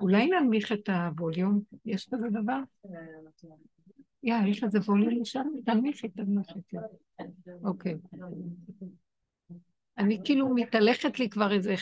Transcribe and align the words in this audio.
אולי 0.00 0.26
ננמיך 0.26 0.72
את 0.72 0.88
הווליום? 0.88 1.60
יש 1.84 2.08
כזה 2.14 2.26
דבר? 2.32 2.60
יא, 4.22 4.34
יש 4.46 4.64
לזה 4.64 4.78
ווליום 4.78 5.24
שם? 5.24 5.44
תנמיכי, 5.64 6.08
תנמיכי. 6.08 6.58
אוקיי. 7.64 7.94
אני 9.98 10.20
כאילו 10.24 10.54
מתהלכת 10.54 11.18
לי 11.18 11.28
כבר 11.28 11.52
איזה 11.52 11.74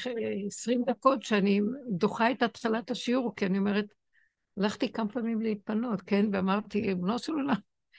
עשרים 0.46 0.84
דקות 0.86 1.22
שאני 1.22 1.60
דוחה 1.90 2.30
את 2.30 2.42
התחלת 2.42 2.90
השיעור, 2.90 3.32
כי 3.36 3.46
אני 3.46 3.58
אומרת, 3.58 3.86
הלכתי 4.56 4.92
כמה 4.92 5.08
פעמים 5.08 5.40
להתפנות, 5.40 6.02
כן? 6.02 6.26
ואמרתי, 6.32 6.94
בנו 6.94 7.18
של 7.18 7.32
עולם, 7.32 7.54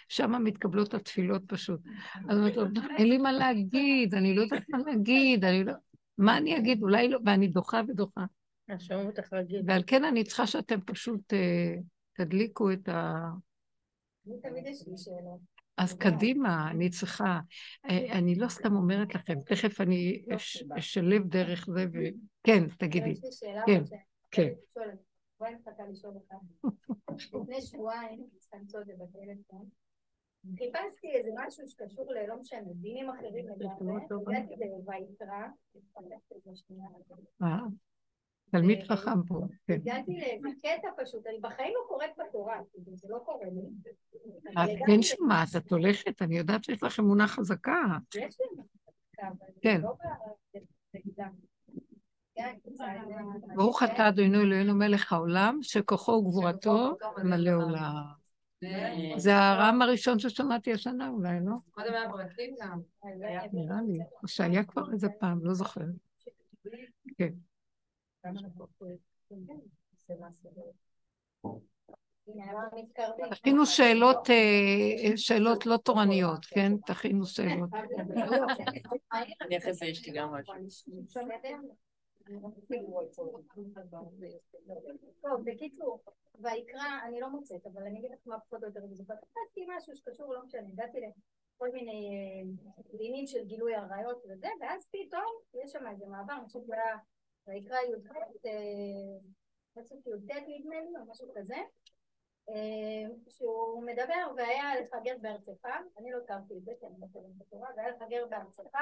שם 0.10 0.44
מתקבלות 0.44 0.94
התפילות 0.94 1.42
פשוט. 1.48 1.80
אז 2.30 2.38
אמרתי 2.38 2.80
אין 2.98 3.10
לי 3.10 3.18
מה 3.18 3.32
להגיד, 3.32 4.16
אני 4.16 4.36
לא 4.36 4.42
יודעת 4.42 4.64
מה 4.70 4.78
להגיד, 4.78 5.46
אני 5.46 5.64
לא... 5.64 5.74
מה 6.18 6.38
אני 6.38 6.58
אגיד? 6.58 6.82
אולי 6.82 7.10
לא, 7.10 7.20
ואני 7.26 7.48
דוחה 7.48 7.82
ודוחה. 7.88 8.26
ועל 9.68 9.84
כן 9.88 10.04
אני 10.04 10.24
צריכה 10.24 10.48
שאתם 10.48 10.82
פשוט 10.82 11.34
אה, 11.34 11.76
תדליקו 12.14 12.72
את 12.72 12.90
ה... 12.90 13.30
יש 14.26 14.88
לי. 14.88 14.94
אז 15.78 15.94
קדימה, 15.94 16.72
אני 16.72 16.90
צריכה. 16.90 17.40
אה, 17.90 18.18
אני 18.18 18.36
לא 18.36 18.48
סתם 18.48 18.76
אומרת 18.76 19.16
לכם, 19.16 19.42
תכף 19.46 19.82
אני 19.82 20.26
אשלב 20.78 21.28
דרך 21.28 21.66
זה 21.66 21.86
ו... 21.94 21.98
כן, 22.44 22.68
תגידי. 22.80 23.14
כן, 23.66 23.84
כן. 24.32 24.50
לפני 27.34 27.62
שבועיים, 27.62 28.28
בטלפון, 29.00 29.70
חיפשתי 30.58 31.12
איזה 31.16 31.30
משהו 31.36 31.68
שקשור 31.68 32.14
ללא 32.14 32.40
משנה, 32.40 32.74
דינים 32.74 33.10
אחרים 33.10 33.48
לגמרי, 33.48 33.94
הגעתי 34.12 34.56
לויקרא, 34.86 35.48
אה, 37.44 37.60
תלמיד 38.52 38.84
חכם 38.84 39.24
פה. 39.28 39.48
כן. 39.68 39.74
הגעתי 39.74 40.20
לאיזה 40.20 40.50
קטע 40.60 40.88
פשוט, 41.04 41.28
אני 41.28 41.40
בחיים 41.42 41.74
לא 41.76 41.88
קוראת 41.88 42.10
בתורה, 42.20 42.60
זה 42.94 43.08
לא 43.10 43.18
קורה 43.26 43.46
לי. 43.46 43.62
את 44.64 44.80
כן 44.88 45.02
שומעת, 45.02 45.48
את 45.58 45.72
הולכת, 45.72 46.22
אני 46.22 46.38
יודעת 46.38 46.64
שיש 46.64 46.84
לך 46.84 47.00
אמונה 47.00 47.28
חזקה. 47.28 47.82
יש 48.16 48.38
לי 48.40 48.46
אמונה 48.52 48.68
חזקה, 48.74 49.46
כן. 49.62 49.82
לא 49.82 49.96
ברוך 53.56 53.84
אתה 53.84 54.10
אדוני 54.10 54.38
אלוהינו 54.38 54.76
מלך 54.76 55.14
העולם, 55.14 55.60
שכוחו 55.62 56.12
וגבורתו 56.12 56.98
מלא 57.24 57.52
עולם. 57.52 58.04
זה 59.18 59.36
הרם 59.38 59.82
הראשון 59.82 60.20
ששמעתי 60.20 60.74
השנה 60.74 61.10
אולי, 61.10 61.40
לא? 61.46 61.56
קודם 61.72 61.94
היה 61.94 62.08
ברקים 62.08 62.56
גם. 62.62 62.80
נראה 63.54 63.82
לי, 63.88 64.00
או 64.24 64.28
שהיה 64.28 64.64
כבר 64.64 64.92
איזה 64.94 65.08
פעם, 65.20 65.40
לא 65.46 65.54
זוכרת. 65.54 65.86
כן. 67.18 67.34
תכינו 73.30 73.66
שאלות, 73.66 74.30
אה, 74.30 75.18
שאלות 75.18 75.66
לא 75.66 75.78
תורניות, 75.78 76.46
כן? 76.46 76.78
תכינו 76.78 77.26
שאלות. 77.26 77.70
טוב, 85.22 85.42
בקיצור, 85.44 86.00
ויקרא, 86.40 87.00
אני 87.08 87.20
לא 87.20 87.30
מוצאת, 87.30 87.66
אבל 87.66 87.84
אני 87.84 88.00
אגיד 88.00 88.12
לך 88.12 88.20
מה 88.26 88.40
פחות 88.40 88.64
או 88.64 88.68
יותר 88.68 88.80
אני 88.80 88.96
זוכרת. 88.96 89.18
חפשתי 89.18 89.66
משהו 89.78 89.96
שקשור, 89.96 90.34
לא 90.34 90.46
משנה, 90.46 90.68
הגעתי 90.74 90.98
לכל 91.00 91.72
מיני 91.72 92.44
דינים 92.98 93.28
של 93.28 93.46
גילוי 93.46 93.76
עריות 93.76 94.24
וזה, 94.30 94.48
ואז 94.62 94.88
פתאום 94.92 95.36
יש 95.64 95.72
שם 95.72 95.88
איזה 95.88 96.06
מעבר, 96.06 96.34
אני 96.34 96.46
חושבת 96.46 96.64
שזה 96.64 96.74
היה 96.74 96.98
ויקרא 97.48 97.78
י"ח, 97.78 98.12
פסוק 99.74 100.08
י"ט 100.08 100.32
נדמה 100.48 100.80
לי, 100.80 100.98
או 101.00 101.06
משהו 101.12 101.28
כזה, 101.36 101.56
שהוא 103.30 103.84
מדבר 103.84 104.32
והיה 104.38 104.82
לפגר 104.82 105.18
בארצך, 105.22 105.66
אני 105.98 106.12
לא 106.12 106.18
הכרתי 106.24 106.58
את 106.58 106.64
זה, 106.64 106.72
כי 106.80 106.86
אני 106.86 106.96
מתכוונת 107.00 107.38
בתורה, 107.38 107.70
והיה 107.76 107.90
לפגר 107.90 108.26
בארצך, 108.30 108.78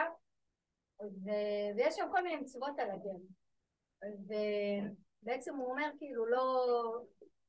ויש 1.76 1.96
שם 1.96 2.08
כל 2.12 2.24
מיני 2.24 2.36
מצוות 2.36 2.80
על 2.80 2.90
הגר. 2.92 3.18
ובעצם 5.22 5.56
הוא 5.56 5.72
אומר 5.72 5.90
כאילו 5.98 6.26
לא, 6.26 6.66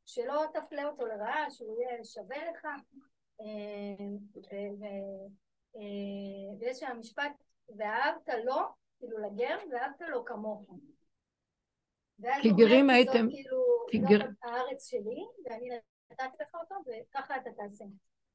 שלא 0.07 0.45
תפלה 0.55 0.85
אותו 0.85 1.07
לרעה, 1.07 1.51
שהוא 1.51 1.83
יהיה 1.83 2.05
שווה 2.05 2.51
לך, 2.51 2.67
ויש 6.61 6.79
שם 6.79 6.97
משפט, 7.01 7.33
ואהבת 7.77 8.29
לו, 8.45 8.57
כאילו 8.99 9.19
לגר, 9.19 9.59
ואהבת 9.71 10.01
לו 10.01 10.25
כמוך. 10.25 10.71
כי 12.43 12.51
גרים 12.57 12.91
הייתם... 12.91 13.27
כאילו, 13.89 14.09
זה 14.09 14.25
הארץ 14.43 14.91
שלי, 14.91 15.25
ואני 15.45 15.69
נתתי 16.11 16.43
לך 16.43 16.55
אותו, 16.55 16.75
וככה 16.87 17.37
אתה 17.37 17.51
תעשה. 17.57 17.85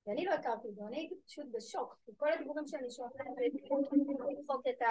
ואני 0.07 0.25
לא 0.25 0.31
הכרתי 0.31 0.67
את 0.67 0.75
זה, 0.75 0.81
אני 0.87 0.97
הייתי 0.97 1.15
פשוט 1.25 1.45
בשוק, 1.51 1.97
כי 2.05 2.11
כל 2.17 2.31
הדיבורים 2.33 2.67
שאני 2.67 2.91
שומעת, 2.91 3.13
לדחוק 4.39 4.67
את 4.69 4.81
ה... 4.81 4.85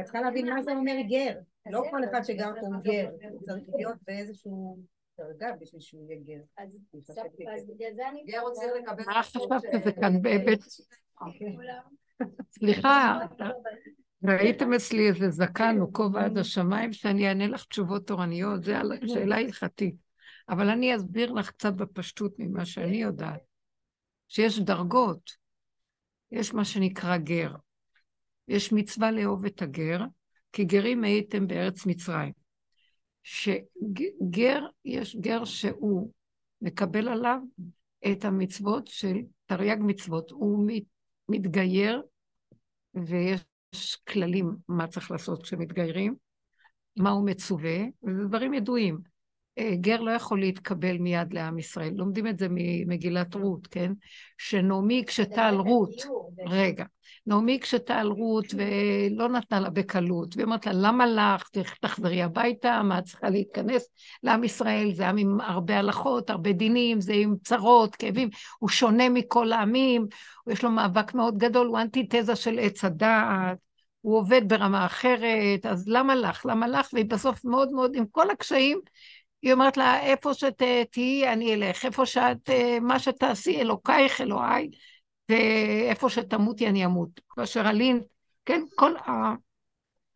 את 0.00 0.04
צריכה 0.04 0.20
להבין 0.20 0.50
מה 0.50 0.62
זה 0.62 0.72
אומר 0.72 0.94
גר. 1.08 1.38
לא 1.70 1.82
כל 1.90 2.04
אחד 2.04 2.22
שגר 2.22 2.50
פה 2.60 2.66
הוא 2.66 2.82
גר, 2.82 3.10
צריך 3.42 3.68
להיות 3.74 3.96
באיזשהו 4.06 4.78
דרגה 5.18 5.52
בשביל 5.60 5.80
שהוא 5.80 6.10
יהיה 6.10 6.20
גר. 6.24 6.42
אז 7.54 7.66
בגלל 7.66 7.94
זה 7.94 8.08
אני... 8.08 8.24
גר 8.24 8.40
רוצה 8.40 8.66
לקבל... 8.78 9.04
מה 9.06 9.22
חשבת 9.22 9.62
שזה 9.72 9.92
כאן? 9.92 10.12
אוקיי. 11.20 11.56
סליחה, 12.50 13.18
ראיתם 14.24 14.72
אצלי 14.72 15.08
איזה 15.08 15.30
זקן 15.30 15.76
או 15.80 15.92
כובע 15.92 16.24
עד 16.24 16.38
השמיים, 16.38 16.92
שאני 16.92 17.28
אענה 17.28 17.46
לך 17.46 17.64
תשובות 17.64 18.06
תורניות, 18.06 18.62
זו 18.62 18.72
שאלה 19.06 19.36
הלכתית. 19.36 19.94
אבל 20.48 20.68
אני 20.68 20.96
אסביר 20.96 21.32
לך 21.32 21.50
קצת 21.50 21.72
בפשטות 21.72 22.38
ממה 22.38 22.64
שאני 22.64 22.96
יודעת, 22.96 23.40
שיש 24.28 24.58
דרגות. 24.58 25.44
יש 26.32 26.54
מה 26.54 26.64
שנקרא 26.64 27.16
גר. 27.16 27.54
יש 28.48 28.72
מצווה 28.72 29.10
לאהוב 29.10 29.44
את 29.44 29.62
הגר, 29.62 30.00
כי 30.52 30.64
גרים 30.64 31.04
הייתם 31.04 31.46
בארץ 31.46 31.86
מצרים. 31.86 32.32
שגר, 33.22 34.66
יש 34.84 35.16
גר 35.16 35.44
שהוא 35.44 36.10
מקבל 36.62 37.08
עליו 37.08 37.38
את 38.12 38.24
המצוות 38.24 38.86
של 38.86 39.16
תרי"ג 39.46 39.76
מצוות. 39.80 40.30
הוא 40.30 40.70
מתגייר, 41.28 42.02
ויש 42.94 43.44
יש 43.74 43.96
כללים 44.08 44.56
מה 44.68 44.86
צריך 44.86 45.10
לעשות 45.10 45.42
כשמתגיירים, 45.42 46.14
מה 46.96 47.10
הוא 47.10 47.26
מצווה, 47.26 47.78
וזה 48.02 48.24
דברים 48.24 48.54
ידועים. 48.54 48.98
אה, 49.58 49.70
גר 49.80 50.00
לא 50.00 50.10
יכול 50.10 50.40
להתקבל 50.40 50.98
מיד 50.98 51.34
לעם 51.34 51.58
ישראל. 51.58 51.92
לומדים 51.94 52.26
את 52.26 52.38
זה 52.38 52.46
ממגילת 52.50 53.34
רות, 53.34 53.66
כן? 53.66 53.92
שנעמי 54.38 55.00
הקשתה 55.00 55.42
על 55.46 55.56
רות, 55.56 56.02
רגע, 56.46 56.84
נעמי 57.26 57.54
הקשתה 57.54 57.94
על 57.94 58.08
רות 58.08 58.46
ולא 58.54 59.28
נתנה 59.28 59.60
לה 59.60 59.70
בקלות, 59.70 60.36
והיא 60.36 60.46
אמרת 60.46 60.66
לה, 60.66 60.72
למה 60.72 61.06
לך? 61.06 61.48
תחזרי 61.80 62.22
הביתה, 62.22 62.82
מה 62.82 62.98
את 62.98 63.04
צריכה 63.04 63.30
להתכנס 63.30 63.88
לעם 64.22 64.44
ישראל? 64.44 64.92
זה 64.92 65.08
עם 65.08 65.18
עם 65.18 65.40
הרבה 65.40 65.78
הלכות, 65.78 66.30
הרבה 66.30 66.52
דינים, 66.52 67.00
זה 67.00 67.12
עם 67.12 67.34
צרות, 67.44 67.96
כאבים, 67.96 68.28
הוא 68.58 68.68
שונה 68.68 69.08
מכל 69.08 69.52
העמים, 69.52 70.06
יש 70.46 70.64
לו 70.64 70.70
מאבק 70.70 71.14
מאוד 71.14 71.38
גדול, 71.38 71.66
הוא 71.66 71.78
אנטיתזה 71.78 72.36
של 72.36 72.58
עץ 72.58 72.84
הדעת, 72.84 73.58
הוא 74.04 74.18
עובד 74.18 74.48
ברמה 74.48 74.86
אחרת, 74.86 75.66
אז 75.66 75.88
למה 75.88 76.14
לך? 76.14 76.46
למה 76.46 76.68
לך? 76.68 76.88
והיא 76.92 77.04
בסוף 77.04 77.44
מאוד 77.44 77.72
מאוד, 77.72 77.96
עם 77.96 78.06
כל 78.06 78.30
הקשיים, 78.30 78.80
היא 79.42 79.52
אומרת 79.52 79.76
לה, 79.76 80.00
איפה 80.00 80.34
שתהיי, 80.34 81.32
אני 81.32 81.54
אלך, 81.54 81.84
איפה 81.84 82.06
שאת, 82.06 82.50
אה, 82.50 82.80
מה 82.80 82.98
שתעשי, 82.98 83.60
אלוקייך, 83.60 84.20
אלוהי, 84.20 84.70
ואיפה 85.28 86.10
שתמותי, 86.10 86.68
אני 86.68 86.84
אמות. 86.84 87.08
כאשר 87.34 87.70
אלין, 87.70 88.00
כן, 88.44 88.62
כל 88.74 88.96
ה... 88.96 89.34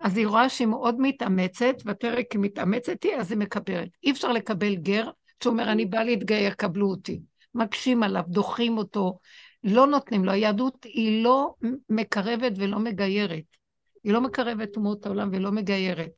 אז 0.00 0.16
היא 0.16 0.26
רואה 0.26 0.48
שהיא 0.48 0.68
מאוד 0.68 0.96
מתאמצת, 0.98 1.74
ותראה 1.86 2.22
כי 2.30 2.38
מתאמצת 2.38 3.02
היא, 3.02 3.16
אז 3.16 3.30
היא 3.30 3.38
מקבלת. 3.38 3.88
אי 4.04 4.10
אפשר 4.10 4.32
לקבל 4.32 4.74
גר 4.74 5.10
שאומר, 5.42 5.72
אני 5.72 5.86
באה 5.86 6.04
להתגייר, 6.04 6.52
קבלו 6.52 6.90
אותי. 6.90 7.20
מקשים 7.54 8.02
עליו, 8.02 8.22
דוחים 8.26 8.78
אותו, 8.78 9.18
לא 9.64 9.86
נותנים 9.86 10.24
לו. 10.24 10.32
היהדות 10.32 10.84
היא 10.84 11.24
לא 11.24 11.54
מקרבת 11.88 12.52
ולא 12.56 12.78
מגיירת. 12.78 13.57
היא 14.04 14.12
לא 14.12 14.20
מקרבת 14.20 14.76
אומות 14.76 15.06
העולם 15.06 15.28
ולא 15.32 15.52
מגיירת. 15.52 16.10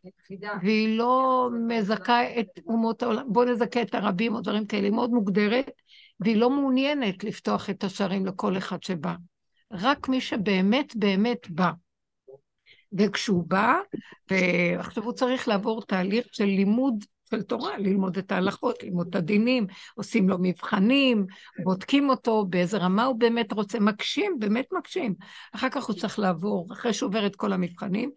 והיא 0.63 0.99
לא 0.99 1.49
מזכה 1.69 2.41
את 2.41 2.47
אומות 2.67 3.03
העולם, 3.03 3.27
בואו 3.29 3.45
נזכה 3.53 3.83
את 3.83 3.95
הרבים 3.95 4.35
או 4.35 4.41
דברים 4.41 4.67
כאלה, 4.67 4.83
היא 4.83 4.93
מאוד 4.93 5.11
מוגדרת, 5.11 5.71
והיא 6.21 6.37
לא 6.37 6.51
מעוניינת 6.51 7.25
לפתוח 7.25 7.71
את 7.71 7.85
השערים 7.85 8.27
לכל 8.27 8.57
אחד 8.57 8.83
שבא. 8.83 9.15
רק 9.73 10.09
מי 10.09 10.21
שבאמת 10.21 10.97
באמת 10.97 11.51
בא. 11.51 11.71
וכשהוא 12.99 13.45
בא, 13.49 13.75
ועכשיו 14.31 15.05
הוא 15.05 15.13
צריך 15.13 15.49
לעבור 15.49 15.83
תהליך 15.83 16.27
של 16.33 16.45
לימוד 16.45 17.05
של 17.31 17.43
תורה, 17.43 17.79
ללמוד 17.79 18.19
את 18.19 18.33
ההלכות, 18.33 18.83
ללמוד 18.83 19.07
את 19.09 19.15
הדינים, 19.15 19.67
עושים 19.95 20.29
לו 20.29 20.37
מבחנים, 20.41 21.27
בודקים 21.65 22.11
אותו, 22.11 22.47
באיזה 22.47 22.79
רמה 22.79 23.05
הוא 23.05 23.17
באמת 23.17 23.53
רוצה, 23.53 23.81
מקשים, 23.81 24.37
באמת 24.39 24.67
מקשים. 24.73 25.15
אחר 25.55 25.69
כך 25.69 25.85
הוא 25.85 25.97
צריך 25.97 26.19
לעבור, 26.19 26.73
אחרי 26.73 26.93
שהוא 26.93 27.09
עובר 27.09 27.27
את 27.27 27.37
כל 27.37 27.53
המבחנים, 27.53 28.11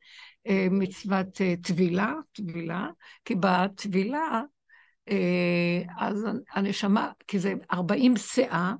אה, 0.47 0.67
מצוות 0.71 1.41
אה, 1.41 1.53
טבילה, 1.63 2.13
טבילה, 2.31 2.87
כי 3.25 3.35
בטבילה, 3.39 4.41
אז 5.99 6.27
הנשמה, 6.53 7.11
כי 7.27 7.39
זה 7.39 7.53
40 7.71 8.17
שאה, 8.17 8.73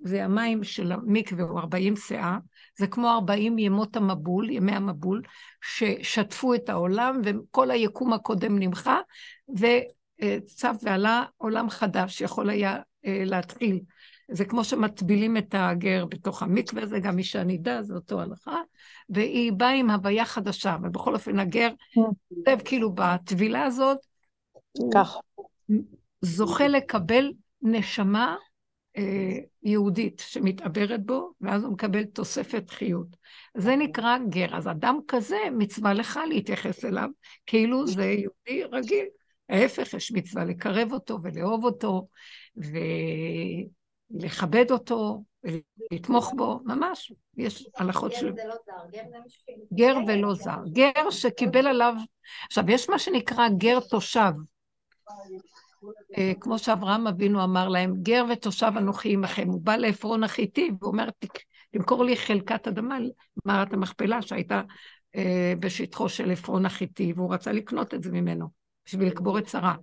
זה 0.00 0.24
המים 0.24 0.64
של 0.64 0.92
המקווה 0.92 1.44
הוא 1.44 1.60
40 1.60 1.96
שאה, 1.96 2.38
זה 2.78 2.86
כמו 2.86 3.10
40 3.10 3.58
ימות 3.58 3.96
המבול, 3.96 4.50
ימי 4.50 4.72
המבול, 4.72 5.22
ששטפו 5.62 6.54
את 6.54 6.68
העולם 6.68 7.20
וכל 7.24 7.70
היקום 7.70 8.12
הקודם 8.12 8.58
נמחה, 8.58 9.00
וצף 9.48 10.76
ועלה 10.82 11.24
עולם 11.36 11.70
חדש 11.70 12.18
שיכול 12.18 12.50
היה 12.50 12.78
להתחיל. 13.04 13.80
זה 14.30 14.44
כמו 14.44 14.64
שמטבילים 14.64 15.36
את 15.36 15.54
הגר 15.58 16.04
בתוך 16.04 16.42
המקווה, 16.42 16.86
זה 16.86 17.00
גם 17.00 17.18
אישה 17.18 17.44
נידה, 17.44 17.82
זה 17.82 17.94
אותו 17.94 18.20
הלכה, 18.20 18.60
והיא 19.08 19.52
באה 19.52 19.70
עם 19.70 19.90
הוויה 19.90 20.24
חדשה, 20.24 20.76
ובכל 20.82 21.14
אופן 21.14 21.38
הגר, 21.38 21.68
כותב 22.28 22.58
כאילו 22.64 22.92
בטבילה 22.94 23.64
הזאת, 23.64 23.98
הוא 24.72 24.92
זוכה 26.20 26.68
לקבל 26.68 27.32
נשמה 27.62 28.26
אה, 28.26 28.45
יהודית 29.62 30.22
שמתעברת 30.26 31.06
בו, 31.06 31.32
ואז 31.40 31.64
הוא 31.64 31.72
מקבל 31.72 32.04
תוספת 32.04 32.70
חיות. 32.70 33.16
זה 33.56 33.76
נקרא 33.76 34.18
גר. 34.28 34.56
אז 34.56 34.68
אדם 34.68 34.98
כזה, 35.08 35.38
מצווה 35.52 35.92
לך 35.92 36.20
להתייחס 36.28 36.84
אליו, 36.84 37.08
כאילו 37.46 37.86
זה 37.86 38.04
יהודי 38.04 38.64
רגיל. 38.72 39.06
ההפך, 39.48 39.94
יש 39.94 40.12
מצווה 40.12 40.44
לקרב 40.44 40.92
אותו 40.92 41.18
ולאהוב 41.22 41.64
אותו, 41.64 42.08
ולכבד 44.10 44.70
אותו, 44.70 45.24
ולתמוך 45.44 46.32
בו, 46.36 46.60
ממש, 46.64 47.12
יש 47.36 47.68
הלכות 47.76 48.12
של... 48.12 48.32
גר 48.32 48.34
זה 48.36 48.44
לא 48.46 48.54
זר. 48.64 48.72
גר 49.74 49.96
ולא 50.06 50.34
זר. 50.34 50.58
גר 50.72 51.10
שקיבל 51.10 51.66
עליו... 51.66 51.94
עכשיו, 52.46 52.64
יש 52.68 52.88
מה 52.88 52.98
שנקרא 52.98 53.48
גר 53.58 53.80
תושב. 53.80 54.32
אה, 56.18 56.32
כמו 56.40 56.58
שאברהם 56.58 57.06
אבינו 57.06 57.44
אמר 57.44 57.68
להם, 57.68 57.94
גר 58.02 58.24
ותושב 58.32 58.72
אנוכי 58.76 59.12
עמכם. 59.12 59.48
הוא 59.48 59.60
בא 59.60 59.76
לעפרון 59.76 60.24
החיתי, 60.24 60.70
והוא 60.80 60.92
אומר, 60.92 61.08
תמכור 61.70 62.04
לי 62.04 62.16
חלקת 62.16 62.68
אדמה, 62.68 62.98
מערת 63.44 63.72
המכפלה 63.72 64.22
שהייתה 64.22 64.62
אה, 65.16 65.52
בשטחו 65.60 66.08
של 66.08 66.30
עפרון 66.30 66.66
החיתי, 66.66 67.12
והוא 67.16 67.34
רצה 67.34 67.52
לקנות 67.52 67.94
את 67.94 68.02
זה 68.02 68.10
ממנו, 68.12 68.48
בשביל 68.86 69.08
לקבור 69.08 69.38
את 69.38 69.48
שרה. 69.48 69.74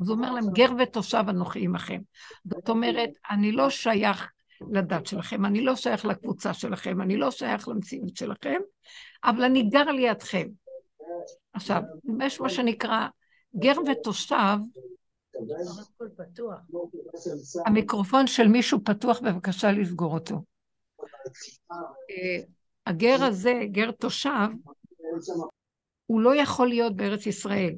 אז 0.00 0.08
הוא 0.08 0.16
אומר 0.16 0.32
להם, 0.32 0.44
גר 0.52 0.70
ותושב 0.78 1.24
אנוכי 1.28 1.64
עמכם. 1.64 2.00
זאת 2.44 2.68
אומרת, 2.68 3.10
אני 3.30 3.52
לא 3.52 3.70
שייך 3.70 4.30
לדת 4.70 5.06
שלכם, 5.06 5.44
אני 5.44 5.64
לא 5.64 5.76
שייך 5.76 6.04
לקבוצה 6.04 6.54
שלכם, 6.54 7.00
אני 7.00 7.16
לא 7.16 7.30
שייך 7.30 7.68
למציאות 7.68 8.16
שלכם, 8.16 8.58
אבל 9.24 9.44
אני 9.44 9.62
גר 9.62 9.84
לידכם. 9.84 10.46
עכשיו, 11.52 11.82
יש 12.20 12.40
מה 12.40 12.48
שנקרא 12.48 13.06
גר 13.56 13.74
ותושב, 13.90 14.56
המיקרופון 17.66 18.26
של 18.26 18.48
מישהו 18.48 18.84
פתוח, 18.84 19.20
בבקשה 19.20 19.72
לסגור 19.72 20.14
אותו. 20.14 20.42
אה, 22.10 22.44
הגר 22.86 23.24
הזה, 23.24 23.60
גר 23.70 23.90
תושב, 23.90 24.48
הוא 26.06 26.20
לא 26.20 26.36
יכול 26.36 26.68
להיות 26.68 26.96
בארץ 26.96 27.26
ישראל. 27.26 27.74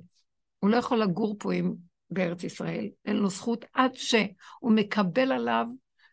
הוא 0.59 0.71
לא 0.71 0.77
יכול 0.77 0.99
לגור 0.99 1.37
פה 1.39 1.55
עם, 1.55 1.75
בארץ 2.11 2.45
ישראל, 2.45 2.89
אין 3.05 3.17
לו 3.17 3.31
זכות 3.31 3.65
עד 3.73 3.95
שהוא 3.95 4.73
מקבל 4.73 5.33
עליו 5.33 5.67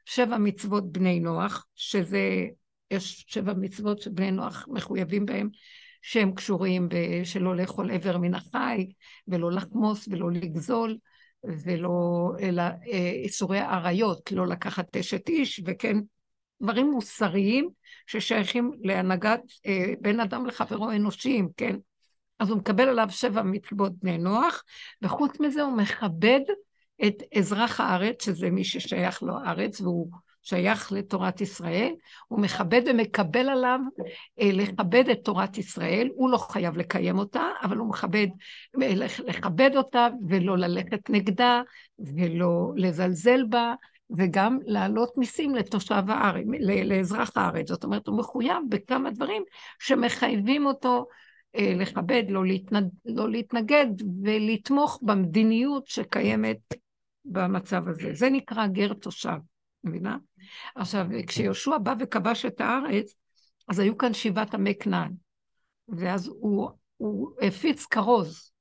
שבע 0.06 0.38
מצוות 0.38 0.92
בני 0.92 1.20
נוח, 1.20 1.66
שזה, 1.76 2.46
יש 2.92 3.26
שבע 3.28 3.54
מצוות 3.54 4.02
שבני 4.02 4.32
נוח 4.32 4.66
מחויבים 4.70 5.26
בהם, 5.26 5.50
שהם 6.02 6.32
קשורים 6.32 6.90
בשלא 6.90 7.56
לאכול 7.56 7.92
עבר 7.92 8.18
מן 8.18 8.34
החי, 8.34 8.92
ולא 9.28 9.52
לחמוס 9.52 10.08
ולא 10.12 10.32
לגזול, 10.32 10.98
ולא, 11.44 12.32
אלא 12.40 12.62
אה, 12.62 13.12
איסורי 13.24 13.60
עריות, 13.60 14.32
לא 14.32 14.48
לקחת 14.48 14.98
אשת 14.98 15.30
איש, 15.30 15.62
וכן, 15.66 15.98
דברים 16.62 16.92
מוסריים 16.92 17.70
ששייכים 18.08 18.72
להנהגת 18.84 19.42
אה, 19.66 19.94
בין 20.02 20.20
אדם 20.20 20.46
לחברו 20.46 20.92
אנושיים, 20.92 21.50
כן? 21.58 21.76
אז 22.40 22.50
הוא 22.50 22.58
מקבל 22.58 22.90
עליו 22.90 23.08
שבע 23.10 23.44
מצוות 23.44 23.92
בני 24.02 24.18
נוח, 24.18 24.64
וחוץ 25.02 25.40
מזה 25.40 25.62
הוא 25.62 25.78
מכבד 25.78 26.40
את 27.08 27.16
אזרח 27.38 27.80
הארץ, 27.80 28.26
שזה 28.26 28.50
מי 28.50 28.64
ששייך 28.64 29.24
לו 29.24 29.38
הארץ, 29.40 29.82
והוא 29.82 30.12
שייך 30.42 30.92
לתורת 30.92 31.42
ישראל, 31.42 31.94
הוא 32.28 32.40
מכבד 32.40 32.82
ומקבל 32.86 33.50
עליו 33.50 33.80
אה, 34.42 34.50
לכבד 34.54 35.10
את 35.10 35.20
תורת 35.24 35.58
ישראל, 35.58 36.10
הוא 36.16 36.30
לא 36.30 36.38
חייב 36.38 36.78
לקיים 36.78 37.18
אותה, 37.18 37.44
אבל 37.64 37.78
הוא 37.78 37.90
מכבד 37.90 38.28
אה, 38.82 38.94
לכבד 39.26 39.72
אותה 39.76 40.08
ולא 40.30 40.58
ללכת 40.58 41.10
נגדה 41.10 41.62
ולא 42.00 42.72
לזלזל 42.76 43.44
בה, 43.50 43.74
וגם 44.18 44.60
להעלות 44.66 45.18
מיסים 45.18 45.56
לתושב 45.56 46.04
הארץ, 46.08 46.46
לאזרח 46.86 47.32
הארץ. 47.36 47.68
זאת 47.68 47.84
אומרת, 47.84 48.08
הוא 48.08 48.18
מחויב 48.18 48.58
בכמה 48.70 49.12
דברים 49.12 49.44
שמחייבים 49.80 50.66
אותו 50.66 51.08
אה, 51.56 51.74
לכבד, 51.76 52.24
לא, 52.30 52.46
להתנד, 52.46 52.90
לא 53.06 53.30
להתנגד 53.30 53.88
ולתמוך 54.24 55.00
במדיניות 55.02 55.88
שקיימת 55.88 56.58
במצב 57.26 57.88
הזה. 57.88 58.10
זה 58.14 58.30
נקרא 58.30 58.68
גר 58.68 58.94
תושב, 58.94 59.38
מבינה? 59.84 60.18
עכשיו, 60.76 61.06
כשיהושע 61.28 61.78
בא 61.78 61.94
וכבש 62.00 62.46
את 62.46 62.62
הארץ, 62.62 63.14
אז 63.70 63.80
היו 63.80 63.98
כאן 63.98 64.14
שבעת 64.14 64.54
עמי 64.54 64.76
כנען, 64.76 65.12
ואז 65.90 66.28
הוא, 66.28 66.70
הוא 66.98 67.32
הפיץ 67.42 67.86
כרוז. 67.86 68.52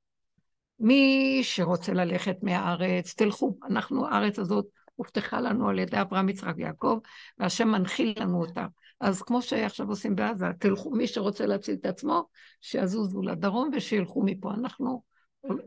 מי 0.78 1.38
שרוצה 1.43 1.93
ללכת 1.93 2.37
מהארץ, 2.43 3.14
תלכו, 3.14 3.56
אנחנו, 3.70 4.08
הארץ 4.08 4.38
הזאת 4.38 4.67
הובטחה 4.94 5.40
לנו 5.40 5.69
על 5.69 5.78
ידי 5.78 6.00
אברהם, 6.00 6.28
יצחק 6.28 6.55
ויעקב, 6.56 6.99
והשם 7.38 7.69
מנחיל 7.69 8.14
לנו 8.16 8.40
אותה. 8.40 8.66
אז 9.00 9.23
כמו 9.23 9.43
שעכשיו 9.43 9.88
עושים 9.88 10.16
בעזה, 10.16 10.46
תלכו, 10.58 10.90
מי 10.90 11.06
שרוצה 11.06 11.46
להציל 11.46 11.75
את 11.75 11.87
עצמו, 11.87 12.28
שיזוזו 12.61 13.23
לדרום 13.23 13.70
ושילכו 13.73 14.23
מפה. 14.25 14.50
אנחנו, 14.55 15.02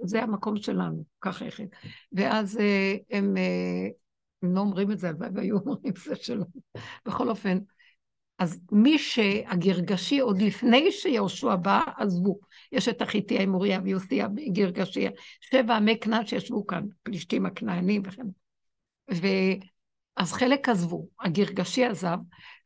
זה 0.03 0.23
המקום 0.23 0.57
שלנו, 0.57 1.03
ככה 1.21 1.45
יחד. 1.45 1.63
ואז 2.11 2.57
אה, 2.57 2.95
הם, 3.11 3.37
אה, 3.37 3.87
הם 4.43 4.55
לא 4.55 4.59
אומרים 4.59 4.91
את 4.91 4.99
זה, 4.99 5.09
הלוואי 5.09 5.29
והיו 5.35 5.57
אומרים 5.57 5.93
זה 6.05 6.15
שלא. 6.15 6.45
בכל 7.05 7.29
אופן, 7.29 7.57
אז 8.39 8.61
מי 8.71 8.97
שהגרגשי, 8.97 10.19
עוד 10.19 10.41
לפני 10.41 10.91
שיהושע 10.91 11.55
בא, 11.55 11.81
עזבו. 11.97 12.39
יש 12.71 12.87
את 12.87 13.01
החיטי, 13.01 13.37
האמוריה 13.37 13.79
ויוסיה, 13.83 14.27
גרגשי, 14.53 15.07
שבע 15.41 15.75
עמי 15.75 15.99
כנען 15.99 16.25
שישבו 16.25 16.67
כאן, 16.67 16.83
פלישתים 17.03 17.45
הכנענים 17.45 18.01
וכן. 18.05 18.25
אז 20.17 20.33
חלק 20.33 20.69
עזבו, 20.69 21.07
הגרגשי 21.19 21.85
עזב, 21.85 22.17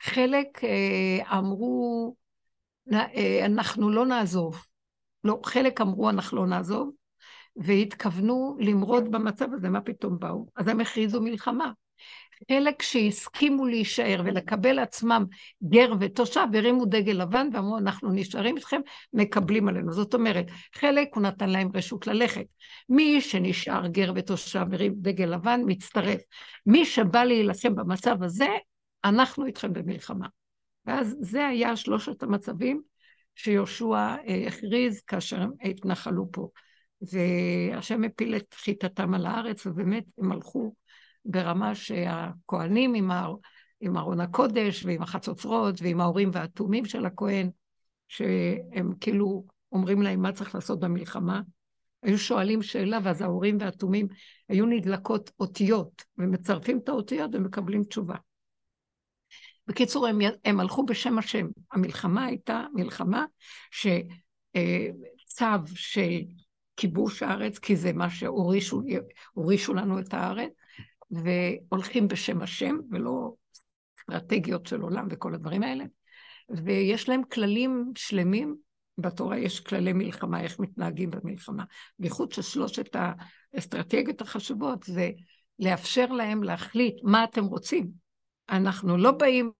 חלק 0.02 0.64
אה, 0.64 1.38
אמרו, 1.38 2.16
אה, 2.94 3.46
אנחנו 3.46 3.90
לא 3.90 4.06
נעזוב. 4.06 4.66
לא, 5.24 5.40
חלק 5.46 5.82
אמרו, 5.82 6.10
אנחנו 6.10 6.38
לא 6.38 6.48
נעזוב, 6.48 6.92
והתכוונו 7.58 8.58
למרוד 8.60 9.12
במצב 9.12 9.54
הזה, 9.54 9.70
מה 9.70 9.82
פתאום 9.82 10.20
באו? 10.20 10.46
אז 10.56 10.68
הם 10.68 10.80
הכריזו 10.80 11.22
מלחמה. 11.22 11.72
חלק 12.52 12.82
שהסכימו 12.82 13.66
להישאר 13.66 14.22
ולקבל 14.26 14.80
עצמם 14.80 15.26
גר 15.64 15.94
ותושב, 16.00 16.46
הרימו 16.54 16.86
דגל 16.86 17.12
לבן 17.12 17.50
ואמרו, 17.54 17.78
אנחנו 17.78 18.10
נשארים 18.12 18.58
איתכם, 18.58 18.82
מקבלים 19.14 19.68
עלינו. 19.68 19.94
זאת 19.94 20.14
אומרת, 20.14 20.46
חלק 20.76 21.08
הוא 21.16 21.24
נתן 21.24 21.50
להם 21.50 21.70
רשות 21.74 22.08
ללכת. 22.08 22.46
מי 22.90 23.22
שנשאר 23.22 23.88
גר 23.88 24.12
ותושב, 24.16 24.66
הרים 24.72 24.94
דגל 24.98 25.26
לבן, 25.26 25.62
מצטרף. 25.66 26.22
מי 26.66 26.86
שבא 26.86 27.24
להילחם 27.24 27.76
במצב 27.76 28.24
הזה, 28.24 28.48
אנחנו 29.06 29.46
איתכם 29.46 29.74
במלחמה. 29.74 30.28
ואז 30.86 31.18
זה 31.20 31.48
היה 31.48 31.76
שלושת 31.76 32.24
המצבים 32.24 32.82
שיהושע 33.36 33.96
אה, 33.96 34.48
הכריז 34.48 35.02
כאשר 35.02 35.42
הם 35.42 35.52
התנחלו 35.64 36.32
פה. 36.32 36.50
והשם 37.02 38.04
הפיל 38.04 38.36
את 38.36 38.54
חיטתם 38.54 39.14
על 39.14 39.26
הארץ, 39.26 39.66
ובאמת 39.66 40.04
הם 40.18 40.32
הלכו 40.32 40.74
ברמה 41.26 41.76
שהכוהנים 41.76 42.94
עם, 42.94 43.12
עם 43.82 43.98
ארון 43.98 44.20
הקודש 44.20 44.86
ועם 44.86 45.02
החצוצרות 45.02 45.82
ועם 45.82 46.02
ההורים 46.02 46.30
והתומים 46.34 46.86
של 46.86 47.06
הכהן, 47.06 47.50
שהם 48.08 48.94
כאילו 49.00 49.46
אומרים 49.72 50.02
להם 50.02 50.22
מה 50.22 50.32
צריך 50.32 50.56
לעשות 50.56 50.80
במלחמה, 50.80 51.42
היו 52.04 52.18
שואלים 52.18 52.62
שאלה, 52.62 53.00
ואז 53.04 53.22
ההורים 53.22 53.58
והתומים 53.60 54.08
היו 54.50 54.66
נדלקות 54.66 55.32
אותיות, 55.40 56.04
ומצרפים 56.18 56.78
את 56.78 56.90
האותיות 56.90 57.32
ומקבלים 57.34 57.84
תשובה. 57.84 58.16
בקיצור, 59.68 60.08
הם, 60.08 60.20
הם 60.46 60.60
הלכו 60.60 60.86
בשם 60.86 61.18
השם. 61.18 61.48
המלחמה 61.72 62.26
הייתה 62.26 62.66
מלחמה 62.74 63.26
שצו 63.72 65.46
של 65.76 66.20
כיבוש 66.78 67.24
הארץ, 67.24 67.60
כי 67.60 67.76
זה 67.76 67.94
מה 67.94 68.10
שהורישו 68.10 69.74
לנו 69.74 70.00
את 70.00 70.14
הארץ, 70.14 70.52
והולכים 71.12 72.08
בשם 72.08 72.42
השם, 72.42 72.76
ולא 72.92 73.34
אסטרטגיות 74.00 74.66
של 74.66 74.82
עולם 74.82 75.08
וכל 75.10 75.34
הדברים 75.34 75.64
האלה. 75.64 75.86
ויש 76.50 77.10
להם 77.10 77.22
כללים 77.24 77.92
שלמים 77.96 78.56
בתורה 78.98 79.38
יש 79.38 79.60
כללי 79.60 79.94
מלחמה, 79.94 80.42
איך 80.42 80.60
מתנהגים 80.60 81.12
במלחמה. 81.12 81.64
בייחוד 82.00 82.32
ששלושת 82.32 82.96
האסטרטגיות 83.54 84.22
החשובות 84.22 84.84
זה 84.84 85.12
לאפשר 85.60 86.06
להם 86.06 86.44
להחליט 86.44 86.96
מה 87.04 87.24
אתם 87.24 87.46
רוצים. 87.46 87.92
אנחנו 88.50 88.98
לא 88.98 89.12
באים 89.12 89.52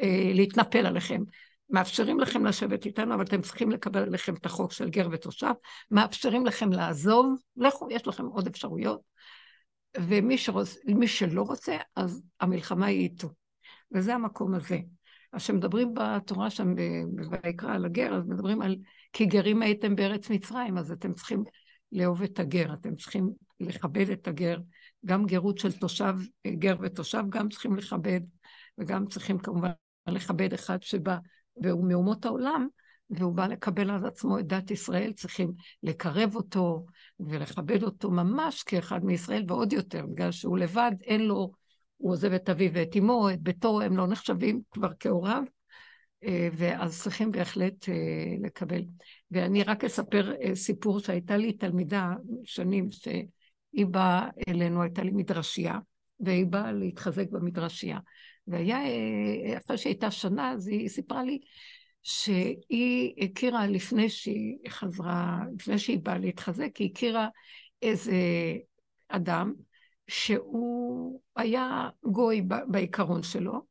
אה, 0.00 0.30
להתנפל 0.34 0.86
עליכם. 0.86 1.22
מאפשרים 1.70 2.20
לכם 2.20 2.46
לשבת 2.46 2.86
איתנו, 2.86 3.14
אבל 3.14 3.24
אתם 3.24 3.40
צריכים 3.40 3.70
לקבל 3.70 4.02
עליכם 4.02 4.34
את 4.34 4.46
החוק 4.46 4.72
של 4.72 4.88
גר 4.90 5.08
ותושב, 5.12 5.52
מאפשרים 5.90 6.46
לכם 6.46 6.72
לעזוב, 6.72 7.38
לכו, 7.56 7.88
יש 7.90 8.06
לכם 8.06 8.26
עוד 8.26 8.46
אפשרויות, 8.46 9.00
ומי 9.96 10.38
שרוצ... 10.38 10.76
שלא 11.06 11.42
רוצה, 11.42 11.76
אז 11.96 12.22
המלחמה 12.40 12.86
היא 12.86 13.00
איתו. 13.00 13.28
וזה 13.92 14.14
המקום 14.14 14.54
הזה. 14.54 14.78
אז 15.32 15.42
כשמדברים 15.42 15.94
בתורה 15.94 16.50
שם, 16.50 16.74
בויקרא 17.42 17.74
על 17.74 17.84
הגר, 17.84 18.14
אז 18.14 18.26
מדברים 18.26 18.62
על 18.62 18.76
כי 19.12 19.26
גרים 19.26 19.62
הייתם 19.62 19.96
בארץ 19.96 20.30
מצרים, 20.30 20.78
אז 20.78 20.92
אתם 20.92 21.14
צריכים 21.14 21.44
לאהוב 21.92 22.22
את 22.22 22.38
הגר, 22.38 22.74
אתם 22.74 22.96
צריכים 22.96 23.30
לכבד 23.60 24.10
את 24.10 24.28
הגר, 24.28 24.58
גם 25.06 25.26
גרות 25.26 25.58
של 25.58 25.72
תושב, 25.72 26.14
גר 26.46 26.76
ותושב 26.80 27.22
גם 27.28 27.48
צריכים 27.48 27.76
לכבד, 27.76 28.20
וגם 28.78 29.06
צריכים 29.06 29.38
כמובן 29.38 29.70
לכבד 30.06 30.52
אחד 30.52 30.82
שבא, 30.82 31.16
והוא 31.56 31.88
מאומות 31.88 32.24
העולם, 32.24 32.68
והוא 33.10 33.34
בא 33.34 33.46
לקבל 33.46 33.90
על 33.90 34.06
עצמו 34.06 34.38
את 34.38 34.46
דת 34.46 34.70
ישראל, 34.70 35.12
צריכים 35.12 35.52
לקרב 35.82 36.36
אותו 36.36 36.86
ולכבד 37.20 37.82
אותו 37.82 38.10
ממש 38.10 38.62
כאחד 38.62 39.04
מישראל, 39.04 39.44
ועוד 39.48 39.72
יותר, 39.72 40.06
בגלל 40.06 40.32
שהוא 40.32 40.58
לבד, 40.58 40.92
אין 41.02 41.26
לו, 41.26 41.52
הוא 41.96 42.12
עוזב 42.12 42.32
את 42.32 42.48
אביו 42.48 42.70
ואת 42.74 42.96
אמו, 42.98 43.30
את 43.30 43.40
ביתו, 43.40 43.80
הם 43.80 43.96
לא 43.96 44.06
נחשבים 44.06 44.60
כבר 44.70 44.90
כהוריו, 45.00 45.42
אה, 46.24 46.48
ואז 46.52 47.02
צריכים 47.02 47.30
בהחלט 47.30 47.88
אה, 47.88 47.94
לקבל. 48.42 48.82
ואני 49.30 49.62
רק 49.62 49.84
אספר 49.84 50.32
אה, 50.42 50.54
סיפור 50.54 51.00
שהייתה 51.00 51.36
לי 51.36 51.52
תלמידה 51.52 52.12
שנים, 52.44 52.90
שהיא 52.90 53.86
באה 53.86 54.28
אלינו, 54.48 54.82
הייתה 54.82 55.02
לי 55.02 55.10
מדרשייה, 55.10 55.78
והיא 56.20 56.46
באה 56.46 56.72
להתחזק 56.72 57.30
במדרשייה. 57.30 57.98
והיה, 58.50 58.78
אחרי 59.58 59.78
שהייתה 59.78 60.10
שנה, 60.10 60.52
אז 60.52 60.68
היא 60.68 60.88
סיפרה 60.88 61.22
לי 61.22 61.38
שהיא 62.02 63.24
הכירה 63.24 63.66
לפני 63.66 64.08
שהיא 64.08 64.58
חזרה, 64.68 65.38
לפני 65.58 65.78
שהיא 65.78 65.98
באה 66.02 66.18
להתחזק, 66.18 66.76
היא 66.76 66.90
הכירה 66.92 67.28
איזה 67.82 68.12
אדם 69.08 69.52
שהוא 70.08 71.20
היה 71.36 71.88
גוי 72.04 72.42
בעיקרון 72.68 73.22
שלו, 73.22 73.70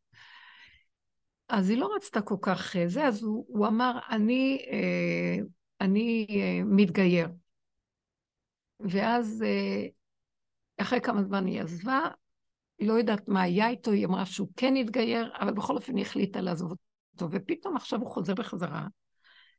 אז 1.49 1.69
היא 1.69 1.77
לא 1.77 1.89
רצתה 1.95 2.21
כל 2.21 2.35
כך 2.41 2.75
אה, 2.75 2.87
זה, 2.87 3.07
אז 3.07 3.23
הוא, 3.23 3.45
הוא 3.47 3.67
אמר, 3.67 3.99
אני, 4.09 4.65
אה, 4.71 5.37
אני 5.81 6.27
אה, 6.29 6.63
מתגייר. 6.65 7.29
ואז 8.79 9.43
אחרי 10.77 11.01
כמה 11.01 11.23
זמן 11.23 11.45
היא 11.45 11.61
עזבה, 11.61 11.99
לא 12.87 12.93
יודעת 12.93 13.27
מה 13.27 13.41
היה 13.41 13.69
איתו, 13.69 13.91
היא 13.91 14.05
אמרה 14.05 14.25
שהוא 14.25 14.47
כן 14.57 14.75
התגייר, 14.75 15.31
אבל 15.39 15.53
בכל 15.53 15.75
אופן 15.75 15.95
היא 15.95 16.05
החליטה 16.05 16.41
לעזוב 16.41 16.71
אותו, 17.13 17.27
ופתאום 17.31 17.75
עכשיו 17.75 17.99
הוא 17.99 18.07
חוזר 18.07 18.33
בחזרה, 18.33 18.87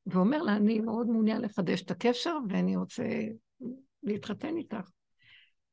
ואומר 0.07 0.43
לה, 0.43 0.57
אני 0.57 0.81
מאוד 0.81 1.07
מעוניין 1.07 1.41
לחדש 1.41 1.83
את 1.83 1.91
הקשר, 1.91 2.39
ואני 2.49 2.77
רוצה 2.77 3.05
להתחתן 4.03 4.57
איתך. 4.57 4.91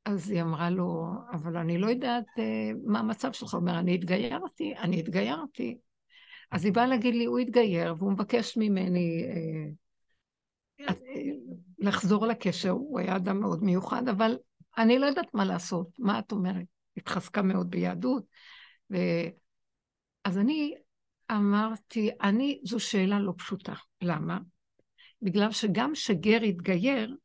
אז 0.05 0.29
היא 0.29 0.41
אמרה 0.41 0.69
לו, 0.69 1.11
אבל 1.31 1.57
אני 1.57 1.77
לא 1.77 1.87
יודעת 1.87 2.25
uh, 2.37 2.41
מה 2.85 2.99
המצב 2.99 3.31
שלך. 3.31 3.53
הוא 3.53 3.61
אומר, 3.61 3.79
אני 3.79 3.95
התגיירתי, 3.95 4.73
אני 4.77 4.99
התגיירתי. 4.99 5.77
אז 6.51 6.65
היא 6.65 6.73
באה 6.73 6.87
להגיד 6.87 7.15
לי, 7.15 7.25
הוא 7.25 7.39
התגייר, 7.39 7.95
והוא 7.97 8.11
מבקש 8.11 8.57
ממני 8.57 9.25
uh, 10.81 10.83
uh, 10.89 10.93
לחזור 11.79 12.25
לקשר, 12.25 12.69
הוא 12.69 12.99
היה 12.99 13.15
אדם 13.15 13.39
מאוד 13.39 13.63
מיוחד, 13.63 14.09
אבל 14.09 14.37
אני 14.77 14.99
לא 14.99 15.05
יודעת 15.05 15.33
מה 15.33 15.45
לעשות, 15.45 15.87
מה 15.99 16.19
את 16.19 16.31
אומרת? 16.31 16.76
התחזקה 16.97 17.41
מאוד 17.41 17.69
ביהדות. 17.69 18.23
ו... 18.91 18.97
אז 20.23 20.37
אני 20.37 20.75
אמרתי, 21.31 22.09
אני, 22.21 22.59
זו 22.63 22.79
שאלה 22.79 23.19
לא 23.19 23.33
פשוטה. 23.37 23.73
למה? 24.01 24.39
בגלל 25.21 25.51
שגם 25.51 25.95
שגר 25.95 26.41
התגייר, 26.41 27.15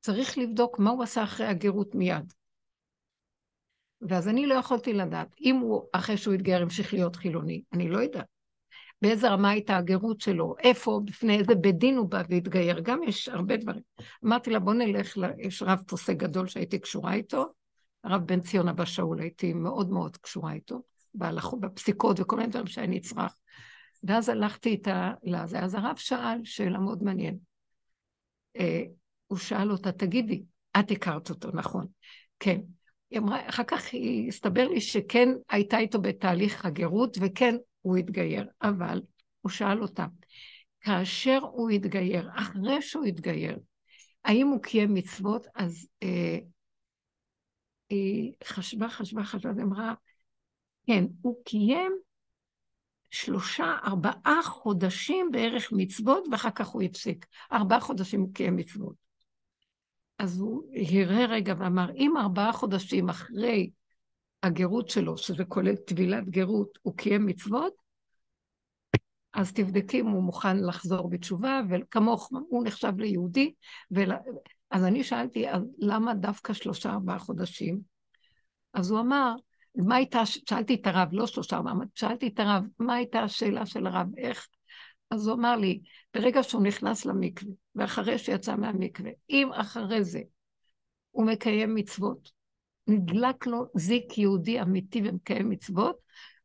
צריך 0.00 0.38
לבדוק 0.38 0.78
מה 0.78 0.90
הוא 0.90 1.02
עשה 1.02 1.22
אחרי 1.22 1.46
הגרות 1.46 1.94
מיד. 1.94 2.32
ואז 4.00 4.28
אני 4.28 4.46
לא 4.46 4.54
יכולתי 4.54 4.92
לדעת. 4.92 5.28
אם 5.40 5.56
הוא, 5.56 5.82
אחרי 5.92 6.16
שהוא 6.16 6.34
התגייר, 6.34 6.62
המשיך 6.62 6.94
להיות 6.94 7.16
חילוני, 7.16 7.62
אני 7.72 7.88
לא 7.88 7.98
יודעת. 7.98 8.26
באיזה 9.02 9.28
רמה 9.28 9.50
הייתה 9.50 9.76
הגרות 9.76 10.20
שלו, 10.20 10.54
איפה, 10.58 11.00
בפני 11.04 11.38
איזה 11.38 11.54
בית 11.54 11.78
דין 11.78 11.96
הוא 11.96 12.08
בא 12.08 12.22
והתגייר, 12.30 12.80
גם 12.80 13.02
יש 13.02 13.28
הרבה 13.28 13.56
דברים. 13.56 13.82
אמרתי 14.24 14.50
לה, 14.50 14.58
בוא 14.58 14.74
נלך, 14.74 15.16
יש 15.38 15.62
רב 15.62 15.82
פוסק 15.86 16.16
גדול 16.16 16.46
שהייתי 16.46 16.78
קשורה 16.78 17.14
איתו, 17.14 17.52
הרב 18.04 18.26
בן 18.26 18.40
ציון 18.40 18.68
אבא 18.68 18.84
שאול, 18.84 19.20
הייתי 19.20 19.52
מאוד 19.52 19.90
מאוד 19.90 20.16
קשורה 20.16 20.52
איתו, 20.52 20.82
בהלכות, 21.14 21.60
בפסיקות 21.60 22.20
וכל 22.20 22.36
מיני 22.36 22.48
דברים 22.48 22.66
שהיה 22.66 22.86
נצרך. 22.86 23.34
ואז 24.04 24.28
הלכתי 24.28 24.68
איתה 24.68 25.12
לזה. 25.22 25.58
אז 25.58 25.74
הרב 25.74 25.96
שאל 25.96 26.40
שאלה 26.44 26.78
מאוד 26.78 27.02
מעניינת. 27.02 27.38
אה, 28.56 28.82
הוא 29.26 29.38
שאל 29.38 29.70
אותה, 29.70 29.92
תגידי, 29.92 30.42
את 30.80 30.90
הכרת 30.90 31.30
אותו, 31.30 31.48
נכון? 31.54 31.86
כן. 32.40 32.60
היא 33.10 33.18
אמרה, 33.18 33.48
אחר 33.48 33.64
כך 33.64 33.84
הסתבר 34.28 34.68
לי 34.68 34.80
שכן 34.80 35.28
הייתה 35.50 35.78
איתו 35.78 36.00
בתהליך 36.00 36.64
הגרות, 36.64 37.16
וכן, 37.20 37.56
הוא 37.80 37.96
התגייר, 37.96 38.46
אבל 38.62 39.02
הוא 39.40 39.50
שאל 39.50 39.82
אותה, 39.82 40.06
כאשר 40.80 41.38
הוא 41.52 41.70
התגייר, 41.70 42.28
אחרי 42.34 42.82
שהוא 42.82 43.04
התגייר, 43.04 43.58
האם 44.24 44.46
הוא 44.46 44.62
קיים 44.62 44.94
מצוות? 44.94 45.46
אז 45.54 45.88
אה, 46.02 46.08
היא 46.08 46.42
חשבה, 48.44 48.88
חשבה, 48.88 49.24
חשבה, 49.24 49.50
ואמרה, 49.56 49.94
כן, 50.86 51.04
הוא 51.22 51.36
קיים 51.44 51.92
שלושה, 53.10 53.76
ארבעה 53.84 54.42
חודשים 54.42 55.30
בערך 55.32 55.68
מצוות, 55.72 56.24
ואחר 56.30 56.50
כך 56.50 56.68
הוא 56.68 56.82
הפסיק. 56.82 57.26
ארבעה 57.52 57.80
חודשים 57.80 58.20
הוא 58.20 58.34
קיים 58.34 58.56
מצוות. 58.56 58.94
אז 60.18 60.40
הוא 60.40 60.62
הרהר 60.92 61.30
רגע 61.30 61.54
ואמר, 61.58 61.90
אם 61.94 62.16
ארבעה 62.16 62.52
חודשים 62.52 63.08
אחרי 63.08 63.70
הגרות 64.42 64.88
שלו, 64.88 65.18
שזה 65.18 65.44
כולל 65.44 65.76
טבילת 65.76 66.28
גרות, 66.28 66.78
הוא 66.82 66.96
קיים 66.96 67.26
מצוות, 67.26 67.72
אז 69.34 69.52
תבדקי 69.52 70.00
אם 70.00 70.06
הוא 70.06 70.22
מוכן 70.22 70.64
לחזור 70.64 71.10
בתשובה, 71.10 71.60
וכמוך, 71.70 72.30
הוא 72.48 72.64
נחשב 72.64 72.92
ליהודי. 72.98 73.52
ול... 73.90 74.12
אז 74.72 74.84
אני 74.84 75.04
שאלתי, 75.04 75.50
אז 75.50 75.62
למה 75.78 76.14
דווקא 76.14 76.52
שלושה 76.52 76.90
ארבעה 76.90 77.18
חודשים? 77.18 77.80
אז 78.74 78.90
הוא 78.90 79.00
אמר, 79.00 79.34
מה 79.76 79.96
הייתה, 79.96 80.26
שאלתי 80.26 80.74
את 80.74 80.86
הרב, 80.86 81.08
לא 81.12 81.26
שלושה 81.26 81.56
ארבעה, 81.56 81.74
שאלתי 81.94 82.28
את 82.28 82.40
הרב, 82.40 82.64
מה 82.78 82.94
הייתה 82.94 83.20
השאלה 83.20 83.66
של 83.66 83.86
הרב, 83.86 84.06
איך? 84.16 84.48
אז 85.10 85.26
הוא 85.26 85.34
אמר 85.34 85.56
לי, 85.56 85.80
ברגע 86.14 86.42
שהוא 86.42 86.62
נכנס 86.62 87.04
למקווה, 87.04 87.52
ואחרי 87.74 88.18
שיצא 88.18 88.56
מהמקווה, 88.56 89.10
אם 89.30 89.52
אחרי 89.52 90.04
זה 90.04 90.20
הוא 91.10 91.26
מקיים 91.26 91.74
מצוות, 91.74 92.30
נדלק 92.86 93.46
לו 93.46 93.66
זיק 93.74 94.18
יהודי 94.18 94.62
אמיתי 94.62 95.02
ומקיים 95.04 95.50
מצוות, 95.50 95.96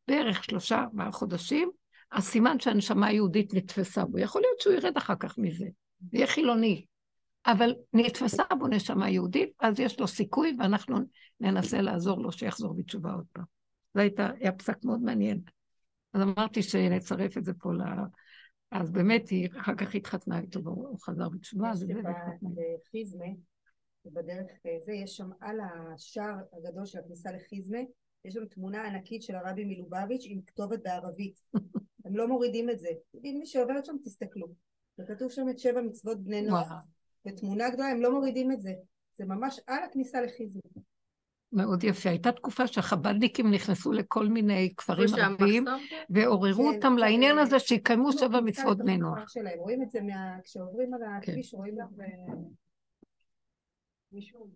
בערך 0.07 0.43
שלושה 0.43 0.79
ארבעה 0.79 1.11
חודשים, 1.11 1.71
הסימן 2.11 2.59
שהנשמה 2.59 3.07
היהודית 3.07 3.53
נתפסה 3.53 4.05
בו. 4.05 4.19
יכול 4.19 4.41
להיות 4.41 4.59
שהוא 4.59 4.73
ירד 4.73 4.97
אחר 4.97 5.15
כך 5.19 5.37
מזה, 5.37 5.65
יהיה 6.13 6.27
חילוני. 6.27 6.85
אבל 7.47 7.75
נתפסה 7.93 8.43
בו 8.59 8.67
נשמה 8.67 9.09
יהודית, 9.09 9.49
אז 9.59 9.79
יש 9.79 9.99
לו 9.99 10.07
סיכוי, 10.07 10.55
ואנחנו 10.59 10.97
ננסה 11.39 11.81
לעזור 11.81 12.21
לו 12.21 12.31
שיחזור 12.31 12.73
בתשובה 12.73 13.11
עוד 13.11 13.25
פעם. 13.31 13.43
זה 13.93 14.01
הייתה, 14.01 14.29
היה 14.39 14.51
פסק 14.51 14.83
מאוד 14.83 15.01
מעניין. 15.01 15.41
אז 16.13 16.21
אמרתי 16.21 16.63
שנצרף 16.63 17.37
את 17.37 17.45
זה 17.45 17.53
פה 17.53 17.73
ל... 17.73 17.81
אז 18.71 18.91
באמת 18.91 19.29
היא 19.29 19.49
אחר 19.59 19.75
כך 19.75 19.95
התחתנה 19.95 20.39
איתו, 20.39 20.63
והוא 20.63 20.99
חזר 21.01 21.29
בתשובה. 21.29 21.71
יש 21.73 21.81
בחיזמה, 22.85 23.25
בדרך 24.05 24.51
זה, 24.85 24.93
יש 24.93 25.17
שם 25.17 25.29
על 25.39 25.57
השער 25.59 26.35
הגדול 26.53 26.85
של 26.85 26.99
הכניסה 26.99 27.31
לחיזמה, 27.31 27.79
יש 28.25 28.33
שם 28.33 28.45
תמונה 28.45 28.87
ענקית 28.87 29.23
של 29.23 29.35
הרבי 29.35 29.65
מלובביץ' 29.65 30.23
עם 30.25 30.41
כתובת 30.47 30.79
בערבית. 30.83 31.41
הם 32.05 32.15
לא 32.15 32.27
מורידים 32.27 32.69
את 32.69 32.79
זה. 32.79 32.89
מי 33.13 33.45
שעוברת 33.45 33.85
שם, 33.85 33.95
תסתכלו. 34.03 34.47
וכתוב 34.99 35.31
שם 35.31 35.49
את 35.49 35.59
שבע 35.59 35.81
מצוות 35.81 36.23
בני 36.23 36.41
נוח. 36.41 36.71
בתמונה 37.27 37.69
גדולה, 37.69 37.89
הם 37.89 38.01
לא 38.01 38.11
מורידים 38.11 38.51
את 38.51 38.61
זה. 38.61 38.73
זה 39.13 39.25
ממש 39.25 39.59
על 39.67 39.83
הכניסה 39.83 40.21
לחיזמה. 40.21 40.61
מאוד 41.51 41.83
יפה. 41.83 42.09
הייתה 42.09 42.31
תקופה 42.31 42.67
שהחב"דניקים 42.67 43.51
נכנסו 43.51 43.91
לכל 43.91 44.27
מיני 44.27 44.73
כפרים 44.77 45.09
ערביים, 45.21 45.65
ועוררו 46.09 46.69
כן, 46.69 46.75
אותם 46.75 46.93
כן, 46.95 46.99
לעניין 46.99 47.37
הזה 47.37 47.59
שיקיימו 47.59 48.11
שבע 48.11 48.41
מצוות 48.41 48.77
בני 48.77 48.97
נוח. 48.97 49.19
רואים 49.57 49.81
את 49.81 49.91
זה 49.91 49.99
כשעוברים 50.43 50.93
על 50.93 51.01
הכביש, 51.03 51.53
רואים 51.53 51.77
לך... 51.79 51.87
מישהו 54.11 54.49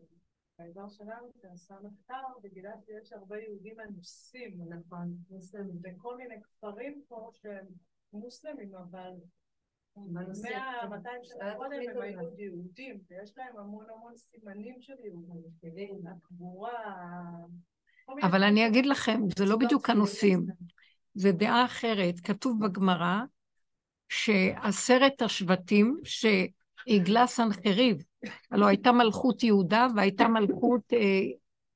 באזור 0.59 0.89
שלנו 0.89 1.31
שעשה 1.41 1.75
מחקר 1.83 2.23
וגילה 2.43 2.71
שיש 2.85 3.13
הרבה 3.13 3.37
יהודים 3.39 3.79
אנוסים, 3.79 4.57
נכון, 4.69 5.15
מוסלמים, 5.29 5.81
בכל 5.81 6.17
מיני 6.17 6.35
כפרים 6.41 7.01
פה 7.07 7.29
שהם 7.33 7.65
מוסלמים, 8.13 8.75
אבל 8.75 9.11
בנושא. 9.97 10.49
מאה, 10.49 10.89
200 10.89 11.15
שנה 11.23 11.55
קודם 11.55 11.69
תוכנית 11.69 11.89
הם 11.95 12.01
היו 12.01 12.19
עבודה. 12.19 12.41
יהודים, 12.41 12.99
ויש 13.09 13.33
להם 13.37 13.57
המון 13.57 13.85
המון 13.95 14.13
סימנים 14.17 14.75
של 14.81 14.93
יהודים. 15.03 16.07
הקבורה... 16.07 16.71
כל 18.05 18.15
מיני 18.15 18.27
אבל 18.27 18.43
אני. 18.43 18.67
אגיד 18.67 18.85
לכם, 18.85 19.21
זה 19.37 19.45
לא 19.45 19.55
בדיוק 19.55 19.89
הנושאים, 19.89 20.45
זה 21.13 21.31
דעה 21.31 21.65
אחרת. 21.65 22.19
כתוב 22.19 22.65
בגמרא 22.65 23.21
שעשרת 24.09 25.21
השבטים 25.21 25.97
שהגלה 26.03 27.27
סנחריב, 27.27 28.03
הלוא 28.51 28.67
הייתה 28.67 28.91
מלכות 28.91 29.43
יהודה 29.43 29.87
והייתה 29.95 30.27
מלכות 30.27 30.93
אה, 30.93 31.21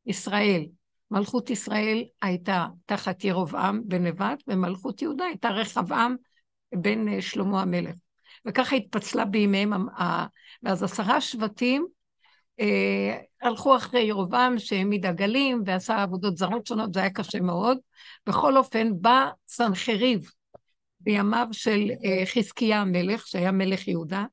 ישראל. 0.05 0.65
מלכות 1.12 1.50
ישראל 1.50 2.03
הייתה 2.22 2.67
תחת 2.86 3.24
ירבעם 3.24 3.81
בן 3.86 4.07
נבט, 4.07 4.43
ומלכות 4.48 5.01
יהודה 5.01 5.25
הייתה 5.25 5.50
רחבעם 5.50 6.15
בן 6.75 7.07
אה, 7.07 7.22
שלמה 7.22 7.62
המלך. 7.62 7.95
וככה 8.46 8.75
התפצלה 8.75 9.25
בימיהם, 9.25 9.88
ואז 10.64 10.84
עשרה 10.84 11.22
שבטים 11.22 11.88
אה, 12.60 13.18
הלכו 13.42 13.78
אחרי 13.78 14.02
ירבעם 14.02 14.60
שהעמיד 14.60 15.06
עגלים 15.06 15.64
ועשה 15.66 16.04
עבודות 16.04 16.38
זרות 16.38 16.68
שונות, 16.68 16.94
זה 16.94 17.00
היה 17.00 17.10
קשה 17.10 17.40
מאוד. 17.40 17.78
בכל 18.28 18.58
אופן, 18.58 18.92
בא 19.02 19.30
סנחריב 19.48 20.30
בימיו 21.00 21.48
של 21.52 21.92
אה, 22.06 22.25
חזקיה 22.25 22.82
המלך, 22.82 23.28
שהיה 23.28 23.52
מלך 23.52 23.88
יהודה, 23.88 24.25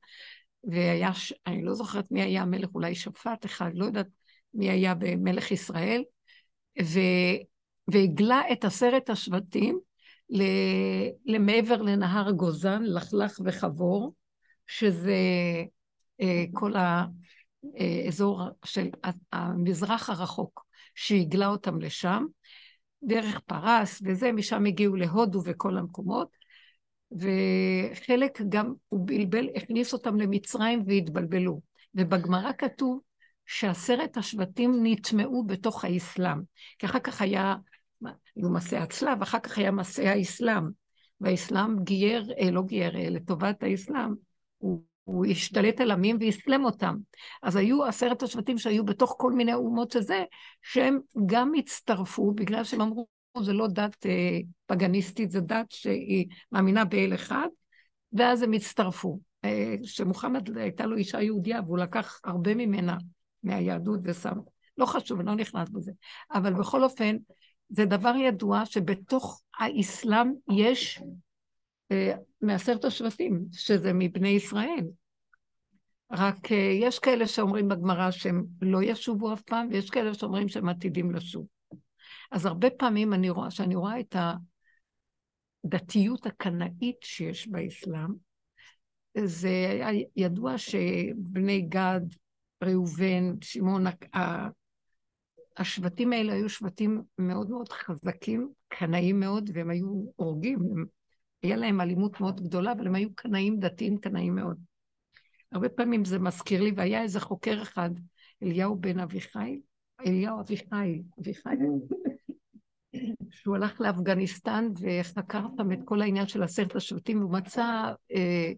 והיה, 0.63 1.11
אני 1.47 1.63
לא 1.63 1.73
זוכרת 1.73 2.11
מי 2.11 2.21
היה 2.21 2.41
המלך, 2.41 2.69
אולי 2.75 2.95
שפט 2.95 3.45
אחד, 3.45 3.71
לא 3.73 3.85
יודעת 3.85 4.07
מי 4.53 4.69
היה 4.69 4.95
במלך 4.95 5.51
ישראל, 5.51 6.03
ו... 6.83 6.99
והגלה 7.87 8.41
את 8.51 8.65
עשרת 8.65 9.09
השבטים. 9.09 9.79
למעבר 11.25 11.81
לנהר 11.81 12.31
גוזן, 12.31 12.83
לכלך 12.83 13.39
וחבור, 13.45 14.13
שזה 14.67 15.15
אה, 16.21 16.43
כל 16.53 16.73
האזור 17.77 18.41
של 18.65 18.89
ה- 19.03 19.35
המזרח 19.37 20.09
הרחוק, 20.09 20.65
שהגלה 20.95 21.47
אותם 21.47 21.81
לשם, 21.81 22.25
דרך 23.03 23.39
פרס 23.39 24.01
וזה, 24.05 24.31
משם 24.31 24.65
הגיעו 24.65 24.95
להודו 24.95 25.41
וכל 25.45 25.77
המקומות, 25.77 26.27
וחלק 27.11 28.41
גם 28.49 28.73
הוא 28.89 29.07
בלבל, 29.07 29.47
הכניס 29.55 29.93
אותם 29.93 30.19
למצרים 30.19 30.83
והתבלבלו. 30.87 31.61
ובגמרא 31.95 32.51
כתוב 32.57 32.99
שעשרת 33.45 34.17
השבטים 34.17 34.79
נטמעו 34.83 35.43
בתוך 35.43 35.85
האסלאם. 35.85 36.41
כי 36.79 36.85
אחר 36.85 36.99
כך 36.99 37.21
היה, 37.21 37.55
היו 38.35 38.49
מסעי 38.49 38.79
הצלב, 38.79 39.21
אחר 39.21 39.39
כך 39.39 39.57
היה 39.57 39.71
מסעי 39.71 40.07
האסלאם. 40.07 40.63
והאסלאם 41.21 41.83
גייר, 41.83 42.31
אה, 42.39 42.51
לא 42.51 42.61
גייר, 42.61 42.97
אה, 42.97 43.09
לטובת 43.09 43.63
האסלאם, 43.63 44.13
הוא, 44.57 44.83
הוא 45.03 45.25
השתלט 45.25 45.81
על 45.81 45.91
עמים 45.91 46.17
ואסלם 46.19 46.65
אותם. 46.65 46.95
אז 47.43 47.55
היו 47.55 47.85
עשרת 47.85 48.23
השבטים 48.23 48.57
שהיו 48.57 48.85
בתוך 48.85 49.15
כל 49.17 49.31
מיני 49.31 49.53
אומות 49.53 49.91
שזה, 49.91 50.23
שהם 50.61 50.99
גם 51.25 51.51
הצטרפו, 51.57 52.31
בגלל 52.31 52.63
שהם 52.63 52.81
אמרו, 52.81 53.07
זה 53.41 53.53
לא 53.53 53.67
דת 53.67 54.05
אה, 54.05 54.39
פגניסטית, 54.65 55.31
זה 55.31 55.41
דת 55.41 55.71
שהיא 55.71 56.27
מאמינה 56.51 56.85
באל 56.85 57.13
אחד, 57.13 57.47
ואז 58.13 58.41
הם 58.41 58.53
הצטרפו. 58.53 59.19
אה, 59.45 59.75
שמוחמד 59.83 60.57
הייתה 60.57 60.85
לו 60.85 60.97
אישה 60.97 61.21
יהודייה, 61.21 61.61
והוא 61.65 61.77
לקח 61.77 62.19
הרבה 62.23 62.55
ממנה, 62.55 62.97
מהיהדות 63.43 63.99
ושם. 64.03 64.37
לא 64.77 64.85
חשוב, 64.85 65.21
לא 65.21 65.35
נכנס 65.35 65.69
בזה. 65.69 65.91
אבל 66.33 66.53
בכל 66.53 66.83
אופן, 66.83 67.17
זה 67.69 67.85
דבר 67.85 68.15
ידוע 68.15 68.65
שבתוך 68.65 69.41
האסלאם 69.59 70.33
יש 70.51 71.01
אה, 71.91 72.13
מעשרת 72.41 72.85
השבטים, 72.85 73.45
שזה 73.51 73.93
מבני 73.93 74.29
ישראל. 74.29 74.85
רק 76.11 76.51
אה, 76.51 76.57
יש 76.81 76.99
כאלה 76.99 77.27
שאומרים 77.27 77.67
בגמרא 77.67 78.11
שהם 78.11 78.45
לא 78.61 78.83
ישובו 78.83 79.33
אף 79.33 79.41
פעם, 79.41 79.67
ויש 79.71 79.89
כאלה 79.89 80.13
שאומרים 80.13 80.49
שהם 80.49 80.69
עתידים 80.69 81.11
לשוב. 81.11 81.47
אז 82.31 82.45
הרבה 82.45 82.69
פעמים 82.69 83.13
אני 83.13 83.29
רואה, 83.29 83.51
שאני 83.51 83.75
רואה 83.75 83.99
את 83.99 84.15
הדתיות 85.65 86.25
הקנאית 86.25 86.97
שיש 87.01 87.47
באסלאם, 87.47 88.09
זה 89.17 89.47
היה 89.69 89.87
ידוע 90.15 90.57
שבני 90.57 91.61
גד, 91.61 92.01
ראובן, 92.63 93.41
שמעון, 93.41 93.85
השבטים 95.57 96.13
האלה 96.13 96.33
היו 96.33 96.49
שבטים 96.49 97.01
מאוד 97.17 97.49
מאוד 97.49 97.69
חזקים, 97.71 98.49
קנאים 98.67 99.19
מאוד, 99.19 99.49
והם 99.53 99.69
היו 99.69 100.05
הורגים, 100.15 100.59
היה 101.43 101.55
להם 101.55 101.81
אלימות 101.81 102.21
מאוד 102.21 102.41
גדולה, 102.41 102.71
אבל 102.71 102.87
הם 102.87 102.95
היו 102.95 103.09
קנאים 103.15 103.59
דתיים, 103.59 103.97
קנאים 103.97 104.35
מאוד. 104.35 104.57
הרבה 105.51 105.69
פעמים 105.69 106.05
זה 106.05 106.19
מזכיר 106.19 106.61
לי, 106.61 106.71
והיה 106.75 107.01
איזה 107.01 107.19
חוקר 107.19 107.61
אחד, 107.61 107.89
אליהו 108.43 108.75
בן 108.75 108.99
אביחיל, 108.99 109.59
אליהו 110.05 110.39
אביחיל, 110.39 111.01
אביחיל, 111.19 111.59
שהוא 113.29 113.55
הלך 113.55 113.81
לאפגניסטן 113.81 114.67
וחקר 114.81 115.45
שם 115.57 115.71
את 115.71 115.79
כל 115.85 116.01
העניין 116.01 116.27
של 116.27 116.43
עשרת 116.43 116.75
השבטים, 116.75 117.19
והוא 117.19 117.33
מצא 117.33 117.93
אה, 118.15 118.51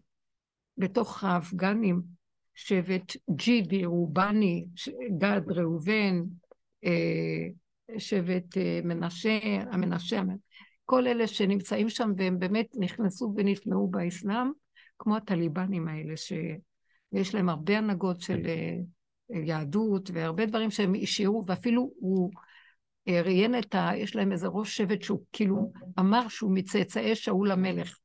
בתוך 0.77 1.23
האפגנים 1.23 2.01
שבט 2.55 3.17
ג'ידי, 3.31 3.85
רובני, 3.85 4.65
גד, 5.17 5.41
ראובן, 5.47 6.21
שבט 7.97 8.57
אה, 8.57 8.79
מנשה, 8.83 9.39
המנשה, 9.71 10.19
המנ- 10.19 10.37
כל 10.85 11.07
אלה 11.07 11.27
שנמצאים 11.27 11.89
שם 11.89 12.11
והם 12.17 12.39
באמת 12.39 12.67
נכנסו 12.79 13.33
ונטמעו 13.37 13.87
באסלאם, 13.87 14.51
כמו 14.99 15.15
הטליבנים 15.15 15.87
האלה, 15.87 16.17
שיש 16.17 17.35
להם 17.35 17.49
הרבה 17.49 17.77
הנהגות 17.77 18.21
של 18.21 18.41
אה, 18.45 18.77
יהדות 19.45 20.09
והרבה 20.13 20.45
דברים 20.45 20.71
שהם 20.71 20.93
השאירו, 21.01 21.43
ואפילו 21.47 21.91
הוא 21.99 22.31
אה, 23.07 23.21
ראיין 23.21 23.59
את 23.59 23.75
ה... 23.75 23.91
יש 23.95 24.15
להם 24.15 24.31
איזה 24.31 24.47
ראש 24.47 24.77
שבט 24.77 25.01
שהוא 25.01 25.21
כאילו 25.31 25.71
אמר 25.99 26.27
שהוא 26.27 26.51
מצאצאי 26.55 27.15
שאול 27.15 27.51
המלך. 27.51 27.97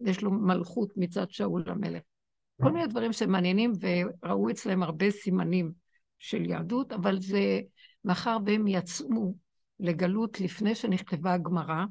יש 0.00 0.22
לו 0.22 0.30
מלכות 0.30 0.92
מצד 0.96 1.30
שאול 1.30 1.64
המלך. 1.66 2.02
כל 2.62 2.72
מיני 2.72 2.86
דברים 2.86 3.12
שמעניינים 3.12 3.72
וראו 3.80 4.50
אצלם 4.50 4.82
הרבה 4.82 5.10
סימנים 5.10 5.72
של 6.18 6.50
יהדות, 6.50 6.92
אבל 6.92 7.20
זה 7.20 7.60
מאחר 8.08 8.36
והם 8.46 8.66
יצאו 8.66 9.34
לגלות 9.80 10.40
לפני 10.40 10.74
שנכתבה 10.74 11.32
הגמרא, 11.32 11.84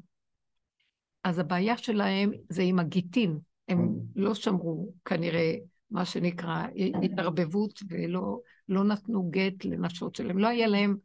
אז 1.24 1.38
הבעיה 1.38 1.76
שלהם 1.76 2.30
זה 2.48 2.62
עם 2.62 2.78
הגיטין. 2.78 3.38
הם 3.68 3.94
לא 4.16 4.34
שמרו 4.34 4.92
כנראה 5.04 5.54
מה 5.90 6.04
שנקרא 6.04 6.66
התערבבות 7.02 7.82
ולא 7.88 8.40
לא 8.68 8.84
נתנו 8.84 9.30
גט 9.30 9.64
לנשות 9.64 10.14
שלהם. 10.14 10.38
לא 10.38 10.48
היה 10.48 10.66
להם 10.66 10.96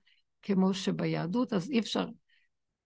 כמו 0.41 0.73
שביהדות, 0.73 1.53
אז 1.53 1.71
אי 1.71 1.79
אפשר, 1.79 2.07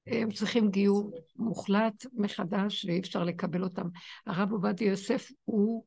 הם 0.07 0.31
צריכים 0.31 0.69
גיור 0.69 1.11
מוחלט 1.35 2.05
מחדש 2.13 2.85
ואי 2.85 2.99
אפשר 2.99 3.23
לקבל 3.23 3.63
אותם. 3.63 3.87
הרב 4.25 4.51
עובדיה 4.51 4.89
יוסף, 4.89 5.31
הוא 5.45 5.83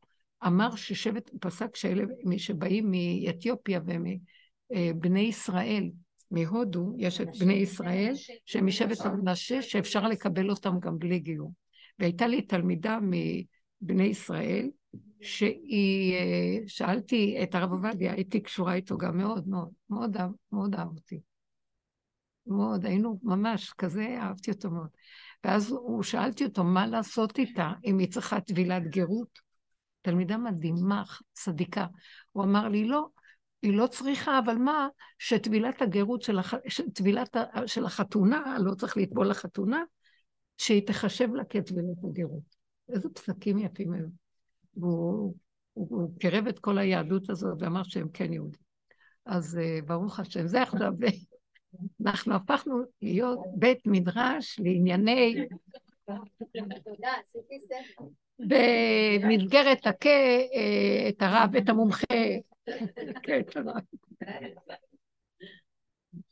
אמר 0.47 0.77
ששבט, 0.77 1.31
הוא 1.31 1.39
פסק 1.41 1.77
שאלה 1.77 2.05
מי 2.25 2.39
שבאים 2.39 2.91
מאתיופיה 2.91 3.81
ומבני 3.87 5.21
ישראל, 5.21 5.91
מהודו, 6.31 6.93
יש 6.97 7.21
את 7.21 7.29
בני 7.39 7.55
ישראל, 7.55 8.13
שהם 8.45 8.67
משבט 8.67 9.01
המנשה, 9.01 9.63
שאפשר 9.63 10.09
לקבל 10.09 10.51
אותם 10.51 10.79
גם 10.81 10.99
בלי 10.99 11.19
גיור. 11.19 11.53
והייתה 11.99 12.27
לי 12.27 12.43
תלמידה 12.43 12.99
מבני 13.03 14.05
ישראל, 14.05 14.71
שהיא, 15.21 16.15
אה, 16.15 16.59
שאלתי 16.67 17.39
את 17.43 17.55
הרב 17.55 17.73
עובדיה, 17.73 18.13
הייתי 18.13 18.41
קשורה 18.41 18.75
איתו 18.75 18.99
גם 18.99 19.19
מאוד 19.19 19.49
מאוד, 19.49 19.71
מאוד, 19.91 20.17
מאוד 20.53 20.75
אהב 20.75 20.89
אותי. 20.89 21.21
מאוד, 22.47 22.87
היינו 22.87 23.19
ממש 23.23 23.73
כזה, 23.79 24.17
אהבתי 24.21 24.51
אותו 24.51 24.71
מאוד. 24.71 24.89
ואז 25.45 25.71
הוא, 25.71 26.03
שאלתי 26.03 26.45
אותו, 26.45 26.65
מה 26.65 26.87
לעשות 26.87 27.39
איתה, 27.39 27.73
אם 27.85 27.99
היא 27.99 28.11
צריכה 28.11 28.41
טבילת 28.41 28.83
גרות? 28.83 29.39
תלמידה 30.03 30.37
מדהימה, 30.37 31.03
צדיקה. 31.33 31.87
הוא 32.33 32.45
אמר 32.45 32.69
לי, 32.69 32.85
לא, 32.85 33.07
היא 33.63 33.77
לא 33.77 33.87
צריכה, 33.87 34.39
אבל 34.39 34.55
מה, 34.55 34.89
שטבילת 35.19 35.83
הגרות 35.83 36.23
של, 36.23 36.39
הח... 36.39 36.55
טבילת 36.95 37.37
ה... 37.37 37.67
של 37.67 37.85
החתונה, 37.85 38.57
לא 38.61 38.75
צריך 38.75 38.97
לטבול 38.97 39.31
לחתונה, 39.31 39.83
שהיא 40.59 40.87
תחשב 40.87 41.35
לה 41.35 41.45
כטבילת 41.45 42.05
הגרות. 42.05 42.57
איזה 42.89 43.09
פסקים 43.09 43.59
יפים 43.59 43.93
הם. 43.93 44.07
והוא 44.77 45.35
הוא, 45.73 45.87
הוא 45.91 46.11
קירב 46.19 46.47
את 46.47 46.59
כל 46.59 46.79
היהדות 46.79 47.31
הזאת 47.31 47.63
ואמר 47.63 47.83
שהם 47.85 48.09
כן 48.13 48.33
יהודים. 48.33 48.61
אז 49.27 49.59
uh, 49.59 49.85
ברוך 49.87 50.21
השם, 50.21 50.47
זה 50.47 50.63
עכשיו, 50.63 50.93
אנחנו 52.07 52.35
הפכנו 52.35 52.83
להיות 53.03 53.39
בית 53.55 53.87
מדרש 53.87 54.61
לענייני. 54.61 55.47
במסגרת 58.39 59.87
הכה 59.87 60.09
אה, 60.55 61.09
את 61.09 61.23
הרב, 61.23 61.57
את 61.57 61.69
המומחה. 61.69 62.15
כן, 63.23 63.41
הרב. 63.55 63.83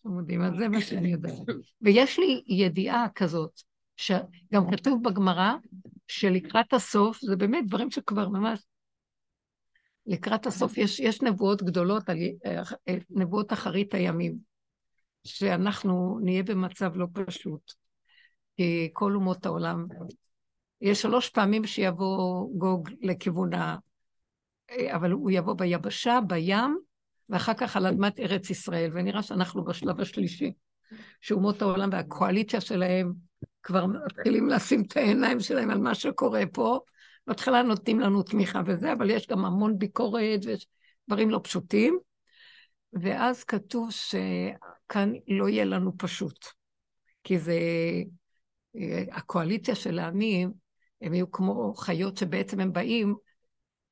חמודים, 0.03 0.43
אז 0.43 0.53
זה 0.59 0.69
מה 0.69 0.81
שאני 0.81 1.09
יודעת. 1.09 1.33
ויש 1.83 2.19
לי 2.19 2.43
ידיעה 2.47 3.07
כזאת, 3.15 3.61
שגם 3.97 4.71
כתוב 4.71 5.09
בגמרא, 5.09 5.53
שלקראת 6.09 6.73
הסוף, 6.73 7.19
זה 7.21 7.37
באמת 7.37 7.67
דברים 7.67 7.91
שכבר 7.91 8.29
ממש... 8.29 8.61
לקראת 10.07 10.47
הסוף 10.47 10.79
יש, 10.79 11.01
יש 11.01 11.23
נבואות 11.23 11.63
גדולות, 11.63 12.09
על, 12.09 12.17
אה, 12.47 12.95
נבואות 13.11 13.53
אחרית 13.53 13.95
הימים, 13.95 14.39
שאנחנו 15.25 16.19
נהיה 16.23 16.43
במצב 16.43 16.97
לא 16.97 17.07
פשוט, 17.13 17.73
כי 18.57 18.91
כל 18.93 19.15
אומות 19.15 19.47
העולם, 19.47 19.87
יש 20.81 21.03
שלוש 21.03 21.29
פעמים 21.29 21.67
שיבוא 21.67 22.49
גוג 22.59 22.91
לכיוון 23.01 23.51
אבל 24.95 25.11
הוא 25.11 25.31
יבוא 25.31 25.55
ביבשה, 25.55 26.19
בים, 26.27 26.79
ואחר 27.29 27.55
כך 27.55 27.77
על 27.77 27.87
אדמת 27.87 28.21
ארץ 28.21 28.51
ישראל, 28.51 28.91
ונראה 28.95 29.23
שאנחנו 29.23 29.65
בשלב 29.65 30.01
השלישי, 30.01 30.53
שאומות 31.21 31.63
העולם 31.63 31.89
והקואליציה 31.93 32.61
שלהם 32.61 33.13
כבר 33.63 33.87
מתחילים 33.87 34.49
לשים 34.49 34.83
את 34.83 34.97
העיניים 34.97 35.41
שלהם 35.41 35.71
על 35.71 35.79
מה 35.79 35.95
שקורה 35.95 36.43
פה, 36.53 36.81
בהתחלה 37.27 37.63
נותנים 37.63 38.01
לנו 38.01 38.23
תמיכה 38.23 38.63
וזה, 38.67 38.93
אבל 38.93 39.11
יש 39.11 39.27
גם 39.27 39.45
המון 39.45 39.79
ביקורת 39.79 40.41
ויש 40.45 40.67
דברים 41.09 41.31
לא 41.31 41.41
פשוטים, 41.45 41.99
ואז 42.93 43.45
כתוב 43.45 43.91
שכאן 43.91 45.13
לא 45.29 45.49
יהיה 45.49 45.65
לנו 45.65 45.93
פשוט, 45.99 46.47
כי 47.25 47.39
זה, 47.39 47.59
הקואליציה 49.13 49.75
של 49.75 49.99
העמים, 49.99 50.53
הם 51.03 51.15
יהיו 51.15 51.31
כמו 51.31 51.75
חיות 51.75 52.17
שבעצם 52.17 52.61
הם 52.61 52.73
באים, 52.73 53.15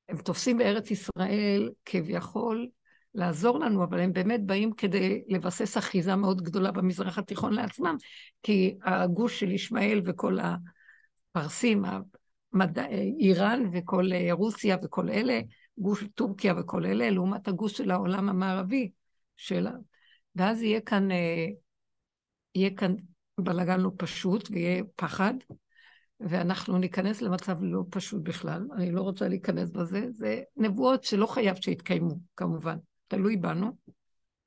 הם 0.08 0.16
תופסים 0.16 0.58
בארץ 0.58 0.90
ישראל 0.90 1.70
כביכול 1.84 2.68
לעזור 3.14 3.58
לנו, 3.58 3.84
אבל 3.84 4.00
הם 4.00 4.12
באמת 4.12 4.46
באים 4.46 4.72
כדי 4.72 5.24
לבסס 5.28 5.78
אחיזה 5.78 6.16
מאוד 6.16 6.42
גדולה 6.42 6.72
במזרח 6.72 7.18
התיכון 7.18 7.52
לעצמם, 7.52 7.96
כי 8.42 8.76
הגוש 8.84 9.40
של 9.40 9.50
ישמעאל 9.50 10.02
וכל 10.04 10.38
הפרסים, 11.34 11.84
המד... 11.84 12.78
איראן 13.20 13.70
וכל 13.72 14.10
רוסיה 14.30 14.76
וכל 14.84 15.08
אלה, 15.08 15.40
גוש 15.78 16.04
טורקיה 16.14 16.54
וכל 16.58 16.86
אלה, 16.86 17.10
לעומת 17.10 17.48
הגוש 17.48 17.76
של 17.76 17.90
העולם 17.90 18.28
המערבי 18.28 18.90
שלה. 19.36 19.72
ואז 20.36 20.62
יהיה 20.62 20.80
כאן, 20.80 21.10
אה, 21.10 21.46
יהיה 22.54 22.70
כאן 22.76 22.94
בלאגן 23.40 23.80
לא 23.80 23.90
פשוט 23.96 24.48
ויהיה 24.50 24.82
פחד, 24.96 25.34
ואנחנו 26.20 26.78
ניכנס 26.78 27.22
למצב 27.22 27.56
לא 27.60 27.82
פשוט 27.90 28.22
בכלל. 28.22 28.66
אני 28.76 28.92
לא 28.92 29.00
רוצה 29.00 29.28
להיכנס 29.28 29.70
בזה. 29.70 30.06
זה 30.10 30.42
נבואות 30.56 31.04
שלא 31.04 31.26
חייב 31.26 31.56
שיתקיימו, 31.60 32.18
כמובן. 32.36 32.76
תלוי 33.08 33.36
בנו, 33.36 33.76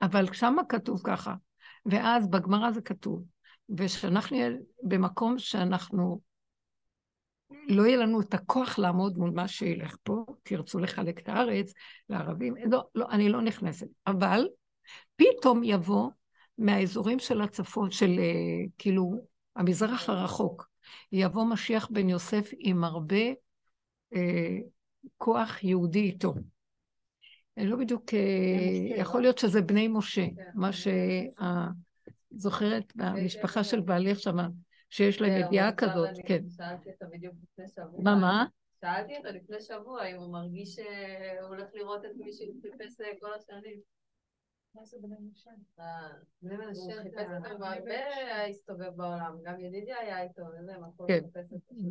אבל 0.02 0.32
שמה 0.32 0.64
כתוב 0.64 1.00
ככה. 1.04 1.34
ואז 1.86 2.28
בגמרא 2.28 2.70
זה 2.70 2.80
כתוב, 2.80 3.24
ושאנחנו 3.76 4.36
נהיה 4.36 4.50
במקום 4.82 5.38
שאנחנו, 5.38 6.20
לא 7.68 7.86
יהיה 7.86 7.96
לנו 7.96 8.20
את 8.20 8.34
הכוח 8.34 8.78
לעמוד 8.78 9.18
מול 9.18 9.30
מה 9.30 9.48
שילך 9.48 9.96
פה, 10.02 10.24
תרצו 10.42 10.78
לחלק 10.78 11.18
את 11.18 11.28
הארץ 11.28 11.72
לערבים, 12.08 12.54
לא, 12.70 12.84
לא, 12.94 13.06
אני 13.10 13.28
לא 13.28 13.42
נכנסת. 13.42 13.86
אבל 14.06 14.48
פתאום 15.16 15.64
יבוא 15.64 16.10
מהאזורים 16.58 17.18
של 17.18 17.40
הצפון, 17.40 17.90
של 17.90 18.18
אה, 18.18 18.66
כאילו 18.78 19.12
המזרח 19.56 20.08
הרחוק, 20.08 20.69
יבוא 21.12 21.44
משיח 21.44 21.88
בן 21.90 22.08
יוסף 22.08 22.50
עם 22.58 22.84
הרבה 22.84 23.24
אה, 24.14 24.58
כוח 25.16 25.64
יהודי 25.64 26.00
איתו. 26.00 26.34
אני 27.56 27.66
לא 27.66 27.76
בדיוק, 27.76 28.14
אה, 28.14 29.00
יכול 29.00 29.20
להיות 29.20 29.38
שזה 29.38 29.62
בני 29.62 29.88
משה. 29.88 30.26
מה 30.54 30.72
שאת 30.72 31.34
זוכרת 32.30 32.92
במשפחה 32.96 33.64
של 33.64 33.80
בעלך 33.80 34.20
שם, 34.20 34.36
שיש 34.90 35.20
להם 35.20 35.46
ידיעה 35.46 35.72
כזאת, 35.72 36.10
כן. 36.26 36.42
שאלתי 36.56 36.90
אותה 36.90 37.04
בדיוק 37.12 37.34
לפני 37.42 37.68
שבוע. 37.68 38.00
מה, 38.02 38.14
מה? 38.14 38.44
שאלתי 38.80 39.16
אותה 39.16 39.30
לפני 39.30 39.60
שבוע 39.60 40.04
אם 40.04 40.16
הוא 40.16 40.32
מרגיש 40.32 40.74
שהוא 40.74 41.48
הולך 41.48 41.66
לראות 41.74 42.04
את 42.04 42.10
מי 42.16 42.32
שהוא 42.32 42.54
חיפש 42.62 43.00
כל 43.20 43.34
השנים. 43.34 43.80
מה 44.74 44.84
זה 44.84 44.96
בני 45.02 45.14
משה? 45.30 45.50
אה, 45.80 46.08
בני 46.42 46.54
משה 46.56 47.02
חיפש 47.02 47.22
אותם 47.36 47.62
הרבה 47.62 47.94
הסתובב 48.50 48.96
בעולם, 48.96 49.36
גם 49.44 49.60
ידידי 49.60 49.92
היה 49.92 50.22
איתו, 50.22 50.42
וזה, 50.42 50.72
מה 50.78 51.06
כן, 51.08 51.20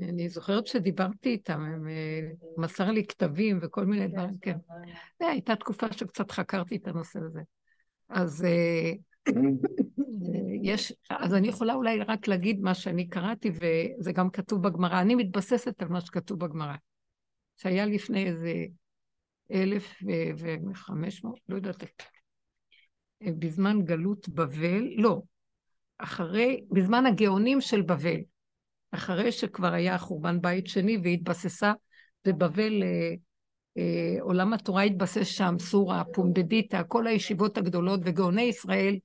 אני 0.02 0.30
זוכרת 0.30 0.68
שדיברתי 0.68 1.30
איתם, 1.30 1.62
הם 1.62 1.88
אה, 1.88 2.32
מסר 2.58 2.92
לי 2.92 3.06
כתבים 3.06 3.60
וכל 3.62 3.86
מיני 3.86 4.06
כן, 4.06 4.13
דברים, 4.13 4.38
כן. 4.42 4.58
הייתה 5.20 5.56
תקופה 5.56 5.94
שקצת 5.94 6.32
חקרתי 6.32 6.76
את 6.76 6.88
הנושא 6.88 7.20
הזה. 7.20 7.42
אז 8.10 8.46
אה, 8.46 8.92
יש, 10.62 10.94
אז 11.10 11.34
אני 11.34 11.48
יכולה 11.48 11.74
אולי 11.74 12.00
רק 12.00 12.28
להגיד 12.28 12.62
מה 12.62 12.74
שאני 12.74 13.08
קראתי, 13.08 13.52
וזה 13.52 14.12
גם 14.12 14.30
כתוב 14.30 14.68
בגמרא. 14.68 15.02
אני 15.02 15.15
מתבססת 15.15 15.82
על 15.82 15.88
מה 15.88 16.02
שכתוב 16.02 16.39
בגמרא, 16.39 16.76
שהיה 17.58 17.86
לפני 17.86 18.26
איזה 18.26 18.54
אלף 19.52 20.04
וחמש 20.70 21.24
מאות, 21.24 21.39
לא 21.50 21.56
יודעת 21.56 21.84
בזמן 23.21 23.82
גלות 23.82 24.29
בבל, 24.29 24.88
לא, 24.97 25.21
אחרי, 25.97 26.63
בזמן 26.71 27.05
הגאונים 27.05 27.62
של 27.62 27.82
בבל, 27.82 28.19
אחרי 28.91 29.32
שכבר 29.32 29.73
היה 29.73 29.97
חורבן 29.97 30.41
בית 30.41 30.67
שני 30.67 30.97
והתבססה 31.03 31.73
בבבל, 32.25 32.84
אה, 32.84 33.13
אה, 33.77 34.21
עולם 34.21 34.53
התורה 34.53 34.82
התבסס 34.82 35.27
שם, 35.27 35.55
סורה, 35.60 36.03
פומבדיטה, 36.13 36.84
כל 36.84 37.08
הישיבות 37.08 37.58
הגדולות 37.58 37.99
וגאוני 38.03 38.41
ישראל, 38.41 38.97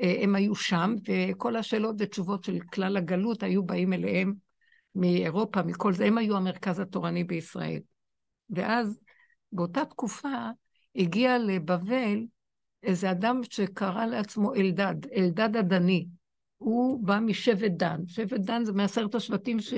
אה, 0.00 0.14
הם 0.22 0.34
היו 0.34 0.54
שם, 0.54 0.94
וכל 1.08 1.56
השאלות 1.56 1.96
ותשובות 1.98 2.44
של 2.44 2.58
כלל 2.60 2.96
הגלות 2.96 3.42
היו 3.42 3.62
באים 3.62 3.92
אליהם 3.92 4.34
מאירופה, 4.94 5.62
מכל 5.62 5.92
זה, 5.92 6.04
הם 6.04 6.18
היו 6.18 6.36
המרכז 6.36 6.80
התורני 6.80 7.24
בישראל. 7.24 7.80
ואז 8.50 9.00
באותה 9.52 9.84
תקופה 9.84 10.48
הגיע 10.96 11.38
לבבל 11.38 12.24
איזה 12.82 13.10
אדם 13.10 13.40
שקרא 13.50 14.06
לעצמו 14.06 14.54
אלדד, 14.54 15.06
אלדד 15.16 15.56
הדני. 15.56 16.06
הוא 16.58 17.06
בא 17.06 17.18
משבט 17.18 17.70
דן. 17.70 18.00
שבט 18.06 18.40
דן 18.40 18.64
זה 18.64 18.72
מעשרת 18.72 19.14
השבטים 19.14 19.60
ש... 19.60 19.74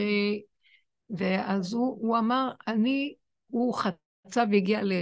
ואז 1.11 1.73
הוא, 1.73 1.99
הוא 2.01 2.19
אמר, 2.19 2.51
אני, 2.67 3.15
הוא 3.47 3.75
חצה 3.75 4.45
והגיע 4.53 4.83
ל... 4.83 4.93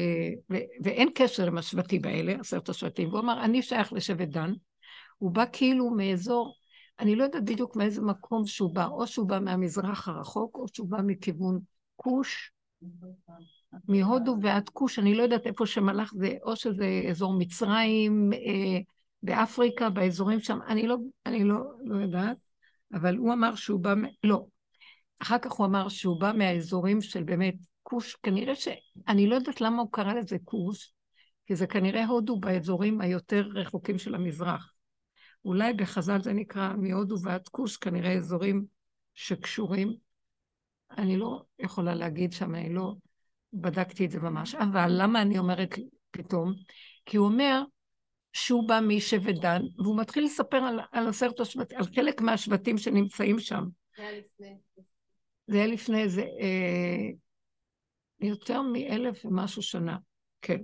ו... 0.51 0.55
ואין 0.85 1.09
קשר 1.15 1.47
עם 1.47 1.59
השבטים 1.59 2.03
האלה, 2.05 2.41
עשרת 2.41 2.69
השבטים. 2.69 3.11
הוא 3.11 3.21
אמר, 3.21 3.45
אני 3.45 3.63
שייך 3.63 3.93
לשבט 3.93 4.29
דן. 4.29 4.53
הוא 5.19 5.31
בא 5.31 5.45
כאילו 5.53 5.91
מאזור, 5.91 6.55
אני 7.01 7.17
לא 7.17 7.25
יודעת 7.25 7.45
בדיוק 7.45 7.77
מאיזה 7.77 8.03
מקום 8.03 8.47
שהוא 8.47 8.75
בא, 8.75 8.87
או 8.87 9.07
שהוא 9.07 9.29
בא 9.29 9.39
מהמזרח 9.39 10.09
הרחוק, 10.09 10.57
או 10.57 10.65
שהוא 10.73 10.89
בא 10.89 10.99
מכיוון 11.07 11.59
כוש. 11.97 12.53
מהודו 13.89 14.37
ועד 14.43 14.69
כוש, 14.69 14.99
אני 14.99 15.15
לא 15.15 15.23
יודעת 15.23 15.47
איפה 15.47 15.67
שמלך 15.67 16.13
זה, 16.15 16.35
או 16.43 16.57
שזה 16.57 17.03
אזור 17.11 17.39
מצרים, 17.39 18.33
אה, 18.33 18.79
באפריקה, 19.23 19.91
באזורים 19.91 20.41
שם, 20.41 20.59
אני 20.69 20.87
לא, 20.87 20.97
אני 21.27 21.45
לא, 21.45 21.57
לא 21.85 21.97
יודעת, 21.97 22.37
אבל 22.95 23.17
הוא 23.17 23.33
אמר 23.33 23.55
שהוא 23.55 23.81
בא, 23.81 23.95
לא. 24.25 24.47
אחר 25.19 25.39
כך 25.39 25.53
הוא 25.53 25.67
אמר 25.67 25.89
שהוא 25.89 26.21
בא 26.21 26.33
מהאזורים 26.37 27.01
של 27.01 27.23
באמת 27.23 27.55
כוש, 27.83 28.17
כנראה 28.23 28.55
ש... 28.55 28.69
אני 29.09 29.27
לא 29.27 29.35
יודעת 29.35 29.61
למה 29.61 29.83
הוא 29.83 29.93
קרא 29.93 30.13
לזה 30.13 30.37
כוש, 30.45 30.93
כי 31.47 31.57
זה 31.57 31.67
כנראה 31.67 32.07
הודו 32.07 32.41
באזורים 32.41 33.01
היותר 33.01 33.49
רחוקים 33.55 33.99
של 33.99 34.15
המזרח. 34.15 34.73
אולי 35.45 35.73
בחז"ל 35.73 36.23
זה 36.23 36.33
נקרא 36.33 36.73
מהודו 36.79 37.17
ועד 37.23 37.49
כוש, 37.49 37.77
כנראה 37.77 38.13
אזורים 38.13 38.65
שקשורים. 39.15 39.95
אני 40.99 41.17
לא 41.17 41.43
יכולה 41.59 41.95
להגיד 41.95 42.33
שם, 42.33 42.55
אני 42.55 42.75
לא... 42.75 42.95
בדקתי 43.53 44.05
את 44.05 44.11
זה 44.11 44.21
ממש. 44.21 44.55
אבל 44.55 44.91
למה 44.91 45.23
אני 45.23 45.39
אומרת 45.39 45.75
פתאום? 46.11 46.53
כי 47.07 47.17
הוא 47.17 47.27
אומר 47.27 47.63
שהוא 48.33 48.69
בא 48.69 48.81
משבט 48.83 49.35
דן, 49.41 49.63
והוא 49.79 49.99
מתחיל 49.99 50.25
לספר 50.25 50.57
על, 50.57 50.81
על 50.93 51.09
עשרת 51.09 51.41
השבטים, 51.41 51.79
על 51.79 51.85
חלק 51.95 52.21
מהשבטים 52.21 52.79
שנמצאים 52.79 53.39
שם. 53.39 53.65
זה 53.97 54.03
היה 54.03 54.19
לפני. 54.19 54.55
זה 55.47 55.57
היה 55.57 55.67
לפני 55.67 56.03
איזה... 56.03 56.23
אה, 56.23 57.11
יותר 58.21 58.63
מאלף 58.63 59.25
ומשהו 59.25 59.63
שנה, 59.63 59.97
כן. 60.43 60.61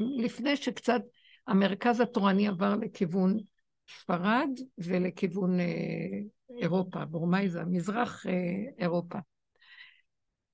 לפני 0.00 0.56
שקצת 0.56 1.00
המרכז 1.46 2.00
התורני 2.00 2.48
עבר 2.48 2.76
לכיוון 2.76 3.36
ספרד 3.88 4.48
ולכיוון 4.78 5.60
אה, 5.60 5.66
אירופה, 6.60 7.04
בורמייזה, 7.04 7.64
מזרח 7.64 8.26
אה, 8.26 8.32
אירופה. 8.78 9.18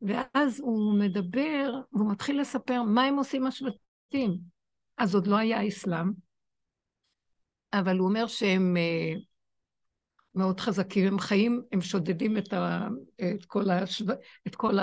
ואז 0.02 0.60
הוא 0.60 0.98
מדבר, 0.98 1.80
והוא 1.92 2.12
מתחיל 2.12 2.40
לספר 2.40 2.82
מה 2.82 3.04
הם 3.04 3.16
עושים 3.16 3.46
השבטים. 3.46 4.38
אז 4.98 5.14
עוד 5.14 5.26
לא 5.26 5.36
היה 5.36 5.68
אסלאם, 5.68 6.10
אבל 7.72 7.98
הוא 7.98 8.08
אומר 8.08 8.26
שהם 8.26 8.76
uh, 8.76 9.20
מאוד 10.34 10.60
חזקים, 10.60 11.06
הם 11.06 11.18
חיים, 11.18 11.62
הם 11.72 11.80
שודדים 11.80 12.38
את, 12.38 12.52
ה, 12.52 12.88
את 13.34 13.44
כל, 13.44 13.70
השו, 13.70 14.04
את 14.46 14.56
כל 14.56 14.78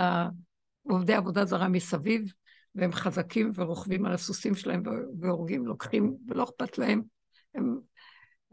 עובדי 0.84 1.13
עבודה 1.13 1.45
זרה 1.45 1.67
מסביב, 1.67 2.34
והם 2.75 2.91
חזקים 2.91 3.51
ורוכבים 3.56 4.06
על 4.06 4.13
הסוסים 4.13 4.56
שלהם 4.56 4.84
והורגים, 5.19 5.65
לוקחים, 5.65 6.17
ולא 6.28 6.43
אכפת 6.43 6.78
להם. 6.78 7.01
הם, 7.56 7.80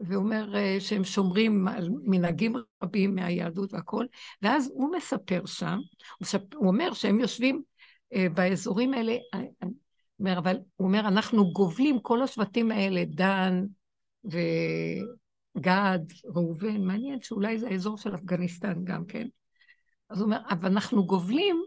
והוא 0.07 0.23
אומר 0.23 0.55
אה, 0.55 0.77
שהם 0.79 1.03
שומרים 1.03 1.67
על 1.67 1.89
מנהגים 2.03 2.53
רבים 2.83 3.15
מהיהדות 3.15 3.73
והכול, 3.73 4.07
ואז 4.41 4.71
הוא 4.73 4.95
מספר 4.95 5.45
שם. 5.45 5.79
הוא 6.55 6.67
אומר 6.67 6.93
שהם 6.93 7.19
יושבים 7.19 7.61
אה, 8.13 8.27
באזורים 8.33 8.93
האלה, 8.93 9.15
אה, 9.33 9.39
אומר, 10.19 10.37
אבל 10.37 10.57
הוא 10.75 10.87
אומר, 10.87 10.99
אנחנו 10.99 11.51
גובלים, 11.51 11.99
כל 11.99 12.21
השבטים 12.21 12.71
האלה, 12.71 13.03
דן 13.05 13.65
וגד, 14.23 15.99
ראובן, 16.25 16.81
מעניין 16.81 17.21
שאולי 17.21 17.57
זה 17.57 17.67
האזור 17.67 17.97
של 17.97 18.15
אפגניסטן 18.15 18.83
גם 18.83 19.05
כן. 19.05 19.27
אז 20.09 20.19
הוא 20.19 20.25
אומר, 20.25 20.39
אבל 20.49 20.69
אנחנו 20.69 21.05
גובלים 21.05 21.63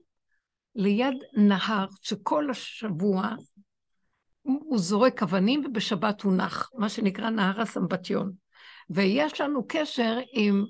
ליד 0.75 1.15
נהר 1.37 1.87
שכל 2.03 2.51
השבוע 2.51 3.35
הוא 4.47 4.79
זורק 4.79 5.23
אבנים 5.23 5.63
ובשבת 5.67 6.23
הוא 6.23 6.33
נח, 6.33 6.71
מה 6.75 6.89
שנקרא 6.89 7.31
נהר 7.31 7.61
הסמבטיון. 7.61 8.33
ויש 8.91 9.41
לנו 9.41 9.65
קשר 9.69 10.19
עם 10.33 10.65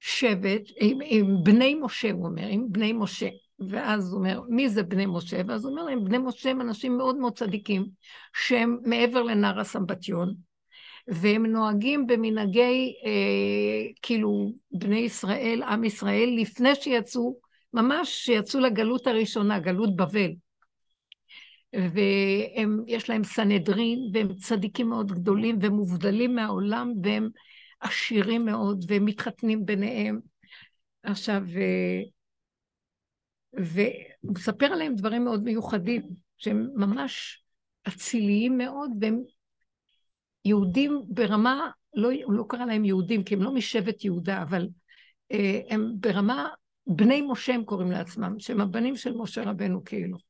שבט, 0.00 0.62
עם, 0.80 0.98
עם 1.04 1.36
בני 1.42 1.74
משה, 1.74 2.10
הוא 2.10 2.26
אומר, 2.26 2.46
עם 2.46 2.66
בני 2.68 2.92
משה. 2.92 3.28
ואז 3.68 4.12
הוא 4.12 4.18
אומר, 4.18 4.40
מי 4.48 4.68
זה 4.68 4.82
בני 4.82 5.06
משה? 5.06 5.40
ואז 5.46 5.64
הוא 5.64 5.70
אומר 5.70 5.82
להם, 5.82 6.04
בני 6.04 6.18
משה 6.18 6.50
הם 6.50 6.60
אנשים 6.60 6.96
מאוד 6.96 7.16
מאוד 7.16 7.36
צדיקים, 7.36 7.86
שהם 8.36 8.78
מעבר 8.84 9.22
לנהר 9.22 9.60
הסמבטיון, 9.60 10.34
והם 11.08 11.46
נוהגים 11.46 12.06
במנהגי, 12.06 12.94
אה, 13.04 13.92
כאילו, 14.02 14.52
בני 14.72 14.98
ישראל, 14.98 15.62
עם 15.62 15.84
ישראל, 15.84 16.36
לפני 16.38 16.74
שיצאו, 16.74 17.36
ממש 17.72 18.08
שיצאו 18.08 18.60
לגלות 18.60 19.06
הראשונה, 19.06 19.58
גלות 19.58 19.96
בבל. 19.96 20.30
ויש 21.74 23.10
להם 23.10 23.24
סנהדרין, 23.24 24.10
והם 24.12 24.34
צדיקים 24.34 24.88
מאוד 24.88 25.12
גדולים, 25.12 25.58
והם 25.60 25.72
מובדלים 25.72 26.34
מהעולם, 26.34 26.92
והם 27.02 27.28
עשירים 27.80 28.44
מאוד, 28.44 28.84
והם 28.88 29.04
מתחתנים 29.04 29.66
ביניהם. 29.66 30.20
עכשיו, 31.02 31.42
אה, 31.56 32.00
והוא 33.52 34.34
מספר 34.34 34.66
עליהם 34.66 34.94
דברים 34.94 35.24
מאוד 35.24 35.42
מיוחדים, 35.42 36.02
שהם 36.38 36.68
ממש 36.74 37.42
אציליים 37.88 38.58
מאוד, 38.58 38.90
והם 39.00 39.20
יהודים 40.44 41.02
ברמה, 41.08 41.70
לא, 41.94 42.10
הוא 42.24 42.32
לא 42.32 42.44
קרא 42.48 42.64
להם 42.64 42.84
יהודים, 42.84 43.24
כי 43.24 43.34
הם 43.34 43.42
לא 43.42 43.54
משבט 43.54 44.04
יהודה, 44.04 44.42
אבל 44.42 44.68
אה, 45.32 45.60
הם 45.70 45.92
ברמה, 46.00 46.48
בני 46.86 47.22
משה 47.22 47.54
הם 47.54 47.64
קוראים 47.64 47.90
לעצמם, 47.90 48.34
שהם 48.38 48.60
הבנים 48.60 48.96
של 48.96 49.16
משה 49.16 49.42
רבנו 49.42 49.84
כאילו. 49.84 50.25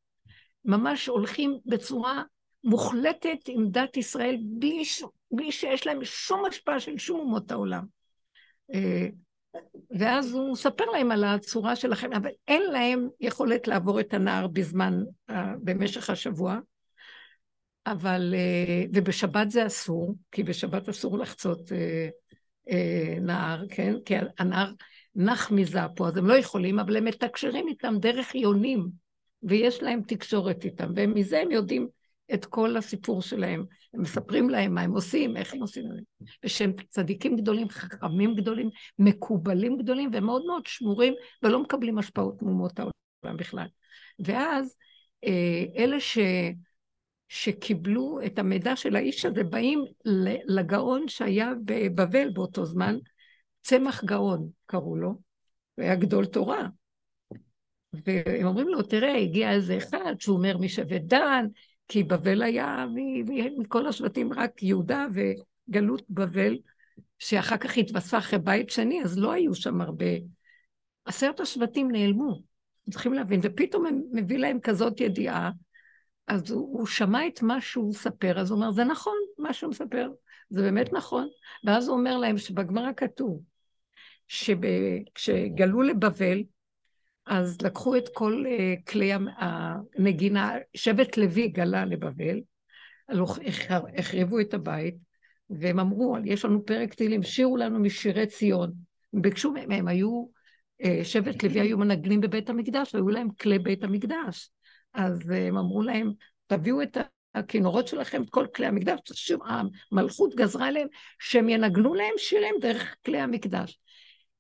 ממש 0.67 1.07
הולכים 1.07 1.59
בצורה 1.67 2.23
מוחלטת 2.65 3.39
עם 3.49 3.71
דת 3.71 3.97
ישראל, 3.97 4.37
בלי, 4.41 4.83
בלי 5.31 5.53
שיש 5.53 5.87
להם 5.87 6.05
שום 6.05 6.45
השפעה 6.45 6.81
של 6.81 6.99
שום 6.99 7.21
אומות 7.21 7.51
העולם. 7.51 7.85
אה, 8.75 9.07
ואז 9.99 10.33
הוא 10.35 10.53
מספר 10.53 10.85
להם 10.85 11.11
על 11.11 11.25
הצורה 11.25 11.77
שלכם, 11.77 12.13
אבל 12.13 12.31
אין 12.49 12.63
להם 12.63 13.09
יכולת 13.21 13.69
לעבור 13.69 14.01
את 14.01 14.15
הנהר 14.15 14.47
בזמן, 14.47 15.03
אה, 15.31 15.53
במשך 15.65 16.11
השבוע, 16.11 16.59
אבל, 17.87 18.35
אה, 18.37 18.85
ובשבת 18.95 19.51
זה 19.51 19.67
אסור, 19.67 20.15
כי 20.33 20.43
בשבת 20.43 20.89
אסור 20.89 21.19
לחצות 21.19 21.73
נהר, 23.21 23.65
כן? 23.69 23.95
כי 24.05 24.15
הנהר 24.39 24.73
נח 25.15 25.51
מזעפו, 25.51 26.07
אז 26.07 26.17
הם 26.17 26.27
לא 26.27 26.35
יכולים, 26.35 26.79
אבל 26.79 26.97
הם 26.97 27.05
מתקשרים 27.05 27.69
איתם 27.69 27.95
דרך 28.01 28.35
יונים. 28.35 29.06
ויש 29.47 29.83
להם 29.83 30.01
תקשורת 30.03 30.65
איתם, 30.65 30.93
ומזה 30.97 31.41
הם 31.41 31.51
יודעים 31.51 31.89
את 32.35 32.45
כל 32.45 32.77
הסיפור 32.77 33.23
שלהם. 33.23 33.65
הם 33.95 34.01
מספרים 34.01 34.51
להם 34.51 34.75
מה 34.75 34.81
הם 34.81 34.93
עושים, 34.93 35.37
איך 35.37 35.55
הם 35.55 35.61
עושים 35.61 35.85
את 35.87 35.97
זה. 35.97 36.01
ושהם 36.45 36.73
צדיקים 36.89 37.37
גדולים, 37.37 37.69
חכמים 37.69 38.35
גדולים, 38.35 38.71
מקובלים 38.99 39.79
גדולים, 39.79 40.11
והם 40.13 40.25
מאוד 40.25 40.47
מאוד 40.47 40.67
שמורים, 40.67 41.15
ולא 41.43 41.63
מקבלים 41.63 41.99
השפעות 41.99 42.43
מאומות 42.43 42.79
העולם 42.79 43.37
בכלל. 43.37 43.67
ואז 44.19 44.77
אה, 45.25 45.65
אלה 45.77 46.01
ש... 46.01 46.19
שקיבלו 47.29 48.19
את 48.27 48.39
המידע 48.39 48.77
של 48.77 48.97
האיש 48.97 49.25
הזה, 49.25 49.45
באים 49.45 49.85
לגאון 50.47 51.09
שהיה 51.09 51.53
בבבל 51.65 52.31
באותו 52.31 52.65
זמן, 52.65 52.97
צמח 53.63 54.05
גאון 54.05 54.49
קראו 54.67 54.97
לו, 54.97 55.09
הוא 55.09 55.85
היה 55.85 55.95
גדול 55.95 56.27
תורה. 56.27 56.69
והם 58.05 58.47
אומרים 58.47 58.69
לו, 58.69 58.83
תראה, 58.83 59.17
הגיע 59.17 59.53
איזה 59.53 59.77
אחד 59.77 60.15
שהוא 60.19 60.37
אומר 60.37 60.59
משבט 60.59 61.03
דן, 61.03 61.47
כי 61.89 62.03
בבל 62.03 62.43
היה 62.43 62.87
מכל 63.59 63.87
השבטים 63.87 64.33
רק 64.33 64.63
יהודה 64.63 65.07
וגלות 65.13 66.03
בבל, 66.11 66.59
שאחר 67.19 67.57
כך 67.57 67.77
התווספה 67.77 68.19
אחרי 68.19 68.39
בית 68.39 68.71
שני, 68.71 69.03
אז 69.03 69.19
לא 69.19 69.33
היו 69.33 69.55
שם 69.55 69.81
הרבה. 69.81 70.07
עשרת 71.05 71.41
השבטים 71.41 71.91
נעלמו, 71.91 72.43
צריכים 72.91 73.13
להבין, 73.13 73.41
ופתאום 73.43 73.87
הם 73.87 74.01
מביא 74.13 74.39
להם 74.39 74.61
כזאת 74.61 75.01
ידיעה, 75.01 75.51
אז 76.27 76.51
הוא, 76.51 76.79
הוא 76.79 76.87
שמע 76.87 77.27
את 77.27 77.43
מה 77.43 77.61
שהוא 77.61 77.91
מספר, 77.91 78.41
אז 78.41 78.51
הוא 78.51 78.57
אומר, 78.57 78.73
זה 78.73 78.85
נכון, 78.85 79.17
מה 79.39 79.53
שהוא 79.53 79.71
מספר, 79.71 80.11
זה 80.51 80.63
באמת 80.63 80.93
נכון. 80.93 81.29
ואז 81.65 81.89
הוא 81.89 81.99
אומר 81.99 82.17
להם 82.17 82.39
שבגמרא 82.39 82.91
כתוב, 82.97 83.43
שכשגלו 84.29 85.83
לבבל, 85.83 86.43
אז 87.27 87.63
לקחו 87.63 87.97
את 87.97 88.09
כל 88.15 88.45
uh, 88.47 88.91
כלי 88.91 89.13
הנגינה, 89.39 90.55
שבט 90.75 91.17
לוי 91.17 91.49
גלה 91.49 91.85
לבבל, 91.85 92.41
החריבו 93.99 94.41
את 94.41 94.55
הבית, 94.55 94.95
והם 95.51 95.81
אמרו, 95.81 96.17
יש 96.25 96.45
לנו 96.45 96.67
פרק 96.67 96.95
תהילים, 96.95 97.23
שירו 97.23 97.57
לנו 97.57 97.79
משירי 97.79 98.27
ציון. 98.27 98.73
הם 99.15 99.23
ביקשו 99.23 99.53
מהם, 99.53 99.71
הם 99.71 99.89
היו, 99.89 100.27
uh, 100.83 100.87
שבט 101.05 101.43
לוי 101.43 101.61
היו 101.61 101.79
מנגנים 101.79 102.21
בבית 102.21 102.51
המקדש, 102.51 102.95
והיו 102.95 103.09
להם 103.09 103.29
כלי 103.41 103.59
בית 103.59 103.85
המקדש. 103.85 104.51
אז 104.95 105.21
uh, 105.21 105.35
הם 105.35 105.59
אמרו 105.59 105.83
להם, 105.83 106.13
תביאו 106.47 106.83
את 106.83 106.97
הכינורות 107.35 107.89
שלכם, 107.89 108.23
את 108.23 108.31
כל 108.31 108.47
כלי 108.55 108.67
המקדש, 108.67 109.01
שוב, 109.13 109.41
המלכות 109.93 110.35
גזרה 110.35 110.71
להם 110.71 110.89
שהם 111.19 111.49
ינגנו 111.49 111.95
להם 111.95 112.15
שירים 112.17 112.55
דרך 112.61 112.97
כלי 113.05 113.19
המקדש. 113.19 113.79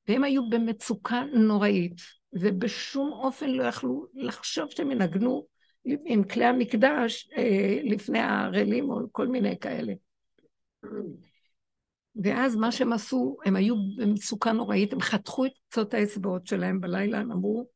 והם 0.09 0.25
היו 0.25 0.51
במצוקה 0.51 1.22
נוראית. 1.33 2.01
ובשום 2.40 3.12
אופן 3.12 3.51
לא 3.51 3.64
יכלו 3.64 4.07
לחשוב 4.14 4.70
שהם 4.70 4.90
ינגנו 4.90 5.46
עם 5.85 6.25
כלי 6.25 6.44
המקדש 6.44 7.31
אה, 7.37 7.79
לפני 7.85 8.18
הרלים 8.18 8.90
או 8.90 8.99
כל 9.12 9.29
מיני 9.29 9.59
כאלה. 9.59 9.92
ואז 12.22 12.57
מה 12.57 12.72
שהם 12.72 12.92
עשו, 12.92 13.37
הם 13.44 13.57
היו 13.57 13.75
במצוקה 13.96 14.53
נוראית, 14.53 14.92
הם 14.92 15.01
חתכו 15.01 15.46
את 15.46 15.53
קצות 15.68 15.94
האצבעות 15.94 16.46
שלהם 16.46 16.81
בלילה, 16.81 17.18
הם 17.18 17.33
אמרו 17.33 17.66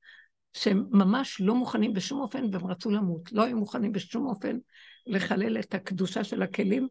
שהם 0.53 0.85
ממש 0.91 1.41
לא 1.41 1.55
מוכנים 1.55 1.93
בשום 1.93 2.21
אופן, 2.21 2.45
והם 2.53 2.67
רצו 2.67 2.91
למות. 2.91 3.33
לא 3.33 3.43
היו 3.43 3.57
מוכנים 3.57 3.93
בשום 3.93 4.27
אופן 4.27 4.59
לחלל 5.07 5.59
את 5.59 5.75
הקדושה 5.75 6.25
של 6.25 6.43
הכלים 6.43 6.89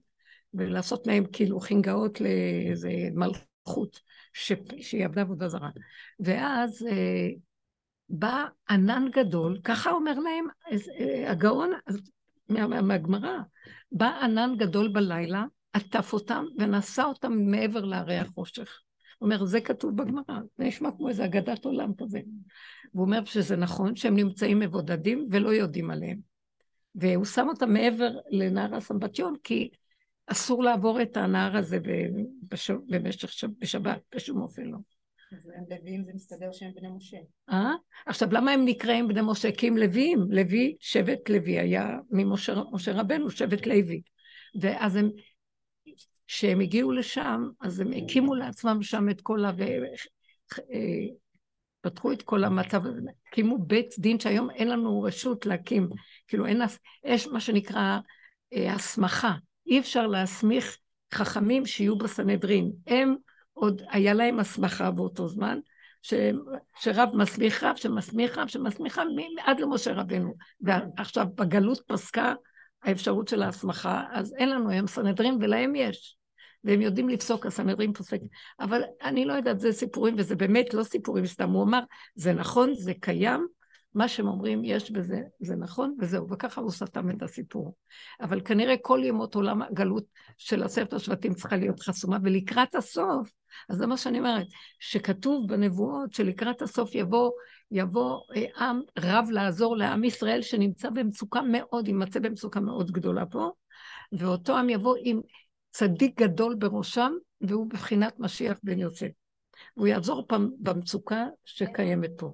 ולעשות 0.54 1.08
מהם 1.08 1.24
כאילו 1.34 1.60
חינגאות 1.60 2.22
לאיזה 2.22 2.90
מלכות 3.14 4.02
שהיא 4.34 5.06
עבדה 5.06 5.22
עבודה 5.22 5.48
זרה. 5.48 5.70
ואז 6.20 6.88
אה, 6.92 7.30
בא 8.10 8.46
ענן 8.70 9.06
גדול, 9.12 9.60
ככה 9.64 9.92
אומר 9.92 10.20
להם 10.20 10.46
אה, 11.00 11.32
הגאון 11.32 11.72
מהגמרא, 12.84 13.38
בא 13.92 14.20
ענן 14.22 14.54
גדול 14.58 14.88
בלילה, 14.88 15.46
עטף 15.74 16.14
אותם 16.14 16.46
ונשא 16.58 17.04
אותם 17.04 17.34
מעבר 17.34 17.86
להרי 17.86 18.18
החושך. 18.18 18.82
הוא 19.18 19.26
אומר, 19.26 19.46
זה 19.46 19.62
כתוב 19.62 19.96
בגמרא, 19.96 20.40
זה 20.58 20.64
נשמע 20.64 20.90
כמו 20.98 21.10
איזה 21.10 21.26
אגדת 21.26 21.66
עולם 21.66 21.92
כזה. 21.98 22.20
והוא 22.94 23.06
אומר 23.06 23.26
שזה 23.26 23.56
נכון 23.56 23.96
שהם 23.96 24.16
נמצאים 24.16 24.60
מבודדים 24.60 25.28
ולא 25.32 25.50
יודעים 25.50 25.92
עליהם. 25.92 26.18
והוא 26.96 27.26
שם 27.26 27.48
אותם 27.48 27.74
מעבר 27.74 28.10
לנהר 28.30 28.76
הסמבטיון, 28.76 29.36
כי 29.44 29.70
אסור 30.28 30.64
לעבור 30.64 31.02
את 31.02 31.18
הנהר 31.18 31.58
הזה 31.58 31.80
במשך 32.88 33.30
בשבת, 33.60 34.02
בשום 34.16 34.42
אופן 34.42 34.64
לא. 34.64 34.78
אז 35.32 35.52
הם 35.56 35.64
לוויים 35.70 36.04
זה 36.04 36.12
מסתדר 36.14 36.52
שהם 36.52 36.72
בני 36.76 36.88
משה. 36.98 37.18
אה? 37.50 37.74
עכשיו, 38.06 38.30
למה 38.32 38.52
הם 38.52 38.66
נקראים 38.66 39.08
בני 39.08 39.22
משה? 39.24 39.52
כי 39.52 39.68
הם 39.68 39.78
לוויים. 39.78 40.20
לוי, 40.30 40.76
שבט 40.80 41.30
לוי 41.30 41.60
היה 41.60 41.98
ממשה 42.12 42.54
רבנו, 42.88 43.30
שבט 43.30 43.66
לוי. 43.66 44.02
ואז 44.62 44.96
הם, 44.96 45.10
כשהם 46.28 46.60
הגיעו 46.60 46.92
לשם, 46.92 47.50
אז 47.62 47.80
הם 47.80 47.92
הקימו 47.92 48.36
לעצמם 48.36 48.84
שם 48.84 49.10
את 49.10 49.22
כל 49.22 49.46
ה... 49.46 49.52
אה, 50.60 51.06
פתחו 51.82 52.12
את 52.12 52.22
כל 52.22 52.44
המצב 52.44 52.86
הזה, 52.86 53.02
הקימו 53.28 53.58
בית 53.58 53.96
דין 54.00 54.20
שהיום 54.20 54.52
אין 54.52 54.68
לנו 54.68 55.02
רשות 55.02 55.46
להקים, 55.46 55.90
כאילו 56.28 56.46
אין, 56.46 56.62
יש 57.04 57.28
מה 57.28 57.40
שנקרא 57.40 58.00
אה, 58.54 58.74
הסמכה, 58.74 59.34
אי 59.68 59.80
אפשר 59.80 60.08
להסמיך 60.08 60.78
חכמים 61.14 61.66
שיהיו 61.66 61.98
בסנהדרין, 61.98 62.72
הם 62.88 63.16
עוד 63.60 63.82
היה 63.90 64.14
להם 64.14 64.40
הסמכה 64.40 64.92
באותו 64.92 65.28
זמן, 65.28 65.60
ש, 66.02 66.14
שרב 66.80 67.10
מסמיך 67.14 67.64
רב, 67.64 67.76
שמסמיך 67.76 68.38
רב, 68.38 68.48
שמסמיך 68.48 68.98
רב, 68.98 69.08
עד 69.46 69.60
למשה 69.60 69.94
רבנו. 69.94 70.34
ועכשיו 70.62 71.26
בגלות 71.36 71.82
פסקה 71.88 72.34
האפשרות 72.84 73.28
של 73.28 73.42
ההסמכה, 73.42 74.04
אז 74.12 74.34
אין 74.38 74.50
לנו 74.50 74.70
היום 74.70 74.88
סנהדרין 74.88 75.38
ולהם 75.42 75.76
יש. 75.76 76.16
והם 76.64 76.82
יודעים 76.82 77.10
לפסוק, 77.10 77.46
הסנהדרין 77.46 77.94
פוסק. 77.94 78.20
אבל 78.60 78.82
אני 79.04 79.26
לא 79.26 79.34
יודעת, 79.34 79.60
זה 79.60 79.72
סיפורים, 79.72 80.16
וזה 80.18 80.36
באמת 80.36 80.74
לא 80.74 80.84
סיפורים 80.84 81.26
סתם. 81.26 81.50
הוא 81.50 81.64
אמר, 81.64 81.80
זה 82.16 82.34
נכון, 82.34 82.74
זה 82.74 82.94
קיים, 83.02 83.48
מה 83.94 84.08
שהם 84.08 84.28
אומרים, 84.28 84.62
יש 84.64 84.92
בזה, 84.92 85.22
זה 85.40 85.56
נכון, 85.56 85.96
וזהו, 86.00 86.30
וככה 86.30 86.62
הוא 86.62 86.72
סתם 86.72 87.10
את 87.10 87.22
הסיפור. 87.22 87.76
אבל 88.22 88.42
כנראה 88.42 88.76
כל 88.82 89.02
ימות 89.04 89.36
עולם 89.36 89.62
הגלות 89.62 90.06
של 90.38 90.64
עשרת 90.64 90.94
השבטים 90.94 91.34
צריכה 91.34 91.58
להיות 91.58 91.80
חסומה, 91.80 92.18
ולקראת 92.24 92.76
הסוף, 92.76 93.32
אז 93.70 93.78
זה 93.78 93.88
מה 93.88 93.98
שאני 93.98 94.20
אומרת, 94.20 94.48
שכתוב 94.80 95.48
בנבואות 95.48 96.14
שלקראת 96.14 96.62
הסוף 96.62 96.96
יבוא, 96.96 97.32
יבוא 97.72 98.20
אה, 98.36 98.68
עם 98.68 98.82
רב 99.00 99.30
לעזור 99.32 99.78
לעם 99.78 100.04
ישראל 100.04 100.42
שנמצא 100.42 100.90
במצוקה 100.90 101.42
מאוד, 101.42 101.88
יימצא 101.88 102.20
במצוקה 102.20 102.60
מאוד 102.60 102.92
גדולה 102.92 103.26
פה, 103.26 103.50
ואותו 104.12 104.58
עם 104.58 104.70
יבוא 104.70 104.96
עם 105.04 105.22
צדיק 105.72 106.22
גדול 106.22 106.56
בראשם, 106.56 107.12
והוא 107.42 107.68
בבחינת 107.70 108.20
משיח 108.20 108.60
בן 108.64 108.80
יוסף. 108.80 109.10
והוא 109.78 109.88
יעזור 109.88 110.26
פעם 110.28 110.52
במצוקה 110.60 111.26
שקיימת 111.46 112.12
פה. 112.18 112.34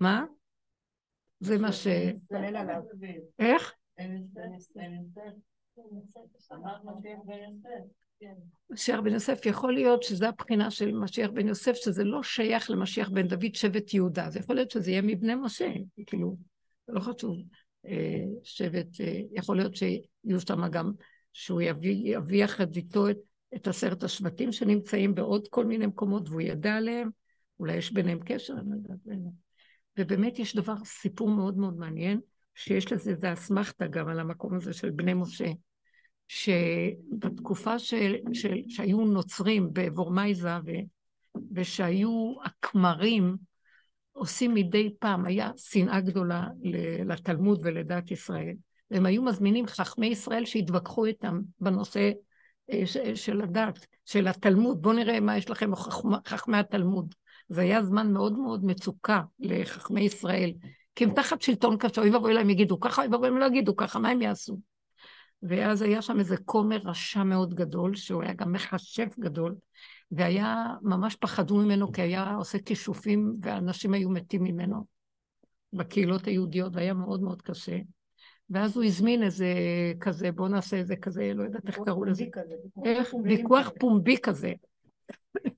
מה? 0.00 0.24
זה 1.40 1.58
מה 1.58 1.72
ש... 1.72 1.86
איך? 3.38 3.74
משיח 8.70 9.00
בן 9.00 9.12
יוסף, 9.12 9.46
יכול 9.46 9.74
להיות 9.74 10.02
שזו 10.02 10.26
הבחינה 10.26 10.70
של 10.70 10.92
משיח 10.92 11.30
בן 11.30 11.48
יוסף, 11.48 11.74
שזה 11.74 12.04
לא 12.04 12.22
שייך 12.22 12.70
למשיח 12.70 13.08
בן 13.08 13.28
דוד 13.28 13.54
שבט 13.54 13.94
יהודה, 13.94 14.30
זה 14.30 14.38
יכול 14.38 14.56
להיות 14.56 14.70
שזה 14.70 14.90
יהיה 14.90 15.02
מבני 15.02 15.34
משה, 15.34 15.72
כאילו, 16.06 16.36
זה 16.86 16.92
לא 16.92 17.00
חשוב. 17.00 17.36
אה, 17.86 18.24
שבט, 18.42 19.00
אה, 19.00 19.20
יכול 19.32 19.56
להיות 19.56 19.76
שיהיו 19.76 20.40
שם 20.48 20.68
גם, 20.68 20.92
שהוא 21.32 21.60
יביא, 21.60 22.16
יביא 22.16 22.44
יחד 22.44 22.76
איתו 22.76 23.10
את, 23.10 23.18
את 23.54 23.68
עשרת 23.68 24.02
השבטים 24.02 24.52
שנמצאים 24.52 25.14
בעוד 25.14 25.48
כל 25.48 25.64
מיני 25.64 25.86
מקומות, 25.86 26.28
והוא 26.28 26.40
ידע 26.40 26.74
עליהם, 26.74 27.10
אולי 27.60 27.76
יש 27.76 27.92
ביניהם 27.92 28.18
קשר, 28.24 28.54
אני 28.54 28.70
לא 28.70 28.74
יודעת. 28.74 29.45
ובאמת 29.98 30.38
יש 30.38 30.56
דבר, 30.56 30.74
סיפור 30.84 31.30
מאוד 31.30 31.58
מאוד 31.58 31.76
מעניין, 31.76 32.20
שיש 32.54 32.92
לזה 32.92 33.10
איזה 33.10 33.32
אסמכתה 33.32 33.86
גם 33.86 34.08
על 34.08 34.20
המקום 34.20 34.54
הזה 34.54 34.72
של 34.72 34.90
בני 34.90 35.14
משה, 35.14 35.50
שבתקופה 36.28 37.78
של, 37.78 38.14
של, 38.32 38.56
שהיו 38.68 39.04
נוצרים 39.04 39.72
בוורמייזה 39.72 40.56
ו, 40.66 40.70
ושהיו 41.52 42.34
הכמרים 42.44 43.36
עושים 44.12 44.54
מדי 44.54 44.94
פעם, 44.98 45.26
היה 45.26 45.50
שנאה 45.56 46.00
גדולה 46.00 46.46
לתלמוד 47.04 47.60
ולדת 47.64 48.10
ישראל. 48.10 48.54
והם 48.90 49.06
היו 49.06 49.22
מזמינים 49.22 49.66
חכמי 49.66 50.06
ישראל 50.06 50.44
שהתווכחו 50.44 51.04
איתם 51.04 51.40
בנושא 51.60 52.10
אה, 52.72 52.82
של 53.14 53.40
הדת, 53.40 53.86
של 54.04 54.28
התלמוד. 54.28 54.82
בואו 54.82 54.94
נראה 54.94 55.20
מה 55.20 55.36
יש 55.36 55.50
לכם 55.50 55.70
חכמי 56.26 56.56
התלמוד. 56.56 57.14
זה 57.48 57.60
היה 57.60 57.82
זמן 57.82 58.12
מאוד 58.12 58.38
מאוד 58.38 58.64
מצוקה 58.64 59.22
לחכמי 59.38 60.00
ישראל, 60.00 60.52
כי 60.94 61.04
הם 61.04 61.14
תחת 61.14 61.42
שלטון 61.42 61.76
קשה, 61.76 62.00
אוי 62.00 62.10
ואבוי 62.10 62.34
להם 62.34 62.50
יגידו 62.50 62.80
ככה, 62.80 63.02
אוי 63.02 63.10
ואבוי 63.10 63.28
הם 63.28 63.38
לא 63.38 63.46
יגידו 63.46 63.76
ככה, 63.76 63.98
מה 63.98 64.08
הם 64.08 64.22
יעשו? 64.22 64.58
ואז 65.42 65.82
היה 65.82 66.02
שם 66.02 66.18
איזה 66.18 66.36
כומר 66.44 66.76
רשע 66.76 67.22
מאוד 67.22 67.54
גדול, 67.54 67.94
שהוא 67.94 68.22
היה 68.22 68.32
גם 68.32 68.52
מכשף 68.52 69.14
גדול, 69.18 69.54
והיה, 70.10 70.66
ממש 70.82 71.16
פחדו 71.16 71.56
ממנו, 71.56 71.92
כי 71.92 72.02
היה 72.02 72.34
עושה 72.34 72.58
כישופים, 72.58 73.36
ואנשים 73.42 73.94
היו 73.94 74.10
מתים 74.10 74.42
ממנו 74.44 74.84
בקהילות 75.72 76.26
היהודיות, 76.26 76.72
והיה 76.76 76.94
מאוד 76.94 77.22
מאוד 77.22 77.42
קשה. 77.42 77.78
ואז 78.50 78.76
הוא 78.76 78.84
הזמין 78.84 79.22
איזה 79.22 79.54
כזה, 80.00 80.32
בואו 80.32 80.48
נעשה 80.48 80.76
איזה 80.76 80.96
כזה, 80.96 81.32
לא 81.34 81.42
יודעת 81.42 81.66
איך 81.66 81.78
קראו 81.84 82.04
לזה. 82.04 82.24
ויכוח 83.24 83.70
פומבי 83.80 84.16
כזה. 84.22 84.52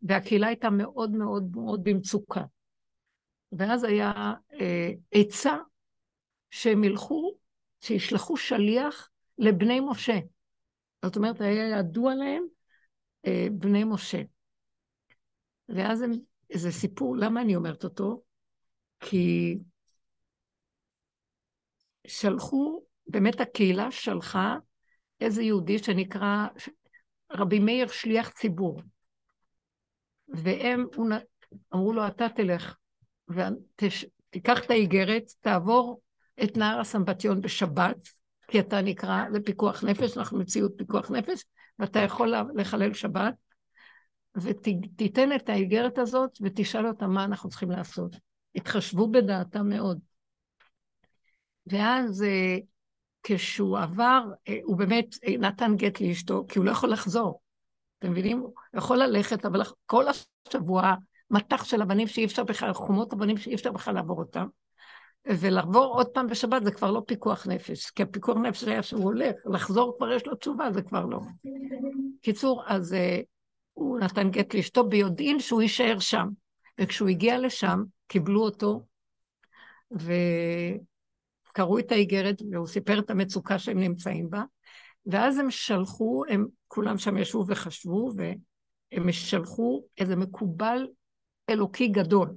והקהילה 0.02 0.46
הייתה 0.46 0.70
מאוד 0.70 1.10
מאוד 1.10 1.56
מאוד 1.56 1.84
במצוקה. 1.84 2.42
ואז 3.52 3.84
היה 3.84 4.12
אה, 4.60 4.90
עצה 5.10 5.56
שהם 6.50 6.84
ילכו, 6.84 7.34
שישלחו 7.80 8.36
שליח 8.36 9.10
לבני 9.38 9.80
משה. 9.80 10.18
זאת 11.04 11.16
אומרת, 11.16 11.40
היה 11.40 11.78
ידוע 11.78 12.14
להם 12.14 12.42
אה, 13.26 13.46
בני 13.52 13.84
משה. 13.84 14.22
ואז 15.68 16.02
הם, 16.02 16.10
איזה 16.50 16.72
סיפור, 16.72 17.16
למה 17.16 17.42
אני 17.42 17.56
אומרת 17.56 17.84
אותו? 17.84 18.22
כי 19.00 19.58
שלחו, 22.06 22.82
באמת 23.06 23.40
הקהילה 23.40 23.90
שלחה 23.90 24.56
איזה 25.20 25.42
יהודי 25.42 25.78
שנקרא 25.78 26.46
רבי 27.32 27.58
מאיר 27.58 27.86
שליח 27.86 28.28
ציבור. 28.28 28.80
והם 30.28 30.86
אמרו 31.74 31.92
לו, 31.92 32.06
אתה 32.06 32.26
תלך 32.28 32.76
ותיקח 33.28 34.64
את 34.64 34.70
האיגרת, 34.70 35.32
תעבור 35.40 36.00
את 36.42 36.56
נהר 36.56 36.80
הסמבטיון 36.80 37.40
בשבת, 37.40 37.96
כי 38.48 38.60
אתה 38.60 38.82
נקרא 38.82 39.28
לפיקוח 39.32 39.84
נפש, 39.84 40.18
אנחנו 40.18 40.38
מציאות 40.38 40.72
פיקוח 40.76 41.10
נפש, 41.10 41.44
ואתה 41.78 41.98
יכול 41.98 42.34
לחלל 42.54 42.94
שבת, 42.94 43.34
ותיתן 44.36 45.32
את 45.32 45.48
האיגרת 45.48 45.98
הזאת 45.98 46.30
ותשאל 46.42 46.86
אותם 46.86 47.10
מה 47.10 47.24
אנחנו 47.24 47.48
צריכים 47.48 47.70
לעשות. 47.70 48.16
התחשבו 48.54 49.10
בדעתם 49.10 49.68
מאוד. 49.68 49.98
ואז 51.66 52.22
אה, 52.22 52.56
כשהוא 53.22 53.78
עבר, 53.78 54.22
אה, 54.48 54.58
הוא 54.62 54.76
באמת 54.76 55.06
אה, 55.24 55.36
נתן 55.38 55.76
גט 55.76 56.00
לאשתו, 56.00 56.44
כי 56.48 56.58
הוא 56.58 56.66
לא 56.66 56.70
יכול 56.70 56.90
לחזור. 56.92 57.40
אתם 57.98 58.10
מבינים? 58.10 58.38
הוא 58.38 58.52
יכול 58.74 58.96
ללכת, 58.96 59.44
אבל 59.44 59.62
כל 59.86 60.04
השבוע 60.08 60.94
מטח 61.30 61.64
של 61.64 61.82
אבנים 61.82 62.06
שאי 62.06 62.24
אפשר 62.24 62.44
בכלל, 62.44 62.72
חומות 62.72 63.12
אבנים 63.12 63.36
שאי 63.36 63.54
אפשר 63.54 63.72
בכלל 63.72 63.94
לעבור 63.94 64.18
אותם. 64.18 64.46
ולעבור 65.26 65.84
עוד 65.84 66.08
פעם 66.08 66.26
בשבת 66.26 66.64
זה 66.64 66.70
כבר 66.70 66.90
לא 66.90 67.02
פיקוח 67.06 67.46
נפש, 67.46 67.90
כי 67.90 68.02
הפיקוח 68.02 68.36
נפש 68.36 68.64
היה 68.64 68.82
שהוא 68.82 69.04
הולך, 69.04 69.34
לחזור 69.44 69.94
כבר 69.96 70.12
יש 70.12 70.26
לו 70.26 70.34
תשובה, 70.34 70.72
זה 70.72 70.82
כבר 70.82 71.04
לא. 71.04 71.20
קיצור, 72.22 72.62
אז 72.66 72.92
uh, 72.92 72.96
הוא 73.72 73.98
נתן 73.98 74.30
גט 74.30 74.54
לאשתו 74.54 74.88
ביודעין 74.88 75.40
שהוא 75.40 75.62
יישאר 75.62 75.98
שם. 75.98 76.28
וכשהוא 76.78 77.08
הגיע 77.08 77.38
לשם, 77.38 77.82
קיבלו 78.06 78.40
אותו, 78.40 78.86
וקראו 79.92 81.78
את 81.78 81.92
האיגרת, 81.92 82.42
והוא 82.52 82.66
סיפר 82.66 82.98
את 82.98 83.10
המצוקה 83.10 83.58
שהם 83.58 83.78
נמצאים 83.78 84.30
בה, 84.30 84.42
ואז 85.08 85.38
הם 85.38 85.50
שלחו, 85.50 86.24
הם 86.28 86.46
כולם 86.68 86.98
שם 86.98 87.16
ישבו 87.16 87.44
וחשבו, 87.48 88.12
והם 88.16 89.12
שלחו 89.12 89.82
איזה 89.98 90.16
מקובל 90.16 90.86
אלוקי 91.50 91.88
גדול, 91.88 92.34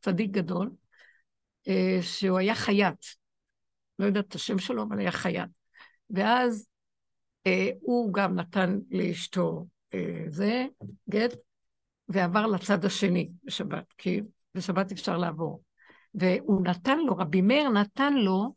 צדיק 0.00 0.30
גדול, 0.30 0.70
אה, 1.68 1.98
שהוא 2.02 2.38
היה 2.38 2.54
חייט. 2.54 3.04
לא 3.98 4.06
יודעת 4.06 4.24
את 4.24 4.34
השם 4.34 4.58
שלו, 4.58 4.82
אבל 4.82 4.98
היה 4.98 5.12
חייט. 5.12 5.50
ואז 6.10 6.68
אה, 7.46 7.70
הוא 7.80 8.14
גם 8.14 8.34
נתן 8.34 8.78
לאשתו 8.90 9.66
אה, 9.94 10.24
זה, 10.26 10.66
גט, 11.10 11.34
ועבר 12.08 12.46
לצד 12.46 12.84
השני 12.84 13.30
בשבת, 13.44 13.92
כי 13.98 14.20
בשבת 14.54 14.92
אפשר 14.92 15.16
לעבור. 15.16 15.62
והוא 16.14 16.62
נתן 16.64 16.98
לו, 16.98 17.16
רבי 17.16 17.40
מאיר 17.40 17.68
נתן 17.68 18.14
לו 18.14 18.54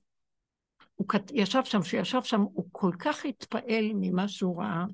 הוא 1.01 1.19
ישב 1.33 1.61
שם, 1.63 1.81
כשישב 1.81 2.21
שם, 2.23 2.41
הוא 2.41 2.65
כל 2.71 2.91
כך 2.99 3.25
התפעל 3.25 3.91
ממה 3.95 4.27
שהוא 4.27 4.61
ראה, 4.61 4.85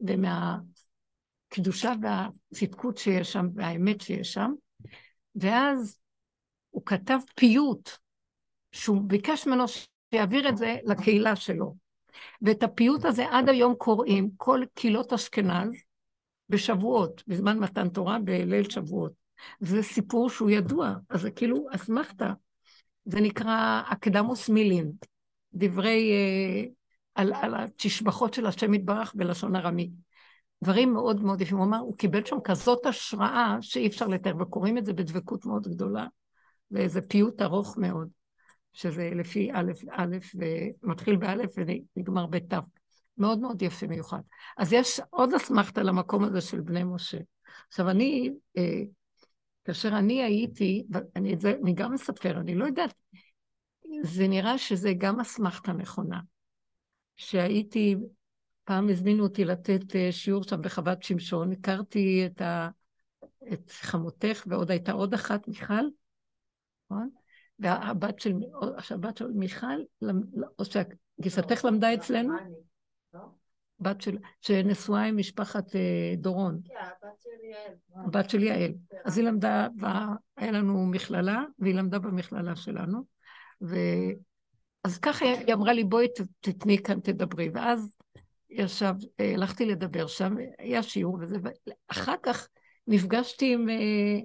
ומהקדושה 0.00 1.92
והצדקות 2.02 2.98
שיש 2.98 3.32
שם, 3.32 3.48
והאמת 3.54 4.00
שיש 4.00 4.32
שם, 4.32 4.52
ואז 5.34 6.00
הוא 6.70 6.82
כתב 6.86 7.18
פיוט, 7.34 7.90
שהוא 8.72 9.02
ביקש 9.06 9.46
ממנו 9.46 9.64
שיעביר 10.14 10.48
את 10.48 10.56
זה 10.56 10.76
לקהילה 10.84 11.36
שלו. 11.36 11.74
ואת 12.42 12.62
הפיוט 12.62 13.04
הזה 13.04 13.24
עד 13.30 13.48
היום 13.48 13.74
קוראים 13.74 14.30
כל 14.36 14.60
קהילות 14.74 15.12
אשכנז 15.12 15.74
בשבועות, 16.48 17.22
בזמן 17.26 17.58
מתן 17.58 17.88
תורה, 17.88 18.18
בליל 18.18 18.70
שבועות. 18.70 19.12
זה 19.60 19.82
סיפור 19.82 20.30
שהוא 20.30 20.50
ידוע, 20.50 20.94
אז 21.08 21.20
זה 21.20 21.30
כאילו 21.30 21.66
אסמכתה. 21.74 22.32
זה 23.04 23.20
נקרא 23.20 23.82
אקדמוס 23.86 24.48
מילין. 24.48 24.92
דברי, 25.54 26.12
אה, 26.12 26.64
על, 27.14 27.32
על 27.34 27.54
התשבחות 27.54 28.34
של 28.34 28.46
השם 28.46 28.74
יתברך 28.74 29.12
בלשון 29.14 29.56
ארמי. 29.56 29.90
דברים 30.64 30.92
מאוד 30.92 31.22
מאוד 31.22 31.40
יפים. 31.40 31.56
הוא 31.56 31.66
אמר, 31.66 31.78
הוא 31.78 31.96
קיבל 31.96 32.24
שם 32.24 32.36
כזאת 32.44 32.86
השראה 32.86 33.56
שאי 33.60 33.86
אפשר 33.86 34.06
לתאר, 34.06 34.34
וקוראים 34.40 34.78
את 34.78 34.84
זה 34.84 34.92
בדבקות 34.92 35.46
מאוד 35.46 35.68
גדולה, 35.68 36.06
ואיזה 36.70 37.00
פיוט 37.02 37.42
ארוך 37.42 37.78
מאוד, 37.78 38.08
שזה 38.72 39.10
לפי 39.14 39.50
א', 39.52 39.72
א', 39.90 40.16
ומתחיל 40.34 41.16
באלף 41.16 41.54
ונגמר 41.56 42.26
בת'. 42.26 42.54
מאוד 43.18 43.38
מאוד 43.38 43.62
יפה 43.62 43.86
מיוחד. 43.86 44.20
אז 44.58 44.72
יש 44.72 45.00
עוד 45.10 45.34
אסמכתה 45.34 45.82
למקום 45.82 46.24
הזה 46.24 46.40
של 46.40 46.60
בני 46.60 46.84
משה. 46.84 47.18
עכשיו, 47.68 47.90
אני, 47.90 48.30
אה, 48.56 48.82
כאשר 49.64 49.88
אני 49.88 50.22
הייתי, 50.22 50.84
ואני 50.90 51.36
זה, 51.40 51.54
אני 51.62 51.72
גם 51.72 51.92
מספר, 51.92 52.40
אני 52.40 52.54
לא 52.54 52.64
יודעת, 52.64 52.94
זה 54.02 54.28
נראה 54.28 54.58
שזה 54.58 54.92
גם 54.98 55.20
אסמכתה 55.20 55.72
נכונה. 55.72 56.20
שהייתי 57.16 57.96
פעם 58.64 58.88
הזמינו 58.88 59.22
אותי 59.22 59.44
לתת 59.44 59.96
אה, 59.96 60.12
שיעור 60.12 60.42
שם 60.42 60.62
בחוות 60.62 61.02
שמשון, 61.02 61.52
הכרתי 61.52 62.26
את, 62.26 62.40
ה... 62.40 62.68
את 63.52 63.70
חמותך, 63.70 64.44
ועוד 64.46 64.70
הייתה 64.70 64.92
עוד 64.92 65.14
אחת, 65.14 65.48
מיכל, 65.48 65.84
נכון? 66.90 67.10
והבת 67.58 68.20
של, 68.20 68.32
הבת 68.90 69.16
של 69.16 69.26
מיכל, 69.26 69.80
או 70.58 70.64
שגיסתך 70.64 71.64
למדה 71.64 71.94
אצלנו? 71.94 72.34
בת 73.80 74.00
של, 74.00 74.18
שנשואה 74.40 75.02
עם 75.02 75.16
משפחת 75.16 75.76
אה, 75.76 76.14
דורון. 76.16 76.60
כן, 76.64 76.74
הבת 76.74 77.20
של 77.20 77.44
יעל. 77.44 78.04
הבת 78.06 78.30
של 78.30 78.42
יעל. 78.42 78.72
אז 79.04 79.18
היא 79.18 79.26
למדה, 79.26 79.68
היה 80.36 80.52
לנו 80.52 80.86
מכללה, 80.86 81.44
והיא 81.58 81.74
למדה 81.74 81.98
במכללה 81.98 82.56
שלנו. 82.56 83.11
ו... 83.62 83.76
אז 84.84 84.98
ככה 84.98 85.24
היא 85.24 85.54
אמרה 85.54 85.72
לי, 85.72 85.84
בואי 85.84 86.06
תתני 86.40 86.78
כאן, 86.78 87.00
תדברי. 87.00 87.48
ואז 87.54 87.96
ישב, 88.50 88.94
אה, 89.20 89.34
הלכתי 89.34 89.66
לדבר 89.66 90.06
שם, 90.06 90.34
היה 90.58 90.82
שיעור 90.82 91.18
וזה, 91.20 91.36
ואחר 91.88 92.14
כך 92.22 92.48
נפגשתי 92.86 93.54
עם, 93.54 93.68
אה, 93.68 94.18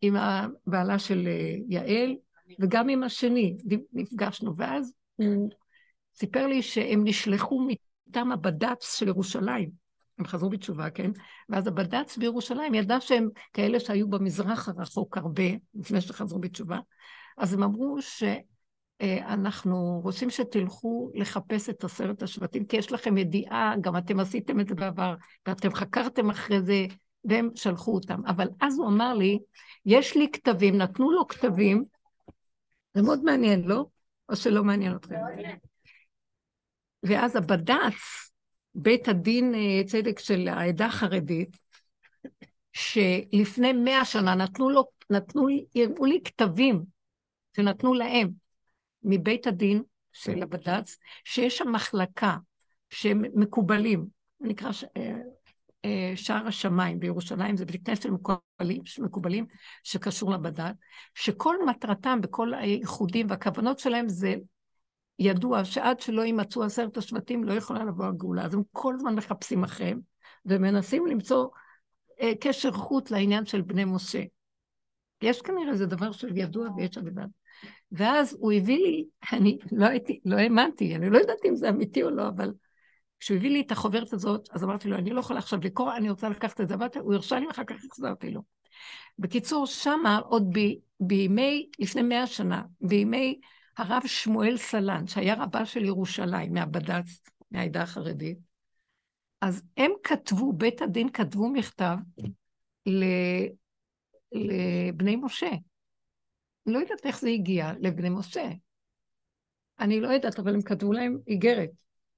עם 0.00 0.16
הבעלה 0.16 0.98
של 0.98 1.28
יעל, 1.68 2.16
וגם 2.60 2.88
עם 2.88 3.02
השני 3.02 3.56
נפגשנו, 3.92 4.56
ואז 4.56 4.92
הוא 5.16 5.50
סיפר 6.14 6.46
לי 6.46 6.62
שהם 6.62 7.04
נשלחו 7.04 7.68
מטעם 8.08 8.32
הבד"ץ 8.32 8.98
של 8.98 9.08
ירושלים. 9.08 9.70
הם 10.18 10.26
חזרו 10.26 10.50
בתשובה, 10.50 10.90
כן? 10.90 11.10
ואז 11.48 11.66
הבד"ץ 11.66 12.16
בירושלים 12.16 12.74
ידע 12.74 13.00
שהם 13.00 13.28
כאלה 13.52 13.80
שהיו 13.80 14.08
במזרח 14.08 14.68
הרחוק 14.68 15.18
הרבה, 15.18 15.42
לפני 15.74 16.00
שחזרו 16.00 16.38
בתשובה. 16.38 16.78
אז 17.36 17.54
הם 17.54 17.62
אמרו 17.62 17.98
שאנחנו 19.00 20.00
רוצים 20.04 20.30
שתלכו 20.30 21.10
לחפש 21.14 21.70
את 21.70 21.84
עשרת 21.84 22.22
השבטים, 22.22 22.66
כי 22.66 22.76
יש 22.76 22.92
לכם 22.92 23.16
ידיעה, 23.16 23.74
גם 23.80 23.96
אתם 23.96 24.20
עשיתם 24.20 24.60
את 24.60 24.68
זה 24.68 24.74
בעבר, 24.74 25.14
ואתם 25.46 25.74
חקרתם 25.74 26.30
אחרי 26.30 26.62
זה, 26.62 26.86
והם 27.24 27.48
שלחו 27.54 27.94
אותם. 27.94 28.20
אבל 28.26 28.48
אז 28.60 28.78
הוא 28.78 28.88
אמר 28.88 29.14
לי, 29.14 29.38
יש 29.86 30.16
לי 30.16 30.30
כתבים, 30.32 30.76
נתנו 30.76 31.12
לו 31.12 31.26
כתבים, 31.26 31.84
זה 32.94 33.02
מאוד 33.02 33.24
מעניין, 33.24 33.64
לא? 33.64 33.86
או 34.28 34.36
שלא 34.36 34.64
מעניין 34.64 34.96
אתכם? 34.96 35.14
ואז 37.02 37.36
הבד"ץ, 37.36 38.30
בית 38.74 39.08
הדין 39.08 39.54
אה, 39.54 39.84
צדק 39.86 40.18
של 40.18 40.48
העדה 40.48 40.86
החרדית, 40.86 41.56
שלפני 42.72 43.72
מאה 43.72 44.04
שנה 44.04 44.34
נתנו 44.34 44.70
לו, 44.70 44.84
נתנו 45.10 45.46
לי, 45.46 45.64
הראו 45.74 46.04
לי 46.04 46.20
כתבים 46.24 46.95
שנתנו 47.56 47.94
להם 47.94 48.30
מבית 49.02 49.46
הדין 49.46 49.82
של 50.12 50.42
הבד"ץ, 50.42 50.98
שיש 51.24 51.58
שם 51.58 51.72
מחלקה 51.72 52.36
שהם 52.90 53.22
מקובלים, 53.34 54.06
נקרא 54.40 54.72
ש... 54.72 54.84
אה, 54.96 55.16
אה, 55.84 56.12
שער 56.16 56.46
השמיים 56.46 57.00
בירושלים, 57.00 57.56
זה 57.56 57.64
בית 57.64 57.86
כנסת 57.86 58.06
מקובלים, 58.06 58.82
מקובלים 58.98 59.46
שקשור 59.82 60.32
לבד"ץ, 60.32 60.74
שכל 61.14 61.56
מטרתם 61.66 62.20
בכל 62.20 62.54
הייחודים 62.54 63.26
והכוונות 63.30 63.78
שלהם 63.78 64.08
זה 64.08 64.34
ידוע 65.18 65.64
שעד 65.64 66.00
שלא 66.00 66.22
יימצאו 66.22 66.62
עשרת 66.62 66.96
השבטים 66.96 67.44
לא 67.44 67.52
יכולה 67.52 67.84
לבוא 67.84 68.06
הגאולה. 68.06 68.44
אז 68.44 68.54
הם 68.54 68.62
כל 68.72 68.94
הזמן 68.94 69.14
מחפשים 69.14 69.64
אחריהם 69.64 70.00
ומנסים 70.46 71.06
למצוא 71.06 71.48
אה, 72.20 72.32
קשר 72.40 72.72
חוט 72.72 73.10
לעניין 73.10 73.46
של 73.46 73.62
בני 73.62 73.84
משה. 73.84 74.22
יש 75.22 75.42
כנראה 75.42 75.72
איזה 75.72 75.86
דבר 75.86 76.12
של 76.12 76.36
ידוע 76.36 76.68
ויש 76.76 76.98
עבודה. 76.98 77.24
ואז 77.92 78.36
הוא 78.40 78.52
הביא 78.52 78.78
לי, 78.78 79.04
אני 79.32 79.58
לא 79.72 79.86
הייתי, 79.86 80.20
לא 80.24 80.36
האמנתי, 80.36 80.96
אני 80.96 81.10
לא 81.10 81.18
יודעת 81.18 81.44
אם 81.44 81.56
זה 81.56 81.68
אמיתי 81.68 82.02
או 82.02 82.10
לא, 82.10 82.28
אבל 82.28 82.52
כשהוא 83.20 83.36
הביא 83.36 83.50
לי 83.50 83.60
את 83.60 83.72
החוברת 83.72 84.12
הזאת, 84.12 84.48
אז 84.52 84.64
אמרתי 84.64 84.88
לו, 84.88 84.96
אני 84.96 85.10
לא 85.10 85.20
יכולה 85.20 85.38
עכשיו 85.38 85.58
לקרוא, 85.62 85.92
אני 85.96 86.10
רוצה 86.10 86.28
לקחת 86.28 86.60
את 86.60 86.68
זה, 86.68 86.74
הוא 87.00 87.14
הרשה 87.14 87.38
לי 87.38 87.46
ואחר 87.46 87.64
כך 87.64 87.76
החזרתי 87.90 88.30
לו. 88.30 88.42
בקיצור, 89.18 89.66
שמה 89.66 90.18
עוד 90.18 90.58
ב, 90.58 90.60
בימי, 91.00 91.68
לפני 91.78 92.02
מאה 92.02 92.26
שנה, 92.26 92.62
בימי 92.80 93.40
הרב 93.78 94.02
שמואל 94.06 94.56
סלן, 94.56 95.06
שהיה 95.06 95.34
רבה 95.34 95.66
של 95.66 95.84
ירושלים, 95.84 96.52
מהבד"ץ, 96.52 97.20
מהעדה 97.50 97.82
החרדית, 97.82 98.38
אז 99.40 99.62
הם 99.76 99.90
כתבו, 100.02 100.52
בית 100.52 100.82
הדין 100.82 101.08
כתבו 101.08 101.48
מכתב. 101.48 101.96
לבני 104.32 105.16
משה. 105.16 105.50
לא 106.66 106.78
יודעת 106.78 107.06
איך 107.06 107.20
זה 107.20 107.28
הגיע 107.28 107.72
לבני 107.80 108.10
משה. 108.10 108.48
אני 109.80 110.00
לא 110.00 110.08
יודעת, 110.08 110.38
אבל 110.38 110.54
הם 110.54 110.62
כתבו 110.62 110.92
להם 110.92 111.18
איגרת. 111.26 111.70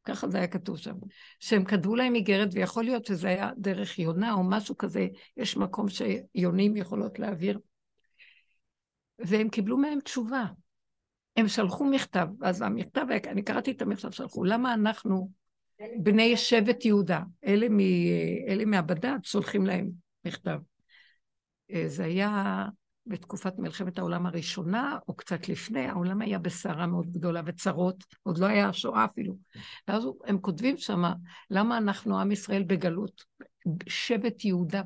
ככה 0.05 0.28
זה 0.28 0.38
היה 0.38 0.46
כתוב 0.46 0.78
שם. 0.78 0.94
שהם 1.40 1.64
כתבו 1.64 1.96
להם 1.96 2.14
איגרת, 2.14 2.49
ויכול 2.53 2.84
להיות 2.84 3.07
שזה 3.07 3.28
היה 3.28 3.51
דרך 3.57 3.99
יונה 3.99 4.32
או 4.32 4.42
משהו 4.44 4.76
כזה, 4.76 5.07
יש 5.36 5.57
מקום 5.57 5.86
שיונים 5.88 6.76
יכולות 6.76 7.18
להעביר. 7.18 7.59
והם 9.18 9.49
קיבלו 9.49 9.76
מהם 9.76 10.01
תשובה. 10.01 10.44
הם 11.36 11.49
שלחו 11.49 11.84
מכתב, 11.84 12.26
אז 12.42 12.62
המכתב, 12.62 13.07
אני 13.26 13.42
קראתי 13.42 13.70
את 13.70 13.82
המכתב 13.82 14.11
שלחו, 14.11 14.44
למה 14.44 14.74
אנחנו, 14.74 15.30
בני 16.03 16.36
שבט 16.36 16.84
יהודה, 16.84 17.22
אלה, 17.44 17.68
מ, 17.68 17.78
אלה 18.49 18.64
מהבד"ץ, 18.64 19.20
שולחים 19.22 19.66
להם 19.66 19.90
מכתב. 20.24 20.59
אה, 21.70 21.84
זה 21.86 22.05
היה 22.05 22.64
בתקופת 23.09 23.59
מלחמת 23.59 23.98
העולם 23.98 24.26
הראשונה, 24.26 24.98
או 25.09 25.14
קצת 25.14 25.48
לפני, 25.48 25.86
העולם 25.86 26.22
היה 26.22 26.38
בסערה 26.38 26.86
מאוד 26.86 27.12
גדולה 27.12 27.42
וצרות, 27.46 28.04
עוד 28.22 28.38
לא 28.38 28.46
היה 28.46 28.68
השואה 28.68 29.04
אפילו. 29.04 29.36
ואז 29.88 30.09
הם 30.24 30.38
כותבים 30.38 30.76
שם, 30.76 31.02
למה 31.50 31.78
אנחנו 31.78 32.20
עם 32.20 32.32
ישראל 32.32 32.62
בגלות? 32.62 33.24
שבט 33.88 34.44
יהודה, 34.44 34.82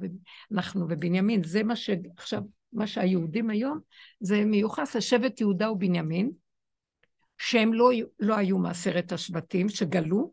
אנחנו 0.53 0.87
ובנימין, 0.89 1.43
זה 1.45 1.63
מה 1.63 1.77
שעכשיו, 1.77 2.43
מה 2.73 2.87
שהיהודים 2.87 3.51
היום, 3.51 3.79
זה 4.21 4.45
מיוחס 4.45 4.97
לשבט 4.97 5.41
יהודה 5.41 5.71
ובנימין, 5.71 6.31
שהם 7.39 7.75
לא, 7.75 7.91
לא 8.21 8.37
היו 8.37 8.59
מעשרת 8.59 9.13
השבטים 9.13 9.69
שגלו, 9.69 10.33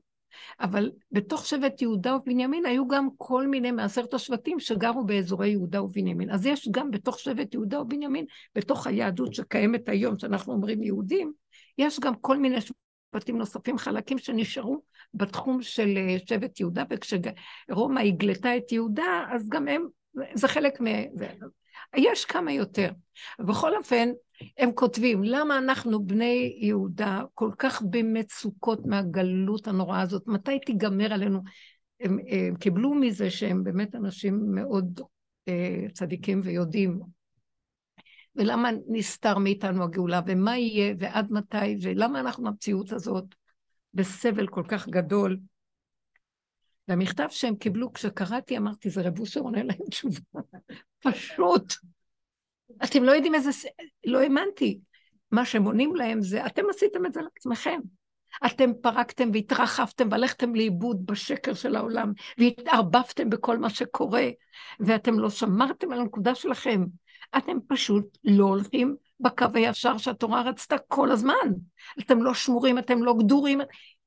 אבל 0.60 0.92
בתוך 1.12 1.46
שבט 1.46 1.82
יהודה 1.82 2.16
ובנימין 2.16 2.66
היו 2.66 2.88
גם 2.88 3.08
כל 3.18 3.48
מיני 3.48 3.72
מעשרת 3.72 4.14
השבטים 4.14 4.60
שגרו 4.60 5.06
באזורי 5.06 5.50
יהודה 5.50 5.84
ובנימין. 5.84 6.30
אז 6.30 6.46
יש 6.46 6.70
גם 6.72 6.92
בתוך 6.92 7.20
שבט 7.20 7.54
יהודה 7.54 7.82
ובנימין, 7.82 8.26
בתוך 8.56 8.88
היהדות 8.88 9.34
שקיימת 9.34 9.90
היום, 9.90 10.20
שאנחנו 10.20 10.54
אומרים 10.54 10.84
יהודים, 10.84 11.34
יש 11.78 12.00
גם 12.00 12.16
כל 12.16 12.38
מיני 12.38 12.58
שבטים 12.62 13.38
נוספים, 13.38 13.78
חלקים 13.78 14.18
שנשארו 14.18 14.82
בתחום 15.14 15.62
של 15.62 15.98
אה, 15.98 16.18
שבט 16.26 16.60
יהודה, 16.60 16.84
וכשרומא 16.90 18.00
הגלתה 18.00 18.58
את 18.58 18.72
יהודה, 18.72 19.26
אז 19.32 19.50
גם 19.50 19.68
הם, 19.68 19.88
זה 20.34 20.48
חלק 20.48 20.82
מ... 20.82 20.86
יש 21.96 22.26
כמה 22.26 22.52
יותר. 22.52 22.92
בכל 23.40 23.76
אופן, 23.76 24.10
הם 24.58 24.72
כותבים, 24.76 25.24
למה 25.24 25.58
אנחנו 25.58 26.06
בני 26.06 26.58
יהודה 26.60 27.22
כל 27.34 27.52
כך 27.58 27.82
במצוקות 27.90 28.86
מהגלות 28.86 29.68
הנוראה 29.68 30.02
הזאת? 30.02 30.28
מתי 30.28 30.60
תיגמר 30.60 31.14
עלינו? 31.14 31.42
הם, 32.00 32.18
הם 32.28 32.56
קיבלו 32.56 32.94
מזה 32.94 33.32
שהם 33.32 33.64
באמת 33.64 33.96
אנשים 33.96 34.42
מאוד 34.52 35.02
אה, 35.48 35.86
צדיקים 35.94 36.42
ויודעים. 36.44 37.00
ולמה 38.36 38.70
נסתר 38.88 39.38
מאיתנו 39.38 39.84
הגאולה, 39.84 40.22
ומה 40.28 40.58
יהיה, 40.58 40.96
ועד 41.00 41.32
מתי, 41.32 41.76
ולמה 41.82 42.20
אנחנו 42.20 42.44
במציאות 42.44 42.92
הזאת 42.92 43.26
בסבל 43.94 44.48
כל 44.48 44.64
כך 44.68 44.88
גדול. 44.90 45.40
והמכתב 46.88 47.28
שהם 47.30 47.56
קיבלו, 47.56 47.94
כשקראתי, 47.94 48.58
אמרתי, 48.58 48.90
זה 48.90 49.02
רב 49.02 49.20
אושר 49.20 49.40
עונה 49.40 49.64
להם 49.64 49.90
תשובה. 49.90 50.20
פשוט. 51.04 51.74
אתם 52.84 53.04
לא 53.04 53.12
יודעים 53.12 53.36
איזה... 53.36 53.50
לא 54.06 54.20
האמנתי. 54.20 54.80
מה 55.32 55.46
שהם 55.46 55.64
עונים 55.64 55.96
להם 55.96 56.22
זה, 56.22 56.46
אתם 56.46 56.64
עשיתם 56.70 57.06
את 57.06 57.14
זה 57.14 57.22
לעצמכם. 57.22 57.80
אתם 58.46 58.72
פרקתם 58.82 59.30
והתרחבתם 59.34 60.08
והלכתם 60.12 60.56
לאיבוד 60.56 61.06
בשקר 61.06 61.54
של 61.54 61.76
העולם, 61.76 62.14
והתערבבתם 62.38 63.30
בכל 63.30 63.58
מה 63.58 63.70
שקורה, 63.70 64.28
ואתם 64.80 65.20
לא 65.20 65.30
שמרתם 65.30 65.92
על 65.92 66.00
הנקודה 66.00 66.36
שלכם. 66.36 66.86
אתם 67.38 67.58
פשוט 67.68 68.18
לא 68.24 68.46
הולכים 68.46 68.96
בקו 69.20 69.46
הישר 69.54 69.98
שהתורה 69.98 70.42
רצתה 70.42 70.78
כל 70.78 71.12
הזמן. 71.12 71.34
אתם 72.00 72.24
לא 72.24 72.34
שמורים, 72.34 72.78
אתם 72.78 73.04
לא 73.04 73.16
גדורים, 73.20 73.62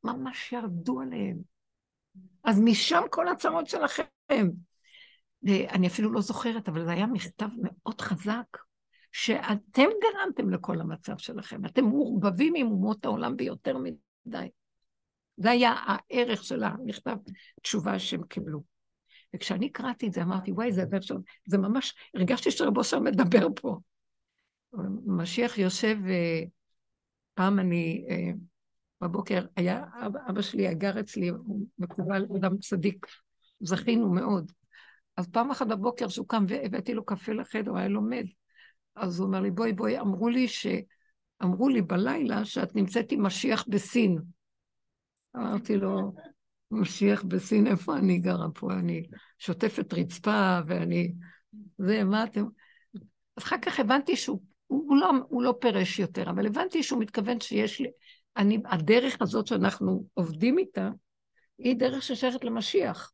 ממש 0.04 0.52
ירדו 0.52 1.00
עליהם. 1.00 1.36
אז 2.44 2.60
משם 2.60 3.02
כל 3.10 3.28
הצרות 3.28 3.66
שלכם. 3.66 4.48
אני 5.46 5.86
אפילו 5.86 6.12
לא 6.12 6.20
זוכרת, 6.20 6.68
אבל 6.68 6.84
זה 6.84 6.92
היה 6.92 7.06
מכתב 7.06 7.48
מאוד 7.62 8.00
חזק, 8.00 8.58
שאתם 9.12 9.88
גרמתם 10.02 10.50
לכל 10.50 10.80
המצב 10.80 11.18
שלכם. 11.18 11.66
אתם 11.66 11.84
מעורבבים 11.84 12.54
עם 12.56 12.66
אומות 12.66 13.04
העולם 13.04 13.36
ביותר 13.36 13.76
מדי. 13.78 14.48
זה 15.36 15.50
היה 15.50 15.74
הערך 15.86 16.44
של 16.44 16.64
המכתב 16.64 17.16
תשובה 17.62 17.98
שהם 17.98 18.22
קיבלו. 18.22 18.62
וכשאני 19.34 19.70
קראתי 19.70 20.06
את 20.06 20.12
זה, 20.12 20.22
אמרתי, 20.22 20.52
וואי, 20.52 20.72
זה 20.72 20.84
שם, 21.00 21.16
זה 21.46 21.58
ממש, 21.58 21.94
הרגשתי 22.14 22.50
שרבו 22.50 22.84
שם 22.84 23.04
מדבר 23.04 23.46
פה. 23.60 23.78
משיח 25.06 25.58
יושב, 25.58 25.96
אה, 26.08 26.42
פעם 27.34 27.58
אני, 27.58 28.06
אה, 28.10 28.30
בבוקר 29.00 29.46
היה, 29.56 29.84
אבא 30.28 30.42
שלי 30.42 30.74
גר 30.74 31.00
אצלי, 31.00 31.28
הוא 31.28 31.66
מקובל, 31.78 32.26
אדם 32.36 32.58
צדיק, 32.58 33.06
זכינו 33.60 34.14
מאוד. 34.14 34.52
אז 35.16 35.26
פעם 35.26 35.50
אחת 35.50 35.66
בבוקר 35.66 36.08
שהוא 36.08 36.28
קם 36.28 36.44
והבאתי 36.48 36.94
לו 36.94 37.04
קפה 37.04 37.32
לחדר, 37.32 37.76
היה 37.76 37.88
לומד. 37.88 38.24
אז 38.96 39.18
הוא 39.18 39.26
אומר 39.26 39.40
לי, 39.40 39.50
בואי, 39.50 39.72
בואי, 39.72 40.00
אמרו 40.00 40.28
לי 40.28 40.48
ש... 40.48 40.66
אמרו 41.42 41.68
לי 41.68 41.82
בלילה 41.82 42.44
שאת 42.44 42.76
נמצאת 42.76 43.12
עם 43.12 43.26
משיח 43.26 43.64
בסין. 43.68 44.18
אמרתי 45.36 45.76
לו, 45.76 46.12
משיח 46.70 47.22
בסין, 47.22 47.66
איפה 47.66 47.96
אני 47.96 48.18
גרה 48.18 48.46
פה? 48.54 48.72
אני 48.72 49.06
שוטפת 49.38 49.94
רצפה 49.94 50.58
ואני... 50.66 51.12
זה, 51.78 52.04
מה 52.04 52.24
אתם... 52.24 52.44
אז 53.36 53.44
אחר 53.44 53.56
כך 53.62 53.80
הבנתי 53.80 54.16
שהוא 54.16 54.40
הוא, 54.66 54.84
הוא, 54.88 54.96
לא, 54.96 55.10
הוא 55.28 55.42
לא 55.42 55.54
פירש 55.60 55.98
יותר, 55.98 56.30
אבל 56.30 56.46
הבנתי 56.46 56.82
שהוא 56.82 57.00
מתכוון 57.00 57.40
שיש 57.40 57.80
לי... 57.80 57.90
אני, 58.36 58.58
הדרך 58.66 59.22
הזאת 59.22 59.46
שאנחנו 59.46 60.04
עובדים 60.14 60.58
איתה, 60.58 60.90
היא 61.58 61.76
דרך 61.76 62.02
ששייכת 62.02 62.44
למשיח. 62.44 63.12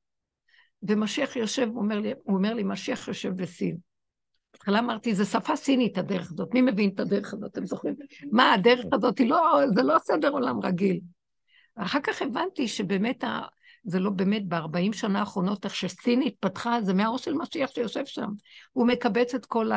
ומשיח 0.83 1.37
יושב, 1.37 1.69
הוא 1.69 1.83
אומר 1.83 2.01
לי, 2.01 2.13
הוא 2.23 2.37
אומר 2.37 2.55
לי, 2.55 2.63
משיח 2.63 3.09
יושב 3.09 3.37
בסין. 3.37 3.77
בהתחלה 4.53 4.79
אמרתי, 4.79 5.15
זה 5.15 5.25
שפה 5.25 5.57
סינית 5.57 5.99
הדרך 5.99 6.31
הזאת, 6.31 6.55
מי 6.55 6.63
מבין 6.63 6.91
את 6.95 7.01
הדרך 7.01 7.35
הזאת, 7.35 7.51
אתם 7.51 7.67
זוכרים? 7.67 7.95
מה, 8.33 8.53
הדרך 8.53 8.85
הזאת 8.93 9.19
היא 9.19 9.31
לא, 9.31 9.61
זה 9.75 9.83
לא 9.83 9.99
סדר 9.99 10.31
עולם 10.31 10.61
רגיל. 10.61 11.01
אחר 11.75 12.01
כך 12.01 12.23
הבנתי 12.23 12.69
שבאמת, 12.69 13.25
ה, 13.25 13.41
זה 13.85 14.01
לא 14.01 14.11
באמת, 14.11 14.49
ב-40 14.49 14.93
שנה 14.93 15.21
האחרונות, 15.21 15.65
איך 15.65 15.75
שסין 15.75 16.23
התפתחה, 16.23 16.83
זה 16.83 16.95
מהאור 16.95 17.19
של 17.19 17.35
משיח 17.35 17.71
שיושב 17.71 18.07
שם. 18.07 18.29
הוא 18.73 18.87
מקבץ 18.87 19.35
את 19.35 19.47
כל 19.47 19.71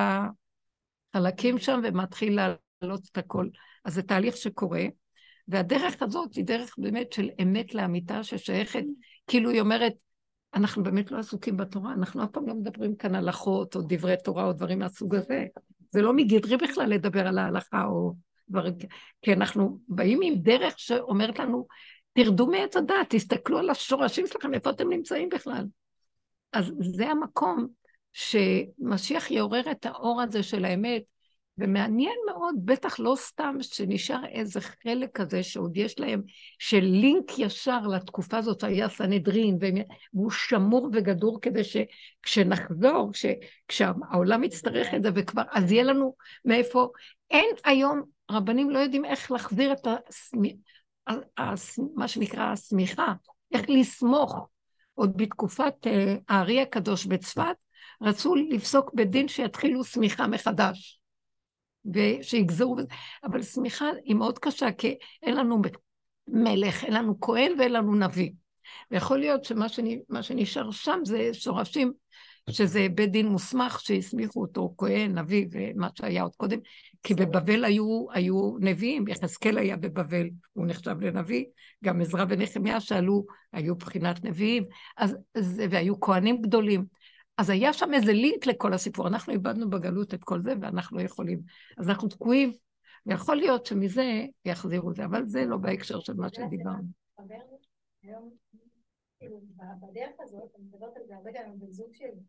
החלקים 1.16 1.58
שם 1.58 1.82
ומתחיל 1.84 2.36
להעלות 2.36 3.08
את 3.12 3.18
הכל. 3.18 3.47
אז 3.86 3.93
זה 3.93 4.04
תהליך 4.04 4.38
שקורה, 4.38 4.86
והדרך 5.47 6.02
הזאת 6.02 6.34
היא 6.34 6.45
דרך 6.45 6.76
באמת 6.78 7.14
של 7.14 7.30
אמת 7.41 7.74
לאמיתה 7.74 8.24
ששייכת, 8.24 8.84
כאילו 9.28 9.49
היא 9.49 9.62
אומרת, 9.62 9.93
אנחנו 10.54 10.84
באמת 10.84 11.12
לא 11.12 11.18
עסוקים 11.18 11.58
בתורה, 11.58 11.93
אנחנו 11.93 12.24
אף 12.24 12.30
פעם 12.30 12.47
לא 12.47 12.54
מדברים 12.54 12.95
כאן 12.95 13.16
הלכות 13.16 13.76
או 13.76 13.82
דברי 13.88 14.16
תורה 14.24 14.45
או 14.45 14.54
דברים 14.54 14.80
מהסוג 14.80 15.16
הזה. 15.16 15.45
זה 15.91 16.02
לא 16.02 16.14
מגדרי 16.14 16.58
בכלל 16.58 16.89
לדבר 16.89 17.28
על 17.28 17.38
ההלכה 17.38 17.86
או 17.86 18.14
דברים, 18.49 18.74
כי 19.22 19.34
אנחנו 19.34 19.80
באים 19.88 20.20
עם 20.24 20.36
דרך 20.36 20.80
שאומרת 20.80 21.39
לנו, 21.39 21.68
תרדו 22.14 22.47
מעץ 22.47 22.78
הדת, 22.78 22.95
תסתכלו 23.10 23.58
על 23.58 23.70
השורשים 23.70 24.28
שלכם, 24.28 24.54
איפה 24.54 24.70
אתם 24.70 24.89
נמצאים 24.89 25.30
בכלל. 25.30 25.66
אז 26.54 26.74
זה 26.80 27.08
המקום 27.08 27.68
שמשיח 28.14 29.32
יעורר 29.32 29.72
את 29.72 29.86
האור 29.86 30.22
הזה 30.22 30.43
של 30.43 30.66
האמת, 30.66 31.02
ומעניין 31.62 32.16
מאוד, 32.32 32.55
בטח 32.66 32.99
לא 32.99 33.14
סתם 33.18 33.55
שנשאר 33.62 34.26
איזה 34.26 34.62
חלק 34.62 35.09
כזה 35.14 35.43
שעוד 35.43 35.78
יש 35.78 35.99
להם, 35.99 36.22
של 36.59 36.80
לינק 36.80 37.39
ישר 37.39 37.80
לתקופה 37.88 38.38
הזאת 38.38 38.64
היה 38.64 38.89
סנהדרין, 38.89 39.57
והוא 40.14 40.32
שמור 40.32 40.89
וגדור 40.93 41.39
כדי 41.41 41.62
שכשנחזור, 41.64 43.09
כש, 43.14 43.26
כשהעולם 43.68 44.43
יצטרך 44.43 44.93
את 44.93 45.03
זה 45.03 45.09
וכבר, 45.16 45.43
אז 45.51 45.72
יהיה 45.72 45.84
לנו 45.84 46.16
מאיפה. 46.45 46.88
אין 47.32 47.55
היום, 47.66 48.01
רבנים 48.32 48.70
לא 48.70 48.80
יודעים 48.80 49.05
איך 49.05 49.32
להחזיר 49.32 49.74
את 49.74 49.88
הסמ... 49.88 50.41
מה 51.95 52.07
שנקרא 52.07 52.43
השמיכה, 52.43 53.14
איך 53.53 53.62
לסמוך. 53.70 54.47
עוד 54.93 55.18
בתקופת 55.18 55.88
אה, 55.88 56.16
הארי 56.30 56.62
הקדוש 56.62 57.05
בצפת, 57.05 57.55
רצו 58.01 58.36
לפסוק 58.36 58.93
בדין 58.93 59.28
שיתחילו 59.28 59.84
שמיכה 59.84 60.28
מחדש. 60.28 61.01
ושיגזרו, 61.93 62.75
אבל 63.23 63.41
שמיכה 63.41 63.89
היא 64.03 64.15
מאוד 64.15 64.39
קשה, 64.39 64.71
כי 64.71 64.95
אין 65.23 65.36
לנו 65.36 65.61
מלך, 66.27 66.84
אין 66.84 66.93
לנו 66.93 67.19
כהן 67.19 67.51
ואין 67.59 67.73
לנו 67.73 67.95
נביא. 67.95 68.32
ויכול 68.91 69.19
להיות 69.19 69.43
שמה 69.43 69.67
שנשאר 70.21 70.71
שם 70.71 70.99
זה 71.03 71.29
שורשים, 71.34 71.93
שזה 72.49 72.88
בית 72.95 73.11
דין 73.11 73.27
מוסמך 73.27 73.79
שהסמיכו 73.79 74.41
אותו 74.41 74.73
כהן, 74.77 75.17
נביא 75.17 75.47
ומה 75.51 75.88
שהיה 75.95 76.23
עוד 76.23 76.36
קודם, 76.36 76.59
כי 77.03 77.13
בבבל 77.13 77.65
היו, 77.65 78.05
היו 78.11 78.57
נביאים, 78.59 79.07
יחזקאל 79.07 79.57
היה 79.57 79.77
בבבל, 79.77 80.29
הוא 80.53 80.67
נחשב 80.67 81.01
לנביא, 81.01 81.45
גם 81.84 82.01
עזרא 82.01 82.25
ונחמיה 82.29 82.79
שעלו, 82.79 83.25
היו 83.53 83.75
בחינת 83.75 84.25
נביאים, 84.25 84.63
אז, 84.97 85.15
והיו 85.69 85.99
כהנים 85.99 86.41
גדולים. 86.41 86.86
אז 87.41 87.49
היה 87.49 87.73
שם 87.73 87.93
איזה 87.93 88.13
לינק 88.13 88.45
לכל 88.45 88.73
הסיפור. 88.73 89.07
אנחנו 89.07 89.33
איבדנו 89.33 89.69
בגלות 89.69 90.13
את 90.13 90.23
כל 90.23 90.41
זה, 90.41 90.53
ואנחנו 90.61 90.97
לא 90.97 91.03
יכולים. 91.03 91.41
אז 91.77 91.89
אנחנו 91.89 92.07
תקועים, 92.07 92.51
ויכול 93.05 93.35
להיות 93.35 93.65
שמזה 93.65 94.25
יחזירו 94.45 94.91
את 94.91 94.95
זה, 94.95 95.05
אבל 95.05 95.25
זה 95.25 95.45
לא 95.45 95.57
בהקשר 95.57 95.99
של 95.99 96.13
מה 96.13 96.29
שדיברנו. 96.29 96.87
בדרך 99.81 100.15
הזאת, 100.19 100.51
אני 100.55 100.63
מדברת 100.65 100.97
על 100.97 101.03
זה 101.07 101.15
הרבה 101.15 101.29
גם 101.33 101.43
עם 101.45 101.59
בן 101.59 101.71
זוג 101.71 101.93
שלי, 101.93 102.21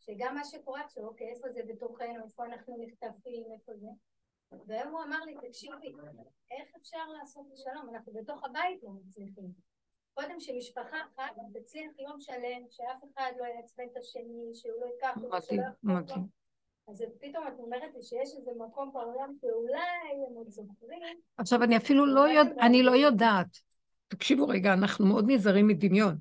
שגם 0.00 0.34
מה 0.34 0.44
שקורה 0.44 0.80
עכשיו, 0.84 1.04
אוקיי, 1.04 1.28
איפה 1.28 1.48
זה 1.50 1.60
בתוכנו, 1.68 2.24
איפה 2.24 2.44
אנחנו 2.46 2.76
נחטפים, 2.86 3.44
איפה 3.54 3.72
זה, 3.76 3.88
והיום 4.66 4.92
הוא 4.92 5.02
אמר 5.02 5.24
לי, 5.24 5.34
תקשיבי, 5.48 5.92
איך 6.50 6.68
אפשר 6.80 7.04
לעשות 7.20 7.46
שלום? 7.54 7.94
אנחנו 7.94 8.12
בתוך 8.12 8.44
הבית 8.44 8.82
לא 8.82 8.90
מצליחים. 8.90 9.71
קודם 10.14 10.40
שמשפחה 10.40 10.96
אחת 11.14 11.32
תצליח 11.54 11.90
יום 11.98 12.20
שלם, 12.20 12.62
שאף 12.70 13.04
אחד 13.14 13.32
לא 13.40 13.44
יעצבן 13.44 13.84
את 13.92 13.96
השני, 13.96 14.54
שהוא 14.54 14.80
לא 14.80 14.86
ייקח 14.86 15.16
אותו, 15.22 15.46
שלא 15.46 15.62
יחזור 16.00 16.24
אז 16.88 17.04
פתאום 17.20 17.48
את 17.48 17.52
אומרת 17.58 17.94
לי 17.94 18.02
שיש 18.02 18.34
איזה 18.38 18.50
מקום 18.58 18.92
בעולם 18.92 19.34
שאולי 19.40 20.26
הם 20.28 20.34
עוד 20.34 20.48
זוכרים. 20.48 21.20
עכשיו, 21.36 21.62
אני 21.62 21.76
אפילו 21.76 22.06
לא, 22.06 22.20
יודע, 22.20 22.62
אני 22.66 22.82
לא 22.82 22.90
יודעת. 22.90 23.58
תקשיבו 24.08 24.48
רגע, 24.48 24.72
אנחנו 24.72 25.06
מאוד 25.06 25.24
נזהרים 25.28 25.66
מדמיון. 25.66 26.16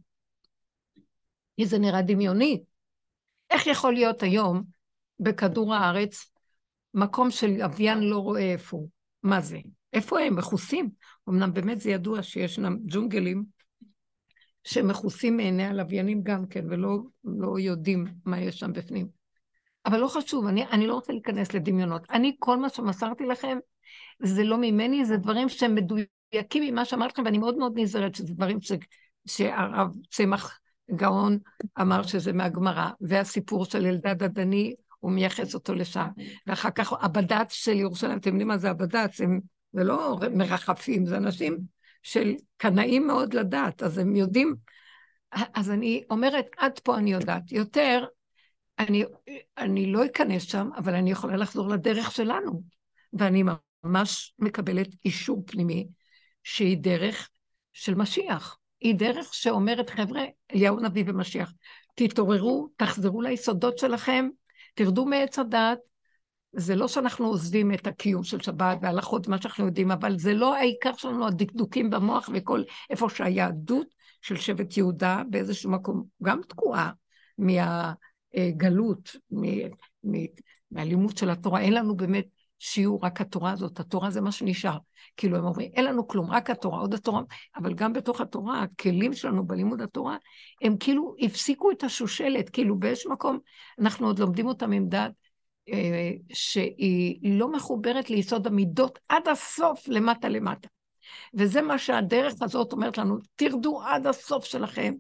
כי 1.56 1.66
זה 1.66 1.80
נראה 1.80 2.02
דמיוני. 2.02 2.64
איך 3.50 3.68
יכול 3.68 3.94
להיות 3.94 4.24
היום 4.24 4.64
בכדור 5.20 5.74
הארץ 5.74 6.32
מקום 6.94 7.32
של 7.32 7.48
לוויין 7.48 8.00
לא 8.00 8.18
רואה 8.18 8.52
איפה 8.54 8.78
הוא? 8.78 8.90
מה 9.24 9.42
זה? 9.42 9.58
איפה 9.94 10.20
הם? 10.20 10.36
מכוסים. 10.36 10.90
אמנם 11.30 11.54
באמת 11.54 11.80
זה 11.80 11.92
ידוע 11.92 12.24
שישנם 12.24 12.78
ג'ונגלים 12.86 13.44
שמכוסים 14.64 15.38
מעיני 15.38 15.66
הלוויינים 15.66 16.24
גם 16.24 16.46
כן, 16.46 16.66
ולא 16.70 17.00
לא 17.24 17.60
יודעים 17.60 18.06
מה 18.26 18.40
יש 18.40 18.60
שם 18.60 18.74
בפנים. 18.74 19.08
אבל 19.86 20.00
לא 20.00 20.08
חשוב, 20.08 20.48
אני, 20.48 20.66
אני 20.66 20.88
לא 20.88 20.94
רוצה 20.94 21.14
להיכנס 21.14 21.54
לדמיונות. 21.54 22.02
אני, 22.12 22.36
כל 22.40 22.58
מה 22.58 22.70
שמסרתי 22.70 23.26
לכם, 23.26 23.58
זה 24.20 24.44
לא 24.44 24.58
ממני, 24.58 25.06
זה 25.06 25.18
דברים 25.18 25.50
שהם 25.50 25.76
מדויקים 25.76 26.64
ממה 26.64 26.86
שאמרתי 26.86 27.14
לכם, 27.14 27.24
ואני 27.26 27.38
מאוד 27.38 27.58
מאוד 27.58 27.74
נזהרת 27.76 28.16
שזה 28.16 28.34
דברים 28.34 28.62
ש, 28.62 28.72
שהרב 29.28 29.96
צמח 30.10 30.60
גאון 30.96 31.38
אמר 31.82 32.04
שזה 32.04 32.34
מהגמרא, 32.34 32.90
והסיפור 33.02 33.66
של 33.66 33.86
אלדד 33.86 34.24
הדני, 34.24 34.76
הוא 35.00 35.12
מייחס 35.12 35.54
אותו 35.54 35.74
לשם. 35.74 36.08
ואחר 36.48 36.70
כך 36.70 36.94
הבד"ץ 36.94 37.52
של 37.52 37.74
ירושלים, 37.74 38.18
אתם 38.18 38.30
יודעים 38.30 38.48
מה 38.48 38.58
זה 38.58 38.70
הבד"ץ? 38.70 39.22
הם, 39.22 39.40
זה 39.74 39.84
לא 39.84 40.20
מרחפים, 40.36 41.06
זה 41.06 41.18
אנשים 41.18 41.58
של 42.04 42.34
קנאים 42.58 43.08
מאוד 43.08 43.34
לדעת, 43.34 43.84
אז 43.84 43.98
הם 43.98 44.16
יודעים, 44.16 44.56
אז 45.32 45.72
אני 45.72 46.04
אומרת, 46.10 46.46
עד 46.58 46.80
פה 46.80 46.98
אני 46.98 47.12
יודעת. 47.12 47.52
יותר, 47.52 48.06
אני, 48.80 49.04
אני 49.58 49.92
לא 49.92 50.06
אכנס 50.06 50.44
שם, 50.44 50.70
אבל 50.78 50.96
אני 50.96 51.12
יכולה 51.12 51.38
לחזור 51.38 51.70
לדרך 51.70 52.12
שלנו. 52.12 52.62
ואני 53.14 53.44
ממש 53.84 54.34
מקבלת 54.40 54.88
אישור 55.06 55.44
פנימי 55.46 55.88
שהיא 56.44 56.78
דרך 56.78 57.30
של 57.74 57.96
משיח. 57.96 58.58
היא 58.82 58.96
דרך 58.96 59.34
שאומרת, 59.34 59.90
חבר'ה, 59.90 60.24
אליהו 60.54 60.80
נביא 60.80 61.04
ומשיח, 61.08 61.54
תתעוררו, 61.96 62.70
תחזרו 62.78 63.22
ליסודות 63.22 63.78
שלכם, 63.78 64.30
תרדו 64.74 65.06
מעץ 65.06 65.40
הדעת, 65.40 65.80
זה 66.54 66.76
לא 66.76 66.88
שאנחנו 66.88 67.26
עוזבים 67.28 67.74
את 67.74 67.88
הקיום 67.88 68.24
של 68.24 68.42
שבת 68.42 68.78
והלכות, 68.82 69.28
מה 69.28 69.42
שאנחנו 69.42 69.66
יודעים, 69.66 69.92
אבל 69.92 70.18
זה 70.18 70.34
לא 70.34 70.56
העיקר 70.56 70.94
שלנו, 70.98 71.28
הדקדוקים 71.28 71.90
במוח 71.90 72.30
וכל, 72.34 72.64
איפה 72.90 73.10
שהיהדות 73.10 73.88
של 74.22 74.36
שבט 74.36 74.78
יהודה 74.78 75.22
באיזשהו 75.30 75.72
מקום 75.72 76.04
גם 76.24 76.42
תקועה 76.48 76.92
מהגלות, 77.38 79.16
מהלימוד 80.72 81.18
של 81.18 81.30
התורה. 81.30 81.62
אין 81.62 81.74
לנו 81.74 81.96
באמת 81.96 82.26
שיעור 82.60 83.06
רק 83.06 83.22
התורה 83.22 83.52
הזאת, 83.52 83.80
התורה 83.80 84.10
זה 84.10 84.22
מה 84.22 84.32
שנשאר. 84.32 84.78
כאילו 85.18 85.38
הם 85.38 85.46
אומרים, 85.46 85.72
אין 85.74 85.86
לנו 85.86 86.08
כלום, 86.08 86.32
רק 86.32 86.50
התורה, 86.50 86.80
עוד 86.80 86.94
התורה, 86.94 87.22
אבל 87.56 87.74
גם 87.74 87.94
בתוך 87.94 88.22
התורה, 88.22 88.62
הכלים 88.62 89.14
שלנו 89.14 89.48
בלימוד 89.48 89.82
התורה, 89.82 90.18
הם 90.62 90.78
כאילו 90.80 91.16
הפסיקו 91.20 91.72
את 91.72 91.84
השושלת, 91.84 92.50
כאילו 92.50 92.80
באיזשהו 92.80 93.12
מקום 93.12 93.40
אנחנו 93.80 94.08
עוד 94.08 94.20
לומדים 94.20 94.48
אותם 94.48 94.72
עם 94.72 94.90
דעת 94.90 95.12
שהיא 96.34 97.40
לא 97.40 97.52
מחוברת 97.52 98.10
ליסוד 98.10 98.48
המידות 98.48 99.00
עד 99.10 99.28
הסוף, 99.28 99.88
למטה 99.88 100.30
למטה. 100.30 100.68
וזה 101.34 101.62
מה 101.62 101.78
שהדרך 101.78 102.34
הזאת 102.42 102.72
אומרת 102.72 102.98
לנו, 102.98 103.18
תרדו 103.36 103.82
עד 103.82 104.08
הסוף 104.08 104.46
שלכם, 104.46 104.94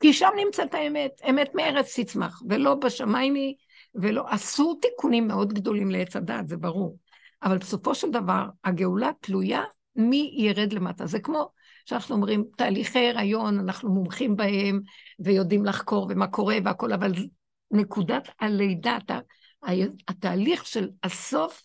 כי 0.00 0.12
שם 0.12 0.30
נמצאת 0.44 0.74
האמת, 0.74 1.20
אמת 1.30 1.54
מארץ 1.54 1.98
תצמח, 1.98 2.42
ולא 2.48 2.74
בשמיים 2.74 3.34
היא, 3.34 3.54
ולא, 3.94 4.24
עשו 4.28 4.74
תיקונים 4.74 5.28
מאוד 5.28 5.52
גדולים 5.52 5.90
לעץ 5.90 6.16
הדעת, 6.16 6.48
זה 6.48 6.56
ברור. 6.56 6.98
אבל 7.42 7.58
בסופו 7.58 7.94
של 7.94 8.10
דבר, 8.10 8.46
הגאולה 8.64 9.10
תלויה 9.20 9.62
מי 9.96 10.34
ירד 10.36 10.72
למטה. 10.72 11.06
זה 11.06 11.20
כמו 11.20 11.48
שאנחנו 11.84 12.14
אומרים, 12.14 12.44
תהליכי 12.56 13.08
הריון, 13.08 13.58
אנחנו 13.58 13.90
מומחים 13.90 14.36
בהם, 14.36 14.80
ויודעים 15.18 15.64
לחקור 15.64 16.06
ומה 16.10 16.26
קורה 16.26 16.56
והכל, 16.64 16.92
אבל 16.92 17.12
נקודת 17.70 18.28
הלידה, 18.40 18.98
התהליך 20.08 20.66
של 20.66 20.88
הסוף, 21.02 21.62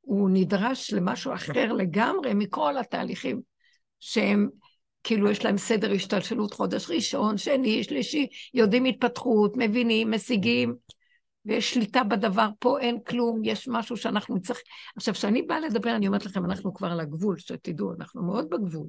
הוא 0.00 0.30
נדרש 0.32 0.92
למשהו 0.92 1.34
אחר 1.34 1.72
לגמרי 1.72 2.34
מכל 2.34 2.78
התהליכים 2.78 3.40
שהם, 4.00 4.48
כאילו 5.02 5.30
יש 5.30 5.44
להם 5.44 5.58
סדר 5.58 5.92
השתלשלות 5.92 6.54
חודש 6.54 6.90
ראשון, 6.90 7.38
שני, 7.38 7.84
שלישי, 7.84 8.26
יודעים 8.54 8.84
התפתחות, 8.84 9.52
מבינים, 9.56 10.10
משיגים, 10.10 10.74
ויש 11.44 11.74
שליטה 11.74 12.04
בדבר, 12.04 12.48
פה 12.58 12.80
אין 12.80 12.98
כלום, 13.00 13.40
יש 13.44 13.68
משהו 13.68 13.96
שאנחנו 13.96 14.40
צריכים... 14.40 14.64
עכשיו, 14.96 15.14
כשאני 15.14 15.42
באה 15.42 15.60
לדבר, 15.60 15.96
אני 15.96 16.06
אומרת 16.06 16.26
לכם, 16.26 16.44
אנחנו 16.44 16.74
כבר 16.74 16.88
על 16.88 17.00
הגבול, 17.00 17.38
שתדעו, 17.38 17.92
אנחנו 18.00 18.22
מאוד 18.22 18.50
בגבול. 18.50 18.86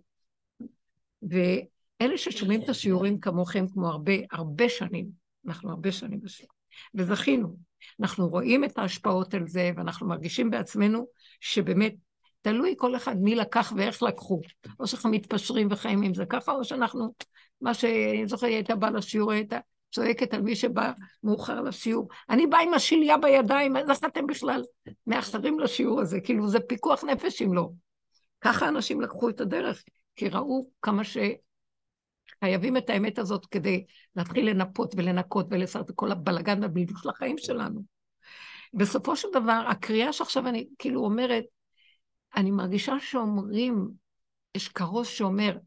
ואלה 1.22 2.18
ששומעים 2.18 2.62
את 2.62 2.70
השיעורים 2.70 3.20
כמוכם, 3.20 3.66
כמו 3.74 3.88
הרבה, 3.88 4.14
הרבה 4.32 4.70
שנים, 4.70 5.08
אנחנו 5.48 5.70
הרבה 5.70 5.92
שנים 5.92 6.20
בשיעור, 6.22 6.52
וזכינו. 6.96 7.71
אנחנו 8.02 8.28
רואים 8.28 8.64
את 8.64 8.78
ההשפעות 8.78 9.34
על 9.34 9.48
זה, 9.48 9.72
ואנחנו 9.76 10.08
מרגישים 10.08 10.50
בעצמנו 10.50 11.08
שבאמת, 11.40 11.94
תלוי 12.42 12.76
כל 12.78 12.96
אחד 12.96 13.16
מי 13.22 13.36
לקח 13.36 13.74
ואיך 13.78 14.04
לקחו. 14.04 14.42
או 14.80 14.88
שאנחנו 14.88 15.10
מתפשרים 15.10 15.68
וחיים 15.72 16.02
עם 16.02 16.14
זה 16.14 16.26
ככה, 16.26 16.52
או 16.52 16.64
שאנחנו, 16.64 17.14
מה 17.62 17.74
שאני 17.74 18.28
זוכרת, 18.28 18.50
היא 18.50 18.56
הייתה 18.56 18.76
באה 18.76 18.92
לשיעור, 18.92 19.32
הייתה 19.32 19.60
צועקת 19.92 20.34
על 20.34 20.42
מי 20.42 20.56
שבא 20.56 20.92
מאוחר 21.24 21.62
לשיעור. 21.62 22.08
אני 22.30 22.48
באה 22.48 22.62
עם 22.62 22.74
השליה 22.74 23.18
בידיים, 23.18 23.78
אז 23.78 23.90
איך 23.90 24.00
אתם 24.06 24.28
בכלל 24.28 24.64
מאחרים 25.08 25.60
לשיעור 25.60 26.02
הזה? 26.02 26.20
כאילו, 26.20 26.48
זה 26.48 26.60
פיקוח 26.60 27.04
נפש 27.04 27.42
אם 27.42 27.54
לא. 27.54 27.70
ככה 28.42 28.68
אנשים 28.68 29.02
לקחו 29.02 29.30
את 29.30 29.42
הדרך, 29.42 29.84
כי 30.16 30.30
ראו 30.30 30.70
כמה 30.82 31.04
שחייבים 32.38 32.78
את 32.78 32.90
האמת 32.90 33.20
הזאת 33.20 33.46
כדי 33.46 33.86
להתחיל 34.16 34.50
לנפות 34.50 34.94
ולנקות 34.98 35.48
ולעשות 35.50 35.90
את 35.90 35.96
כל 35.96 36.12
הבלגן 36.12 36.62
והבלבול 36.62 36.98
של 36.98 37.10
החיים 37.10 37.38
שלנו. 37.38 37.82
בסופו 38.74 39.16
של 39.16 39.28
דבר, 39.34 39.64
הקריאה 39.68 40.14
שעכשיו 40.14 40.48
אני 40.48 40.68
כאילו 40.80 41.04
אומרת, 41.04 41.44
אני 42.36 42.52
מרגישה 42.52 43.00
שאומרים, 43.00 43.88
יש 44.56 44.68
כרוז 44.68 45.08
שאומר, 45.08 45.58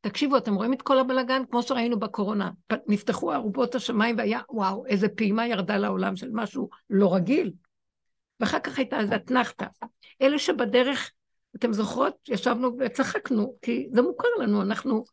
תקשיבו, 0.00 0.36
אתם 0.36 0.54
רואים 0.54 0.72
את 0.72 0.82
כל 0.82 0.98
הבלגן? 0.98 1.42
כמו 1.50 1.62
שראינו 1.62 1.98
בקורונה. 1.98 2.50
נפתחו 2.86 3.34
ארובות 3.34 3.74
השמיים 3.74 4.18
והיה, 4.18 4.40
וואו, 4.50 4.86
איזה 4.86 5.08
פעימה 5.08 5.46
ירדה 5.46 5.76
לעולם 5.76 6.16
של 6.16 6.30
משהו 6.32 6.68
לא 6.90 7.14
רגיל. 7.14 7.52
ואחר 8.40 8.58
כך 8.58 8.78
הייתה 8.78 9.00
איזה 9.00 9.16
אתנחתא. 9.16 9.66
אלה 10.22 10.38
שבדרך, 10.38 11.10
אתם 11.56 11.72
זוכרות, 11.72 12.14
ישבנו 12.28 12.76
וצחקנו, 12.78 13.56
כי 13.62 13.88
זה 13.92 14.02
מוכר 14.02 14.28
לנו, 14.40 14.62
אנחנו, 14.62 15.04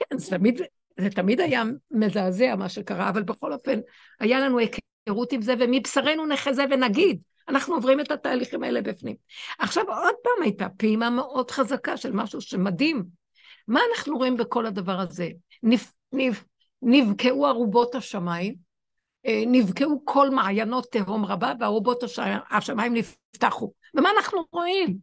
כן, 0.00 0.18
זה 0.18 0.30
תמיד, 0.30 0.60
זה 1.00 1.10
תמיד 1.10 1.40
היה 1.40 1.62
מזעזע 1.90 2.56
מה 2.56 2.68
שקרה, 2.68 3.08
אבל 3.08 3.22
בכל 3.22 3.52
אופן, 3.52 3.80
היה 4.20 4.40
לנו 4.40 4.58
היכרות 4.58 5.32
עם 5.32 5.42
זה, 5.42 5.54
ומבשרנו 5.58 6.26
נחזה 6.26 6.64
ונגיד, 6.70 7.20
אנחנו 7.48 7.74
עוברים 7.74 8.00
את 8.00 8.10
התהליכים 8.10 8.62
האלה 8.62 8.82
בפנים. 8.82 9.16
עכשיו 9.58 9.84
עוד 9.88 10.14
פעם 10.22 10.42
הייתה 10.42 10.68
פעימה 10.68 11.10
מאוד 11.10 11.50
חזקה 11.50 11.96
של 11.96 12.12
משהו 12.12 12.40
שמדהים. 12.40 13.04
מה 13.68 13.80
אנחנו 13.90 14.16
רואים 14.16 14.36
בכל 14.36 14.66
הדבר 14.66 15.00
הזה? 15.00 15.28
נפ, 15.62 15.92
נפ, 16.12 16.44
נבקעו 16.82 17.46
ארובות 17.46 17.94
השמיים, 17.94 18.54
אה, 19.26 19.42
נבקעו 19.46 20.02
כל 20.04 20.30
מעיינות 20.30 20.86
תהום 20.92 21.24
רבה, 21.24 21.52
וארובות 21.60 22.02
השמיים 22.50 22.94
נפתחו. 22.94 23.72
ומה 23.94 24.10
אנחנו 24.16 24.44
רואים? 24.52 24.98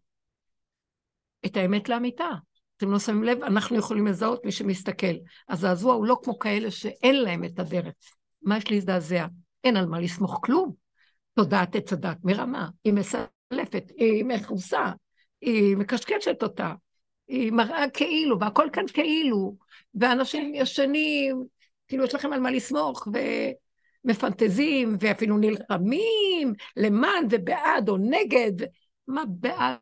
את 1.46 1.58
האמת 1.58 1.90
לאמיתה. 1.90 2.30
אתם 2.78 2.92
לא 2.92 3.00
שמים 3.00 3.24
לב, 3.24 3.44
אנחנו 3.44 3.78
יכולים 3.78 4.08
לזהות 4.08 4.46
מי 4.46 4.52
שמסתכל. 4.52 5.16
הזעזוע 5.50 5.94
הוא 5.94 6.06
לא 6.06 6.18
כמו 6.24 6.40
כאלה 6.40 6.72
שאין 6.72 7.16
להם 7.16 7.44
את 7.44 7.60
הדרך. 7.60 7.94
מה 8.42 8.58
יש 8.58 8.72
להזדעזע? 8.72 9.26
אין 9.64 9.78
על 9.78 9.86
מה 9.86 10.00
לסמוך 10.00 10.40
כלום. 10.44 10.74
תודעת 11.34 11.76
עץ 11.76 11.94
הדת 11.94 12.18
מרמה, 12.24 12.70
היא 12.84 12.94
מסלפת, 12.94 13.84
היא 13.98 14.26
מכוסה, 14.26 14.92
היא 15.42 15.78
מקשקשת 15.78 16.44
אותה, 16.44 16.74
היא 17.28 17.52
מראה 17.52 17.90
כאילו, 17.90 18.40
והכל 18.40 18.68
כאן 18.74 18.88
כאילו, 18.94 19.56
ואנשים 19.96 20.56
ישנים, 20.56 21.44
כאילו 21.88 22.04
יש 22.04 22.16
לכם 22.16 22.34
על 22.34 22.40
מה 22.40 22.52
לסמוך, 22.52 23.08
ומפנטזים, 24.06 24.98
ואפילו 25.00 25.38
נלחמים 25.38 26.54
למען 26.78 27.28
ובעד 27.30 27.90
או 27.90 27.98
נגד, 27.98 28.68
מה 29.08 29.24
בעד, 29.28 29.78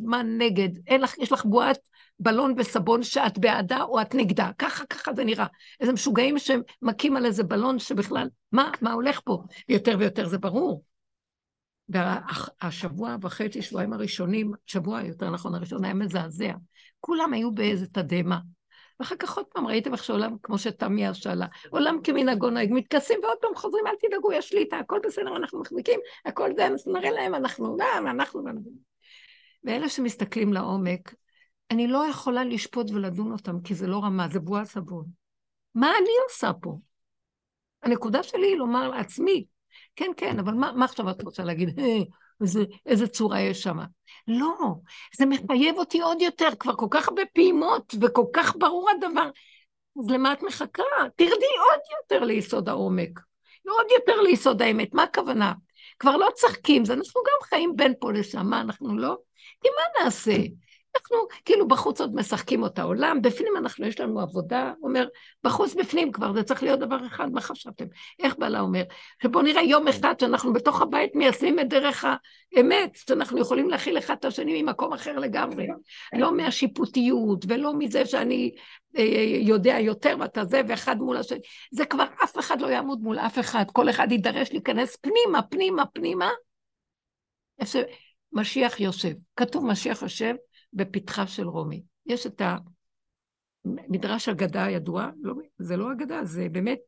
מה 0.00 0.22
נגד, 0.22 0.68
אין 0.86 1.00
לך, 1.00 1.18
יש 1.18 1.32
לך 1.32 1.44
בועת 1.44 1.78
בלון 2.20 2.54
וסבון 2.56 3.02
שאת 3.02 3.38
בעדה 3.38 3.82
או 3.82 4.00
את 4.00 4.14
נגדה, 4.14 4.50
ככה, 4.58 4.86
ככה 4.86 5.12
זה 5.14 5.24
נראה. 5.24 5.46
איזה 5.80 5.92
משוגעים 5.92 6.36
שמכים 6.38 7.16
על 7.16 7.26
איזה 7.26 7.42
בלון 7.42 7.78
שבכלל, 7.78 8.28
מה, 8.52 8.70
מה 8.80 8.92
הולך 8.92 9.20
פה? 9.24 9.42
יותר 9.68 9.96
ויותר 9.98 10.26
זה 10.26 10.38
ברור. 10.38 10.82
והשבוע 11.88 13.16
וחצי, 13.20 13.62
שבועיים 13.62 13.92
הראשונים, 13.92 14.52
שבוע 14.66 15.02
יותר 15.02 15.30
נכון, 15.30 15.54
הראשון 15.54 15.84
היה 15.84 15.94
מזעזע. 15.94 16.52
כולם 17.00 17.32
היו 17.32 17.54
באיזה 17.54 17.86
תדהמה. 17.86 18.38
ואחר 19.00 19.16
כך 19.16 19.36
עוד 19.36 19.46
פעם 19.46 19.66
ראיתם 19.66 19.92
איך 19.92 20.04
שעולם, 20.04 20.36
כמו 20.42 20.58
שתמיה 20.58 21.14
שאלה, 21.14 21.46
עולם 21.70 21.98
כמנהגו 22.04 22.50
נוהג, 22.50 22.68
מתכסים 22.72 23.20
ועוד 23.22 23.36
פעם 23.40 23.54
חוזרים, 23.54 23.86
אל 23.86 23.92
תדאגו, 24.00 24.32
יש 24.32 24.48
שליטה, 24.48 24.78
הכל 24.78 24.98
בסדר, 25.04 25.36
אנחנו 25.36 25.60
מחזיקים, 25.60 26.00
הכל 26.24 26.50
זה, 26.56 26.68
נראה 26.86 27.10
להם, 27.10 27.34
אנחנו, 27.34 27.76
לא, 27.78 27.98
אנחנו, 27.98 28.42
ואלה 29.64 29.88
שמסתכלים 29.88 30.52
לעומק, 30.52 31.14
אני 31.70 31.86
לא 31.86 32.06
יכולה 32.10 32.44
לשפוט 32.44 32.90
ולדון 32.90 33.32
אותם, 33.32 33.60
כי 33.60 33.74
זה 33.74 33.86
לא 33.86 34.04
רמה, 34.04 34.28
זה 34.28 34.40
בועה 34.40 34.64
סבון. 34.64 35.06
מה 35.74 35.90
אני 35.90 36.10
עושה 36.28 36.50
פה? 36.62 36.78
הנקודה 37.82 38.22
שלי 38.22 38.46
היא 38.46 38.56
לומר 38.56 38.88
לעצמי, 38.88 39.44
כן, 39.96 40.10
כן, 40.16 40.38
אבל 40.38 40.54
מה, 40.54 40.72
מה 40.72 40.84
עכשיו 40.84 41.10
את 41.10 41.22
רוצה 41.22 41.44
להגיד? 41.44 41.78
אה, 41.78 41.98
איזה, 42.40 42.64
איזה 42.86 43.08
צורה 43.08 43.40
יש 43.40 43.62
שם? 43.62 43.78
לא, 44.28 44.74
זה 45.16 45.26
מחייב 45.26 45.78
אותי 45.78 46.00
עוד 46.00 46.22
יותר, 46.22 46.48
כבר 46.60 46.76
כל 46.76 46.86
כך 46.90 47.08
הרבה 47.08 47.22
פעימות, 47.34 47.94
וכל 48.00 48.24
כך 48.32 48.56
ברור 48.56 48.90
הדבר. 48.90 49.30
אז 50.00 50.10
למה 50.10 50.32
את 50.32 50.42
מחכה? 50.42 50.82
תרדי 51.16 51.30
עוד 51.30 51.80
יותר 52.00 52.24
ליסוד 52.24 52.68
העומק, 52.68 53.20
עוד 53.68 53.86
יותר 53.98 54.20
ליסוד 54.20 54.62
האמת. 54.62 54.94
מה 54.94 55.02
הכוונה? 55.02 55.52
כבר 55.98 56.16
לא 56.16 56.28
צחקים, 56.34 56.82
אנחנו 56.90 57.20
גם 57.26 57.48
חיים 57.48 57.76
בין 57.76 57.94
פה 58.00 58.12
לשם, 58.12 58.46
מה 58.46 58.60
אנחנו 58.60 58.98
לא? 58.98 59.16
כי 59.62 59.68
מה 59.68 60.04
נעשה? 60.04 60.36
אנחנו 60.96 61.16
כאילו 61.44 61.68
בחוץ 61.68 62.00
עוד 62.00 62.14
משחקים 62.14 62.62
אותה 62.62 62.82
עולם, 62.82 63.22
בפנים 63.22 63.52
אנחנו, 63.56 63.86
יש 63.86 64.00
לנו 64.00 64.20
עבודה, 64.20 64.72
אומר, 64.82 65.08
בחוץ 65.44 65.74
בפנים 65.74 66.12
כבר, 66.12 66.32
זה 66.32 66.42
צריך 66.42 66.62
להיות 66.62 66.80
דבר 66.80 67.06
אחד, 67.06 67.32
מה 67.32 67.40
חשבתם? 67.40 67.84
איך 68.18 68.34
בעלה 68.38 68.60
אומר? 68.60 68.82
שבואו 69.22 69.42
נראה 69.44 69.62
יום 69.62 69.88
אחד 69.88 70.14
שאנחנו 70.20 70.52
בתוך 70.52 70.82
הבית 70.82 71.14
מיישמים 71.14 71.60
את 71.60 71.68
דרך 71.68 72.04
האמת, 72.04 72.96
שאנחנו 73.08 73.40
יכולים 73.40 73.70
להכיל 73.70 73.98
אחד 73.98 74.14
את 74.20 74.24
השני 74.24 74.62
ממקום 74.62 74.92
אחר 74.92 75.18
לגמרי, 75.18 75.66
לא 76.12 76.36
מהשיפוטיות 76.36 77.44
ולא 77.48 77.74
מזה 77.78 78.06
שאני 78.06 78.54
אה, 78.98 79.02
יודע 79.40 79.78
יותר 79.80 80.16
ואתה 80.20 80.44
זה, 80.44 80.60
ואחד 80.68 80.96
מול 80.96 81.16
השני, 81.16 81.38
זה 81.72 81.86
כבר 81.86 82.04
אף 82.24 82.38
אחד 82.38 82.60
לא 82.60 82.66
יעמוד 82.66 83.00
מול 83.00 83.18
אף 83.18 83.38
אחד, 83.38 83.64
כל 83.72 83.90
אחד 83.90 84.12
יידרש 84.12 84.52
להיכנס 84.52 84.96
פנימה, 84.96 85.42
פנימה, 85.42 85.86
פנימה. 85.86 86.30
משיח 88.36 88.80
יושב. 88.80 89.12
כתוב 89.36 89.66
משיח 89.66 90.02
יושב, 90.02 90.34
בפתחה 90.72 91.26
של 91.26 91.48
רומי. 91.48 91.82
יש 92.06 92.26
את 92.26 92.42
המדרש 93.64 94.28
אגדה 94.28 94.64
הידוע, 94.64 95.10
לא, 95.22 95.34
זה 95.58 95.76
לא 95.76 95.92
אגדה, 95.92 96.24
זה 96.24 96.48
באמת... 96.48 96.78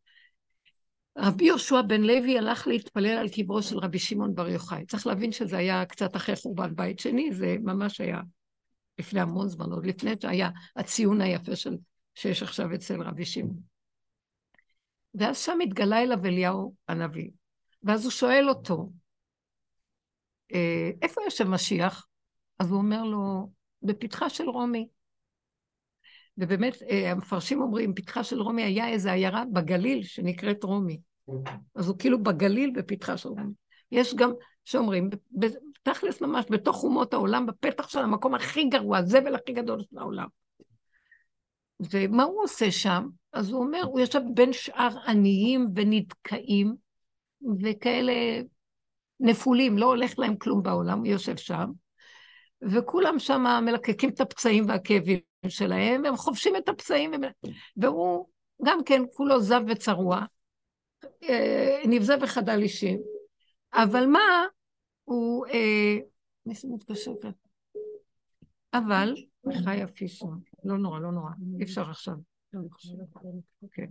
רבי 1.20 1.44
יהושע 1.44 1.82
בן 1.82 2.00
לוי 2.00 2.38
הלך 2.38 2.66
להתפלל 2.66 3.18
על 3.18 3.28
קברו 3.28 3.62
של 3.62 3.78
רבי 3.78 3.98
שמעון 3.98 4.34
בר 4.34 4.48
יוחאי. 4.48 4.86
צריך 4.86 5.06
להבין 5.06 5.32
שזה 5.32 5.58
היה 5.58 5.84
קצת 5.84 6.16
אחרי 6.16 6.36
חורבן 6.36 6.76
בית 6.76 6.98
שני, 6.98 7.32
זה 7.32 7.56
ממש 7.60 8.00
היה 8.00 8.20
לפני 8.98 9.20
המון 9.20 9.48
זמן, 9.48 9.72
עוד 9.72 9.86
לפני 9.86 10.12
שהיה 10.22 10.50
הציון 10.76 11.20
היפה 11.20 11.56
של, 11.56 11.76
שיש 12.14 12.42
עכשיו 12.42 12.74
אצל 12.74 13.02
רבי 13.02 13.24
שמעון. 13.24 13.60
ואז 15.14 15.38
שם 15.38 15.58
התגלה 15.62 16.02
אליו 16.02 16.24
אליהו 16.24 16.74
הנביא, 16.88 17.30
ואז 17.82 18.04
הוא 18.04 18.10
שואל 18.10 18.48
אותו, 18.48 18.90
אה, 20.54 20.90
איפה 21.02 21.20
יושב 21.24 21.44
משיח? 21.44 22.06
אז 22.58 22.70
הוא 22.70 22.78
אומר 22.78 23.04
לו, 23.04 23.50
בפתחה 23.82 24.30
של 24.30 24.48
רומי. 24.48 24.88
ובאמת, 26.38 26.82
אה, 26.90 27.10
המפרשים 27.10 27.60
אומרים, 27.60 27.94
פתחה 27.94 28.24
של 28.24 28.40
רומי 28.40 28.62
היה 28.62 28.88
איזו 28.88 29.10
עיירה 29.10 29.44
בגליל 29.52 30.02
שנקראת 30.02 30.64
רומי. 30.64 31.00
אז 31.74 31.88
הוא 31.88 31.98
כאילו 31.98 32.22
בגליל 32.22 32.72
בפתחה 32.76 33.16
של 33.16 33.28
רומי. 33.28 33.52
יש 33.92 34.14
גם 34.14 34.32
שאומרים, 34.64 35.10
תכלס 35.82 36.20
ממש 36.20 36.44
בתוך 36.50 36.84
אומות 36.84 37.14
העולם, 37.14 37.46
בפתח 37.46 37.88
של 37.88 37.98
המקום 37.98 38.34
הכי 38.34 38.64
גרוע, 38.64 38.98
הזבל 38.98 39.34
הכי 39.34 39.52
גדול 39.52 39.80
של 39.80 39.98
העולם. 39.98 40.26
ומה 41.92 42.22
הוא 42.22 42.42
עושה 42.42 42.70
שם? 42.70 43.08
אז 43.32 43.50
הוא 43.50 43.64
אומר, 43.64 43.82
הוא 43.84 44.00
יושב 44.00 44.20
בין 44.34 44.52
שאר 44.52 44.98
עניים 45.06 45.68
ונדכאים, 45.74 46.74
וכאלה 47.62 48.12
נפולים, 49.20 49.78
לא 49.78 49.86
הולך 49.86 50.18
להם 50.18 50.36
כלום 50.36 50.62
בעולם, 50.62 50.98
הוא 50.98 51.06
יושב 51.06 51.36
שם, 51.36 51.70
וכולם 52.62 53.18
שם 53.18 53.44
מלקקים 53.64 54.10
את 54.10 54.20
הפצעים 54.20 54.64
והכאבים 54.68 55.20
שלהם, 55.48 56.02
והם 56.04 56.16
חובשים 56.16 56.56
את 56.56 56.68
הפצעים, 56.68 57.10
והוא 57.76 58.26
גם 58.64 58.84
כן 58.84 59.02
כולו 59.12 59.40
זב 59.40 59.60
וצרוע, 59.68 60.22
אה, 61.22 61.82
נבזה 61.86 62.14
וחדל 62.20 62.58
אישים. 62.62 63.00
אבל 63.72 64.06
מה, 64.06 64.44
הוא... 65.04 65.46
אה, 65.46 65.96
מישהו 66.46 66.74
מתקשר 66.74 67.12
כאן. 67.22 67.30
אבל, 68.74 69.14
חיה 69.64 69.88
פישר, 69.88 70.26
לא 70.64 70.78
נורא, 70.78 71.00
לא 71.00 71.12
נורא, 71.12 71.30
אי 71.58 71.64
אפשר 71.64 71.90
עכשיו. 71.90 72.14
כן. 73.72 73.86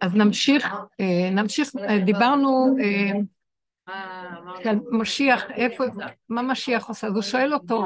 אז 0.00 0.14
נמשיך, 0.14 0.66
אה, 1.00 1.30
נמשיך, 1.30 1.70
אה, 1.76 1.98
דיברנו 2.04 2.76
אה, 2.80 4.72
משיח, 4.90 5.42
איפה, 5.50 5.84
מה 6.28 6.42
משיח 6.42 6.88
עושה? 6.88 7.06
אז 7.06 7.14
הוא 7.14 7.22
שואל 7.22 7.54
אותו, 7.54 7.84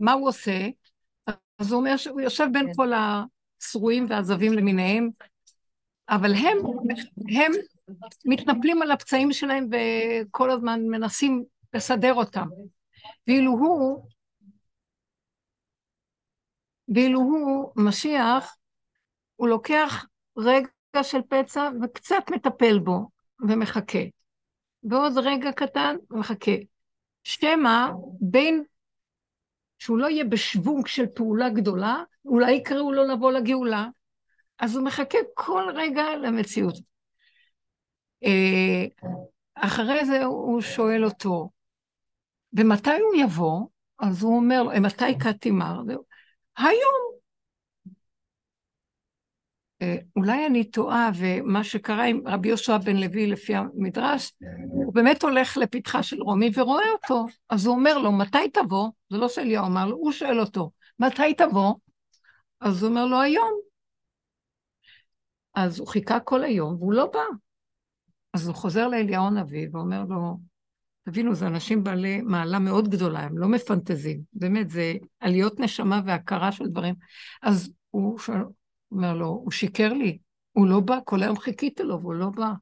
מה 0.00 0.12
הוא 0.12 0.28
עושה? 0.28 0.68
אז 1.58 1.72
הוא 1.72 1.80
אומר 1.80 1.96
שהוא 1.96 2.20
יושב 2.20 2.46
בין 2.52 2.74
כל 2.76 2.92
הצרועים 2.94 4.06
והעזבים 4.08 4.52
למיניהם, 4.52 5.08
אבל 6.08 6.34
הם, 6.34 6.58
הם 7.36 7.52
מתנפלים 8.24 8.82
על 8.82 8.90
הפצעים 8.90 9.32
שלהם 9.32 9.68
וכל 9.70 10.50
הזמן 10.50 10.80
מנסים 10.86 11.44
לסדר 11.74 12.14
אותם. 12.14 12.46
ואילו 13.26 13.50
הוא, 13.50 14.08
ואילו 16.94 17.20
הוא, 17.20 17.72
משיח, 17.76 18.56
הוא 19.36 19.48
לוקח 19.48 20.06
רגע 20.38 21.02
של 21.02 21.20
פצע 21.28 21.70
וקצת 21.82 22.24
מטפל 22.30 22.78
בו 22.78 23.08
ומחכה. 23.40 23.98
ועוד 24.82 25.18
רגע 25.18 25.52
קטן 25.52 25.96
ומחכה. 26.10 26.52
שמא 27.24 27.88
בין 28.20 28.64
שהוא 29.78 29.98
לא 29.98 30.06
יהיה 30.06 30.24
בשוונג 30.24 30.86
של 30.86 31.06
פעולה 31.06 31.48
גדולה, 31.48 32.02
אולי 32.24 32.52
יקראו 32.52 32.92
לו 32.92 33.04
לבוא 33.04 33.32
לגאולה. 33.32 33.86
אז 34.58 34.76
הוא 34.76 34.84
מחכה 34.84 35.18
כל 35.34 35.64
רגע 35.74 36.04
למציאות. 36.22 36.74
אה, 38.24 39.10
אחרי 39.54 40.04
זה 40.04 40.24
הוא 40.24 40.60
שואל 40.60 41.04
אותו, 41.04 41.48
ומתי 42.56 42.90
הוא 42.90 43.22
יבוא? 43.24 43.66
אז 43.98 44.22
הוא 44.22 44.36
אומר, 44.36 44.62
מתי 44.80 45.18
קטימר? 45.18 45.80
היום. 46.56 47.16
אה, 49.82 49.96
אולי 50.16 50.46
אני 50.46 50.64
טועה, 50.64 51.10
ומה 51.18 51.64
שקרה 51.64 52.04
עם 52.04 52.20
רבי 52.26 52.48
יהושע 52.48 52.78
בן 52.78 52.96
לוי 52.96 53.26
לפי 53.26 53.54
המדרש, 53.54 54.32
הוא 54.68 54.94
באמת 54.94 55.22
הולך 55.22 55.56
לפתחה 55.56 56.02
של 56.02 56.22
רומי 56.22 56.50
ורואה 56.54 56.90
אותו. 56.92 57.26
אז 57.50 57.66
הוא 57.66 57.76
אומר 57.76 57.98
לו, 57.98 58.12
מתי 58.12 58.48
תבוא? 58.52 58.90
זה 59.10 59.18
לא 59.18 59.28
שאליהו 59.28 59.66
אמר 59.66 59.86
לו, 59.86 59.96
הוא 59.96 60.12
שואל 60.12 60.40
אותו, 60.40 60.70
מתי 60.98 61.34
תבוא? 61.34 61.74
אז 62.60 62.82
הוא 62.82 62.90
אומר 62.90 63.06
לו, 63.06 63.20
היום. 63.20 63.60
אז 65.54 65.78
הוא 65.78 65.88
חיכה 65.88 66.20
כל 66.20 66.44
היום 66.44 66.74
והוא 66.74 66.92
לא 66.92 67.06
בא. 67.12 67.24
אז 68.34 68.46
הוא 68.46 68.54
חוזר 68.54 68.88
לאליהו 68.88 69.26
הנביא 69.26 69.68
ואומר 69.72 70.04
לו, 70.08 70.36
תבינו, 71.06 71.34
זה 71.34 71.46
אנשים 71.46 71.84
בעלי 71.84 72.20
מעלה 72.20 72.58
מאוד 72.58 72.88
גדולה, 72.88 73.20
הם 73.20 73.38
לא 73.38 73.48
מפנטזים, 73.48 74.20
באמת, 74.32 74.70
זה 74.70 74.94
עליות 75.20 75.60
נשמה 75.60 76.00
והכרה 76.06 76.52
של 76.52 76.66
דברים. 76.66 76.94
אז 77.42 77.72
הוא 77.90 78.18
שואל, 78.18 78.40
אומר 78.90 79.14
לו, 79.14 79.26
הוא 79.26 79.50
שיקר 79.50 79.92
לי, 79.92 80.18
הוא 80.52 80.66
לא 80.66 80.80
בא, 80.80 80.98
כל 81.04 81.22
היום 81.22 81.38
חיכיתי 81.38 81.82
לו 81.82 82.00
והוא 82.00 82.14
לא 82.14 82.30
בא. 82.30 82.52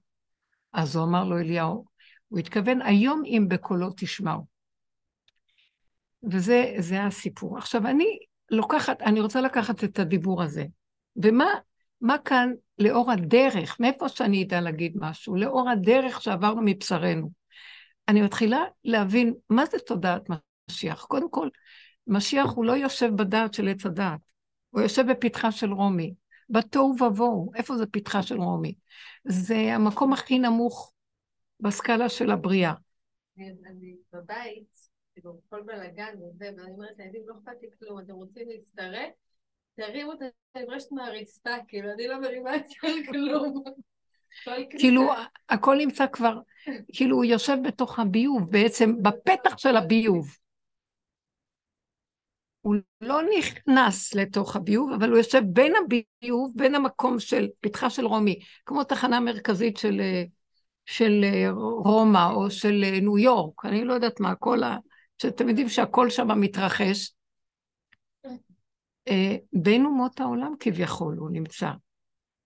אז 0.73 0.97
הוא 0.97 1.05
אמר 1.05 1.25
לו, 1.25 1.39
אליהו, 1.39 1.85
הוא 2.29 2.39
התכוון, 2.39 2.83
היום 2.83 3.23
אם 3.27 3.47
בקולו 3.49 3.89
תשמעו. 3.97 4.47
וזה 6.31 6.75
זה 6.79 7.05
הסיפור. 7.05 7.59
עכשיו, 7.59 7.87
אני 7.87 8.19
לוקחת, 8.51 9.03
אני 9.03 9.21
רוצה 9.21 9.41
לקחת 9.41 9.85
את 9.85 9.99
הדיבור 9.99 10.43
הזה. 10.43 10.65
ומה 11.17 11.47
מה 12.01 12.19
כאן 12.19 12.53
לאור 12.79 13.11
הדרך, 13.13 13.81
מאיפה 13.81 14.09
שאני 14.09 14.45
אדע 14.45 14.61
להגיד 14.61 14.93
משהו? 14.97 15.37
לאור 15.37 15.71
הדרך 15.71 16.23
שעברנו 16.23 16.63
מבשרנו. 16.65 17.44
אני 18.09 18.23
מתחילה 18.23 18.65
להבין 18.85 19.35
מה 19.51 19.67
זה 19.67 19.79
תודעת 19.79 20.23
משיח. 20.71 21.05
קודם 21.05 21.31
כל, 21.31 21.49
משיח 22.07 22.51
הוא 22.51 22.65
לא 22.65 22.73
יושב 22.73 23.11
בדעת 23.17 23.55
של 23.55 23.69
עץ 23.69 23.87
הדעת, 23.87 24.21
הוא 24.71 24.83
יושב 24.83 25.11
בפתחה 25.11 25.53
של 25.53 25.73
רומי. 25.73 26.15
בתוהו 26.51 26.95
ובוהו, 27.01 27.53
איפה 27.55 27.77
זה 27.77 27.87
פתחה 27.87 28.23
של 28.23 28.41
רומי? 28.41 28.75
זה 29.25 29.57
המקום 29.57 30.13
הכי 30.13 30.39
נמוך 30.39 30.93
בסקאלה 31.61 32.09
של 32.09 32.31
הבריאה. 32.31 32.75
אני 33.39 33.97
בבית, 34.13 34.75
כאילו, 35.15 35.41
כל 35.49 35.63
בלאגן 35.63 36.15
וזה, 36.17 36.51
ואני 36.57 36.73
אומרת 36.73 36.99
לילדים, 36.99 37.23
לא 37.27 37.35
אכפת 37.35 37.63
לי 37.63 37.69
כלום, 37.79 38.01
אתם 38.01 38.13
רוצים 38.13 38.49
להצטרף? 38.49 39.11
תרימו 39.77 40.13
את 40.13 40.19
הרשת 40.55 40.93
מהרצפה, 40.93 41.51
כאילו, 41.69 41.93
אני 41.93 42.07
לא 42.09 42.21
מרימה 42.21 42.57
את 42.57 42.69
זה 42.69 42.89
כלום. 43.11 43.65
כאילו, 44.79 45.13
הכל 45.49 45.77
נמצא 45.77 46.07
כבר, 46.07 46.39
כאילו, 46.93 47.17
הוא 47.17 47.25
יושב 47.25 47.57
בתוך 47.65 47.99
הביוב, 47.99 48.51
בעצם 48.51 49.03
בפתח 49.03 49.59
של 49.59 49.77
הביוב. 49.77 50.37
הוא 52.61 52.75
לא 53.01 53.21
נכנס 53.39 54.15
לתוך 54.15 54.57
הביוב, 54.57 54.93
אבל 54.93 55.09
הוא 55.11 55.19
יושב 55.19 55.43
בין 55.47 55.73
הביוב, 55.77 56.53
בין 56.55 56.75
המקום 56.75 57.21
של 57.21 57.49
פתחה 57.61 57.91
של 57.91 58.07
רומי, 58.07 58.39
כמו 58.67 58.85
תחנה 58.85 59.21
מרכזית 59.21 59.77
של, 59.77 60.01
של 60.87 61.25
רומא 61.85 62.31
או 62.33 62.51
של 62.51 62.85
ניו 63.03 63.19
יורק, 63.19 63.65
אני 63.65 63.85
לא 63.85 63.93
יודעת 63.93 64.21
מה, 64.21 64.35
כל 64.35 64.63
ה... 64.63 64.77
שאתם 65.19 65.49
יודעים 65.49 65.69
שהכל 65.69 66.11
שם 66.11 66.41
מתרחש. 66.41 67.13
אה, 69.09 69.37
בין 69.53 69.85
אומות 69.85 70.21
העולם 70.21 70.55
כביכול 70.61 71.17
הוא 71.19 71.31
נמצא. 71.31 71.71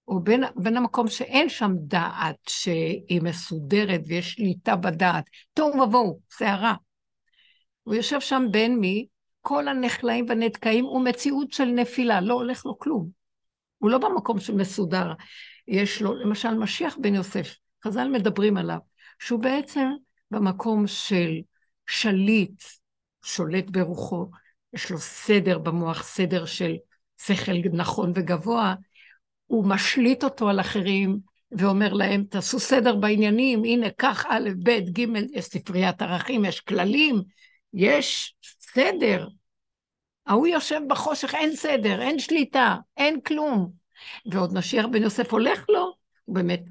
או 0.09 0.21
בין, 0.21 0.45
בין 0.57 0.77
המקום 0.77 1.09
שאין 1.09 1.49
שם 1.49 1.73
דעת 1.79 2.37
שהיא 2.49 3.23
מסודרת 3.23 4.01
ויש 4.07 4.33
שליטה 4.33 4.77
בדעת. 4.77 5.25
תוהו 5.55 5.81
ובוהו, 5.81 6.21
סערה. 6.31 6.75
הוא 7.83 7.95
יושב 7.95 8.21
שם 8.21 8.47
בין 8.51 8.79
מי? 8.79 9.07
כל 9.41 9.69
הנחלאים 9.69 10.27
והנתקעים 10.29 10.85
הוא 10.85 11.05
מציאות 11.05 11.53
של 11.53 11.65
נפילה, 11.65 12.21
לא 12.21 12.35
הולך 12.35 12.67
לו 12.67 12.79
כלום. 12.79 13.09
הוא 13.79 13.91
לא 13.91 13.99
במקום 13.99 14.41
של 14.41 14.55
מסודר. 14.55 15.13
יש 15.69 16.03
לו, 16.03 16.15
למשל, 16.15 16.55
משיח 16.55 16.97
בן 17.01 17.15
יוסף, 17.15 17.55
חז"ל 17.85 18.09
מדברים 18.09 18.57
עליו, 18.57 18.79
שהוא 19.19 19.41
בעצם 19.41 19.89
במקום 20.31 20.87
של 20.87 21.31
שליט, 21.87 22.63
שולט 23.25 23.71
ברוחו, 23.71 24.31
יש 24.73 24.91
לו 24.91 24.99
סדר 24.99 25.59
במוח, 25.59 26.03
סדר 26.03 26.45
של 26.45 26.77
שכל 27.21 27.53
נכון 27.73 28.13
וגבוה, 28.15 28.75
הוא 29.49 29.65
משליט 29.65 30.25
אותו 30.25 30.49
על 30.49 30.61
אחרים 30.61 31.19
ואומר 31.53 31.93
להם, 31.93 32.25
תעשו 32.31 32.61
סדר 32.61 32.97
בעניינים, 32.97 33.65
הנה, 33.65 33.91
קח 33.91 34.27
א', 34.29 34.49
ב', 34.63 34.71
ג', 34.71 35.07
יש 35.33 35.45
ספריית 35.45 36.03
ערכים, 36.03 36.45
יש 36.45 36.61
כללים, 36.61 37.23
יש 37.75 38.35
סדר. 38.61 39.29
ההוא 40.27 40.47
יושב 40.47 40.81
בחושך, 40.89 41.35
אין 41.35 41.57
סדר, 41.57 42.03
אין 42.03 42.19
שליטה, 42.19 42.77
אין 42.97 43.21
כלום. 43.21 43.71
ועוד 44.33 44.55
משיח 44.55 44.87
בן 44.87 45.03
יוסף 45.03 45.33
הולך 45.33 45.65
לו, 45.69 45.93
הוא 46.25 46.35
באמת, 46.35 46.63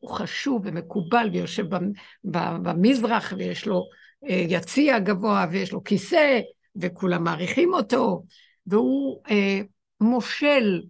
הוא 0.00 0.10
חשוב 0.10 0.62
ומקובל 0.64 1.30
ויושב 1.32 1.64
במזרח 2.24 3.32
ויש 3.36 3.66
לו 3.66 3.82
אה, 4.28 4.44
יציע 4.48 4.98
גבוה 4.98 5.46
ויש 5.50 5.72
לו 5.72 5.84
כיסא 5.84 6.40
וכולם 6.76 7.24
מעריכים 7.24 7.74
אותו, 7.74 8.22
והוא 8.66 9.22
אה, 9.30 9.60
מושל. 10.00 10.82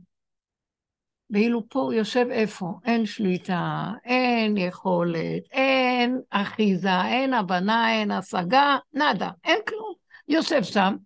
ואילו 1.31 1.69
פה 1.69 1.81
הוא 1.81 1.93
יושב 1.93 2.27
איפה? 2.31 2.73
אין 2.85 3.07
שליטה, 3.07 3.93
אין 4.05 4.57
יכולת, 4.57 5.43
אין 5.53 6.21
אחיזה, 6.31 7.03
אין 7.05 7.35
הבנה, 7.35 7.93
אין 7.93 8.11
השגה, 8.11 8.77
נאדה, 8.93 9.31
אין 9.45 9.59
כלום. 9.69 9.95
יושב 10.29 10.63
שם, 10.63 10.97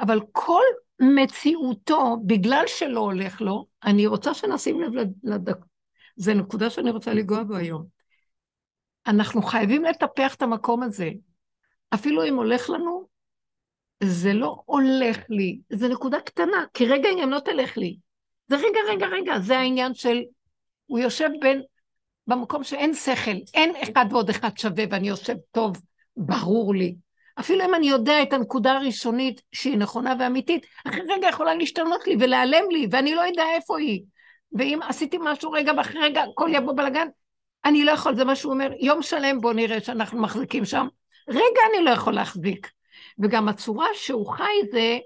אבל 0.00 0.20
כל 0.32 0.62
מציאותו, 1.00 2.16
בגלל 2.26 2.64
שלא 2.66 3.00
הולך 3.00 3.40
לו, 3.40 3.66
אני 3.84 4.06
רוצה 4.06 4.34
שנשים 4.34 4.80
לב 4.80 4.92
לדק... 5.22 5.56
זו 6.16 6.34
נקודה 6.34 6.70
שאני 6.70 6.90
רוצה 6.90 7.14
לנגוע 7.14 7.42
בו 7.42 7.56
היום. 7.56 7.86
אנחנו 9.06 9.42
חייבים 9.42 9.84
לטפח 9.84 10.34
את 10.34 10.42
המקום 10.42 10.82
הזה. 10.82 11.10
אפילו 11.94 12.24
אם 12.24 12.36
הולך 12.36 12.70
לנו, 12.70 13.08
זה 14.02 14.32
לא 14.32 14.62
הולך 14.64 15.18
לי, 15.28 15.60
זה 15.70 15.88
נקודה 15.88 16.20
קטנה, 16.20 16.64
כי 16.74 16.86
רגע 16.86 17.08
אם 17.24 17.30
לא 17.30 17.40
תלך 17.40 17.78
לי. 17.78 17.96
זה 18.48 18.56
רגע, 18.56 18.80
רגע, 18.88 19.06
רגע, 19.06 19.38
זה 19.38 19.58
העניין 19.58 19.94
של, 19.94 20.22
הוא 20.86 20.98
יושב 20.98 21.30
בין, 21.40 21.62
במקום 22.26 22.64
שאין 22.64 22.94
שכל, 22.94 23.36
אין 23.54 23.72
אחד 23.82 24.06
ועוד 24.10 24.30
אחד 24.30 24.58
שווה 24.58 24.84
ואני 24.90 25.08
יושב 25.08 25.36
טוב, 25.52 25.76
ברור 26.16 26.74
לי. 26.74 26.94
אפילו 27.40 27.64
אם 27.64 27.74
אני 27.74 27.88
יודע 27.88 28.22
את 28.22 28.32
הנקודה 28.32 28.72
הראשונית 28.72 29.42
שהיא 29.52 29.78
נכונה 29.78 30.14
ואמיתית, 30.18 30.66
אחרי 30.88 31.02
רגע 31.08 31.28
יכולה 31.28 31.54
להשתנות 31.54 32.06
לי 32.06 32.16
ולהיעלם 32.20 32.70
לי, 32.70 32.86
ואני 32.90 33.14
לא 33.14 33.20
יודע 33.20 33.44
איפה 33.54 33.78
היא. 33.78 34.02
ואם 34.52 34.78
עשיתי 34.88 35.18
משהו 35.20 35.50
רגע 35.50 35.72
ואחרי 35.76 36.00
רגע 36.00 36.22
הכל 36.22 36.50
יבוא 36.52 36.72
בלאגן, 36.72 37.06
אני 37.64 37.84
לא 37.84 37.90
יכול, 37.90 38.16
זה 38.16 38.24
מה 38.24 38.36
שהוא 38.36 38.52
אומר, 38.52 38.70
יום 38.80 39.02
שלם 39.02 39.40
בוא 39.40 39.52
נראה 39.52 39.80
שאנחנו 39.80 40.22
מחזיקים 40.22 40.64
שם. 40.64 40.86
רגע 41.28 41.60
אני 41.70 41.84
לא 41.84 41.90
יכול 41.90 42.14
להחזיק. 42.14 42.70
וגם 43.18 43.48
הצורה 43.48 43.86
שהוא 43.94 44.32
חי 44.32 44.52
זה 44.72 44.98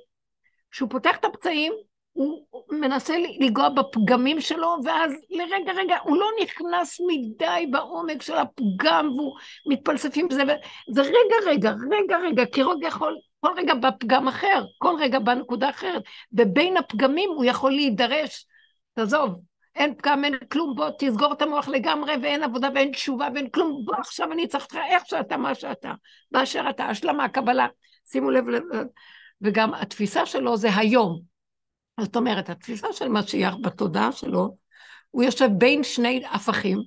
שהוא 0.70 0.91
פותח 0.91 1.16
את 1.16 1.24
הפצעים, 1.24 1.72
הוא 2.21 2.62
מנסה 2.71 3.14
לנגוע 3.18 3.68
בפגמים 3.68 4.41
שלו, 4.41 4.77
ואז 4.85 5.12
לרגע, 5.31 5.73
רגע, 5.73 5.97
הוא 6.05 6.16
לא 6.16 6.27
נכנס 6.43 7.01
מדי 7.07 7.66
בעומק 7.71 8.23
של 8.23 8.35
הפגם, 8.37 9.09
והוא 9.16 9.37
מתפלספים 9.66 10.29
בזה, 10.29 10.43
זה 10.91 11.03
רגע, 11.03 11.37
רגע, 11.47 11.73
רגע, 11.91 12.18
רגע, 12.18 12.47
כי 12.47 12.62
רגע 12.62 12.89
יכול, 12.89 13.16
כל 13.41 13.53
רגע 13.57 13.75
בפגם 13.75 14.29
אחר, 14.29 14.64
כל 14.79 14.97
רגע 15.01 15.18
בנקודה 15.18 15.71
אחרת, 15.71 16.03
ובין 16.33 16.77
הפגמים 16.77 17.31
הוא 17.31 17.45
יכול 17.45 17.71
להידרש, 17.71 18.47
תעזוב, 18.95 19.41
אין 19.77 19.95
פגם, 19.95 20.25
אין 20.25 20.35
כלום, 20.53 20.75
בוא 20.77 20.91
תסגור 20.99 21.33
את 21.33 21.43
המוח 21.43 21.68
לגמרי, 21.68 22.14
ואין 22.23 22.43
עבודה 22.43 22.68
ואין 22.75 22.93
תשובה 22.93 23.29
ואין 23.35 23.49
כלום, 23.51 23.83
בוא 23.85 23.97
עכשיו 23.97 24.33
אני 24.33 24.49
צריך 24.49 24.64
אותך 24.64 24.79
איך 24.91 25.03
שאתה, 25.07 25.37
מה 25.37 25.55
שאתה, 25.55 25.93
באשר 26.31 26.64
אתה, 26.71 26.85
השלמה, 26.85 27.29
קבלה. 27.29 27.66
שימו 28.07 28.31
לב, 28.31 28.45
וגם 29.43 29.75
התפיסה 29.75 30.27
שלו 30.27 30.57
זה 30.57 30.68
היום. 30.77 31.30
זאת 32.01 32.16
אומרת, 32.16 32.51
התפיסה 32.51 32.93
של 32.93 33.09
משיח 33.09 33.55
בתודעה 33.62 34.12
שלו, 34.12 34.57
הוא 35.11 35.22
יושב 35.22 35.49
בין 35.59 35.84
שני 35.84 36.22
הפכים, 36.30 36.78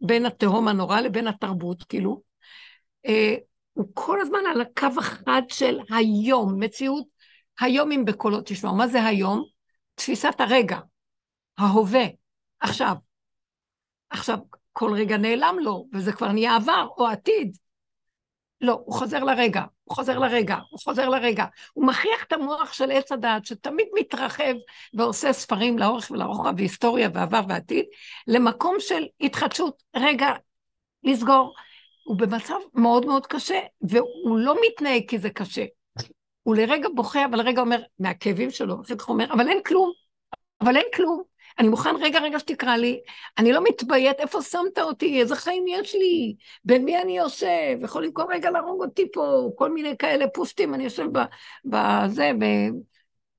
בין 0.00 0.26
התהום 0.26 0.68
הנורא 0.68 1.00
לבין 1.00 1.28
התרבות, 1.28 1.82
כאילו. 1.82 2.22
אה, 3.06 3.34
הוא 3.72 3.86
כל 3.94 4.20
הזמן 4.20 4.38
על 4.54 4.60
הקו 4.60 4.88
החד 4.98 5.42
של 5.48 5.78
היום, 5.90 6.62
מציאות 6.62 7.06
היום 7.60 7.92
אם 7.92 8.04
בקולות 8.04 8.46
תשמעו. 8.46 8.76
מה 8.76 8.88
זה 8.88 9.04
היום? 9.04 9.44
תפיסת 9.94 10.34
הרגע, 10.38 10.78
ההווה, 11.58 12.04
עכשיו. 12.60 12.94
עכשיו, 14.10 14.38
כל 14.72 14.92
רגע 14.94 15.16
נעלם 15.16 15.56
לו, 15.60 15.86
וזה 15.92 16.12
כבר 16.12 16.32
נהיה 16.32 16.56
עבר 16.56 16.88
או 16.98 17.06
עתיד. 17.06 17.56
לא, 18.60 18.82
הוא 18.84 18.94
חוזר 18.94 19.24
לרגע, 19.24 19.62
הוא 19.84 19.94
חוזר 19.94 20.18
לרגע, 20.18 20.56
הוא 20.70 20.80
חוזר 20.84 21.08
לרגע. 21.08 21.44
הוא 21.72 21.86
מכריח 21.86 22.24
את 22.24 22.32
המוח 22.32 22.72
של 22.72 22.90
עץ 22.90 23.12
הדעת, 23.12 23.46
שתמיד 23.46 23.86
מתרחב 23.94 24.54
ועושה 24.94 25.32
ספרים 25.32 25.78
לאורך 25.78 26.10
ולרוחב 26.10 26.54
והיסטוריה 26.56 27.08
ועבר 27.14 27.40
ועתיד, 27.48 27.84
למקום 28.26 28.76
של 28.78 29.06
התחדשות. 29.20 29.82
רגע, 29.96 30.32
לסגור. 31.04 31.54
הוא 32.04 32.16
במצב 32.16 32.58
מאוד 32.74 33.06
מאוד 33.06 33.26
קשה, 33.26 33.58
והוא 33.82 34.38
לא 34.38 34.56
מתנהג 34.66 35.02
כי 35.08 35.18
זה 35.18 35.30
קשה. 35.30 35.64
הוא 36.42 36.56
לרגע 36.56 36.88
בוכה, 36.94 37.24
אבל 37.24 37.38
לרגע 37.38 37.60
אומר, 37.60 37.82
מהכאבים 37.98 38.50
שלו, 38.50 38.80
אחר 38.80 38.96
כך 38.96 39.08
אומר, 39.08 39.32
אבל 39.32 39.48
אין 39.48 39.62
כלום, 39.66 39.92
אבל 40.60 40.76
אין 40.76 40.86
כלום. 40.94 41.29
אני 41.60 41.68
מוכן 41.68 41.96
רגע 42.00 42.20
רגע 42.20 42.38
שתקרא 42.38 42.76
לי, 42.76 43.00
אני 43.38 43.52
לא 43.52 43.60
מתביית, 43.64 44.20
איפה 44.20 44.42
שמת 44.42 44.78
אותי, 44.78 45.20
איזה 45.20 45.36
חיים 45.36 45.64
יש 45.68 45.94
לי, 45.94 46.34
בין 46.64 46.84
מי 46.84 47.02
אני 47.02 47.18
יושב, 47.18 47.78
יכולים 47.82 48.12
כל 48.12 48.22
רגע 48.28 48.50
להרוג 48.50 48.82
אותי 48.82 49.12
פה, 49.12 49.50
כל 49.56 49.72
מיני 49.72 49.96
כאלה 49.98 50.28
פושטים, 50.28 50.74
אני 50.74 50.84
יושב 50.84 51.06
בזה, 51.64 52.32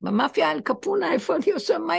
במאפיה 0.01 0.51
אל 0.51 0.61
קפונה, 0.61 1.13
איפה 1.13 1.35
אני 1.35 1.45
יושב, 1.47 1.77
מה... 1.77 1.93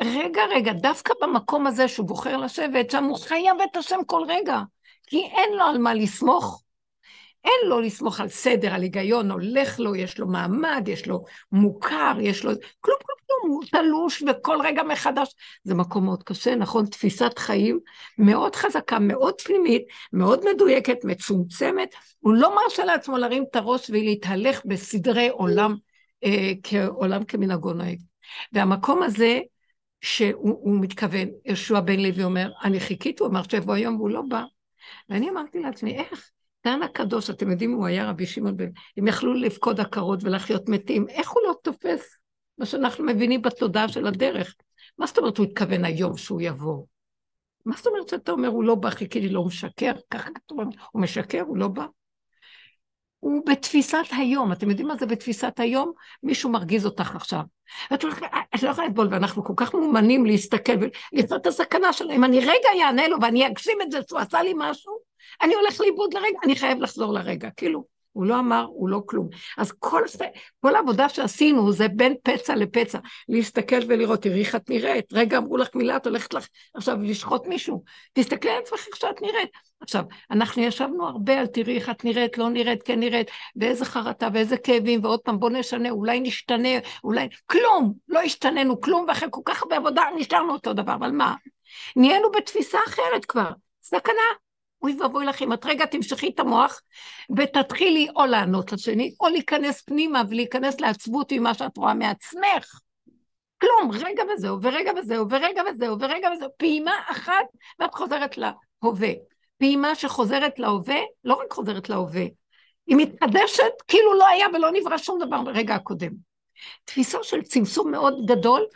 רגע, 0.00 0.42
רגע, 0.50 0.72
דווקא 0.72 1.14
במקום 1.22 1.66
הזה 1.66 1.88
שהוא 1.88 2.06
בוחר 2.06 2.36
לשבת, 2.36 2.90
שם 2.90 3.04
הוא 3.04 3.18
חייב 3.18 3.56
את 3.70 3.76
השם 3.76 3.98
כל 4.06 4.22
רגע, 4.28 4.60
כי 5.06 5.24
אין 5.24 5.52
לו 5.52 5.64
על 5.64 5.78
מה 5.78 5.94
לסמוך, 5.94 6.62
אין 7.46 7.68
לו 7.68 7.80
לסמוך 7.80 8.20
על 8.20 8.28
סדר, 8.28 8.74
על 8.74 8.82
היגיון, 8.82 9.30
הולך 9.30 9.80
לו, 9.80 9.96
יש 9.96 10.18
לו 10.18 10.26
מעמד, 10.26 10.84
יש 10.86 11.06
לו 11.06 11.24
מוכר, 11.52 12.16
יש 12.20 12.44
לו... 12.44 12.50
כלום, 12.80 12.96
כלום, 13.06 13.16
כלום, 13.26 13.52
הוא 13.52 13.64
תלוש 13.70 14.22
וכל 14.22 14.58
רגע 14.64 14.82
מחדש. 14.82 15.34
זה 15.64 15.74
מקום 15.74 16.04
מאוד 16.04 16.22
קשה, 16.22 16.54
נכון? 16.54 16.86
תפיסת 16.86 17.38
חיים 17.38 17.80
מאוד 18.18 18.56
חזקה, 18.56 18.98
מאוד 18.98 19.40
פנימית, 19.40 19.82
מאוד 20.12 20.40
מדויקת, 20.54 21.04
מצומצמת. 21.04 21.94
הוא 22.20 22.34
לא 22.34 22.56
מרשה 22.56 22.84
לעצמו 22.84 23.18
להרים 23.18 23.44
את 23.50 23.56
הראש 23.56 23.90
ולהתהלך 23.90 24.62
בסדרי 24.64 25.28
עולם, 25.28 25.74
אה, 26.24 26.52
כעולם 26.62 27.24
כמנהגו 27.24 27.72
נוהג. 27.72 27.98
והמקום 28.52 29.02
הזה, 29.02 29.40
שהוא 30.00 30.80
מתכוון, 30.80 31.28
יהושע 31.44 31.80
בן 31.80 32.00
לוי 32.00 32.24
אומר, 32.24 32.50
אני 32.64 32.80
חיכיתי, 32.80 33.22
הוא 33.22 33.30
אמר 33.30 33.42
שיבוא 33.50 33.74
היום 33.74 33.96
והוא 33.96 34.10
לא 34.10 34.22
בא. 34.28 34.42
ואני 35.08 35.30
אמרתי 35.30 35.60
לעצמי, 35.60 35.98
איך? 35.98 36.30
דן 36.66 36.82
הקדוש, 36.82 37.30
אתם 37.30 37.50
יודעים, 37.50 37.72
הוא 37.72 37.86
היה 37.86 38.10
רבי 38.10 38.26
שמעון 38.26 38.56
בן, 38.56 38.68
הם 38.96 39.08
יכלו 39.08 39.34
לפקוד 39.34 39.80
עקרות 39.80 40.24
ולחיות 40.24 40.68
מתים, 40.68 41.08
איך 41.08 41.30
הוא 41.30 41.42
לא 41.46 41.54
תופס 41.62 42.18
מה 42.58 42.66
שאנחנו 42.66 43.04
מבינים 43.04 43.42
בתודעה 43.42 43.88
של 43.88 44.06
הדרך? 44.06 44.54
מה 44.98 45.06
זאת 45.06 45.18
אומרת 45.18 45.38
הוא 45.38 45.46
התכוון 45.46 45.84
היום 45.84 46.16
שהוא 46.16 46.40
יבוא? 46.40 46.84
מה 47.64 47.76
זאת 47.76 47.86
אומרת 47.86 48.08
שאתה 48.08 48.32
אומר, 48.32 48.48
הוא 48.48 48.64
לא 48.64 48.74
בא, 48.74 48.90
חיכיתי 48.90 49.28
לו, 49.28 49.40
הוא 49.40 49.46
משקר? 49.48 49.92
ככה 50.10 50.30
כתוב, 50.34 50.58
הוא 50.92 51.02
משקר, 51.02 51.40
הוא 51.40 51.56
לא 51.56 51.68
בא? 51.68 51.86
הוא 53.20 53.42
בתפיסת 53.46 54.06
היום. 54.10 54.52
אתם 54.52 54.70
יודעים 54.70 54.88
מה 54.88 54.96
זה 54.96 55.06
בתפיסת 55.06 55.60
היום? 55.60 55.92
מישהו 56.22 56.50
מרגיז 56.50 56.86
אותך 56.86 57.16
עכשיו. 57.16 57.40
את 57.94 58.04
לא 58.04 58.10
יכולה 58.70 58.86
לטבול, 58.86 59.08
ואנחנו 59.10 59.44
כל 59.44 59.54
כך 59.56 59.74
מאומנים 59.74 60.26
להסתכל 60.26 60.72
ולפנות 61.12 61.40
את 61.40 61.46
הסכנה 61.46 61.92
שלו. 61.92 62.10
אם 62.10 62.24
אני 62.24 62.40
רגע 62.40 62.84
אענה 62.84 63.08
לו 63.08 63.16
ואני 63.22 63.46
אגשים 63.46 63.78
את 63.82 63.90
זה 63.90 63.98
שהוא 64.08 64.20
עשה 64.20 64.42
לי 64.42 64.52
משהו, 64.56 65.05
אני 65.42 65.54
הולך 65.54 65.80
לאיבוד 65.80 66.14
לרגע, 66.14 66.38
אני 66.44 66.56
חייב 66.56 66.80
לחזור 66.80 67.12
לרגע. 67.12 67.48
כאילו, 67.56 67.84
הוא 68.16 68.26
לא 68.26 68.38
אמר, 68.38 68.66
הוא 68.68 68.88
לא 68.88 69.02
כלום. 69.06 69.28
אז 69.58 69.72
כל, 69.72 70.02
כל 70.60 70.76
העבודה 70.76 71.08
שעשינו 71.08 71.72
זה 71.72 71.88
בין 71.88 72.14
פצע 72.22 72.56
לפצע, 72.56 72.98
להסתכל 73.28 73.76
ולראות, 73.88 74.22
תראי 74.22 74.40
איך 74.40 74.54
את 74.54 74.70
נראית, 74.70 75.12
רגע 75.12 75.38
אמרו 75.38 75.56
לך 75.56 75.68
מילה, 75.74 75.96
את 75.96 76.06
הולכת 76.06 76.34
לך 76.34 76.48
עכשיו 76.74 76.96
לשחוט 77.02 77.46
מישהו, 77.46 77.82
תסתכלי 78.12 78.50
על 78.50 78.58
עצמך 78.62 78.86
איך 78.86 78.96
שאת 78.96 79.22
נראית. 79.22 79.48
עכשיו, 79.80 80.04
אנחנו 80.30 80.62
ישבנו 80.62 81.06
הרבה 81.06 81.40
על 81.40 81.46
תראי 81.46 81.76
איך 81.76 81.90
את 81.90 82.04
נראית, 82.04 82.38
לא 82.38 82.50
נראית, 82.50 82.82
כן 82.82 83.00
נראית, 83.00 83.30
ואיזה 83.56 83.84
חרטה 83.84 84.28
ואיזה 84.32 84.56
כאבים, 84.56 85.04
ועוד 85.04 85.20
פעם 85.20 85.40
בוא 85.40 85.50
נשנה, 85.50 85.90
אולי 85.90 86.20
נשתנה, 86.20 86.68
אולי... 87.04 87.28
כלום, 87.46 87.92
לא 88.08 88.20
השתננו 88.20 88.80
כלום, 88.80 89.04
ואחרי 89.08 89.28
כל 89.30 89.42
כך 89.44 89.62
הרבה 89.62 89.76
עבודה 89.76 90.02
נשארנו 90.16 90.52
אותו 90.52 90.72
דבר, 90.72 90.94
אבל 90.94 91.10
מה? 91.10 91.34
נהיינו 91.96 92.30
בתפיסה 92.30 92.78
אחרת 92.88 93.24
כבר, 93.24 93.50
סכנה. 93.82 94.45
אוי 94.86 94.96
ואבוי 95.00 95.26
לך 95.26 95.42
אם 95.42 95.52
את 95.52 95.66
רגע 95.66 95.86
תמשכי 95.86 96.28
את 96.28 96.40
המוח 96.40 96.82
ותתחילי 97.36 98.08
או 98.16 98.26
לענות 98.26 98.72
לשני, 98.72 99.14
או 99.20 99.28
להיכנס 99.28 99.82
פנימה 99.82 100.22
ולהיכנס 100.28 100.80
לעצבות 100.80 101.32
ממה 101.32 101.54
שאת 101.54 101.76
רואה 101.76 101.94
מעצמך. 101.94 102.80
כלום, 103.60 103.90
רגע 103.92 104.22
וזהו, 104.34 104.62
ורגע 104.62 104.92
וזהו, 104.98 105.26
ורגע 105.30 105.62
וזהו, 105.70 106.00
ורגע 106.00 106.28
וזהו, 106.32 106.48
פעימה 106.56 106.92
אחת 107.10 107.46
ואת 107.78 107.94
חוזרת 107.94 108.38
להווה. 108.38 109.10
פעימה 109.58 109.94
שחוזרת 109.94 110.58
להווה, 110.58 111.00
לא 111.24 111.34
רק 111.34 111.52
חוזרת 111.52 111.88
להווה, 111.88 112.24
היא 112.86 112.96
מתחדשת 112.96 113.82
כאילו 113.88 114.14
לא 114.14 114.26
היה 114.26 114.46
ולא 114.54 114.70
נברא 114.72 114.98
שום 114.98 115.18
דבר 115.26 115.42
ברגע 115.42 115.74
הקודם. 115.74 116.12
תפיסה 116.84 117.18
של 117.22 117.42
צמצום 117.42 117.90
מאוד 117.90 118.26
גדול 118.26 118.66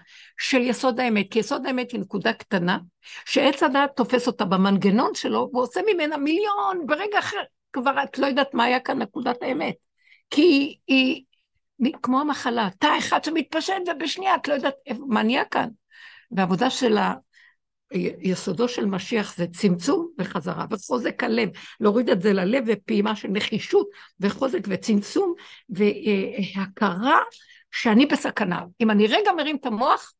של 0.41 0.61
יסוד 0.61 1.01
האמת, 1.01 1.27
כי 1.31 1.39
יסוד 1.39 1.67
האמת 1.67 1.91
היא 1.91 2.01
נקודה 2.01 2.33
קטנה, 2.33 2.79
שעץ 3.25 3.63
הדעת 3.63 3.91
תופס 3.97 4.27
אותה 4.27 4.45
במנגנון 4.45 5.15
שלו, 5.15 5.51
ועושה 5.53 5.81
ממנה 5.93 6.17
מיליון, 6.17 6.87
ברגע 6.87 7.19
אחר 7.19 7.41
כבר 7.73 8.03
את 8.03 8.19
לא 8.19 8.27
יודעת 8.27 8.55
מה 8.55 8.65
היה 8.65 8.81
כאן 8.81 9.03
נקודת 9.03 9.43
האמת. 9.43 9.75
כי 10.31 10.79
היא, 10.87 11.25
היא 11.79 11.93
כמו 12.03 12.21
המחלה, 12.21 12.69
תא 12.79 12.99
אחד 12.99 13.25
שמתפשט 13.25 13.75
ובשנייה 13.87 14.35
את 14.35 14.49
לא 14.49 14.55
יודעת 14.55 14.75
מה 15.09 15.23
נהיה 15.23 15.45
כאן. 15.45 15.69
והעבודה 16.31 16.71
של 16.71 16.99
ה... 16.99 17.15
יסודו 18.21 18.69
של 18.69 18.87
משיח 18.87 19.37
זה 19.37 19.47
צמצום 19.47 20.11
וחזרה, 20.19 20.67
וחוזק 20.71 21.25
הלב, 21.25 21.49
להוריד 21.81 22.11
את 22.11 22.23
זה 22.23 22.33
ללב 22.33 22.65
ופעימה 22.67 23.17
של 23.17 23.29
נחישות 23.29 23.89
וחוזק 24.21 24.61
וצמצום 24.69 25.35
והכרה 25.69 27.19
שאני 27.71 28.07
בסכנה. 28.07 28.61
אם 28.81 28.91
אני 28.91 29.07
רגע 29.07 29.33
מרים 29.37 29.57
את 29.57 29.67
המוח, 29.67 30.13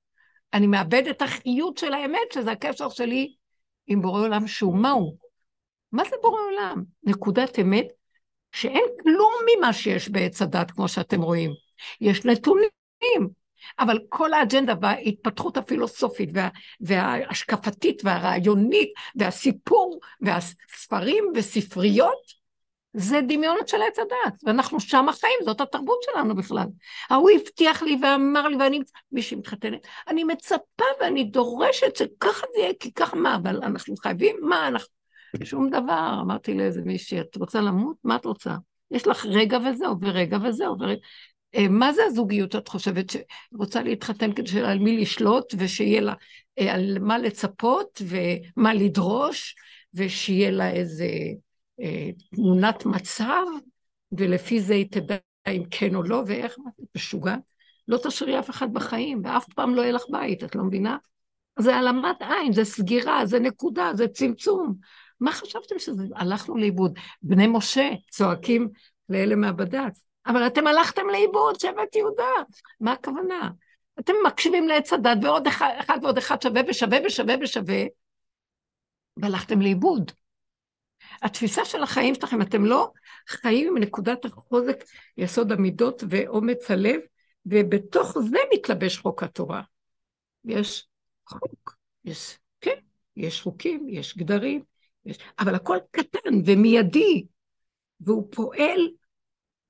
אני 0.55 0.67
מאבד 0.67 1.07
את 1.11 1.23
החיות 1.23 1.79
של 1.79 1.93
האמת, 1.93 2.33
שזה 2.35 2.53
הקשר 2.53 2.89
שלי 2.89 3.35
עם 3.87 4.03
בורא 4.03 4.21
עולם, 4.21 4.47
שהוא 4.47 4.77
מהו? 4.77 5.17
מה 5.93 6.05
זה 6.05 6.17
בורא 6.23 6.41
עולם? 6.41 6.85
נקודת 7.03 7.59
אמת 7.59 7.87
שאין 8.53 8.85
כלום 9.03 9.33
ממה 9.57 9.73
שיש 9.73 10.09
בעץ 10.09 10.43
הדת, 10.43 10.71
כמו 10.71 10.89
שאתם 10.89 11.23
רואים. 11.23 11.51
יש 12.01 12.25
נתונים, 12.25 12.71
אבל 13.79 13.99
כל 14.09 14.33
האג'נדה 14.33 14.75
וההתפתחות 14.81 15.57
הפילוסופית 15.57 16.31
וה, 16.35 16.49
וההשקפתית 16.81 18.03
והרעיונית 18.05 18.93
והסיפור 19.15 20.01
והספרים 20.21 21.25
וספריות, 21.35 22.40
זה 22.93 23.21
דמיונות 23.29 23.69
של 23.69 23.83
עץ 23.83 23.99
הדת, 23.99 24.41
ואנחנו 24.45 24.81
שם 24.81 25.09
החיים, 25.09 25.39
זאת 25.45 25.61
התרבות 25.61 25.99
שלנו 26.03 26.37
בכלל. 26.37 26.67
ההוא 27.11 27.31
הבטיח 27.31 27.83
לי 27.83 27.97
ואמר 28.03 28.49
לי, 28.49 28.57
ואני, 28.57 28.81
מי 29.13 29.23
שמתחתנת, 29.23 29.87
אני 30.09 30.25
מצפה 30.25 30.85
ואני 31.01 31.25
דורשת 31.25 31.97
שככה 31.97 32.47
זה 32.55 32.61
יהיה, 32.61 32.73
כי 32.81 32.93
ככה 32.93 33.17
מה, 33.17 33.37
אבל 33.37 33.61
אנחנו 33.63 33.97
חייבים, 33.97 34.37
מה 34.43 34.69
אנחנו... 34.69 34.89
שום 35.45 35.71
דבר. 35.71 36.19
אמרתי 36.23 36.55
לאיזה 36.55 36.81
מישהי, 36.81 37.21
את 37.21 37.37
רוצה 37.37 37.61
למות? 37.61 37.97
מה 38.05 38.17
את 38.17 38.25
רוצה? 38.25 38.55
יש 38.91 39.07
לך 39.07 39.27
רגע 39.27 39.59
וזהו, 39.59 39.97
ורגע 40.01 40.39
וזהו. 40.45 40.77
ורגע... 40.81 41.01
אה, 41.55 41.69
מה 41.69 41.93
זה 41.93 42.05
הזוגיות, 42.05 42.57
את 42.57 42.69
חושבת, 42.69 43.07
שרוצה 43.11 43.83
להתחתן 43.83 44.33
כדי 44.33 44.49
שעל 44.49 44.79
מי 44.79 44.97
לשלוט, 44.97 45.55
ושיהיה 45.59 46.01
לה 46.01 46.15
אה, 46.59 46.75
על 46.75 46.99
מה 47.01 47.19
לצפות, 47.19 48.03
ומה 48.05 48.75
לדרוש, 48.75 49.55
ושיהיה 49.95 50.51
לה 50.51 50.71
איזה... 50.71 51.07
תמונת 52.35 52.87
מצב, 52.87 53.45
ולפי 54.13 54.61
זה 54.61 54.75
היא 54.75 54.87
תדע 54.91 55.17
אם 55.49 55.63
כן 55.71 55.95
או 55.95 56.03
לא, 56.03 56.23
ואיך, 56.27 56.57
משוגע. 56.97 57.37
לא 57.89 57.99
תשאירי 58.03 58.39
אף 58.39 58.51
אחד 58.51 58.73
בחיים, 58.73 59.23
ואף 59.25 59.53
פעם 59.55 59.75
לא 59.75 59.83
יהיה 59.83 59.93
לך 59.93 60.03
בית, 60.11 60.45
את 60.45 60.55
לא 60.55 60.65
מבינה? 60.65 60.97
זה 61.59 61.75
העלמת 61.75 62.17
עין, 62.21 62.53
זה 62.53 62.65
סגירה, 62.65 63.27
זה 63.27 63.39
נקודה, 63.39 63.91
זה 63.95 64.09
צמצום. 64.09 64.75
מה 65.21 65.33
חשבתם 65.33 65.79
שזה? 65.79 66.05
הלכנו 66.15 66.57
לאיבוד. 66.57 66.99
בני 67.23 67.47
משה 67.47 67.91
צועקים 68.11 68.69
לאלה 69.09 69.37
מהבד"ץ, 69.37 70.05
אבל 70.27 70.47
אתם 70.47 70.67
הלכתם 70.67 71.03
לאיבוד, 71.13 71.61
שבט 71.61 71.97
יהודה. 71.97 72.33
מה 72.81 72.93
הכוונה? 72.93 73.51
אתם 74.01 74.13
מקשיבים 74.27 74.69
לעץ 74.69 74.93
הדת, 74.93 75.19
ועוד 75.23 75.47
אחד, 75.47 75.71
אחד 75.81 75.99
ועוד 76.03 76.19
אחד 76.19 76.43
שווה 76.43 76.63
ושווה 76.69 76.99
ושווה 77.07 77.35
ושווה, 77.43 77.85
והלכתם 79.17 79.61
לאיבוד. 79.61 80.13
התפיסה 81.23 81.65
של 81.65 81.83
החיים 81.83 82.15
שלכם, 82.15 82.43
אתם 82.43 82.65
לא 82.65 82.91
חיים 83.29 83.69
עם 83.69 83.83
נקודת 83.83 84.25
החוזק, 84.25 84.85
יסוד 85.17 85.53
המידות 85.53 86.03
ואומץ 86.09 86.71
הלב, 86.71 87.01
ובתוך 87.47 88.19
זה 88.31 88.39
מתלבש 88.55 88.99
חוק 88.99 89.23
התורה. 89.23 89.63
יש 90.45 90.89
חוק, 91.27 91.77
יש, 92.05 92.39
כן, 92.61 92.79
יש 93.17 93.43
חוקים, 93.43 93.89
יש 93.89 94.19
גדרים, 94.19 94.63
יש, 95.07 95.19
אבל 95.39 95.55
הכל 95.55 95.77
קטן 95.91 96.31
ומיידי, 96.47 97.27
והוא 98.01 98.29
פועל, 98.31 98.89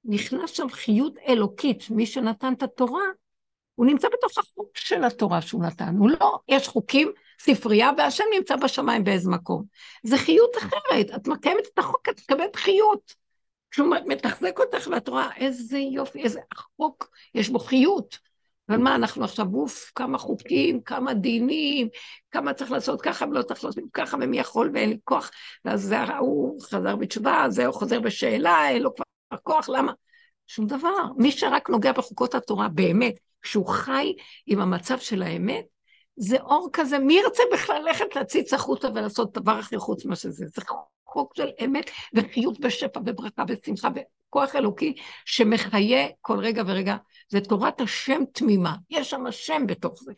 נכנס 0.04 0.50
שם 0.50 0.68
חיות 0.70 1.14
אלוקית, 1.28 1.90
מי 1.90 2.06
שנתן 2.06 2.52
את 2.52 2.62
התורה, 2.62 3.02
הוא 3.80 3.86
נמצא 3.86 4.08
בתוך 4.08 4.38
החוק 4.38 4.70
של 4.74 5.04
התורה 5.04 5.42
שהוא 5.42 5.64
נתן, 5.64 5.94
הוא 5.98 6.10
לא, 6.20 6.38
יש 6.48 6.68
חוקים 6.68 7.12
ספרייה, 7.40 7.90
והשם 7.98 8.24
נמצא 8.36 8.56
בשמיים 8.56 9.04
באיזה 9.04 9.30
מקום. 9.30 9.64
זה 10.02 10.18
חיות 10.18 10.56
אחרת, 10.58 11.06
את 11.16 11.28
מקיימת 11.28 11.66
את 11.74 11.78
החוק, 11.78 12.08
את 12.08 12.20
מקבלת 12.20 12.56
חיות. 12.56 13.14
כשהוא 13.70 13.88
מתחזק 14.06 14.58
אותך 14.58 14.88
ואת 14.90 15.08
רואה 15.08 15.28
איזה 15.36 15.78
יופי, 15.78 16.22
איזה 16.22 16.40
חוק, 16.76 17.10
יש 17.34 17.48
בו 17.48 17.58
חיות. 17.58 18.18
אבל 18.68 18.78
מה, 18.78 18.94
אנחנו 18.94 19.24
עכשיו, 19.24 19.46
אוף, 19.54 19.92
כמה 19.94 20.18
חוקים, 20.18 20.80
כמה 20.80 21.14
דינים, 21.14 21.88
כמה 22.30 22.52
צריך 22.52 22.70
לעשות 22.70 23.02
ככה 23.02 23.26
ולא 23.26 23.42
צריך 23.42 23.64
לעשות 23.64 23.84
ככה, 23.92 24.16
ומי 24.20 24.38
יכול 24.38 24.70
ואין 24.74 24.90
לי 24.90 24.98
כוח. 25.04 25.30
ואז 25.64 25.82
זה 25.82 26.16
הוא 26.16 26.62
חזר 26.62 26.96
בתשובה, 26.96 27.44
זה 27.48 27.66
הוא 27.66 27.74
חוזר 27.74 28.00
בשאלה, 28.00 28.68
אין 28.68 28.82
לו 28.82 28.94
כבר 28.94 29.04
כוח, 29.42 29.68
למה? 29.68 29.92
שום 30.46 30.66
דבר. 30.66 31.04
מי 31.16 31.32
שרק 31.32 31.70
נוגע 31.70 31.92
בחוקות 31.92 32.34
התורה 32.34 32.68
באמת, 32.68 33.29
כשהוא 33.42 33.66
חי 33.66 34.12
עם 34.46 34.60
המצב 34.60 34.98
של 34.98 35.22
האמת, 35.22 35.64
זה 36.16 36.40
אור 36.40 36.68
כזה, 36.72 36.98
מי 36.98 37.14
ירצה 37.14 37.42
בכלל 37.52 37.82
ללכת 37.82 38.16
להציץ 38.16 38.52
החוצה 38.54 38.88
ולעשות 38.94 39.38
דבר 39.38 39.60
אחר 39.60 39.78
חוץ 39.78 40.04
ממה 40.04 40.16
שזה? 40.16 40.46
זה 40.46 40.62
חוק 41.06 41.36
של 41.36 41.48
אמת 41.64 41.90
וחיות 42.14 42.60
בשפע 42.60 43.00
וברכה 43.06 43.42
ושמחה 43.48 43.88
וכוח 43.94 44.56
אלוקי 44.56 44.94
שמחיה 45.24 46.08
כל 46.20 46.38
רגע 46.38 46.62
ורגע. 46.66 46.96
זה 47.28 47.40
תורת 47.40 47.80
השם 47.80 48.22
תמימה, 48.32 48.74
יש 48.90 49.10
שם 49.10 49.26
השם 49.26 49.66
בתוך 49.66 50.02
זה. 50.02 50.12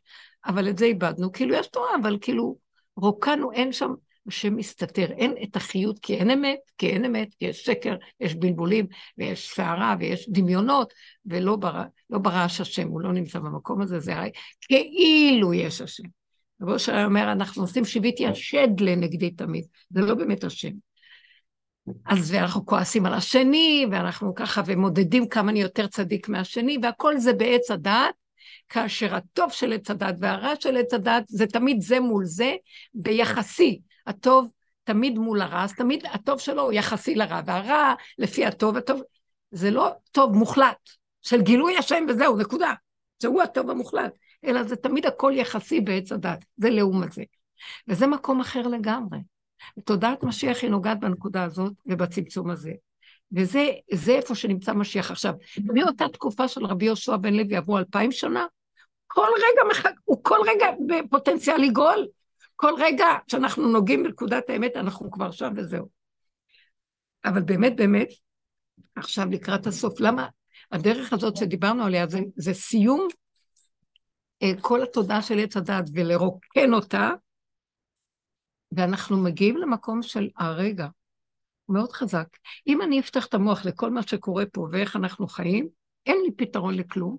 אבל 0.47 0.69
את 0.69 0.79
זה 0.79 0.85
איבדנו, 0.85 1.33
כאילו 1.33 1.55
יש 1.55 1.67
תורה, 1.67 1.91
אבל 2.03 2.19
כאילו 2.21 2.57
רוקנו, 2.97 3.53
אין 3.53 3.73
שם 3.73 3.95
השם 4.29 4.57
מסתתר, 4.57 5.13
אין 5.13 5.35
את 5.43 5.57
החיות, 5.57 5.99
כי 5.99 6.15
אין 6.15 6.31
אמת, 6.31 6.59
כי 6.79 6.89
אין 6.89 7.05
אמת, 7.05 7.29
כי 7.39 7.45
יש 7.45 7.65
שקר, 7.65 7.97
יש 8.21 8.35
בלבולים, 8.35 8.87
ויש 9.19 9.51
סערה, 9.55 9.97
ויש 10.01 10.29
דמיונות, 10.29 10.93
ולא 11.27 11.57
ברע, 11.57 11.85
לא 12.11 12.19
ברעש 12.19 12.61
השם, 12.61 12.89
הוא 12.89 13.01
לא 13.01 13.13
נמצא 13.13 13.39
במקום 13.39 13.81
הזה, 13.81 14.01
זה 14.01 14.17
הרי 14.17 14.31
כאילו 14.61 15.55
יש 15.55 15.81
השם. 15.81 16.03
רבו 16.63 16.79
שלום 16.79 17.05
אומר, 17.05 17.33
אנחנו 17.33 17.63
עושים 17.63 17.85
שיביתי 17.85 18.27
השד 18.27 18.81
לנגדי 18.81 19.31
תמיד, 19.31 19.65
זה 19.91 20.01
לא 20.01 20.15
באמת 20.15 20.45
השם. 20.45 20.71
אז 22.07 22.35
אנחנו 22.35 22.67
כועסים 22.67 23.07
על 23.07 23.15
השני, 23.15 23.87
ואנחנו 23.91 24.35
ככה, 24.35 24.63
ומודדים 24.67 25.29
כמה 25.29 25.51
אני 25.51 25.63
יותר 25.63 25.87
צדיק 25.87 26.29
מהשני, 26.29 26.79
והכל 26.83 27.19
זה 27.19 27.33
בעץ 27.33 27.71
הדעת, 27.71 28.15
כאשר 28.69 29.15
הטוב 29.15 29.53
של 29.53 29.73
עץ 29.73 29.91
הדת 29.91 30.15
והרע 30.21 30.53
של 30.61 30.77
עץ 30.77 30.95
הדת 30.95 31.23
זה 31.29 31.47
תמיד 31.47 31.81
זה 31.81 32.01
מול 32.01 32.25
זה, 32.25 32.55
ביחסי. 32.95 33.81
הטוב 34.07 34.49
תמיד 34.85 35.19
מול 35.19 35.43
הרע, 35.43 35.65
אז 35.65 35.75
תמיד 35.75 36.07
הטוב 36.07 36.41
שלו 36.41 36.63
הוא 36.63 36.73
יחסי 36.73 37.15
לרע, 37.15 37.41
והרע 37.47 37.95
לפי 38.19 38.47
הטוב, 38.47 38.77
הטוב, 38.77 39.03
זה 39.51 39.71
לא 39.71 39.91
טוב 40.13 40.33
מוחלט, 40.37 40.91
של 41.23 41.43
גילוי 41.43 41.79
השם 41.79 42.05
וזהו, 42.09 42.37
נקודה. 42.37 42.73
שהוא 43.23 43.43
הטוב 43.43 43.71
המוחלט, 43.71 44.19
אלא 44.45 44.63
זה 44.63 44.77
תמיד 44.77 45.07
הכל 45.07 45.33
יחסי 45.37 45.81
בעץ 45.81 46.13
הדת, 46.13 46.45
זה 46.57 46.71
לעומת 46.71 47.13
זה. 47.13 47.23
וזה 47.89 48.07
מקום 48.07 48.41
אחר 48.41 48.63
לגמרי. 48.63 49.19
תודעת 49.85 50.23
משיח 50.23 50.63
היא 50.63 50.71
נוגעת 50.71 51.01
בנקודה 51.01 51.45
הזאת 51.45 51.73
ובצמצום 51.87 52.51
הזה. 52.51 52.73
וזה 53.33 53.69
איפה 54.09 54.35
שנמצא 54.35 54.73
משיח 54.73 55.11
עכשיו. 55.11 55.35
מאותה 55.65 56.09
תקופה 56.09 56.49
של 56.49 56.67
רבי 56.67 56.85
יהושע 56.85 57.17
בן 57.17 57.35
לוי 57.35 57.57
עברו 57.57 57.79
אלפיים 57.79 58.13
שנה, 58.13 58.47
כל 59.07 59.29
רגע 59.37 59.71
מחק, 59.71 59.95
הוא 60.05 60.19
כל 60.23 60.39
רגע 60.47 60.67
בפוטנציאל 60.87 61.61
לגאול. 61.61 62.07
כל 62.57 62.73
רגע 62.79 63.07
שאנחנו 63.29 63.69
נוגעים 63.69 64.03
בנקודת 64.03 64.51
האמת, 64.51 64.77
אנחנו 64.77 65.11
כבר 65.11 65.31
שם 65.31 65.53
וזהו. 65.57 65.89
אבל 67.25 67.43
באמת, 67.43 67.77
באמת, 67.77 68.09
עכשיו 68.97 69.27
לקראת 69.31 69.67
הסוף, 69.67 70.01
למה 70.01 70.29
הדרך 70.73 71.13
הזאת 71.13 71.37
שדיברנו 71.37 71.85
עליה, 71.85 72.07
זה, 72.07 72.21
זה 72.37 72.55
סיום 72.55 73.09
אה, 74.43 74.53
כל 74.61 74.83
התודעה 74.83 75.23
של 75.23 75.39
עץ 75.39 75.57
הדת 75.57 75.85
ולרוקן 75.95 76.73
אותה, 76.73 77.11
ואנחנו 78.73 79.17
מגיעים 79.23 79.57
למקום 79.57 80.03
של 80.03 80.29
הרגע, 80.37 80.87
מאוד 81.69 81.93
חזק. 81.93 82.27
אם 82.67 82.83
אני 82.83 83.01
אפתח 83.01 83.27
את 83.27 83.35
המוח 83.35 83.65
לכל 83.65 83.91
מה 83.91 84.03
שקורה 84.03 84.47
פה 84.47 84.69
ואיך 84.71 84.97
אנחנו 84.97 85.27
חיים, 85.27 85.69
אין 86.07 86.17
לי 86.25 86.33
פתרון 86.37 86.75
לכלום, 86.75 87.17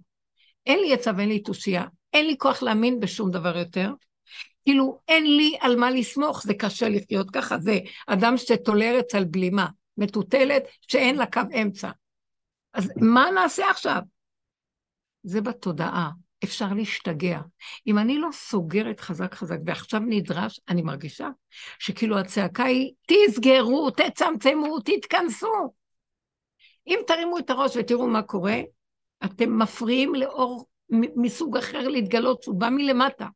אין 0.66 0.80
לי 0.80 0.94
עצה 0.94 1.12
ואין 1.18 1.30
לי 1.30 1.40
תושייה, 1.40 1.86
אין 2.14 2.28
לי 2.28 2.36
כוח 2.38 2.64
להאמין 2.64 3.00
בשום 3.00 3.32
דבר 3.32 3.58
יותר. 3.58 3.92
כאילו, 4.66 5.00
אין 5.08 5.38
לי 5.38 5.58
על 5.62 5.76
מה 5.76 5.92
לסמוך, 5.92 6.44
זה 6.44 6.54
קשה 6.54 6.90
לחיות 6.90 7.32
ככה, 7.32 7.58
זה 7.60 7.80
אדם 8.08 8.38
שתולה 8.38 8.86
ארץ 8.86 9.16
על 9.16 9.26
בלימה, 9.26 9.68
מטוטלת 9.98 10.64
שאין 10.88 11.16
לה 11.16 11.26
קו 11.26 11.42
אמצע. 11.62 11.92
אז 12.74 12.92
מה 12.96 13.26
נעשה 13.36 13.70
עכשיו? 13.70 14.02
זה 15.24 15.42
בתודעה. 15.42 16.10
אפשר 16.44 16.74
להשתגע. 16.74 17.40
אם 17.88 17.98
אני 17.98 18.18
לא 18.18 18.30
סוגרת 18.32 19.00
חזק 19.00 19.34
חזק, 19.34 19.58
ועכשיו 19.66 20.00
נדרש, 20.00 20.60
אני 20.70 20.82
מרגישה 20.82 21.30
שכאילו 21.80 22.20
הצעקה 22.20 22.64
היא, 22.64 22.94
תסגרו, 23.08 23.90
תצמצמו, 23.92 24.80
תתכנסו. 24.80 25.74
אם 26.88 27.00
תרימו 27.08 27.38
את 27.38 27.50
הראש 27.50 27.78
ותראו 27.78 28.08
מה 28.08 28.22
קורה, 28.22 28.62
אתם 29.26 29.60
מפריעים 29.60 30.16
לאור 30.16 30.66
מסוג 31.16 31.58
אחר 31.58 31.88
להתגלות, 31.88 32.44
שהוא 32.44 32.60
בא 32.60 32.70
מלמטה, 32.70 33.28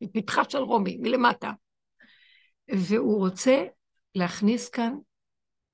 מפתחה 0.00 0.42
של 0.48 0.58
רומי, 0.58 0.96
מלמטה. 1.00 1.50
והוא 2.68 3.18
רוצה 3.18 3.64
להכניס 4.14 4.68
כאן 4.68 4.94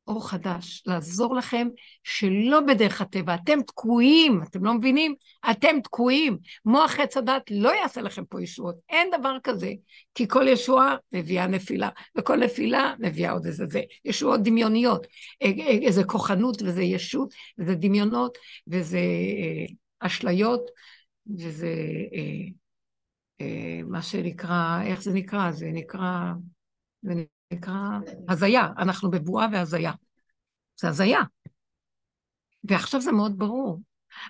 אור 0.06 0.28
חדש, 0.28 0.82
לעזור 0.86 1.34
לכם 1.34 1.68
שלא 2.04 2.60
בדרך 2.60 3.00
הטבע, 3.00 3.34
אתם 3.34 3.62
תקועים, 3.62 4.40
אתם 4.42 4.64
לא 4.64 4.74
מבינים? 4.74 5.14
אתם 5.50 5.80
תקועים. 5.84 6.38
מוח 6.64 7.00
עץ 7.00 7.16
הדת 7.16 7.42
לא 7.50 7.70
יעשה 7.74 8.02
לכם 8.02 8.24
פה 8.24 8.42
ישועות, 8.42 8.74
אין 8.88 9.08
דבר 9.18 9.36
כזה, 9.44 9.72
כי 10.14 10.28
כל 10.28 10.48
ישועה 10.48 10.96
מביאה 11.12 11.46
נפילה, 11.46 11.88
וכל 12.18 12.36
נפילה 12.36 12.94
מביאה 12.98 13.32
עוד 13.32 13.46
איזה 13.46 13.66
זה, 13.66 13.80
ישועות 14.04 14.42
דמיוניות, 14.42 15.06
אה, 15.42 15.46
אה, 15.58 15.86
איזה 15.86 16.04
כוחנות 16.04 16.62
וזה 16.62 16.82
ישות, 16.82 17.34
וזה 17.58 17.74
דמיונות, 17.74 18.38
וזה 18.66 18.98
אה, 18.98 19.66
אשליות, 20.00 20.70
וזה 21.38 21.74
מה 23.86 24.02
שנקרא, 24.02 24.82
איך 24.82 25.02
זה 25.02 25.12
נקרא? 25.12 25.50
זה 25.50 25.70
נקרא... 25.72 26.32
זה 27.02 27.12
נקרא 27.52 27.98
הזיה, 28.28 28.68
אנחנו 28.78 29.10
בבועה 29.10 29.46
והזיה. 29.52 29.92
זה 30.80 30.88
הזיה. 30.88 31.20
ועכשיו 32.64 33.00
זה 33.00 33.12
מאוד 33.12 33.38
ברור. 33.38 33.80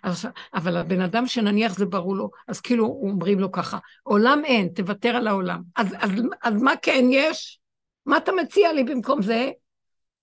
אז, 0.02 0.26
אבל 0.54 0.76
הבן 0.76 1.00
אדם 1.00 1.26
שנניח 1.26 1.74
זה 1.78 1.86
ברור 1.86 2.16
לו, 2.16 2.30
אז 2.48 2.60
כאילו 2.60 2.86
אומרים 2.86 3.38
לו 3.38 3.52
ככה, 3.52 3.78
עולם 4.02 4.44
אין, 4.44 4.68
תוותר 4.68 5.08
על 5.08 5.26
העולם. 5.26 5.62
אז, 5.76 5.94
אז, 5.98 6.10
אז 6.42 6.62
מה 6.62 6.72
כן 6.82 7.04
יש? 7.10 7.60
מה 8.06 8.16
אתה 8.16 8.32
מציע 8.32 8.72
לי 8.72 8.84
במקום 8.84 9.22
זה? 9.22 9.50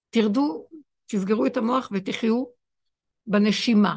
תרדו, 0.09 0.67
תסגרו 1.05 1.45
את 1.45 1.57
המוח 1.57 1.89
ותחיו 1.91 2.43
בנשימה. 3.27 3.95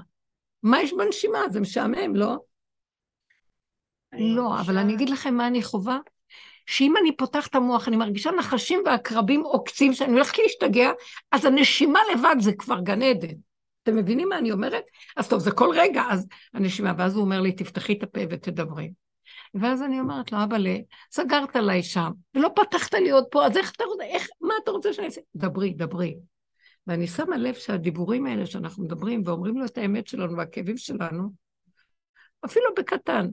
מה 0.63 0.83
יש 0.83 0.93
בנשימה? 0.93 1.39
זה 1.51 1.61
משעמם, 1.61 2.17
לא? 2.17 2.37
לא, 4.13 4.61
אבל 4.61 4.79
אני 4.79 4.95
אגיד 4.95 5.11
לכם 5.11 5.35
מה 5.35 5.47
אני 5.47 5.63
חווה. 5.63 5.99
שאם 6.67 6.95
אני 7.01 7.17
פותח 7.17 7.47
את 7.47 7.55
המוח, 7.55 7.89
אני 7.89 7.97
מרגישה 7.97 8.31
נחשים 8.31 8.83
ועקרבים 8.87 9.41
עוקצים, 9.41 9.95
שאני 9.95 10.13
הולכת 10.13 10.39
להשתגע, 10.39 10.91
אז 11.33 11.45
הנשימה 11.45 12.01
לבד 12.13 12.37
זה 12.41 12.53
כבר 12.53 12.81
גן 12.81 13.03
עדן. 13.03 13.35
אתם 13.83 13.97
מבינים 13.97 14.29
מה 14.29 14.39
אני 14.39 14.53
אומרת? 14.53 14.85
אז 15.17 15.29
טוב, 15.29 15.41
זה 15.41 15.51
כל 15.51 15.71
רגע, 15.75 16.03
אז 16.11 16.29
הנשימה, 16.55 16.93
ואז 16.99 17.15
הוא 17.15 17.25
אומר 17.25 17.41
לי, 17.41 17.53
תפתחי 17.53 17.93
את 17.93 18.03
הפה 18.03 18.21
ותדברי. 18.31 18.93
ואז 19.55 19.83
אני 19.83 20.01
אומרת 20.01 20.33
לו, 20.33 20.39
אבל 20.45 20.67
סגרת 21.13 21.57
עליי 21.57 21.83
שם, 21.83 22.11
ולא 22.35 22.49
פתחת 22.57 22.95
לי 22.95 23.11
עוד 23.11 23.25
פה, 23.31 23.47
אז 23.47 23.57
איך 23.57 23.73
אתה 23.77 23.85
רוצה, 23.85 24.05
איך, 24.05 24.29
מה 24.41 24.55
אתה 24.63 24.71
רוצה 24.71 24.93
שאני 24.93 25.07
אעשה? 25.07 25.21
דברי, 25.37 25.71
דברי. 25.71 26.17
ואני 26.87 27.07
שמה 27.07 27.37
לב 27.37 27.55
שהדיבורים 27.55 28.27
האלה 28.27 28.47
שאנחנו 28.47 28.85
מדברים 28.85 29.23
ואומרים 29.25 29.59
לו 29.59 29.65
את 29.65 29.79
האמת 29.79 30.07
שלנו 30.07 30.37
והכאבים 30.37 30.77
שלנו, 30.77 31.31
אפילו 32.45 32.67
בקטן, 32.77 33.29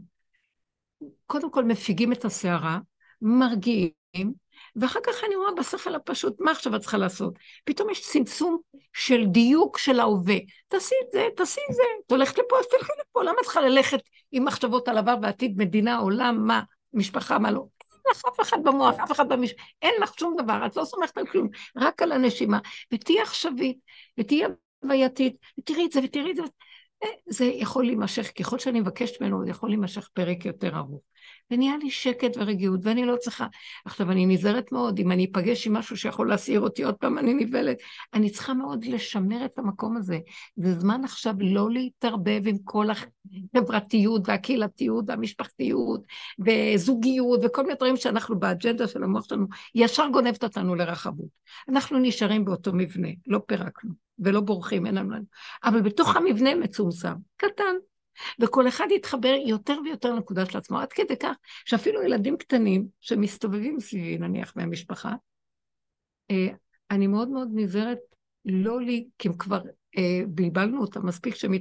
קודם 1.25 1.51
כל 1.51 1.63
מפיגים 1.63 2.11
את 2.11 2.25
הסערה, 2.25 2.79
מרגיעים, 3.21 4.33
ואחר 4.75 4.99
כך 5.03 5.23
אני 5.27 5.35
רואה 5.35 5.51
בשכל 5.57 5.95
הפשוט, 5.95 6.35
מה 6.39 6.51
עכשיו 6.51 6.75
את 6.75 6.81
צריכה 6.81 6.97
לעשות? 6.97 7.33
פתאום 7.65 7.89
יש 7.89 8.01
צמצום 8.11 8.57
של 8.93 9.25
דיוק 9.25 9.77
של 9.77 9.99
ההווה. 9.99 10.37
תעשי 10.67 10.95
את 11.07 11.11
זה, 11.11 11.27
תעשי 11.35 11.61
את 11.69 11.75
זה, 11.75 11.83
את 12.05 12.11
הולכת 12.11 12.37
לפה, 12.37 12.59
אז 12.59 12.65
תלכי 12.65 12.91
לפה, 13.01 13.23
למה 13.23 13.35
את 13.39 13.43
צריכה 13.43 13.61
ללכת 13.61 13.99
עם 14.31 14.45
מחשבות 14.45 14.87
על 14.87 14.97
עבר 14.97 15.15
ועתיד, 15.21 15.57
מדינה, 15.57 15.97
עולם, 15.97 16.47
מה, 16.47 16.61
משפחה, 16.93 17.39
מה 17.39 17.51
לא? 17.51 17.65
אין 17.91 18.01
לך 18.11 18.25
אף 18.25 18.41
אחד 18.41 18.57
במוח, 18.63 18.99
אף 18.99 19.11
אחד 19.11 19.29
במש... 19.29 19.53
אין 19.81 19.93
לך 20.01 20.19
שום 20.19 20.35
דבר, 20.37 20.65
את 20.65 20.75
לא 20.75 20.85
סומכת 20.85 21.17
על 21.17 21.27
כלום, 21.27 21.47
רק 21.77 22.01
על 22.01 22.11
הנשימה. 22.11 22.59
ותהיי 22.93 23.21
עכשווית, 23.21 23.77
ותהיי 24.19 24.43
הווייתית, 24.83 25.35
ותראי 25.59 25.85
את 25.85 25.91
זה, 25.91 25.99
ותראי 26.03 26.31
את 26.31 26.35
זה. 26.35 26.43
זה 27.29 27.45
יכול 27.45 27.85
להימשך, 27.85 28.31
ככל 28.39 28.59
שאני 28.59 28.79
מבקשת 28.79 29.21
ממנו, 29.21 29.43
זה 29.43 29.49
יכול 29.49 29.69
להימשך 29.69 30.09
פרק 30.13 30.45
יותר 30.45 30.77
ארוך. 30.77 31.01
ונהיה 31.51 31.77
לי 31.77 31.89
שקט 31.89 32.37
ורגיעות, 32.37 32.79
ואני 32.83 33.05
לא 33.05 33.15
צריכה... 33.15 33.47
עכשיו, 33.85 34.11
אני 34.11 34.25
נזהרת 34.25 34.71
מאוד, 34.71 34.99
אם 34.99 35.11
אני 35.11 35.25
אפגש 35.31 35.67
עם 35.67 35.73
משהו 35.73 35.97
שיכול 35.97 36.29
להסעיר 36.29 36.59
אותי, 36.59 36.83
עוד 36.83 36.95
פעם 36.95 37.17
אני 37.17 37.33
נבהלת. 37.33 37.77
אני 38.13 38.29
צריכה 38.29 38.53
מאוד 38.53 38.85
לשמר 38.85 39.45
את 39.45 39.59
המקום 39.59 39.97
הזה. 39.97 40.19
זה 40.55 40.79
זמן 40.79 41.03
עכשיו 41.03 41.33
לא 41.39 41.71
להתערבב 41.71 42.41
עם 42.45 42.57
כל 42.63 42.87
החברתיות 42.89 44.21
והקהילתיות 44.25 45.05
והמשפחתיות 45.07 46.01
וזוגיות 46.39 47.39
וכל 47.43 47.63
מיני 47.63 47.75
דברים 47.75 47.97
שאנחנו 47.97 48.39
באג'נדה 48.39 48.87
של 48.87 49.03
המוח 49.03 49.25
שלנו, 49.29 49.47
ישר 49.75 50.07
גונבת 50.11 50.43
אותנו 50.43 50.75
לרחבות. 50.75 51.29
אנחנו 51.69 51.99
נשארים 51.99 52.45
באותו 52.45 52.73
מבנה, 52.73 53.09
לא 53.27 53.39
פירקנו 53.45 53.91
ולא 54.19 54.41
בורחים, 54.41 54.85
אין 54.85 54.95
לנו... 54.95 55.15
אבל 55.63 55.81
בתוך 55.81 56.15
המבנה 56.15 56.55
מצומצם, 56.55 57.13
קטן, 57.37 57.75
וכל 58.39 58.67
אחד 58.67 58.87
יתחבר 58.91 59.35
יותר 59.45 59.77
ויותר 59.83 60.13
לנקודה 60.13 60.45
של 60.45 60.57
עצמו, 60.57 60.79
עד 60.79 60.93
כדי 60.93 61.17
כך 61.17 61.35
שאפילו 61.65 62.03
ילדים 62.03 62.37
קטנים 62.37 62.87
שמסתובבים 63.01 63.79
סביבי, 63.79 64.17
נניח, 64.17 64.53
מהמשפחה, 64.55 65.13
אה, 66.31 66.47
אני 66.91 67.07
מאוד 67.07 67.29
מאוד 67.29 67.47
נזהרת 67.53 67.99
לא 68.45 68.81
לי, 68.81 69.07
כי 69.17 69.27
הם 69.27 69.37
כבר 69.37 69.61
אה, 69.97 70.21
בלבלנו 70.27 70.81
אותם 70.81 71.05
מספיק 71.05 71.35
שהם 71.35 71.51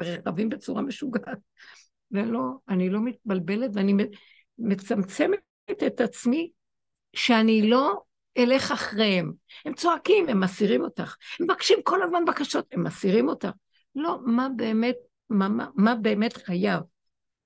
רחבים 0.00 0.48
בצורה 0.48 0.82
משוגעת. 0.82 1.38
ולא, 2.10 2.40
אני 2.68 2.90
לא 2.90 3.00
מתבלבלת 3.00 3.70
ואני 3.74 3.94
מצמצמת 4.58 5.40
את 5.86 6.00
עצמי 6.00 6.50
שאני 7.12 7.70
לא 7.70 8.02
אלך 8.38 8.72
אחריהם. 8.72 9.32
הם 9.64 9.74
צועקים, 9.74 10.28
הם 10.28 10.40
מסירים 10.40 10.84
אותך. 10.84 11.16
הם 11.40 11.44
מבקשים 11.44 11.78
כל 11.84 12.02
הזמן 12.02 12.24
בקשות, 12.24 12.66
הם 12.72 12.84
מסירים 12.84 13.28
אותך. 13.28 13.50
לא, 13.94 14.18
מה 14.26 14.48
באמת 14.56 14.96
מה, 15.30 15.48
מה, 15.48 15.66
מה 15.74 15.94
באמת 15.94 16.36
חייב, 16.36 16.80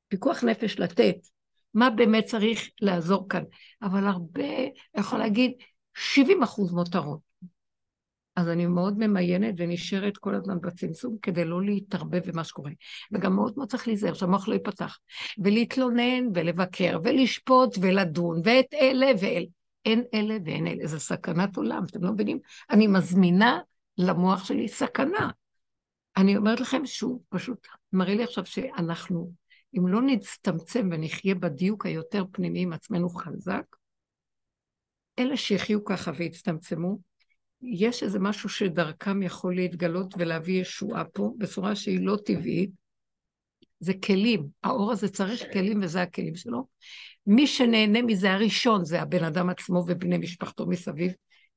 פיקוח 0.08 0.44
נפש 0.44 0.78
לתת, 0.78 1.16
מה 1.74 1.90
באמת 1.90 2.24
צריך 2.24 2.70
לעזור 2.80 3.28
כאן. 3.28 3.42
אבל 3.82 4.06
הרבה, 4.06 4.48
יכול 4.96 5.18
להגיד, 5.18 5.52
70 5.94 6.42
אחוז 6.42 6.72
מותרות. 6.72 7.32
אז 8.36 8.48
אני 8.48 8.66
מאוד 8.66 8.98
ממיינת 8.98 9.54
ונשארת 9.58 10.16
כל 10.16 10.34
הזמן 10.34 10.60
בצמצום 10.60 11.16
כדי 11.22 11.44
לא 11.44 11.62
להתערבב 11.62 12.30
במה 12.30 12.44
שקורה. 12.44 12.70
וגם 13.12 13.34
מאוד 13.34 13.52
מאוד 13.56 13.68
צריך 13.68 13.88
להיזהר 13.88 14.14
שהמוח 14.14 14.48
לא 14.48 14.54
ייפתח. 14.54 14.98
ולהתלונן 15.38 16.24
ולבקר 16.34 16.98
ולשפוט 17.04 17.78
ולדון 17.80 18.40
ואת 18.44 18.74
אלה 18.74 19.06
ואלה. 19.20 19.46
אין 19.84 20.04
אלה 20.14 20.36
ואין 20.44 20.66
אלה, 20.66 20.86
זה 20.86 20.98
סכנת 20.98 21.56
עולם, 21.56 21.84
אתם 21.90 22.04
לא 22.04 22.12
מבינים? 22.12 22.38
אני 22.70 22.86
מזמינה 22.86 23.60
למוח 23.98 24.44
שלי 24.44 24.68
סכנה. 24.68 25.30
אני 26.16 26.36
אומרת 26.36 26.60
לכם 26.60 26.86
שהוא 26.86 27.22
פשוט 27.28 27.66
מראה 27.92 28.14
לי 28.14 28.24
עכשיו 28.24 28.46
שאנחנו, 28.46 29.32
אם 29.78 29.86
לא 29.86 30.02
נצטמצם 30.02 30.88
ונחיה 30.92 31.34
בדיוק 31.34 31.86
היותר 31.86 32.24
פנימי 32.32 32.62
עם 32.62 32.72
עצמנו 32.72 33.08
חזק, 33.08 33.64
אלה 35.18 35.36
שיחיו 35.36 35.84
ככה 35.84 36.10
ויצטמצמו, 36.16 36.98
יש 37.62 38.02
איזה 38.02 38.18
משהו 38.18 38.48
שדרכם 38.48 39.22
יכול 39.22 39.56
להתגלות 39.56 40.14
ולהביא 40.18 40.60
ישועה 40.60 41.04
פה, 41.04 41.32
בצורה 41.38 41.76
שהיא 41.76 42.06
לא 42.06 42.16
טבעית. 42.24 42.70
זה 43.80 43.92
כלים, 43.94 44.46
האור 44.62 44.92
הזה 44.92 45.08
צריך 45.08 45.42
כלים 45.52 45.80
וזה 45.82 46.02
הכלים 46.02 46.34
שלו. 46.34 46.66
מי 47.26 47.46
שנהנה 47.46 48.02
מזה 48.02 48.32
הראשון 48.32 48.84
זה 48.84 49.02
הבן 49.02 49.24
אדם 49.24 49.50
עצמו 49.50 49.84
ובני 49.88 50.18
משפחתו 50.18 50.66
מסביב. 50.66 51.12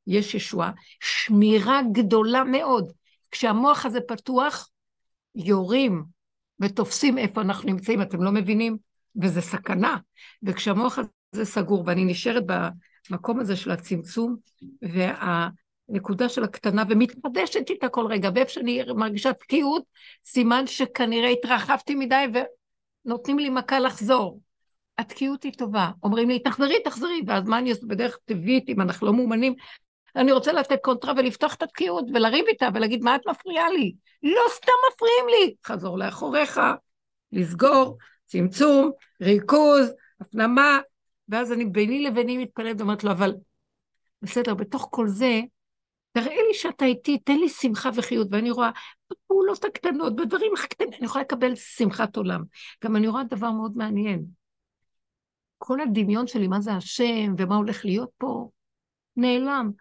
יש 0.07 0.35
ישועה, 0.35 0.71
שמירה 0.99 1.81
גדולה 1.93 2.43
מאוד. 2.43 2.91
כשהמוח 3.35 3.85
הזה 3.85 4.01
פתוח, 4.01 4.69
יורים 5.35 6.03
ותופסים 6.59 7.17
איפה 7.17 7.41
אנחנו 7.41 7.69
נמצאים, 7.69 8.01
אתם 8.01 8.23
לא 8.23 8.31
מבינים? 8.31 8.77
וזה 9.21 9.41
סכנה. 9.41 9.97
וכשהמוח 10.43 10.99
הזה 11.33 11.45
סגור, 11.45 11.83
ואני 11.87 12.05
נשארת 12.05 12.43
במקום 13.09 13.39
הזה 13.39 13.55
של 13.55 13.71
הצמצום, 13.71 14.35
והנקודה 14.81 16.29
של 16.29 16.43
הקטנה, 16.43 16.83
ומתחדשת 16.89 17.69
איתה 17.69 17.89
כל 17.89 18.05
רגע, 18.05 18.29
ואיפה 18.35 18.51
שאני 18.51 18.83
מרגישה 18.95 19.33
תקיעות, 19.33 19.83
סימן 20.25 20.67
שכנראה 20.67 21.29
התרחבתי 21.29 21.95
מדי 21.95 22.25
ונותנים 23.05 23.39
לי 23.39 23.49
מכה 23.49 23.79
לחזור. 23.79 24.41
התקיעות 24.97 25.43
היא 25.43 25.53
טובה. 25.53 25.91
אומרים 26.03 26.29
לי, 26.29 26.39
תחזרי, 26.39 26.83
תחזרי, 26.83 27.21
ואז 27.27 27.43
מה 27.43 27.57
אני 27.57 27.71
עושה 27.71 27.85
בדרך 27.87 28.17
טבעית, 28.25 28.69
אם 28.69 28.81
אנחנו 28.81 29.07
לא 29.07 29.13
מאומנים? 29.13 29.55
אני 30.15 30.31
רוצה 30.31 30.53
לתת 30.53 30.79
קונטרה 30.83 31.13
ולפתוח 31.17 31.53
את 31.53 31.63
התקיעות 31.63 32.05
ולריב 32.13 32.45
איתה 32.47 32.69
ולהגיד, 32.73 33.03
מה 33.03 33.15
את 33.15 33.21
מפריעה 33.27 33.69
לי? 33.69 33.95
לא 34.23 34.41
סתם 34.49 34.71
מפריעים 34.89 35.25
לי. 35.29 35.55
חזור 35.65 35.97
לאחוריך, 35.97 36.61
לסגור, 37.31 37.97
צמצום, 38.25 38.91
ריכוז, 39.21 39.93
הפנמה, 40.21 40.79
ואז 41.29 41.51
אני 41.51 41.65
ביני 41.65 42.03
לביני 42.03 42.37
מתפלאת 42.37 42.75
ואומרת 42.79 43.03
לו, 43.03 43.11
אבל 43.11 43.33
בסדר, 44.21 44.53
בתוך 44.53 44.87
כל 44.91 45.07
זה, 45.07 45.41
תראה 46.11 46.35
לי 46.47 46.53
שאתה 46.53 46.85
איתי, 46.85 47.17
תן 47.17 47.37
לי 47.37 47.49
שמחה 47.49 47.89
וחיות, 47.95 48.27
ואני 48.31 48.51
רואה 48.51 48.69
בפעולות 49.11 49.65
הקטנות, 49.65 50.15
בדברים 50.15 50.51
הקטנים, 50.57 50.93
אני 50.93 51.05
יכולה 51.05 51.23
לקבל 51.23 51.55
שמחת 51.55 52.15
עולם. 52.15 52.43
גם 52.83 52.95
אני 52.95 53.07
רואה 53.07 53.23
דבר 53.23 53.51
מאוד 53.51 53.77
מעניין. 53.77 54.25
כל 55.57 55.81
הדמיון 55.81 56.27
שלי, 56.27 56.47
מה 56.47 56.61
זה 56.61 56.73
השם 56.73 57.33
ומה 57.37 57.55
הולך 57.55 57.85
להיות 57.85 58.09
פה, 58.17 58.49
נעלם. 59.17 59.71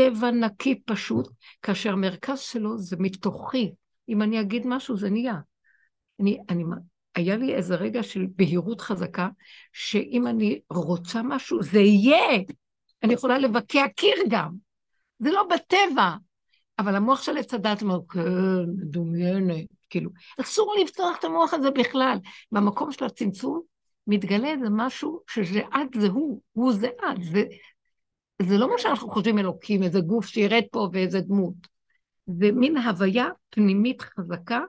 טבע 0.00 0.30
נקי 0.30 0.80
פשוט, 0.84 1.28
כאשר 1.62 1.92
המרכז 1.92 2.40
שלו 2.40 2.78
זה 2.78 2.96
מתוכי. 2.98 3.72
אם 4.08 4.22
אני 4.22 4.40
אגיד 4.40 4.66
משהו, 4.66 4.96
זה 4.96 5.10
נהיה. 5.10 5.34
אני, 6.20 6.38
אני, 6.48 6.64
היה 7.14 7.36
לי 7.36 7.54
איזה 7.54 7.74
רגע 7.74 8.02
של 8.02 8.26
בהירות 8.36 8.80
חזקה, 8.80 9.28
שאם 9.72 10.26
אני 10.26 10.60
רוצה 10.70 11.22
משהו, 11.22 11.62
זה 11.62 11.80
יהיה. 11.80 12.38
אני 13.02 13.14
יכולה 13.14 13.38
לבקע 13.38 13.88
קיר 13.96 14.14
גם. 14.28 14.50
זה 15.18 15.30
לא 15.30 15.48
בטבע. 15.54 16.14
אבל 16.78 16.96
המוח 16.96 17.22
של 17.22 17.36
עץ 17.36 17.54
הדת 17.54 17.82
אומר, 17.82 17.98
כן, 18.08 18.20
מדומיינת, 18.78 19.66
כאילו. 19.90 20.10
אסור 20.40 20.74
לפתוח 20.82 21.16
את 21.18 21.24
המוח 21.24 21.54
הזה 21.54 21.70
בכלל. 21.70 22.18
במקום 22.52 22.92
של 22.92 23.04
הצמצום, 23.04 23.60
מתגלה 24.06 24.48
איזה 24.48 24.66
משהו 24.70 25.20
שזה 25.30 25.60
את 25.60 26.00
זה 26.00 26.08
הוא, 26.08 26.40
הוא 26.52 26.72
זה 26.72 26.88
את, 26.88 27.22
זה, 27.22 27.44
זה 28.42 28.58
לא 28.58 28.70
מה 28.70 28.78
שאנחנו 28.78 29.10
חושבים 29.10 29.38
אלוקים, 29.38 29.82
איזה 29.82 30.00
גוף 30.00 30.26
שירד 30.26 30.62
פה 30.72 30.88
ואיזה 30.92 31.20
דמות. 31.20 31.54
זה 32.26 32.52
מין 32.52 32.76
הוויה 32.76 33.28
פנימית 33.50 34.02
חזקה, 34.02 34.60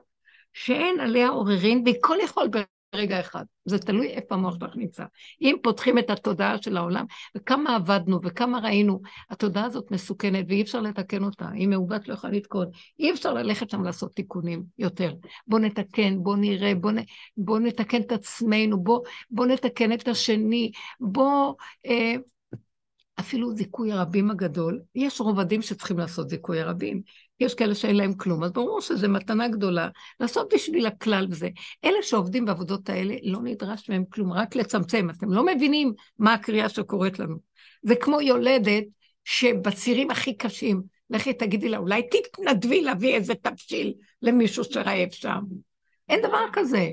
שאין 0.52 1.00
עליה 1.00 1.28
עוררין, 1.28 1.84
והכל 1.86 2.16
יכול 2.24 2.48
ברגע 2.94 3.20
אחד. 3.20 3.44
זה 3.64 3.78
תלוי 3.78 4.08
איפה 4.08 4.34
המוח 4.34 4.54
שלך 4.54 4.76
נמצא. 4.76 5.04
אם 5.42 5.56
פותחים 5.62 5.98
את 5.98 6.10
התודעה 6.10 6.62
של 6.62 6.76
העולם, 6.76 7.04
וכמה 7.36 7.76
עבדנו 7.76 8.18
וכמה 8.22 8.58
ראינו, 8.58 9.00
התודעה 9.30 9.64
הזאת 9.64 9.90
מסוכנת 9.90 10.44
ואי 10.48 10.62
אפשר 10.62 10.80
לתקן 10.80 11.24
אותה. 11.24 11.48
אם 11.56 11.70
מעוות 11.70 12.08
לא 12.08 12.14
יכולה 12.14 12.32
לתקון, 12.32 12.66
אי 12.98 13.12
אפשר 13.12 13.34
ללכת 13.34 13.70
שם 13.70 13.84
לעשות 13.84 14.14
תיקונים 14.14 14.62
יותר. 14.78 15.14
בואו 15.46 15.62
נתקן, 15.62 16.22
בואו 16.22 16.36
נראה, 16.36 16.74
בואו 16.74 16.94
בוא 17.36 17.58
נתקן 17.58 18.00
את 18.00 18.12
עצמנו, 18.12 18.82
בואו 18.82 19.02
בוא 19.30 19.46
נתקן 19.46 19.92
את 19.92 20.08
השני, 20.08 20.70
בואו... 21.00 21.56
אה, 21.86 22.14
אפילו 23.22 23.56
זיכוי 23.56 23.92
הרבים 23.92 24.30
הגדול, 24.30 24.80
יש 24.94 25.20
רובדים 25.20 25.62
שצריכים 25.62 25.98
לעשות 25.98 26.28
זיכוי 26.28 26.60
הרבים, 26.60 27.02
יש 27.40 27.54
כאלה 27.54 27.74
שאין 27.74 27.96
להם 27.96 28.14
כלום, 28.14 28.44
אז 28.44 28.52
ברור 28.52 28.80
שזו 28.80 29.08
מתנה 29.08 29.48
גדולה, 29.48 29.88
לעשות 30.20 30.54
בשביל 30.54 30.86
הכלל 30.86 31.26
וזה. 31.30 31.48
אלה 31.84 32.02
שעובדים 32.02 32.44
בעבודות 32.44 32.88
האלה, 32.88 33.14
לא 33.22 33.38
נדרש 33.42 33.90
מהם 33.90 34.04
כלום, 34.12 34.32
רק 34.32 34.56
לצמצם. 34.56 35.10
אתם 35.10 35.32
לא 35.32 35.46
מבינים 35.46 35.92
מה 36.18 36.34
הקריאה 36.34 36.68
שקורית 36.68 37.18
לנו. 37.18 37.36
זה 37.82 37.94
כמו 37.94 38.20
יולדת 38.20 38.84
שבצירים 39.24 40.10
הכי 40.10 40.36
קשים, 40.36 40.82
לכי 41.10 41.32
תגידי 41.32 41.68
לה, 41.68 41.78
אולי 41.78 42.02
תתנדבי 42.10 42.82
להביא 42.82 43.14
איזה 43.14 43.34
תבשיל 43.34 43.94
למישהו 44.22 44.64
שרעב 44.64 45.10
שם. 45.10 45.40
אין 46.08 46.22
דבר 46.22 46.44
כזה. 46.52 46.90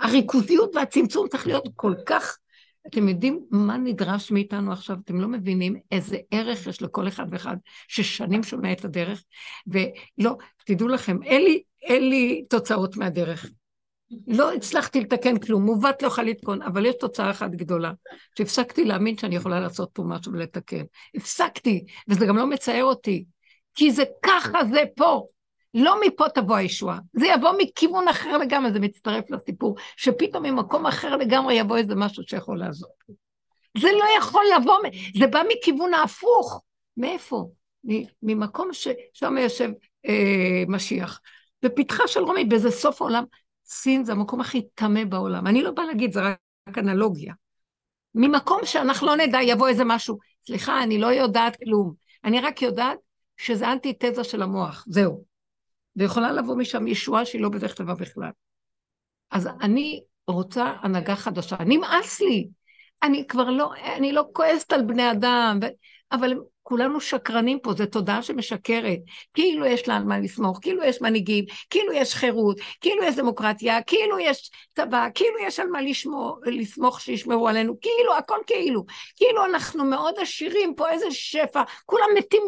הריכוזיות 0.00 0.76
והצמצום 0.76 1.28
צריך 1.28 1.46
להיות 1.46 1.68
כל 1.76 1.94
כך 2.06 2.38
אתם 2.86 3.08
יודעים 3.08 3.46
מה 3.50 3.76
נדרש 3.76 4.30
מאיתנו 4.30 4.72
עכשיו? 4.72 4.96
אתם 5.04 5.20
לא 5.20 5.28
מבינים 5.28 5.76
איזה 5.92 6.16
ערך 6.30 6.66
יש 6.66 6.82
לכל 6.82 7.08
אחד 7.08 7.26
ואחד 7.30 7.56
ששנים 7.88 8.42
שומע 8.42 8.72
את 8.72 8.84
הדרך, 8.84 9.24
ולא, 9.66 10.36
תדעו 10.66 10.88
לכם, 10.88 11.22
אין 11.22 11.42
לי, 11.42 11.62
אין 11.82 12.08
לי 12.08 12.44
תוצאות 12.48 12.96
מהדרך. 12.96 13.50
לא 14.26 14.52
הצלחתי 14.52 15.00
לתקן 15.00 15.38
כלום, 15.38 15.64
מעוות 15.64 16.02
לא 16.02 16.06
יכול 16.06 16.24
לתקון, 16.24 16.62
אבל 16.62 16.86
יש 16.86 16.94
תוצאה 17.00 17.30
אחת 17.30 17.50
גדולה, 17.50 17.92
שהפסקתי 18.38 18.84
להאמין 18.84 19.18
שאני 19.18 19.36
יכולה 19.36 19.60
לעשות 19.60 19.90
פה 19.92 20.02
משהו 20.02 20.32
ולתקן. 20.32 20.84
הפסקתי, 21.14 21.84
וזה 22.08 22.26
גם 22.26 22.36
לא 22.36 22.46
מצער 22.46 22.84
אותי, 22.84 23.24
כי 23.74 23.90
זה 23.92 24.04
ככה 24.22 24.58
זה 24.70 24.82
פה. 24.96 25.26
לא 25.74 25.96
מפה 26.06 26.28
תבוא 26.28 26.56
הישועה, 26.56 26.98
זה 27.12 27.26
יבוא 27.26 27.50
מכיוון 27.58 28.08
אחר 28.08 28.38
לגמרי, 28.38 28.72
זה 28.72 28.80
מצטרף 28.80 29.30
לסיפור, 29.30 29.76
שפתאום 29.96 30.42
ממקום 30.42 30.86
אחר 30.86 31.16
לגמרי 31.16 31.54
יבוא 31.54 31.76
איזה 31.76 31.94
משהו 31.94 32.22
שיכול 32.26 32.58
לעזור. 32.58 32.90
זה 33.78 33.88
לא 33.92 34.04
יכול 34.18 34.44
לבוא, 34.56 34.78
זה 35.18 35.26
בא 35.26 35.42
מכיוון 35.48 35.94
ההפוך. 35.94 36.62
מאיפה? 36.96 37.48
ממקום 38.22 38.68
ששם 38.72 39.38
יושב 39.38 39.70
אה, 40.06 40.64
משיח. 40.68 41.20
בפתחה 41.62 42.08
של 42.08 42.20
רומי, 42.20 42.44
באיזה 42.44 42.70
סוף 42.70 43.02
העולם, 43.02 43.24
סין 43.66 44.04
זה 44.04 44.12
המקום 44.12 44.40
הכי 44.40 44.62
טמא 44.74 45.04
בעולם. 45.04 45.46
אני 45.46 45.62
לא 45.62 45.70
באה 45.70 45.86
להגיד, 45.86 46.12
זה 46.12 46.20
רק 46.68 46.78
אנלוגיה. 46.78 47.34
ממקום 48.14 48.60
שאנחנו 48.64 49.06
לא 49.06 49.16
נדע, 49.16 49.38
יבוא 49.42 49.68
איזה 49.68 49.84
משהו. 49.84 50.18
סליחה, 50.46 50.82
אני 50.82 50.98
לא 50.98 51.06
יודעת 51.06 51.56
כלום. 51.64 51.92
אני 52.24 52.40
רק 52.40 52.62
יודעת 52.62 52.98
שזה 53.36 53.72
אנטי-תזה 53.72 54.24
של 54.24 54.42
המוח, 54.42 54.84
זהו. 54.88 55.29
ויכולה 55.96 56.32
לבוא 56.32 56.56
משם 56.56 56.86
ישועה 56.86 57.24
שהיא 57.24 57.42
לא 57.42 57.48
בדרך 57.48 57.74
טבע 57.74 57.94
בכלל. 57.94 58.30
אז 59.30 59.48
אני 59.60 60.02
רוצה 60.26 60.74
הנהגה 60.82 61.16
חדשה. 61.16 61.56
נמאס 61.66 62.20
לי. 62.20 62.48
אני 63.02 63.26
כבר 63.26 63.50
לא, 63.50 63.70
אני 63.96 64.12
לא 64.12 64.24
כועסת 64.32 64.72
על 64.72 64.82
בני 64.82 65.10
אדם, 65.10 65.58
ו... 65.62 65.66
אבל 66.12 66.34
כולנו 66.62 67.00
שקרנים 67.00 67.58
פה, 67.62 67.72
זו 67.72 67.86
תודעה 67.86 68.22
שמשקרת. 68.22 68.98
כאילו 69.34 69.66
יש 69.66 69.88
לה 69.88 69.96
על 69.96 70.04
מה 70.04 70.18
לסמוך, 70.18 70.58
כאילו 70.62 70.84
יש 70.84 71.02
מנהיגים, 71.02 71.44
כאילו 71.70 71.92
יש 71.92 72.14
חירות, 72.14 72.60
כאילו 72.80 73.04
יש 73.04 73.16
דמוקרטיה, 73.16 73.82
כאילו 73.82 74.18
יש 74.18 74.50
צבא, 74.76 75.08
כאילו 75.14 75.36
יש 75.46 75.60
על 75.60 75.68
מה 75.68 75.82
לשמור, 75.82 76.38
לסמוך 76.46 77.00
שישמרו 77.00 77.48
עלינו, 77.48 77.80
כאילו, 77.80 78.16
הכל 78.18 78.38
כאילו. 78.46 78.84
כאילו 79.16 79.44
אנחנו 79.44 79.84
מאוד 79.84 80.14
עשירים, 80.18 80.74
פה 80.74 80.90
איזה 80.90 81.06
שפע, 81.10 81.62
כולם 81.86 82.08
מתים 82.16 82.42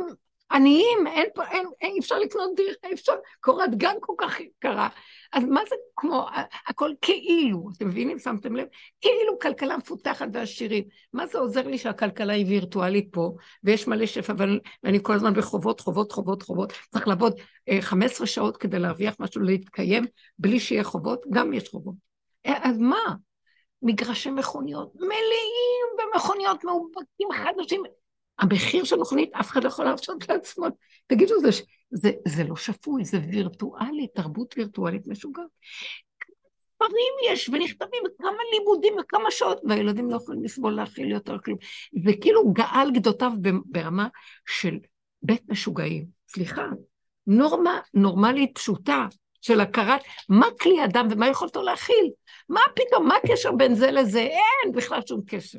עניים, 0.50 1.06
אין 1.06 1.26
פה, 1.34 1.42
אין, 1.46 1.66
אי 1.82 1.98
אפשר 1.98 2.18
לקנות 2.18 2.50
דירה, 2.56 2.74
אי 2.84 2.94
אפשר, 2.94 3.12
קורת 3.40 3.74
גן 3.74 3.94
כל 4.00 4.14
כך 4.18 4.40
יקרה. 4.40 4.88
אז 5.32 5.44
מה 5.44 5.60
זה 5.68 5.74
כמו, 5.96 6.26
הכל 6.68 6.90
כאילו, 7.02 7.68
אתם 7.76 7.88
מבינים? 7.88 8.18
שמתם 8.18 8.56
לב? 8.56 8.66
כאילו 9.00 9.38
כלכלה 9.38 9.76
מפותחת 9.76 10.26
ועשירים. 10.32 10.84
מה 11.12 11.26
זה 11.26 11.38
עוזר 11.38 11.66
לי 11.66 11.78
שהכלכלה 11.78 12.32
היא 12.32 12.46
וירטואלית 12.46 13.08
פה, 13.12 13.32
ויש 13.64 13.88
מלא 13.88 14.06
שפע, 14.06 14.32
ואני 14.82 14.98
כל 15.02 15.12
הזמן 15.12 15.34
בחובות, 15.34 15.80
חובות, 15.80 16.12
חובות, 16.12 16.42
חובות. 16.42 16.72
צריך 16.92 17.08
לעבוד 17.08 17.40
אה, 17.68 17.78
15 17.80 18.26
שעות 18.26 18.56
כדי 18.56 18.78
להרוויח 18.78 19.14
משהו, 19.20 19.42
להתקיים, 19.42 20.04
בלי 20.38 20.60
שיהיה 20.60 20.84
חובות, 20.84 21.24
גם 21.30 21.52
יש 21.52 21.68
חובות. 21.68 21.94
אה, 22.46 22.58
אז 22.62 22.78
מה? 22.78 23.14
מגרשי 23.82 24.30
מכוניות 24.30 24.92
מלאים 24.94 26.12
במכוניות 26.12 26.64
מאובקים 26.64 27.28
חדשים. 27.32 27.82
המחיר 28.42 28.84
של 28.84 28.96
מכונית, 28.96 29.30
אף 29.34 29.50
אחד 29.50 29.64
לא 29.64 29.68
יכול 29.68 29.84
להרשות 29.84 30.28
לעצמו. 30.28 30.66
תגידו, 31.06 31.34
זה, 31.40 31.48
זה, 31.90 32.10
זה 32.28 32.44
לא 32.44 32.56
שפוי, 32.56 33.04
זה 33.04 33.18
וירטואלי, 33.30 34.06
תרבות 34.14 34.54
וירטואלית 34.58 35.06
משוגעת. 35.06 35.46
ספרים 36.74 37.32
יש 37.32 37.48
ונכתבים, 37.48 38.02
וכמה 38.06 38.38
לימודים 38.52 38.94
וכמה 39.00 39.30
שעות, 39.30 39.60
והילדים 39.68 40.10
לא 40.10 40.16
יכולים 40.16 40.44
לסבול 40.44 40.72
להכיל 40.72 41.10
יותר 41.10 41.38
כלום. 41.38 41.58
זה 42.04 42.12
כאילו 42.20 42.52
גאל 42.52 42.90
גדותיו 42.94 43.32
ברמה 43.64 44.08
של 44.48 44.78
בית 45.22 45.42
משוגעים. 45.48 46.06
סליחה, 46.28 46.66
נורמה 47.26 47.80
נורמלית 47.94 48.50
פשוטה 48.54 49.06
של 49.40 49.60
הכרת 49.60 50.00
מה 50.28 50.46
כלי 50.60 50.84
אדם 50.84 51.08
ומה 51.10 51.28
יכולתו 51.28 51.62
להכיל. 51.62 52.10
מה 52.48 52.60
פתאום, 52.74 53.08
מה 53.08 53.14
הקשר 53.24 53.52
בין 53.52 53.74
זה 53.74 53.90
לזה? 53.90 54.20
אין 54.20 54.72
בכלל 54.72 55.00
שום 55.08 55.20
קשר. 55.26 55.58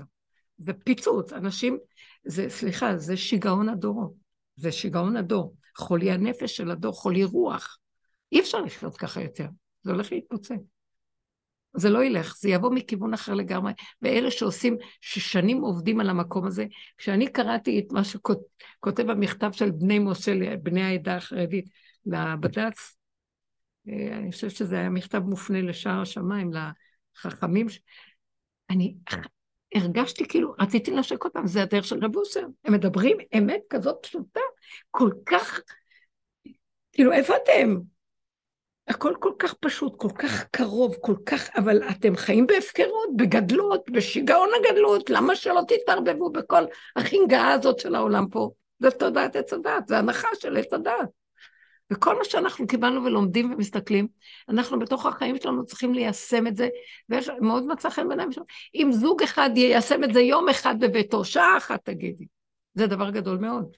זה 0.58 0.74
פיצוץ, 0.74 1.34
אנשים, 1.34 1.78
זה, 2.26 2.50
סליחה, 2.50 2.98
זה 2.98 3.18
שיגעון 3.18 3.70
הדור. 3.70 4.18
זה 4.56 4.72
שיגעון 4.72 5.18
הדור. 5.18 5.56
חולי 5.78 6.12
הנפש 6.12 6.58
של 6.58 6.72
הדור, 6.72 6.94
חולי 6.94 7.24
רוח. 7.24 7.78
אי 8.32 8.40
אפשר 8.40 8.62
לחיות 8.62 8.98
ככה 8.98 9.22
יותר, 9.22 9.48
זה 9.84 9.92
הולך 9.92 10.12
להתפוצץ. 10.12 10.56
זה 11.76 11.90
לא 11.90 12.04
ילך, 12.04 12.36
זה 12.38 12.50
יבוא 12.50 12.72
מכיוון 12.72 13.14
אחר 13.14 13.34
לגמרי. 13.34 13.74
ואלה 14.02 14.32
שעושים, 14.32 14.78
ששנים 15.02 15.62
עובדים 15.62 16.00
על 16.00 16.10
המקום 16.10 16.46
הזה, 16.46 16.66
כשאני 16.98 17.32
קראתי 17.32 17.80
את 17.80 17.92
מה 17.92 18.04
שכותב 18.04 19.10
המכתב 19.10 19.52
של 19.52 19.72
בני 19.72 20.00
משה, 20.00 20.58
בני 20.64 20.84
העדה 20.84 21.16
החרדית, 21.16 21.66
לבד"ץ, 22.06 22.96
אה, 23.88 24.18
אני 24.18 24.32
חושבת 24.32 24.52
שזה 24.52 24.76
היה 24.76 24.90
מכתב 24.90 25.20
מופנה 25.20 25.62
לשער 25.62 26.02
השמיים, 26.02 26.52
לחכמים, 27.16 27.68
אני 28.70 28.96
הרגשתי 29.76 30.28
כאילו, 30.28 30.54
רציתי 30.60 30.92
לנשק 30.92 31.26
אותם, 31.26 31.48
זה 31.48 31.62
הדרך 31.62 31.86
של 31.86 32.06
רב 32.06 32.16
אושר. 32.16 32.46
הם 32.66 32.74
מדברים 32.74 33.18
אמת 33.38 33.62
כזאת 33.70 33.98
פשוטה, 34.02 34.40
כל 34.92 35.10
כך, 35.26 35.62
כאילו, 36.92 37.12
איפה 37.12 37.34
אתם? 37.44 37.78
הכל 38.88 39.14
כל 39.20 39.34
כך 39.40 39.54
פשוט, 39.54 39.94
כל 39.98 40.10
כך 40.10 40.44
קרוב, 40.52 40.96
כל 41.02 41.16
כך, 41.26 41.50
אבל 41.56 41.84
אתם 41.90 42.16
חיים 42.16 42.48
בהפקרות, 42.48 43.10
בגדלות, 43.16 43.90
בשיגעון 43.90 44.50
הגדלות, 44.60 45.10
למה 45.10 45.36
שלא 45.36 45.62
תתערבבו 45.68 46.30
בכל 46.30 46.64
החינגה 46.96 47.48
הזאת 47.48 47.80
של 47.80 47.96
העולם 47.96 48.28
פה? 48.30 48.52
זה 48.80 48.92
תודעת 48.92 49.36
עץ 49.36 49.54
הדת, 49.54 49.88
זה 49.88 49.98
הנחה 49.98 50.28
של 50.40 50.58
עץ 50.58 50.74
הדת. 50.74 51.23
וכל 51.94 52.18
מה 52.18 52.24
שאנחנו 52.24 52.68
קיבלנו 52.68 53.04
ולומדים 53.04 53.54
ומסתכלים, 53.54 54.08
אנחנו 54.50 54.80
בתוך 54.80 55.06
החיים 55.06 55.36
שלנו 55.42 55.66
צריכים 55.66 55.94
ליישם 55.94 56.48
את 56.48 56.56
זה, 56.56 56.70
ומאוד 57.10 57.68
מצא 57.68 57.90
חן 57.90 58.08
בעיניים 58.08 58.32
שלנו. 58.32 58.46
אם 58.76 58.92
זוג 58.92 59.24
אחד 59.24 59.50
יישם 59.56 60.04
את 60.04 60.14
זה 60.14 60.22
יום 60.22 60.50
אחד 60.50 60.76
בביתו, 60.80 61.26
שעה 61.26 61.58
אחת 61.58 61.80
תגידי, 61.84 62.26
זה 62.74 62.88
דבר 62.88 63.10
גדול 63.10 63.38
מאוד. 63.38 63.78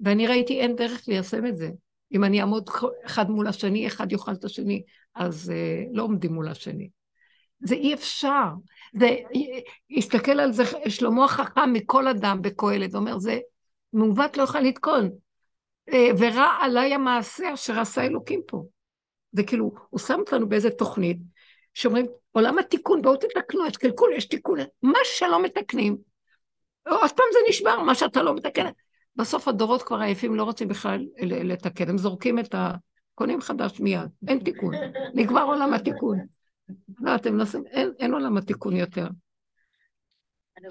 ואני 0.00 0.26
ראיתי 0.26 0.60
אין 0.60 0.76
דרך 0.76 1.08
ליישם 1.08 1.46
את 1.46 1.56
זה. 1.56 1.70
אם 2.12 2.24
אני 2.24 2.40
אעמוד 2.40 2.70
אחד 3.06 3.30
מול 3.30 3.46
השני, 3.46 3.86
אחד 3.86 4.12
יאכל 4.12 4.32
את 4.32 4.44
השני, 4.44 4.82
אז 5.14 5.52
uh, 5.52 5.88
לא 5.96 6.02
עומדים 6.02 6.32
מול 6.32 6.48
השני. 6.48 6.88
זה 7.60 7.74
אי 7.74 7.94
אפשר. 7.94 8.48
זה, 8.94 9.16
הסתכל 9.96 10.40
על 10.40 10.52
זה 10.52 10.62
שלמה 10.88 11.24
החכם 11.24 11.72
מכל 11.72 12.08
אדם 12.08 12.42
בקהלת, 12.42 12.94
אומר, 12.94 13.18
זה 13.18 13.38
מעוות 13.92 14.36
לא 14.36 14.42
יכול 14.42 14.60
לתקון. 14.60 15.10
אה, 15.88 16.08
ורע 16.18 16.56
עליי 16.60 16.94
המעשה 16.94 17.54
אשר 17.54 17.80
עשה 17.80 18.02
אלוקים 18.04 18.40
פה. 18.46 18.64
זה 19.32 19.42
כאילו, 19.42 19.72
הוא 19.90 20.00
שם 20.00 20.18
אותנו 20.18 20.48
באיזה 20.48 20.70
תוכנית, 20.70 21.18
שאומרים, 21.74 22.06
עולם 22.32 22.58
התיקון, 22.58 23.02
בואו 23.02 23.16
תתקנו, 23.16 23.66
יש 23.66 23.76
קלקול, 23.76 24.12
יש 24.12 24.24
תיקון, 24.24 24.58
מה 24.82 24.98
שלא 25.04 25.42
מתקנים, 25.42 25.96
עוד 26.88 27.10
פעם 27.16 27.26
זה 27.32 27.38
נשבר, 27.48 27.80
מה 27.80 27.94
שאתה 27.94 28.22
לא 28.22 28.34
מתקן. 28.34 28.66
בסוף 29.16 29.48
הדורות 29.48 29.82
כבר 29.82 30.00
עייפים, 30.00 30.34
לא 30.34 30.44
רוצים 30.44 30.68
בכלל 30.68 31.06
לתקן, 31.20 31.88
הם 31.88 31.98
זורקים 31.98 32.38
את 32.38 32.54
ה... 32.54 32.70
קונים 33.14 33.40
חדש 33.40 33.80
מיד, 33.80 34.10
אין 34.28 34.38
תיקון, 34.38 34.74
נגמר 35.14 35.44
עולם 35.44 35.74
התיקון. 35.74 36.18
לא, 37.00 37.14
אתם 37.14 37.36
לא 37.36 37.42
עושים, 37.42 37.64
אין, 37.66 37.92
אין 37.98 38.12
עולם 38.14 38.36
התיקון 38.36 38.76
יותר. 38.76 39.06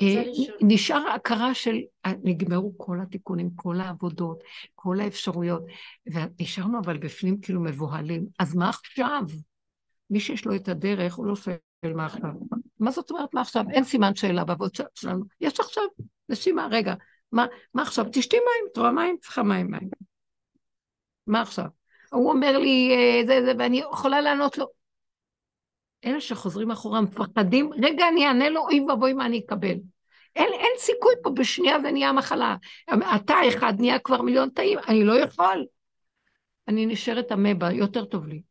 אה, 0.02 0.24
נשאר 0.62 1.10
הכרה 1.16 1.54
של, 1.54 1.76
אה, 2.06 2.12
נגמרו 2.24 2.74
כל 2.78 2.98
התיקונים, 3.02 3.50
כל 3.56 3.80
העבודות, 3.80 4.44
כל 4.76 5.00
האפשרויות, 5.00 5.64
ונשארנו 6.06 6.80
אבל 6.80 6.98
בפנים 6.98 7.42
כאילו 7.42 7.62
מבוהלים. 7.62 8.26
אז 8.40 8.56
מה 8.56 8.70
עכשיו? 8.70 9.22
מי 10.10 10.20
שיש 10.20 10.46
לו 10.46 10.56
את 10.56 10.68
הדרך, 10.68 11.14
הוא 11.14 11.26
לא 11.26 11.36
שואל 11.36 11.58
מה 11.96 12.06
עכשיו. 12.06 12.30
מה 12.80 12.92
זאת 12.92 13.12
אומרת 13.12 13.34
מה 13.34 13.42
עכשיו? 13.42 13.64
אין 13.72 13.84
סימן 13.84 14.16
שאלה 14.16 14.44
בעבוד 14.44 14.72
שלנו. 14.96 15.26
יש 15.42 15.60
עכשיו 15.60 15.84
נשימה, 16.30 16.68
רגע, 16.72 16.94
מה, 17.32 17.46
מה 17.74 17.82
עכשיו? 17.82 18.06
תשתי 18.12 18.38
מים, 18.38 18.70
את 18.72 18.78
רואה 18.78 18.92
מים? 18.92 19.18
צריכה 19.22 19.44
מים, 19.44 19.72
מים. 19.72 19.90
מה 21.28 21.42
עכשיו? 21.42 21.66
הוא 22.12 22.32
אומר 22.32 22.58
לי 22.58 22.92
אה, 22.96 23.28
זה, 23.28 23.46
זה, 23.46 23.54
ואני 23.60 23.82
יכולה 23.92 24.22
לענות 24.22 24.58
לו. 24.58 24.81
אלה 26.06 26.22
שחוזרים 26.22 26.72
אחורה 26.72 27.02
מפחדים, 27.02 27.70
רגע, 27.74 28.08
אני 28.10 28.28
אענה 28.28 28.50
לו, 28.50 28.62
אוי 28.62 28.82
ואבוי 28.82 29.14
מה 29.14 29.26
אני 29.26 29.40
אקבל. 29.40 29.76
אין, 30.36 30.50
אין 30.54 30.72
סיכוי 30.78 31.14
פה, 31.24 31.30
בשנייה 31.30 31.82
זה 31.82 31.92
נהיה 31.92 32.12
מחלה. 32.12 32.56
אתה 33.16 33.36
אחד 33.48 33.74
נהיה 33.80 34.00
כבר 34.00 34.22
מיליון 34.22 34.50
תאים, 34.50 34.80
אני 34.88 35.04
לא 35.04 35.20
יכול. 35.20 35.66
אני 36.68 36.86
נשארת 36.86 37.32
אמבה, 37.32 37.72
יותר 37.72 38.06
טוב 38.06 38.28
לי. 38.28 38.42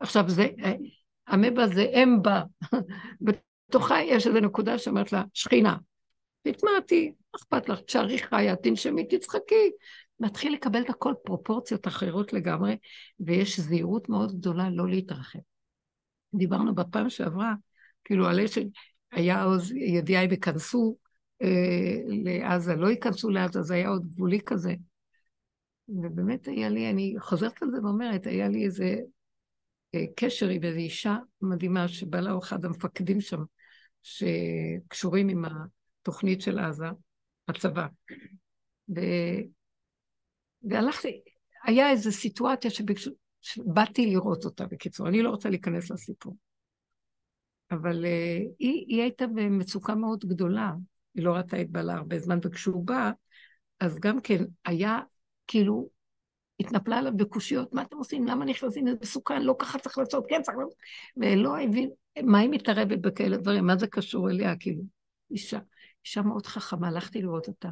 עכשיו 0.00 0.24
זה, 0.28 0.48
אמבה 1.34 1.66
זה 1.66 1.82
אם 1.82 2.22
בה. 2.22 2.42
בתוכה 3.20 4.02
יש 4.02 4.26
איזו 4.26 4.40
נקודה 4.40 4.78
שאומרת 4.78 5.12
לה, 5.12 5.22
שכינה. 5.34 5.76
תתמעתי, 6.42 7.12
אכפת 7.36 7.68
לך, 7.68 7.80
תשארי 7.80 8.18
חיה, 8.18 8.56
תנשמי, 8.56 9.06
תצחקי. 9.06 9.70
מתחיל 10.20 10.54
לקבל 10.54 10.80
את 10.80 10.90
הכל 10.90 11.14
פרופורציות 11.24 11.86
אחרות 11.86 12.32
לגמרי, 12.32 12.76
ויש 13.20 13.60
זהירות 13.60 14.08
מאוד 14.08 14.38
גדולה 14.38 14.70
לא 14.70 14.88
להתרחב. 14.88 15.38
דיברנו 16.34 16.74
בפעם 16.74 17.10
שעברה, 17.10 17.54
כאילו 18.04 18.26
על 18.26 18.40
שהיה 18.46 19.42
עוז 19.42 19.72
ידיעה 19.72 20.24
אם 20.24 20.30
ייכנסו 20.30 20.96
אה, 21.42 22.00
לעזה, 22.06 22.74
לא 22.74 22.88
ייכנסו 22.88 23.30
לעזה, 23.30 23.62
זה 23.62 23.74
היה 23.74 23.88
עוד 23.88 24.06
גבולי 24.06 24.40
כזה. 24.46 24.74
ובאמת 25.88 26.48
היה 26.48 26.68
לי, 26.68 26.90
אני 26.90 27.14
חוזרת 27.18 27.62
על 27.62 27.70
זה 27.70 27.82
ואומרת, 27.82 28.26
היה 28.26 28.48
לי 28.48 28.64
איזה 28.64 28.96
אה, 29.94 30.04
קשר 30.16 30.48
עם 30.48 30.64
איזו 30.64 30.78
אישה 30.78 31.16
מדהימה 31.42 31.88
שבא 31.88 32.20
לה 32.20 32.38
אחד 32.38 32.64
המפקדים 32.64 33.20
שם, 33.20 33.42
שקשורים 34.02 35.28
עם 35.28 35.44
התוכנית 35.44 36.40
של 36.40 36.58
עזה, 36.58 36.86
הצבא. 37.48 37.86
ו... 38.96 39.00
והלכתי, 40.62 41.20
היה 41.64 41.90
איזו 41.90 42.12
סיטואציה 42.12 42.70
שביקשו, 42.70 43.10
שבאתי 43.46 44.06
לראות 44.06 44.44
אותה, 44.44 44.66
בקיצור, 44.66 45.08
אני 45.08 45.22
לא 45.22 45.30
רוצה 45.30 45.48
להיכנס 45.50 45.90
לסיפור. 45.90 46.36
אבל 47.70 48.04
uh, 48.04 48.08
היא, 48.58 48.84
היא 48.88 49.02
הייתה 49.02 49.26
במצוקה 49.26 49.94
מאוד 49.94 50.24
גדולה, 50.24 50.72
היא 51.14 51.24
לא 51.24 51.32
ראתה 51.32 51.60
את 51.60 51.70
בעלה 51.70 51.94
הרבה 51.94 52.18
זמן, 52.18 52.38
וכשהוא 52.44 52.86
בא, 52.86 53.10
אז 53.80 53.98
גם 53.98 54.20
כן 54.20 54.44
היה 54.64 55.00
כאילו, 55.46 55.88
התנפלה 56.60 56.98
עליו 56.98 57.16
בקושיות, 57.16 57.74
מה 57.74 57.82
אתם 57.82 57.96
עושים? 57.96 58.26
למה 58.26 58.44
נכנסים? 58.44 58.86
זה 58.86 58.94
מסוכן, 59.02 59.42
לא 59.42 59.56
ככה 59.58 59.78
צריך 59.78 59.98
לעשות, 59.98 60.24
כן 60.28 60.42
צריך 60.42 60.56
לעשות. 60.58 60.74
ולא 61.16 61.60
הבין, 61.60 61.90
מה 62.22 62.38
היא 62.38 62.50
מתערבת 62.50 62.98
בכאלה 62.98 63.36
דברים? 63.36 63.66
מה 63.66 63.76
זה 63.76 63.86
קשור 63.86 64.30
אליה? 64.30 64.56
כאילו, 64.56 64.82
אישה, 65.30 65.58
אישה 66.04 66.22
מאוד 66.22 66.46
חכמה, 66.46 66.88
הלכתי 66.88 67.22
לראות 67.22 67.48
אותה. 67.48 67.68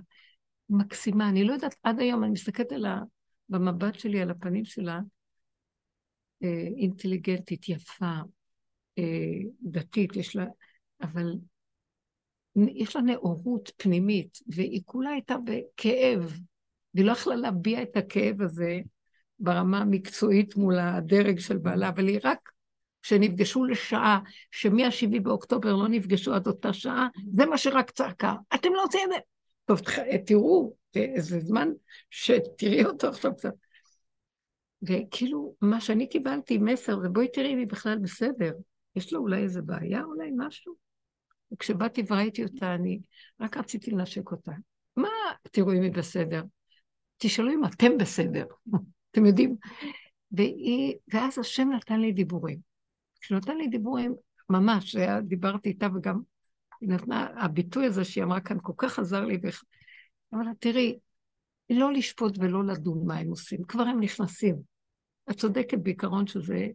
מקסימה, 0.70 1.28
אני 1.28 1.44
לא 1.44 1.52
יודעת, 1.52 1.74
עד 1.82 2.01
היום 2.01 2.24
אני 2.24 2.32
מסתכלת 2.32 2.72
על 2.72 2.86
ה... 2.86 3.01
במבט 3.48 3.94
שלי 3.94 4.20
על 4.20 4.30
הפנים 4.30 4.64
שלה, 4.64 5.01
אינטליגנטית, 6.77 7.69
יפה, 7.69 8.15
אה, 8.98 9.39
דתית, 9.62 10.16
יש 10.16 10.36
לה, 10.36 10.47
אבל 11.02 11.35
יש 12.56 12.97
לה 12.97 13.02
נאורות 13.02 13.73
פנימית, 13.77 14.39
והיא 14.47 14.82
כולה 14.85 15.11
הייתה 15.11 15.36
בכאב, 15.44 16.39
והיא 16.94 17.06
לא 17.06 17.12
יכלה 17.12 17.36
להביע 17.36 17.82
את 17.82 17.97
הכאב 17.97 18.43
הזה 18.43 18.81
ברמה 19.39 19.78
המקצועית 19.78 20.56
מול 20.56 20.78
הדרג 20.78 21.39
של 21.39 21.59
בעלה, 21.59 21.89
אבל 21.89 22.09
היא 22.09 22.20
רק, 22.24 22.51
כשנפגשו 23.02 23.65
לשעה, 23.65 24.20
שמ-7 24.51 25.20
באוקטובר 25.23 25.77
לא 25.77 25.89
נפגשו 25.89 26.35
עד 26.35 26.47
אותה 26.47 26.73
שעה, 26.73 27.09
זה 27.32 27.47
מה 27.47 27.59
שרק 27.59 27.90
צעקה. 27.90 28.35
אתם 28.55 28.69
לא 28.73 28.85
עושים 28.85 29.01
את 29.05 29.09
זה. 29.11 29.20
טוב, 29.65 29.81
תראו, 30.27 30.74
איזה 30.94 31.40
זמן 31.40 31.69
שתראי 32.11 32.85
אותו 32.85 33.09
עכשיו 33.09 33.36
קצת. 33.36 33.55
וכאילו, 34.86 35.55
מה 35.61 35.81
שאני 35.81 36.09
קיבלתי 36.09 36.59
מסר, 36.59 36.98
ובואי 37.05 37.28
תראי 37.28 37.52
אם 37.52 37.59
היא 37.59 37.66
בכלל 37.66 37.98
בסדר. 37.98 38.52
יש 38.97 39.12
לה 39.12 39.19
אולי 39.19 39.43
איזה 39.43 39.62
בעיה, 39.62 40.02
אולי 40.02 40.31
משהו? 40.36 40.74
וכשבאתי 41.52 42.02
וראיתי 42.09 42.44
אותה, 42.44 42.74
אני 42.74 43.01
רק 43.40 43.56
רציתי 43.56 43.90
לנשק 43.90 44.31
אותה. 44.31 44.52
מה, 44.97 45.09
תראו 45.43 45.73
אם 45.73 45.82
היא 45.82 45.93
בסדר. 45.93 46.43
תשאלו 47.16 47.51
אם 47.51 47.65
אתם 47.65 47.98
בסדר, 47.98 48.44
אתם 49.11 49.27
יודעים? 49.27 49.56
והיא, 50.32 50.94
ואז 51.12 51.39
השם 51.39 51.69
נתן 51.73 52.01
לי 52.01 52.12
דיבורים. 52.12 52.59
כשהוא 53.20 53.39
נתן 53.39 53.56
לי 53.56 53.69
דיבורים, 53.69 54.15
ממש, 54.51 54.97
דיברתי 55.23 55.69
איתה 55.69 55.86
וגם 55.94 56.20
היא 56.81 56.89
נתנה, 56.89 57.28
הביטוי 57.36 57.86
הזה 57.86 58.05
שהיא 58.05 58.24
אמרה 58.24 58.40
כאן 58.40 58.56
כל 58.62 58.73
כך 58.77 58.98
עזר 58.98 59.24
לי, 59.24 59.40
אבל 60.32 60.44
תראי, 60.59 60.98
לא 61.70 61.93
לשפוט 61.93 62.39
ולא 62.39 62.65
לדון 62.65 63.06
מה 63.06 63.16
הם 63.16 63.28
עושים, 63.28 63.65
כבר 63.69 63.82
הם 63.82 64.01
נכנסים. 64.01 64.73
את 65.30 65.36
צודקת 65.36 65.78
בעיקרון 65.78 66.26
שזה... 66.26 66.66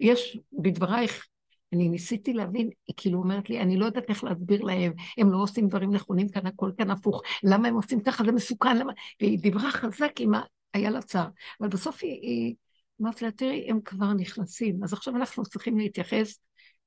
יש 0.00 0.38
בדברייך, 0.52 1.26
אני 1.72 1.88
ניסיתי 1.88 2.32
להבין, 2.32 2.70
היא 2.86 2.94
כאילו 2.96 3.18
אומרת 3.18 3.50
לי, 3.50 3.60
אני 3.60 3.76
לא 3.76 3.86
יודעת 3.86 4.04
איך 4.08 4.24
להסביר 4.24 4.62
להם, 4.62 4.92
הם 5.18 5.32
לא 5.32 5.36
עושים 5.36 5.68
דברים 5.68 5.94
נכונים 5.94 6.28
כאן, 6.28 6.46
הכל 6.46 6.70
כאן 6.78 6.90
הפוך, 6.90 7.22
למה 7.44 7.68
הם 7.68 7.74
עושים 7.74 8.02
ככה, 8.02 8.24
זה 8.24 8.32
מסוכן, 8.32 8.76
למה... 8.76 8.92
והיא 9.20 9.38
דיברה 9.38 9.70
חזק 9.70 10.12
עם 10.20 10.34
ה... 10.34 10.40
היה 10.74 10.90
לה 10.90 11.02
צער. 11.02 11.28
אבל 11.60 11.68
בסוף 11.68 11.98
היא, 12.02 12.54
אמרתי 13.02 13.24
לה, 13.24 13.30
תראי, 13.30 13.70
הם 13.70 13.80
כבר 13.80 14.12
נכנסים, 14.12 14.84
אז 14.84 14.92
עכשיו 14.92 15.16
אנחנו 15.16 15.42
צריכים 15.42 15.78
להתייחס 15.78 16.38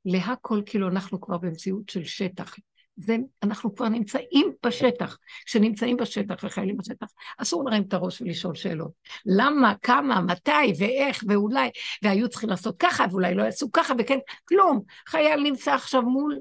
להכל 0.06 0.62
כאילו 0.66 0.88
אנחנו 0.88 1.22
כבר 1.22 1.38
במציאות 1.38 1.90
של 1.90 2.04
שטח. 2.04 2.56
זה, 3.00 3.18
אנחנו 3.44 3.76
כבר 3.76 3.90
נמצאים 3.90 4.52
בשטח. 4.66 5.18
כשנמצאים 5.46 5.98
בשטח 5.98 6.36
וחיילים 6.44 6.78
בשטח, 6.78 7.08
אסור 7.38 7.64
להרים 7.64 7.84
את 7.84 7.94
הראש 7.94 8.22
ולשאול 8.22 8.56
שאלות. 8.56 8.92
למה, 9.26 9.74
כמה, 9.82 10.22
מתי 10.22 10.52
ואיך 10.80 11.24
ואולי, 11.28 11.70
והיו 12.04 12.30
צריכים 12.30 12.50
לעשות 12.50 12.76
ככה 12.80 13.06
ואולי 13.12 13.36
לא 13.36 13.44
יעשו 13.44 13.72
ככה 13.72 13.94
וכן, 13.98 14.20
כלום. 14.48 14.82
חייל 15.08 15.40
נמצא 15.40 15.74
עכשיו 15.74 16.02
מול 16.02 16.40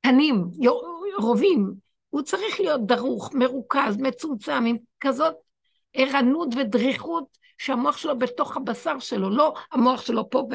תנים, 0.00 0.44
רובים, 1.18 1.72
הוא 2.10 2.22
צריך 2.22 2.60
להיות 2.60 2.86
דרוך, 2.86 3.34
מרוכז, 3.34 3.96
מצומצם, 3.96 4.64
עם 4.66 4.76
כזאת 5.00 5.34
ערנות 5.94 6.48
ודריכות 6.56 7.38
שהמוח 7.58 7.96
שלו 7.96 8.18
בתוך 8.18 8.56
הבשר 8.56 8.98
שלו, 8.98 9.30
לא 9.30 9.54
המוח 9.72 10.00
שלו 10.02 10.30
פה 10.30 10.48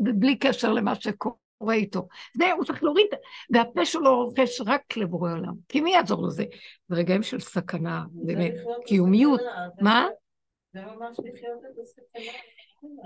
ובלי 0.00 0.38
קשר 0.38 0.72
למה 0.72 0.94
שקורה 0.94 1.47
איתו. 1.70 2.08
זה, 2.36 2.52
הוא 2.52 2.64
צריך 2.64 2.82
להוריד, 2.84 3.06
והפה 3.50 3.84
שלו 3.84 4.24
רוכש 4.24 4.60
רק 4.66 4.96
לבורא 4.96 5.32
עולם. 5.32 5.54
כי 5.68 5.80
מי 5.80 5.92
יעזור 5.92 6.26
לזה? 6.26 6.44
ברגעים 6.88 7.22
של 7.22 7.40
סכנה, 7.40 8.04
באמת, 8.10 8.54
קיומיות. 8.86 9.40
מה? 9.80 10.06
זה 10.72 10.80
ממש 10.80 11.16
לחיות 11.18 11.58
את 11.72 11.78
הסכנה. 11.82 12.32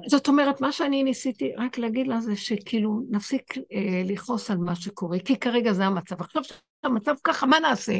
זאת 0.06 0.28
אומרת, 0.28 0.60
מה 0.60 0.72
שאני 0.72 1.02
ניסיתי 1.02 1.52
רק 1.56 1.78
להגיד 1.78 2.06
לה 2.06 2.20
זה 2.20 2.36
שכאילו 2.36 3.00
נפסיק 3.10 3.56
אה, 3.58 4.02
לכעוס 4.04 4.50
על 4.50 4.56
מה 4.56 4.74
שקורה, 4.74 5.18
כי 5.18 5.38
כרגע 5.38 5.72
זה 5.72 5.84
המצב. 5.84 6.20
עכשיו 6.20 6.42
שהמצב 6.82 7.14
ככה, 7.24 7.46
מה 7.46 7.60
נעשה? 7.60 7.98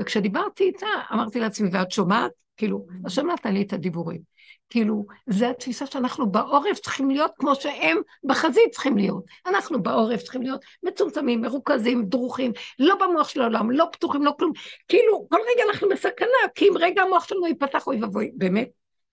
וכשדיברתי 0.00 0.64
איתה, 0.64 0.86
אמרתי 1.12 1.40
לעצמי, 1.40 1.68
ואת 1.72 1.90
שומעת? 1.90 2.30
כאילו, 2.56 2.86
השם 3.04 3.30
נתן 3.30 3.54
לי 3.54 3.62
את 3.62 3.72
הדיבורים. 3.72 4.20
כאילו, 4.70 5.06
זו 5.26 5.46
התפיסה 5.46 5.86
שאנחנו 5.86 6.30
בעורף 6.30 6.78
צריכים 6.78 7.10
להיות 7.10 7.30
כמו 7.38 7.54
שהם 7.54 7.96
בחזית 8.24 8.72
צריכים 8.72 8.96
להיות. 8.96 9.24
אנחנו 9.46 9.82
בעורף 9.82 10.22
צריכים 10.22 10.42
להיות 10.42 10.64
מצומצמים, 10.82 11.40
מרוכזים, 11.40 12.04
דרוכים, 12.04 12.52
לא 12.78 12.94
במוח 12.94 13.28
של 13.28 13.40
העולם, 13.40 13.70
לא 13.70 13.86
פתוחים, 13.92 14.22
לא 14.22 14.32
כלום. 14.38 14.52
כאילו, 14.88 15.26
כל 15.30 15.38
רגע 15.54 15.70
אנחנו 15.70 15.88
בסכנה, 15.88 16.48
כי 16.54 16.68
אם 16.68 16.74
רגע 16.78 17.02
המוח 17.02 17.28
שלנו 17.28 17.46
ייפתח, 17.46 17.86
אוי 17.86 18.02
ואבוי, 18.02 18.30
באמת. 18.34 18.68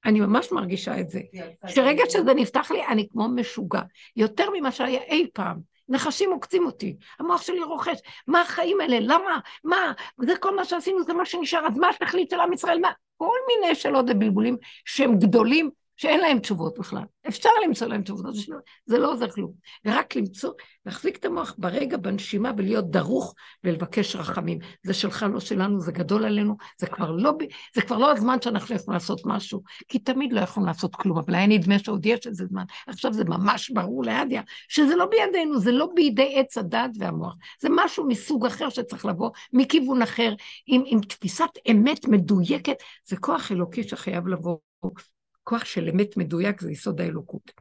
אני 0.06 0.20
ממש 0.20 0.52
מרגישה 0.52 1.00
את 1.00 1.10
זה. 1.10 1.20
שרגע 1.68 2.04
שזה 2.10 2.34
נפתח 2.34 2.72
לי, 2.72 2.86
אני 2.86 3.08
כמו 3.12 3.28
משוגע. 3.30 3.82
יותר 4.16 4.50
ממה 4.54 4.72
שהיה 4.72 5.02
אי 5.02 5.28
פעם. 5.34 5.77
נחשים 5.90 6.32
עוקצים 6.32 6.66
אותי, 6.66 6.98
המוח 7.20 7.42
שלי 7.42 7.64
רוכש, 7.64 7.98
מה 8.28 8.42
החיים 8.42 8.82
האלה, 8.82 8.98
למה, 9.00 9.40
מה, 9.64 9.92
זה 10.18 10.38
כל 10.40 10.56
מה 10.56 10.66
שעשינו, 10.66 11.04
זה 11.04 11.14
מה 11.14 11.26
שנשאר, 11.26 11.68
אז 11.68 11.78
מה 11.78 11.90
התכלית 11.90 12.30
של 12.30 12.40
עם 12.40 12.54
ישראל, 12.54 12.80
מה, 12.80 12.92
כל 13.18 13.38
מיני 13.48 13.76
שאלות 13.76 14.06
ובלבולים 14.10 14.58
שהם 14.86 15.20
גדולים, 15.20 15.70
שאין 15.98 16.20
להם 16.20 16.40
תשובות 16.40 16.80
בכלל. 16.80 17.04
אפשר 17.28 17.50
למצוא 17.66 17.88
להם 17.88 18.02
תשובות, 18.02 18.36
זה 18.86 18.98
לא 18.98 19.12
עוזר 19.12 19.30
כלום. 19.30 19.52
ורק 19.86 20.16
למצוא, 20.16 20.52
להחזיק 20.86 21.18
את 21.18 21.26
המוח 21.26 21.56
ברגע, 21.58 21.98
בנשימה, 21.98 22.52
ולהיות 22.58 22.92
דרוך 22.92 23.34
ולבקש 23.64 24.16
רחמים. 24.16 24.60
זה 24.84 24.94
שלך, 24.94 25.26
לא 25.34 25.40
שלנו, 25.40 25.80
זה 25.80 25.92
גדול 25.92 26.26
עלינו, 26.26 26.56
זה 26.80 26.88
כבר 26.88 27.12
לא, 27.12 27.34
זה 27.76 27.82
כבר 27.82 27.98
לא 27.98 28.12
הזמן 28.12 28.42
שאנחנו 28.42 28.76
יכולים 28.76 28.94
לעשות 28.94 29.22
משהו, 29.26 29.62
כי 29.88 30.00
תמיד 30.00 30.34
לא 30.34 30.42
יכולים 30.42 30.68
לעשות 30.68 30.96
כלום, 30.96 31.18
אבל 31.18 31.36
היה 31.36 31.48
נדמה 31.48 31.80
שעוד 31.80 32.06
יש 32.06 32.28
איזה 32.28 32.46
זמן. 32.46 32.64
עכשיו 32.88 33.14
זה 33.14 33.24
ממש 33.24 33.70
ברור 33.70 34.04
לידיה, 34.04 34.42
שזה 34.68 34.96
לא 34.96 35.06
בידינו, 35.06 35.60
זה 35.60 35.72
לא 35.72 35.90
בידי 35.96 36.34
עץ 36.36 36.58
הדעת 36.58 36.92
והמוח. 37.00 37.36
זה 37.62 37.68
משהו 37.72 38.08
מסוג 38.08 38.46
אחר 38.46 38.70
שצריך 38.70 39.06
לבוא 39.06 39.30
מכיוון 39.54 40.02
אחר, 40.02 40.34
עם, 40.68 40.84
עם 40.86 41.02
תפיסת 41.02 41.50
אמת 41.72 42.08
מדויקת, 42.08 42.78
זה 43.06 43.18
כוח 43.18 43.52
אלוקי 43.52 43.84
שחייב 43.84 44.28
לבוא 44.28 44.58
כוח 45.48 45.66
של 45.66 45.90
אמת 45.90 46.18
מדויק 46.18 46.62
זה 46.62 46.72
יסוד 46.72 47.02
האלוקות. 47.02 47.52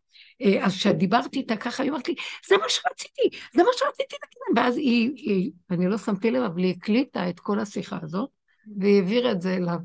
אה, 0.42 0.66
אז 0.66 0.72
כשדיברתי 0.72 1.38
איתה 1.38 1.56
ככה, 1.56 1.82
היא 1.82 1.90
אמרת 1.90 2.08
לי, 2.08 2.14
זה 2.48 2.56
מה 2.56 2.68
שרציתי, 2.68 3.38
זה 3.54 3.62
מה 3.62 3.68
שרציתי 3.72 4.16
להגיד. 4.22 4.58
ואז 4.58 4.76
היא, 4.76 5.10
היא, 5.16 5.52
אני 5.70 5.86
לא 5.86 5.98
שמתי 5.98 6.30
לב, 6.30 6.42
אבל 6.42 6.58
היא 6.58 6.74
הקליטה 6.76 7.28
את 7.28 7.40
כל 7.40 7.60
השיחה 7.60 7.98
הזאת, 8.02 8.30
והיא 8.78 8.96
העבירה 8.96 9.32
את 9.32 9.42
זה 9.42 9.54
אליו. 9.54 9.78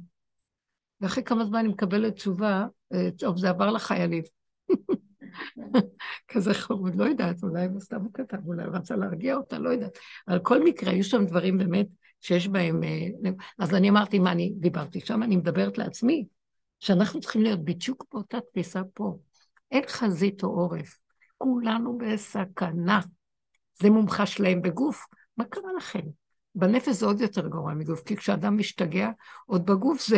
ואחרי 1.02 1.23
כמה 1.23 1.45
זמן 1.45 1.65
היא 1.65 1.73
מקבלת 1.73 2.15
תשובה, 2.15 2.65
אה, 2.94 3.10
טוב, 3.18 3.38
זה 3.38 3.49
עבר 3.49 3.72
לחיילים. 3.72 4.23
כזה 6.28 6.53
חמוד, 6.53 6.95
לא 6.95 7.06
יודעת, 7.06 7.44
אולי 7.44 7.65
הוא 7.65 7.80
סתם 7.80 8.06
כתב, 8.14 8.38
אולי 8.48 8.64
הוא 8.64 8.76
רצה 8.76 8.95
להרגיע 8.95 9.36
אותה, 9.36 9.60
לא 9.60 9.69
יודעת. 9.69 9.98
על 10.28 10.40
כל 10.40 10.64
מקרה, 10.64 10.91
היו 10.91 11.03
שם 11.03 11.26
דברים 11.26 11.57
באמת 11.57 11.88
שיש 12.22 12.48
בהם... 12.48 12.84
אה, 12.84 13.32
אז 13.60 13.76
אני 13.76 13.90
אמרתי, 13.90 14.19
מה 14.19 14.32
אני 14.32 14.53
דיברתי 14.56 14.99
שם, 14.99 15.23
אני 15.23 15.36
מדברת 15.36 15.78
לעצמי, 15.78 16.26
שאנחנו 16.82 17.20
צריכים 17.20 17.41
להיות 17.41 17.64
בדיוק 17.64 18.06
באותה 18.12 18.38
תפיסה 18.41 18.82
פה. 18.94 19.18
אין 19.72 19.84
חזית 19.88 20.44
או 20.44 20.49
עורף, 20.49 20.99
כולנו 21.38 21.98
בסכנה. 21.98 22.99
זה 23.82 23.90
מומחש 23.90 24.40
להם 24.40 24.62
בגוף, 24.62 25.06
מה 25.38 25.45
קרה 25.45 25.74
לכם? 25.78 25.99
בנפש 26.56 26.95
זה 26.95 27.06
עוד 27.06 27.22
יותר 27.22 27.48
גרוע 27.48 27.74
מגוף, 27.74 28.03
כי 28.03 28.16
כשאדם 28.16 28.58
משתגע, 28.58 29.10
עוד 29.45 29.66
בגוף 29.66 30.08
זה... 30.08 30.18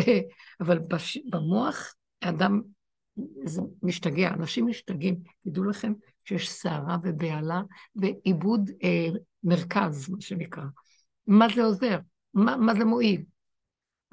אבל 0.62 0.80
בש... 0.80 1.18
במוח, 1.30 1.96
אדם 2.22 2.62
זה 3.46 3.62
משתגע, 3.84 4.30
אנשים 4.34 4.68
משתגעים. 4.68 5.16
תדעו 5.44 5.64
לכם 5.64 5.94
שיש 6.26 6.50
סערה 6.50 6.98
ובהלה 7.04 7.62
ועיבוד 7.96 8.72
אה, 8.84 9.08
מרכז, 9.44 10.10
מה 10.10 10.22
שנקרא. 10.22 10.64
מה 11.28 11.48
זה 11.56 11.64
עוזר? 11.64 11.98
מה, 12.34 12.58
מה 12.58 12.76
זה 12.76 12.86
מועיל? 12.86 13.24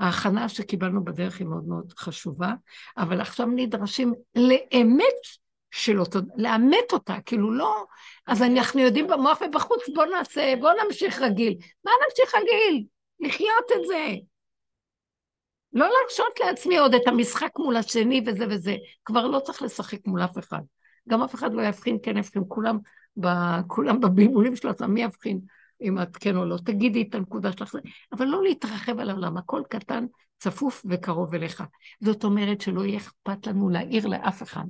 ההכנה 0.01 0.49
שקיבלנו 0.49 1.05
בדרך 1.05 1.39
היא 1.39 1.47
מאוד 1.47 1.69
מאוד 1.69 1.93
חשובה, 1.97 2.53
אבל 2.97 3.21
עכשיו 3.21 3.47
נדרשים 3.47 4.15
לאמת 4.35 5.21
של 5.71 6.01
אותו, 6.01 6.19
לאמת 6.37 6.93
אותה, 6.93 7.17
כאילו 7.27 7.53
לא, 7.53 7.85
אז 8.27 8.43
אנחנו 8.43 8.81
יודעים 8.81 9.07
במוח 9.07 9.39
ובחוץ, 9.47 9.83
בוא 9.95 10.05
נעשה, 10.05 10.55
בוא 10.61 10.71
נמשיך 10.85 11.21
רגיל. 11.23 11.57
מה 11.85 11.91
נמשיך 12.05 12.35
רגיל? 12.35 12.85
לחיות 13.21 13.65
את 13.73 13.87
זה. 13.87 14.07
לא 15.73 15.89
להרשות 15.89 16.41
לעצמי 16.41 16.79
עוד 16.79 16.95
את 16.95 17.07
המשחק 17.07 17.51
מול 17.59 17.77
השני 17.77 18.25
וזה 18.27 18.45
וזה. 18.51 18.77
כבר 19.05 19.27
לא 19.27 19.39
צריך 19.41 19.63
לשחק 19.63 20.07
מול 20.07 20.25
אף 20.25 20.39
אחד. 20.39 20.61
גם 21.09 21.23
אף 21.23 21.35
אחד 21.35 21.55
לא 21.55 21.63
יבחין, 21.63 21.99
כן 22.03 22.17
יבחין, 22.17 22.43
כולם, 22.49 22.79
ב, 23.21 23.27
כולם 23.67 24.01
בבלבולים 24.01 24.57
של 24.57 24.69
עצמם, 24.69 24.95
מי 24.95 25.03
יבחין? 25.03 25.41
אם 25.83 26.03
את 26.03 26.17
כן 26.17 26.37
או 26.37 26.45
לא, 26.45 26.57
תגידי 26.65 27.03
את 27.03 27.15
הנקודה 27.15 27.53
שלך, 27.53 27.77
אבל 28.13 28.27
לא 28.27 28.43
להתרחב 28.43 29.01
על 29.01 29.11
העולם, 29.11 29.37
הכל 29.37 29.63
קטן, 29.69 30.07
צפוף 30.39 30.85
וקרוב 30.91 31.35
אליך. 31.35 31.65
זאת 32.01 32.25
אומרת 32.25 32.61
שלא 32.61 32.85
יהיה 32.85 32.99
אכפת 32.99 33.47
לנו 33.47 33.69
להעיר 33.69 34.07
לאף 34.07 34.43
אחד, 34.43 34.65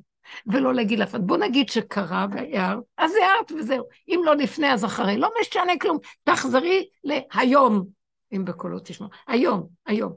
ולא 0.46 0.74
להגיד 0.74 0.98
לאף 0.98 1.10
אחד, 1.10 1.26
בוא 1.26 1.36
נגיד 1.36 1.68
שקרה 1.68 2.26
והערת, 2.32 2.82
אז 2.98 3.12
הערת 3.14 3.52
וזהו. 3.52 3.84
אם 4.08 4.20
לא 4.24 4.36
לפני 4.36 4.72
אז 4.72 4.84
אחרי, 4.84 5.16
לא 5.18 5.30
משנה 5.40 5.72
כלום, 5.80 5.98
תחזרי 6.24 6.88
להיום, 7.04 7.86
אם 8.32 8.44
בקולות 8.44 8.84
תשמע. 8.84 9.06
היום, 9.26 9.68
היום. 9.86 10.12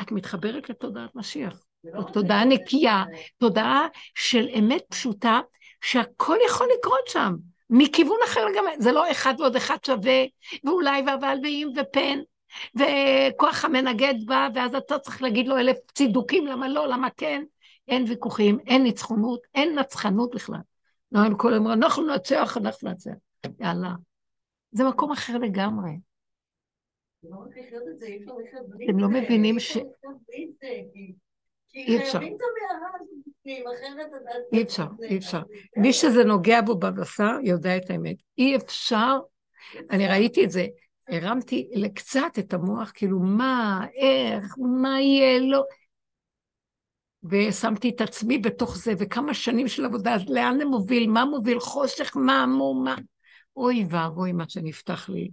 את 0.00 0.12
מתחברת 0.12 0.70
לתודעת 0.70 1.14
משיח. 1.14 1.60
לא 1.84 2.02
תודעה 2.02 2.44
נקייה, 2.44 3.04
תודעה 3.38 3.86
של 4.14 4.48
אמת 4.58 4.82
פשוטה, 4.88 5.40
שהכל 5.80 6.36
יכול 6.46 6.66
לקרות 6.78 7.06
שם. 7.06 7.34
מכיוון 7.70 8.18
אחר 8.24 8.44
לגמרי, 8.44 8.72
זה 8.78 8.92
לא 8.92 9.10
אחד 9.10 9.34
ועוד 9.38 9.56
אחד 9.56 9.76
שווה, 9.86 10.24
ואולי 10.64 11.02
ואבל 11.06 11.38
ואם 11.42 11.68
ופן, 11.76 12.18
וכוח 12.74 13.64
המנגד 13.64 14.14
בא, 14.26 14.48
ואז 14.54 14.74
אתה 14.74 14.98
צריך 14.98 15.22
להגיד 15.22 15.48
לו 15.48 15.56
אלף 15.56 15.76
צידוקים, 15.94 16.46
למה 16.46 16.68
לא, 16.68 16.88
למה 16.88 17.08
כן, 17.16 17.44
אין 17.88 18.04
ויכוחים, 18.08 18.58
אין 18.66 18.82
ניצחונות, 18.82 19.40
אין 19.54 19.78
נצחנות 19.78 20.34
בכלל. 20.34 20.60
לא, 21.12 21.20
הם 21.20 21.36
כל 21.36 21.54
הזמן, 21.54 21.70
אנחנו 21.70 22.14
נצח, 22.14 22.56
אנחנו 22.56 22.90
נצח. 22.90 23.10
יאללה. 23.60 23.92
זה 24.70 24.84
מקום 24.84 25.12
אחר 25.12 25.38
לגמרי. 25.38 25.90
אתם 28.84 28.98
לא 28.98 29.08
מבינים 29.08 29.60
ש... 29.60 29.76
אי 31.86 31.98
אפשר. 31.98 32.18
אי 34.52 34.62
אפשר, 34.62 34.86
אי 35.02 35.18
אפשר. 35.18 35.40
מי 35.76 35.92
שזה 35.92 36.24
נוגע 36.24 36.60
בו 36.60 36.78
בבשר 36.78 37.32
יודע 37.42 37.76
את 37.76 37.90
האמת. 37.90 38.16
אי 38.38 38.56
אפשר, 38.56 39.18
אני 39.90 40.08
ראיתי 40.08 40.44
את 40.44 40.50
זה, 40.50 40.66
הרמתי 41.08 41.68
לקצת 41.72 42.38
את 42.38 42.54
המוח, 42.54 42.92
כאילו 42.94 43.18
מה, 43.18 43.86
איך, 43.94 44.54
מה 44.82 45.00
יהיה, 45.00 45.40
לא. 45.40 45.64
ושמתי 47.30 47.88
את 47.88 48.00
עצמי 48.00 48.38
בתוך 48.38 48.76
זה, 48.76 48.92
וכמה 48.98 49.34
שנים 49.34 49.68
של 49.68 49.84
עבודה, 49.84 50.14
אז 50.14 50.28
לאן 50.28 50.58
זה 50.58 50.64
מוביל, 50.64 51.10
מה 51.10 51.24
מוביל, 51.24 51.60
חושך, 51.60 52.16
מה, 52.16 52.46
מו, 52.46 52.74
מה. 52.84 52.96
אוי 53.56 53.84
ואבוי 53.90 54.32
מה 54.32 54.44
שנפתח 54.48 55.08
לי. 55.08 55.30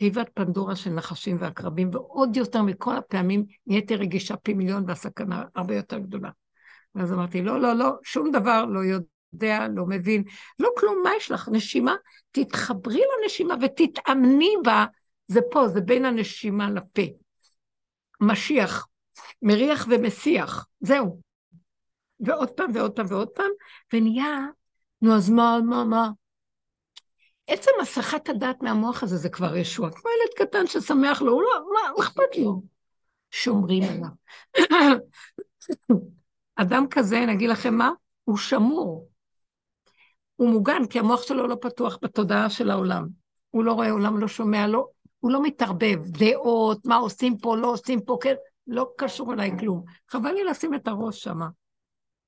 תיבת 0.00 0.30
פנדורה 0.34 0.76
של 0.76 0.90
נחשים 0.90 1.36
ועקרבים, 1.40 1.90
ועוד 1.92 2.36
יותר 2.36 2.62
מכל 2.62 2.96
הפעמים 2.96 3.44
נהייתי 3.66 3.96
רגישה 3.96 4.36
פי 4.36 4.54
מיליון 4.54 4.84
והסכנה 4.86 5.44
הרבה 5.54 5.76
יותר 5.76 5.98
גדולה. 5.98 6.30
ואז 6.94 7.12
אמרתי, 7.12 7.42
לא, 7.42 7.60
לא, 7.60 7.72
לא, 7.72 7.92
שום 8.02 8.30
דבר 8.30 8.64
לא 8.64 8.80
יודע, 8.80 9.66
לא 9.74 9.86
מבין, 9.86 10.24
לא 10.58 10.68
כלום, 10.78 11.00
מה 11.04 11.10
יש 11.16 11.30
לך? 11.30 11.48
נשימה? 11.52 11.94
תתחברי 12.30 13.00
לנשימה 13.22 13.54
ותתאמני 13.60 14.54
בה, 14.64 14.86
זה 15.28 15.40
פה, 15.50 15.68
זה 15.68 15.80
בין 15.80 16.04
הנשימה 16.04 16.70
לפה. 16.70 17.02
משיח, 18.20 18.86
מריח 19.42 19.86
ומסיח, 19.90 20.66
זהו. 20.80 21.20
ועוד 22.20 22.50
פעם 22.50 22.70
ועוד 22.74 22.92
פעם 22.92 23.06
ועוד 23.08 23.28
פעם, 23.28 23.50
ונהיה, 23.92 24.46
נו 25.02 25.14
אז 25.14 25.30
מה, 25.30 25.58
מה, 25.64 25.84
מה? 25.84 26.10
עצם 27.50 27.70
הסחת 27.82 28.28
הדעת 28.28 28.62
מהמוח 28.62 29.02
הזה 29.02 29.16
זה 29.16 29.28
כבר 29.28 29.56
ישוע. 29.56 29.90
כמו 29.90 30.10
ילד 30.10 30.48
קטן 30.48 30.66
ששמח 30.66 31.22
לו, 31.22 31.32
הוא 31.32 31.42
לא, 31.42 31.66
מה, 31.74 32.04
אכפת 32.04 32.36
לו? 32.38 32.62
שומרים 33.30 33.82
עליו. 33.82 34.08
אדם 36.56 36.86
כזה, 36.90 37.22
אני 37.24 37.32
אגיד 37.32 37.50
לכם 37.50 37.74
מה, 37.74 37.90
הוא 38.24 38.36
שמור. 38.36 39.08
הוא 40.36 40.50
מוגן, 40.50 40.86
כי 40.90 40.98
המוח 40.98 41.22
שלו 41.22 41.46
לא 41.46 41.56
פתוח 41.60 41.98
בתודעה 42.02 42.50
של 42.50 42.70
העולם. 42.70 43.06
הוא 43.50 43.64
לא 43.64 43.72
רואה 43.72 43.90
עולם, 43.90 44.20
לא 44.20 44.28
שומע, 44.28 44.66
לא, 44.66 44.88
הוא 45.20 45.30
לא 45.30 45.42
מתערבב. 45.42 45.98
דעות, 46.04 46.86
מה 46.86 46.96
עושים 46.96 47.38
פה, 47.38 47.56
לא 47.56 47.72
עושים 47.72 48.00
פה, 48.00 48.18
כן, 48.20 48.34
לא 48.66 48.90
קשור 48.96 49.32
אליי 49.32 49.50
כלום. 49.58 49.84
חבל 50.08 50.32
לי 50.32 50.44
לשים 50.44 50.74
את 50.74 50.88
הראש 50.88 51.22
שמה. 51.22 51.48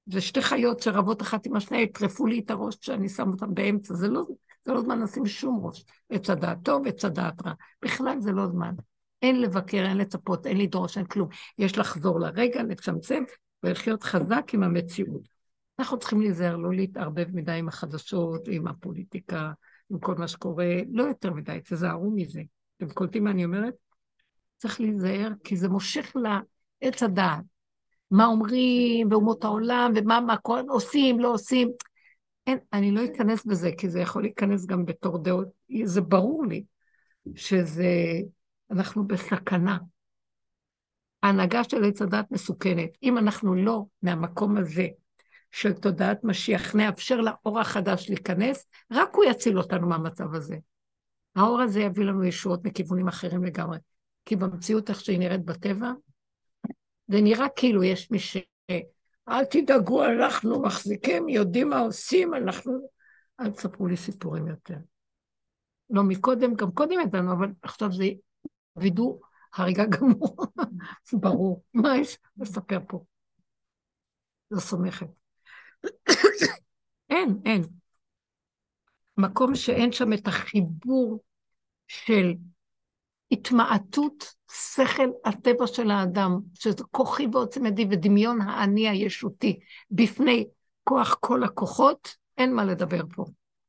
זה 0.06 0.20
שתי 0.20 0.42
חיות 0.42 0.80
שרבות 0.80 1.22
אחת 1.22 1.46
עם 1.46 1.56
השנייה, 1.56 1.82
יטרפו 1.82 2.26
לי 2.26 2.38
את 2.38 2.50
הראש 2.50 2.76
כשאני 2.76 3.08
שם 3.08 3.28
אותם 3.30 3.54
באמצע. 3.54 3.94
זה 3.94 4.08
לא, 4.08 4.22
זה 4.64 4.72
לא 4.72 4.80
זמן 4.80 5.02
לשים 5.02 5.26
שום 5.26 5.60
ראש. 5.66 5.84
עץ 6.10 6.30
הדעת 6.30 6.58
טוב, 6.62 6.86
עץ 6.86 7.04
הדעת 7.04 7.46
רע. 7.46 7.52
בכלל 7.82 8.20
זה 8.20 8.32
לא 8.32 8.46
זמן. 8.46 8.74
אין 9.22 9.40
לבקר, 9.40 9.84
אין 9.84 9.96
לצפות, 9.96 10.46
אין 10.46 10.58
לדרוש, 10.58 10.98
אין 10.98 11.06
כלום. 11.06 11.28
יש 11.58 11.78
לחזור 11.78 12.20
לרגע, 12.20 12.62
לצמצם, 12.62 13.24
ולחיות 13.62 14.02
חזק 14.02 14.54
עם 14.54 14.62
המציאות. 14.62 15.28
אנחנו 15.78 15.98
צריכים 15.98 16.20
להיזהר, 16.20 16.56
לא 16.56 16.74
להתערבב 16.74 17.26
מדי 17.32 17.52
עם 17.52 17.68
החדשות, 17.68 18.48
עם 18.50 18.66
הפוליטיקה, 18.66 19.52
עם 19.90 19.98
כל 19.98 20.14
מה 20.14 20.28
שקורה, 20.28 20.66
לא 20.92 21.02
יותר 21.02 21.32
מדי, 21.32 21.58
תזהרו 21.64 22.10
מזה. 22.10 22.42
אתם 22.76 22.88
קולטים 22.88 23.24
מה 23.24 23.30
אני 23.30 23.44
אומרת? 23.44 23.74
צריך 24.56 24.80
להיזהר, 24.80 25.28
כי 25.44 25.56
זה 25.56 25.68
מושך 25.68 26.12
לעץ 26.14 27.02
הדעת. 27.02 27.44
מה 28.10 28.26
אומרים, 28.26 29.12
ואומות 29.12 29.44
העולם, 29.44 29.92
ומה 29.96 30.20
מה 30.20 30.36
עושים, 30.68 31.20
לא 31.20 31.32
עושים. 31.32 31.70
אין, 32.46 32.58
אני 32.72 32.90
לא 32.90 33.04
אכנס 33.04 33.44
בזה, 33.44 33.70
כי 33.78 33.90
זה 33.90 34.00
יכול 34.00 34.22
להיכנס 34.22 34.66
גם 34.66 34.84
בתור 34.84 35.18
דעות. 35.18 35.48
זה 35.84 36.00
ברור 36.00 36.46
לי 36.46 36.64
שזה, 37.34 37.86
אנחנו 38.70 39.06
בסכנה. 39.06 39.78
ההנהגה 41.22 41.64
של 41.64 41.84
עץ 41.84 42.02
הדת 42.02 42.30
מסוכנת. 42.30 42.90
אם 43.02 43.18
אנחנו 43.18 43.54
לא 43.54 43.84
מהמקום 44.02 44.56
הזה 44.56 44.86
של 45.50 45.72
תודעת 45.72 46.24
משיח 46.24 46.74
נאפשר 46.74 47.20
לאור 47.20 47.60
החדש 47.60 48.08
להיכנס, 48.08 48.66
רק 48.92 49.14
הוא 49.14 49.24
יציל 49.24 49.58
אותנו 49.58 49.88
מהמצב 49.88 50.34
הזה. 50.34 50.56
האור 51.36 51.60
הזה 51.60 51.80
יביא 51.80 52.04
לנו 52.04 52.24
ישועות 52.24 52.64
מכיוונים 52.64 53.08
אחרים 53.08 53.44
לגמרי. 53.44 53.78
כי 54.24 54.36
במציאות 54.36 54.90
איך 54.90 55.00
שהיא 55.00 55.18
נראית 55.18 55.44
בטבע, 55.44 55.92
זה 57.08 57.20
נראה 57.20 57.46
כאילו 57.56 57.84
יש 57.84 58.10
מי 58.10 58.18
ש... 58.18 58.36
אל 59.28 59.44
תדאגו, 59.44 60.04
אנחנו 60.04 60.62
מחזיקים, 60.62 61.28
יודעים 61.28 61.68
מה 61.68 61.78
עושים, 61.78 62.34
אנחנו... 62.34 62.88
אל 63.40 63.50
תספרו 63.50 63.86
לי 63.86 63.96
סיפורים 63.96 64.46
יותר. 64.46 64.76
לא 65.90 66.02
מקודם, 66.02 66.54
גם 66.54 66.72
קודם 66.72 67.00
ידענו, 67.00 67.32
אבל 67.32 67.48
עכשיו 67.62 67.92
זה 67.92 68.04
וידוא 68.76 69.18
הריגה 69.54 69.84
גמור. 69.84 70.36
ברור. 71.22 71.64
מה 71.74 71.96
יש 71.96 72.18
לספר 72.36 72.78
פה? 72.88 73.04
לא 74.50 74.60
סומכת. 74.60 75.06
אין, 77.10 77.38
אין. 77.44 77.62
מקום 79.16 79.54
שאין 79.54 79.92
שם 79.92 80.12
את 80.12 80.26
החיבור 80.26 81.22
של 81.88 82.34
התמעטות 83.32 84.34
שכל 84.52 85.10
הטבע 85.24 85.66
של 85.66 85.90
האדם, 85.90 86.40
שזה 86.54 86.84
כוחי 86.90 87.26
ועוצם 87.32 87.66
ידי 87.66 87.86
ודמיון 87.90 88.40
האני 88.40 88.88
הישותי 88.88 89.58
בפני 89.90 90.46
כוח 90.84 91.16
כל 91.20 91.44
הכוחות, 91.44 92.16
אין 92.38 92.54
מה 92.54 92.64
לדבר 92.64 93.02
פה. 93.14 93.24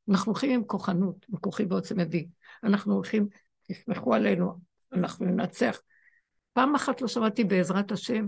אנחנו 0.08 0.32
הולכים 0.32 0.50
עם 0.50 0.64
כוחנות, 0.64 1.26
עם 1.28 1.38
כוחי 1.38 1.64
ועוצם 1.64 2.00
ידי. 2.00 2.26
אנחנו 2.64 2.94
הולכים, 2.94 3.26
תסמכו 3.62 4.14
עלינו, 4.14 4.58
אנחנו 4.92 5.26
ננצח. 5.26 5.80
פעם 6.52 6.74
אחת 6.74 7.00
לא 7.00 7.08
שמעתי 7.08 7.44
בעזרת 7.44 7.92
השם, 7.92 8.26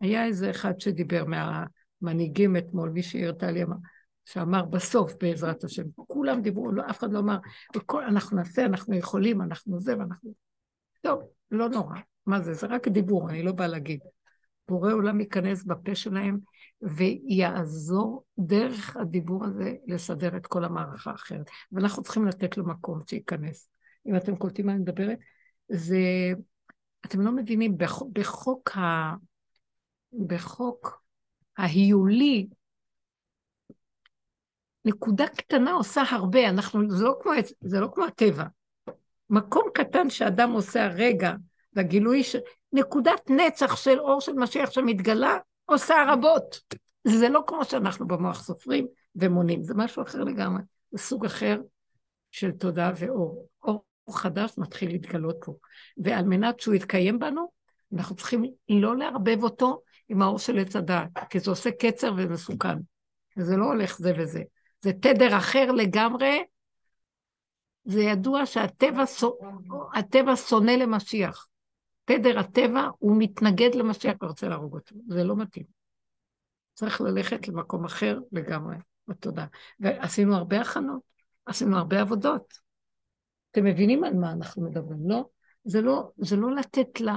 היה 0.00 0.26
איזה 0.26 0.50
אחד 0.50 0.80
שדיבר 0.80 1.24
מהמנהיגים 1.24 2.56
אתמול, 2.56 2.90
מי 2.90 3.02
שהראתה 3.02 3.50
לי 3.50 3.62
אמר, 3.62 3.76
שאמר 4.24 4.64
בסוף 4.64 5.12
בעזרת 5.20 5.64
השם. 5.64 5.82
כולם 5.94 6.42
דיברו, 6.42 6.72
לא, 6.72 6.82
אף 6.90 6.98
אחד 6.98 7.12
לא 7.12 7.18
אמר, 7.18 7.38
וכל, 7.76 8.04
אנחנו 8.04 8.36
נעשה, 8.36 8.64
אנחנו 8.64 8.94
יכולים, 8.94 9.42
אנחנו 9.42 9.80
זה 9.80 9.98
ואנחנו... 9.98 10.34
טוב, 11.00 11.22
לא 11.50 11.68
נורא. 11.68 11.96
מה 12.26 12.40
זה? 12.40 12.54
זה 12.54 12.66
רק 12.66 12.88
דיבור, 12.88 13.30
אני 13.30 13.42
לא 13.42 13.52
באה 13.52 13.66
להגיד. 13.66 14.00
בורא 14.68 14.92
עולם 14.92 15.20
ייכנס 15.20 15.64
בפה 15.64 15.94
שלהם 15.94 16.38
ויעזור 16.82 18.24
דרך 18.38 18.96
הדיבור 18.96 19.44
הזה 19.44 19.74
לסדר 19.86 20.36
את 20.36 20.46
כל 20.46 20.64
המערכה 20.64 21.10
האחרת. 21.10 21.50
ואנחנו 21.72 22.02
צריכים 22.02 22.26
לתת 22.26 22.56
לו 22.56 22.66
מקום 22.66 23.00
שייכנס. 23.06 23.68
אם 24.06 24.16
אתם 24.16 24.36
קולטים 24.36 24.66
מה 24.66 24.72
אני 24.72 24.80
מדברת, 24.80 25.18
זה... 25.68 25.98
אתם 27.06 27.20
לא 27.20 27.32
מבינים, 27.32 27.78
בחוק, 28.12 28.76
ה... 28.76 29.14
בחוק 30.26 31.02
ההיולי, 31.56 32.48
נקודה 34.84 35.26
קטנה 35.28 35.72
עושה 35.72 36.02
הרבה, 36.10 36.48
אנחנו, 36.48 36.90
זה 36.90 37.04
לא 37.04 37.16
כמו, 37.22 37.32
זה 37.60 37.80
לא 37.80 37.88
כמו 37.94 38.04
הטבע. 38.04 38.44
מקום 39.30 39.62
קטן 39.74 40.10
שאדם 40.10 40.52
עושה 40.52 40.84
הרגע, 40.84 41.32
והגילוי 41.72 42.22
של... 42.22 42.38
נקודת 42.72 43.30
נצח 43.30 43.76
של 43.76 44.00
אור 44.00 44.20
של 44.20 44.32
משיח 44.32 44.70
שמתגלה, 44.70 45.38
עושה 45.64 45.94
רבות. 46.08 46.60
זה 47.04 47.28
לא 47.28 47.44
כמו 47.46 47.64
שאנחנו 47.64 48.06
במוח 48.06 48.42
סופרים 48.42 48.86
ומונים, 49.16 49.62
זה 49.62 49.74
משהו 49.74 50.02
אחר 50.02 50.24
לגמרי. 50.24 50.62
זה 50.90 50.98
סוג 50.98 51.24
אחר 51.24 51.60
של 52.30 52.50
תודעה 52.50 52.92
ואור. 52.96 53.48
אור 53.62 53.84
חדש 54.10 54.54
מתחיל 54.58 54.90
להתגלות 54.90 55.36
פה. 55.44 55.54
ועל 55.96 56.24
מנת 56.24 56.60
שהוא 56.60 56.74
יתקיים 56.74 57.18
בנו, 57.18 57.50
אנחנו 57.92 58.16
צריכים 58.16 58.44
לא 58.68 58.96
לערבב 58.96 59.42
אותו 59.42 59.80
עם 60.08 60.22
האור 60.22 60.38
של 60.38 60.58
עץ 60.58 60.76
הדעת, 60.76 61.10
כי 61.30 61.40
זה 61.40 61.50
עושה 61.50 61.70
קצר 61.70 62.12
ומסוכן. 62.16 62.78
וזה 63.36 63.56
לא 63.56 63.64
הולך 63.64 63.98
זה 63.98 64.12
וזה. 64.18 64.42
זה 64.84 64.92
תדר 64.92 65.36
אחר 65.36 65.72
לגמרי. 65.72 66.44
זה 67.84 68.02
ידוע 68.02 68.46
שהטבע 68.46 70.36
שונא 70.36 70.70
למשיח. 70.70 71.48
תדר 72.04 72.38
הטבע, 72.38 72.88
הוא 72.98 73.16
מתנגד 73.18 73.74
למשיח 73.74 74.16
ורוצה 74.22 74.48
להרוג 74.48 74.74
אותו. 74.74 74.94
זה 75.08 75.24
לא 75.24 75.36
מתאים. 75.36 75.64
צריך 76.74 77.00
ללכת 77.00 77.48
למקום 77.48 77.84
אחר 77.84 78.18
לגמרי 78.32 78.76
בתודה. 79.08 79.46
ועשינו 79.80 80.36
הרבה 80.36 80.60
הכנות, 80.60 81.02
עשינו 81.46 81.76
הרבה 81.76 82.00
עבודות. 82.00 82.54
אתם 83.50 83.64
מבינים 83.64 84.04
על 84.04 84.14
מה 84.14 84.32
אנחנו 84.32 84.62
מדברים, 84.62 85.10
לא? 85.10 85.24
זה 85.64 85.80
לא, 85.80 86.10
זה 86.16 86.36
לא 86.36 86.54
לתת 86.54 87.00
לה, 87.00 87.16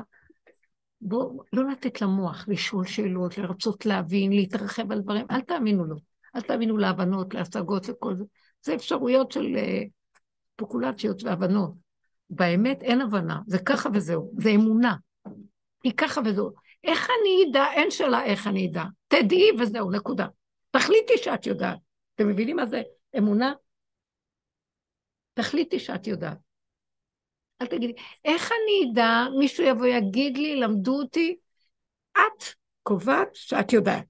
בואו, 1.02 1.44
לא 1.54 1.70
לתת 1.70 2.02
למוח 2.02 2.46
לשאול 2.48 2.86
שאלות, 2.86 3.38
לרצות 3.38 3.86
להבין, 3.86 4.32
להתרחב 4.32 4.92
על 4.92 5.02
דברים, 5.02 5.26
אל 5.32 5.42
תאמינו 5.42 5.86
לו. 5.86 6.07
אל 6.38 6.42
תאמינו 6.42 6.78
להבנות, 6.78 7.34
להשגות, 7.34 7.90
לכל 7.90 8.16
זה. 8.16 8.24
זה 8.62 8.76
אפשרויות 8.76 9.32
של 9.32 9.56
uh, 9.56 9.90
פופולציות 10.56 11.24
והבנות. 11.24 11.74
באמת 12.30 12.82
אין 12.82 13.02
הבנה, 13.02 13.40
זה 13.48 13.60
ככה 13.60 13.90
וזהו, 13.94 14.34
זה 14.38 14.50
אמונה. 14.50 14.96
היא 15.84 15.94
ככה 15.98 16.22
וזהו. 16.26 16.52
איך 16.84 17.10
אני 17.10 17.52
אדע? 17.52 17.66
אין 17.74 17.92
שאלה 17.92 18.24
איך 18.24 18.48
אני 18.48 18.68
אדע. 18.68 18.84
תדעי 19.08 19.52
וזהו, 19.60 19.92
נקודה. 19.92 20.28
תחליטי 20.72 21.18
שאת 21.18 21.46
יודעת. 21.46 21.78
אתם 22.16 22.28
מבינים 22.28 22.56
מה 22.56 22.66
זה 22.66 22.82
אמונה? 23.18 23.54
תחליטי 25.34 25.80
שאת 25.80 26.08
יודעת. 26.08 26.38
אל 27.62 27.68
תגידי, 27.68 27.94
איך 28.26 28.52
אני 28.52 28.92
אדע, 28.92 29.26
מישהו 29.40 29.64
יבוא 29.64 29.86
יגיד 29.86 30.38
לי, 30.38 30.56
למדו 30.56 31.02
אותי, 31.02 31.36
את 32.12 32.44
קובעת 32.84 33.30
שאת 33.34 33.74
יודעת. 33.74 34.06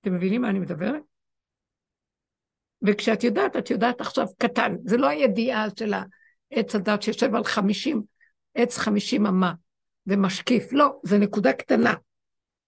אתם 0.00 0.14
מבינים 0.14 0.42
מה 0.42 0.50
אני 0.50 0.58
מדברת? 0.58 1.02
וכשאת 2.82 3.24
יודעת, 3.24 3.56
את 3.56 3.70
יודעת 3.70 4.00
עכשיו 4.00 4.26
קטן. 4.38 4.76
זה 4.84 4.96
לא 4.96 5.06
הידיעה 5.06 5.66
של 5.78 5.94
העץ 5.94 6.74
הדת 6.74 7.02
שיושב 7.02 7.34
על 7.34 7.44
חמישים, 7.44 8.02
עץ 8.54 8.78
חמישים 8.78 9.26
אמה 9.26 9.52
ומשקיף. 10.06 10.72
לא, 10.72 11.00
זה 11.02 11.18
נקודה 11.18 11.52
קטנה. 11.52 11.94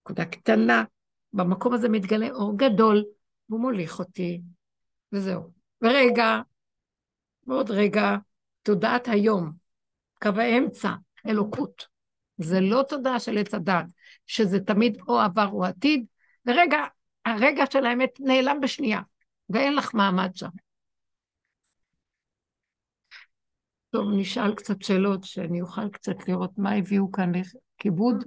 נקודה 0.02 0.24
קטנה. 0.24 0.84
במקום 1.32 1.72
הזה 1.72 1.88
מתגלה 1.88 2.30
אור 2.30 2.52
גדול, 2.56 3.04
והוא 3.48 3.60
מוליך 3.60 3.98
אותי, 3.98 4.40
וזהו. 5.12 5.42
ורגע, 5.82 6.40
ועוד 7.46 7.70
רגע, 7.70 8.16
תודעת 8.62 9.08
היום, 9.08 9.52
קו 10.22 10.28
האמצע, 10.28 10.90
אלוקות. 11.26 11.86
זה 12.38 12.60
לא 12.60 12.84
תודעה 12.88 13.20
של 13.20 13.38
עץ 13.38 13.54
הדת, 13.54 13.84
שזה 14.26 14.60
תמיד 14.60 14.98
או 15.08 15.20
עבר 15.20 15.48
או 15.52 15.64
עתיד, 15.64 16.04
ורגע, 16.46 16.78
הרגע 17.24 17.64
של 17.70 17.86
האמת 17.86 18.10
נעלם 18.20 18.60
בשנייה, 18.60 19.00
ואין 19.52 19.76
לך 19.76 19.94
מעמד 19.94 20.30
שם. 20.34 20.48
טוב, 23.90 24.08
נשאל 24.16 24.54
קצת 24.54 24.82
שאלות, 24.82 25.24
שאני 25.24 25.60
אוכל 25.60 25.88
קצת 25.88 26.28
לראות 26.28 26.50
מה 26.56 26.74
הביאו 26.74 27.12
כאן 27.12 27.32
לכיבוד. 27.34 28.24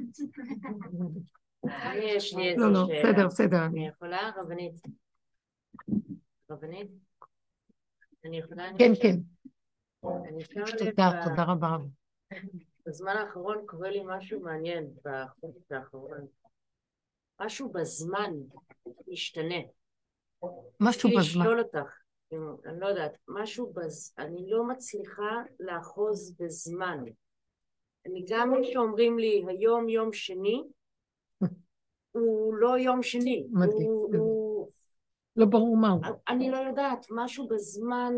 יש 1.95 2.33
לי 2.33 2.49
איזה 2.49 2.61
לא, 2.61 2.73
לא, 2.73 2.85
שאלה. 2.87 2.99
בסדר, 2.99 3.27
בסדר. 3.27 3.65
אני 3.65 3.87
יכולה, 3.87 4.31
רבנית? 4.37 4.81
רבנית? 6.51 6.91
אני 8.25 8.37
יכולה? 8.37 8.69
כן? 8.77 8.91
כן. 9.01 9.15
תודה, 10.77 11.11
תודה 11.23 11.43
רבה. 11.43 11.77
בזמן 12.85 13.11
האחרון 13.17 13.63
קורה 13.65 13.89
לי 13.89 14.01
משהו 14.05 14.39
מעניין, 14.39 14.87
בחודש 15.05 15.71
האחרון. 15.71 16.27
משהו 17.41 17.71
בזמן 17.71 18.33
משתנה. 19.07 19.59
משהו 20.79 21.09
רציתי 21.09 21.29
בזמן. 21.29 21.41
לשאול 21.41 21.59
אותך, 21.59 22.03
אני 22.65 22.79
לא 22.79 22.87
יודעת, 22.87 23.17
משהו 23.27 23.73
בז... 23.73 24.13
אני 24.17 24.49
לא 24.49 24.63
מצליחה 24.63 25.41
לאחוז 25.59 26.35
בזמן. 26.39 27.03
אני 28.05 28.25
גם 28.27 28.53
שאומרים 28.63 29.19
לי, 29.19 29.43
היום 29.47 29.89
יום 29.89 30.13
שני, 30.13 30.63
הוא 32.11 32.55
לא 32.55 32.77
יום 32.77 33.03
שני. 33.03 33.47
מדהים. 33.51 33.87
הוא, 33.87 34.15
הוא... 34.15 34.69
לא 35.35 35.45
ברור 35.45 35.77
מה 35.77 35.89
הוא. 35.89 36.01
אני 36.27 36.51
לא 36.51 36.57
יודעת, 36.57 37.05
משהו 37.09 37.47
בזמן 37.47 38.13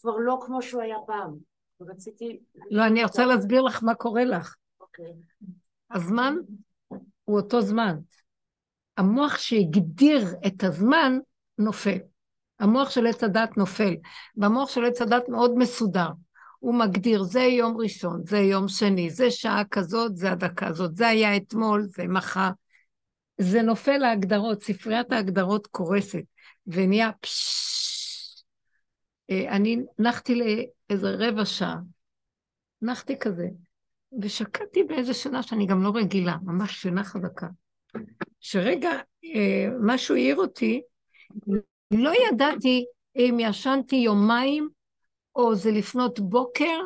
כבר 0.00 0.16
לא 0.16 0.38
כמו 0.46 0.62
שהוא 0.62 0.82
היה 0.82 0.96
פעם. 1.06 1.38
רציתי... 1.80 2.40
לא, 2.70 2.86
אני 2.86 3.04
רוצה 3.04 3.26
להסביר 3.26 3.62
לך 3.62 3.82
מה 3.82 3.94
קורה 3.94 4.24
לך. 4.24 4.56
אוקיי. 4.80 5.12
הזמן 5.90 6.36
הוא 7.24 7.36
אותו 7.36 7.60
זמן. 7.60 7.96
המוח 8.96 9.38
שהגדיר 9.38 10.28
את 10.46 10.64
הזמן 10.64 11.18
נופל. 11.58 11.98
המוח 12.60 12.90
של 12.90 13.06
עץ 13.06 13.24
הדת 13.24 13.56
נופל, 13.56 13.94
והמוח 14.36 14.70
של 14.70 14.84
עץ 14.84 15.02
הדת 15.02 15.28
מאוד 15.28 15.54
מסודר. 15.56 16.08
הוא 16.58 16.74
מגדיר, 16.74 17.22
זה 17.22 17.40
יום 17.40 17.76
ראשון, 17.76 18.22
זה 18.26 18.38
יום 18.38 18.68
שני, 18.68 19.10
זה 19.10 19.30
שעה 19.30 19.62
כזאת, 19.70 20.16
זה 20.16 20.32
הדקה 20.32 20.66
הזאת, 20.66 20.96
זה 20.96 21.08
היה 21.08 21.36
אתמול, 21.36 21.86
זה 21.88 22.06
מחר. 22.06 22.50
זה 23.38 23.62
נופל 23.62 23.98
להגדרות, 23.98 24.62
ספריית 24.62 25.12
ההגדרות 25.12 25.66
קורסת, 25.66 26.22
ונהיה 26.66 27.10
פששש. 27.20 28.44
אה, 29.30 29.56
אני 29.56 29.82
נחתי 29.98 30.34
לאיזה 30.34 31.10
רבע 31.18 31.44
שעה, 31.44 31.76
נחתי 32.82 33.18
כזה, 33.18 33.46
ושקעתי 34.22 34.82
באיזה 34.82 35.14
שינה 35.14 35.42
שאני 35.42 35.66
גם 35.66 35.82
לא 35.82 35.92
רגילה, 35.94 36.36
ממש 36.42 36.82
שינה 36.82 37.04
חזקה. 37.04 37.46
שרגע 38.46 38.90
אה, 39.24 39.68
משהו 39.80 40.14
העיר 40.14 40.36
אותי, 40.36 40.82
לא 41.90 42.12
ידעתי 42.28 42.84
אם 43.16 43.36
ישנתי 43.40 43.96
יומיים, 43.96 44.68
או 45.36 45.54
זה 45.54 45.70
לפנות 45.70 46.20
בוקר, 46.20 46.80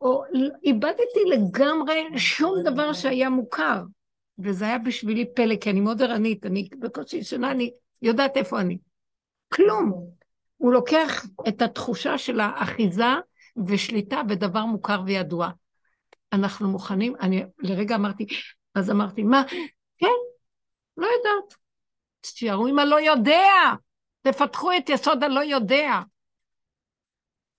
או 0.00 0.22
איבדתי 0.64 1.20
לגמרי 1.28 2.18
שום 2.18 2.54
דבר 2.64 2.92
שהיה 2.92 3.30
מוכר. 3.30 3.82
וזה 4.38 4.64
היה 4.64 4.78
בשבילי 4.78 5.34
פלא, 5.34 5.56
כי 5.56 5.70
אני 5.70 5.80
מאוד 5.80 6.02
ערנית, 6.02 6.46
אני 6.46 6.68
בקושי 6.78 7.16
ישנה, 7.16 7.50
אני 7.50 7.70
יודעת 8.02 8.36
איפה 8.36 8.60
אני. 8.60 8.78
כלום. 9.48 10.06
הוא 10.56 10.72
לוקח 10.72 11.26
את 11.48 11.62
התחושה 11.62 12.18
של 12.18 12.40
האחיזה 12.40 13.04
ושליטה 13.66 14.22
בדבר 14.22 14.64
מוכר 14.64 15.02
וידוע. 15.06 15.50
אנחנו 16.32 16.68
מוכנים, 16.68 17.14
אני 17.20 17.42
לרגע 17.58 17.94
אמרתי, 17.94 18.26
אז 18.74 18.90
אמרתי, 18.90 19.22
מה? 19.22 19.42
כן, 19.98 20.29
לא 20.96 21.06
יודעת. 21.06 21.54
תשארו 22.20 22.66
עם 22.66 22.78
הלא 22.78 23.00
יודע, 23.00 23.52
תפתחו 24.22 24.72
את 24.72 24.88
יסוד 24.88 25.24
הלא 25.24 25.40
יודע. 25.40 26.00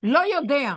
לא 0.04 0.20
יודע. 0.20 0.74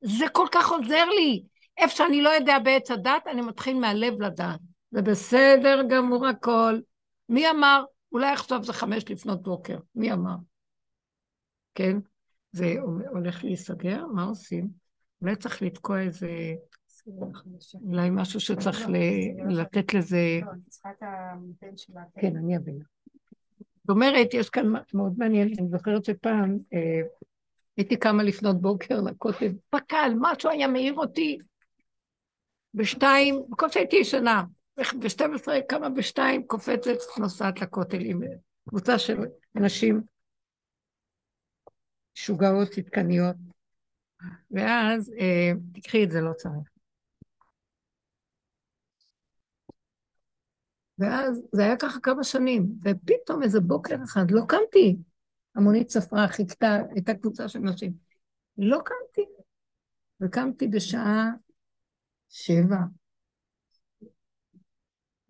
זה 0.00 0.24
כל 0.32 0.46
כך 0.52 0.70
עוזר 0.70 1.04
לי. 1.04 1.42
איפה 1.78 1.94
שאני 1.96 2.22
לא 2.22 2.28
יודע 2.28 2.58
בעץ 2.58 2.90
הדת, 2.90 3.26
אני 3.26 3.40
מתחיל 3.40 3.80
מהלב 3.80 4.22
לדעת. 4.22 4.60
זה 4.90 5.02
בסדר 5.02 5.82
גמור 5.90 6.26
הכל. 6.26 6.80
מי 7.28 7.50
אמר? 7.50 7.84
אולי 8.12 8.32
עכשיו 8.32 8.64
זה 8.64 8.72
חמש 8.72 9.10
לפנות 9.10 9.42
בוקר. 9.42 9.78
מי 9.94 10.12
אמר? 10.12 10.36
כן? 11.74 11.96
זה 12.52 12.74
הולך 13.10 13.44
להיסגר? 13.44 14.06
מה 14.06 14.24
עושים? 14.24 14.68
אולי 15.22 15.36
צריך 15.36 15.62
לתקוע 15.62 16.00
איזה... 16.00 16.28
אולי 17.86 18.10
משהו 18.10 18.40
שצריך 18.40 18.88
ל- 18.88 19.60
לתת 19.60 19.94
לזה... 19.94 20.40
לא. 20.42 20.52
כן, 22.20 22.36
אני 22.36 22.56
אבין. 22.56 22.78
זאת 23.80 23.90
אומרת, 23.90 24.34
יש 24.34 24.50
כאן 24.50 24.68
משהו 24.68 24.98
מאוד 24.98 25.14
מעניין, 25.18 25.48
אני 25.58 25.68
זוכרת 25.68 26.04
שפעם 26.04 26.58
אה, 26.72 27.00
הייתי 27.76 27.96
קמה 27.96 28.22
לפנות 28.22 28.60
בוקר 28.60 29.00
לכותל, 29.00 29.52
פק"ל, 29.70 30.12
משהו 30.20 30.50
היה 30.50 30.68
מעיר 30.68 30.94
אותי. 30.94 31.38
בשתיים, 32.74 33.42
בקושי 33.50 33.78
הייתי 33.78 33.96
ישנה, 33.96 34.44
ב-12 34.76 35.48
קמה 35.68 35.88
בשתיים, 35.88 36.46
קופצת, 36.46 36.96
נוסעת 37.18 37.60
לכותל 37.60 38.00
עם 38.00 38.20
קבוצה 38.68 38.98
של 38.98 39.18
אנשים 39.56 40.00
משוגעות, 42.16 42.68
צדקניות. 42.68 43.36
ואז, 44.50 45.12
אה, 45.18 45.52
תקחי 45.72 46.04
את 46.04 46.10
זה, 46.10 46.20
לא 46.20 46.32
צריך. 46.32 46.71
ואז 51.02 51.42
זה 51.52 51.62
היה 51.62 51.76
ככה 51.76 52.00
כמה 52.00 52.24
שנים, 52.24 52.66
ופתאום 52.84 53.42
איזה 53.42 53.60
בוקר 53.60 53.96
אחד, 54.04 54.30
לא 54.30 54.42
קמתי. 54.48 54.96
המונית 55.54 55.90
ספרה, 55.90 56.28
חיכתה, 56.28 56.78
הייתה 56.90 57.14
קבוצה 57.14 57.48
של 57.48 57.58
נשים. 57.58 57.92
לא 58.58 58.78
קמתי. 58.84 59.30
וקמתי 60.20 60.68
בשעה 60.68 61.30
שבע. 62.28 62.76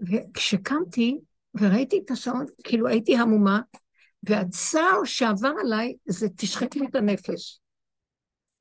וכשקמתי 0.01 1.21
וראיתי 1.55 2.03
את 2.05 2.11
השעון, 2.11 2.47
כאילו 2.65 2.89
הייתי 2.89 3.17
המומה, 3.17 3.61
והצער 4.23 5.05
שעבר 5.05 5.53
עליי 5.61 5.97
זה 6.07 6.29
תשחק 6.37 6.77
לי 6.77 6.87
את 6.87 6.95
הנפש. 6.95 7.61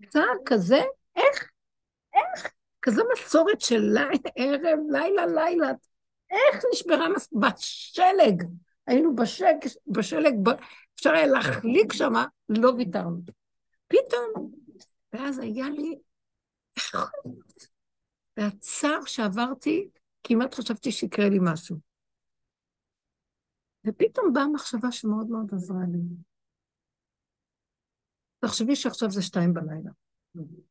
צער 0.09 0.25
כזה, 0.45 0.81
איך, 1.15 1.51
איך, 2.13 2.51
כזו 2.81 3.03
מסורת 3.13 3.61
של 3.61 3.79
לילה, 3.79 4.29
ערב, 4.35 4.79
לילה, 4.91 5.25
לילה, 5.25 5.71
איך 6.32 6.64
נשברה 6.74 7.10
מס... 7.10 7.30
בשלג, 7.34 8.44
היינו 8.88 9.16
בשלג, 9.16 9.58
בשלג, 9.88 10.34
ב... 10.44 10.49
אפשר 10.95 11.10
היה 11.10 11.28
להחליק 11.28 11.94
שם, 11.94 12.14
לא 12.49 12.70
ויתרנו. 12.70 13.22
פתאום, 13.88 14.52
ואז 15.14 15.40
היה 15.40 15.70
לי? 15.70 15.99
והצער 18.38 19.06
שעברתי, 19.06 19.90
כמעט 20.24 20.53
חשבתי 20.53 20.91
שיקרה 20.91 21.30
לי 21.30 21.38
משהו. 21.41 21.78
ופתאום 23.88 24.34
באה 24.34 24.48
מחשבה 24.48 24.91
שמאוד 24.91 25.30
מאוד 25.30 25.53
עזרה 25.53 25.84
לי. 25.91 25.99
תחשבי 28.40 28.76
שעכשיו 28.76 29.12
זה 29.12 29.22
שתיים 29.22 29.53
בלילה. 29.53 29.91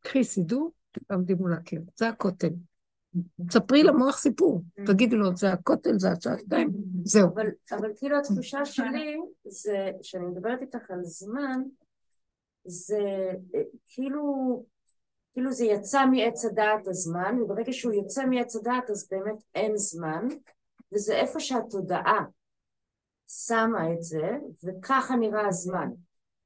קחי 0.00 0.24
סידור, 0.24 0.72
תעמדי 1.06 1.34
מול 1.34 1.52
הקיר, 1.52 1.82
זה 1.96 2.08
הכותל. 2.08 2.52
ספרי 3.50 3.82
למוח 3.82 4.18
סיפור, 4.18 4.62
תגידי 4.86 5.16
לו, 5.16 5.36
זה 5.36 5.52
הכותל, 5.52 5.98
זה 5.98 6.08
השעה 6.10 6.38
שתיים, 6.38 6.70
זהו. 7.04 7.28
אבל, 7.34 7.46
אבל 7.72 7.90
כאילו 7.96 8.18
התחושה 8.18 8.64
שלי 8.64 9.16
זה, 9.48 9.90
שאני 10.02 10.26
מדברת 10.26 10.60
איתך 10.60 10.90
על 10.90 11.04
זמן, 11.04 11.62
זה 12.64 13.32
אה, 13.54 13.62
כאילו, 13.86 14.64
כאילו 15.32 15.52
זה 15.52 15.64
יצא 15.64 16.06
מעץ 16.06 16.44
הדעת 16.44 16.88
הזמן, 16.88 17.38
וברגע 17.42 17.72
שהוא 17.72 17.92
יוצא 17.92 18.26
מעץ 18.26 18.56
הדעת 18.56 18.90
אז 18.90 19.08
באמת 19.10 19.42
אין 19.54 19.76
זמן, 19.76 20.28
וזה 20.92 21.14
איפה 21.14 21.40
שהתודעה 21.40 22.24
שמה 23.28 23.92
את 23.92 24.02
זה, 24.02 24.30
וככה 24.64 25.16
נראה 25.16 25.48
הזמן. 25.48 25.90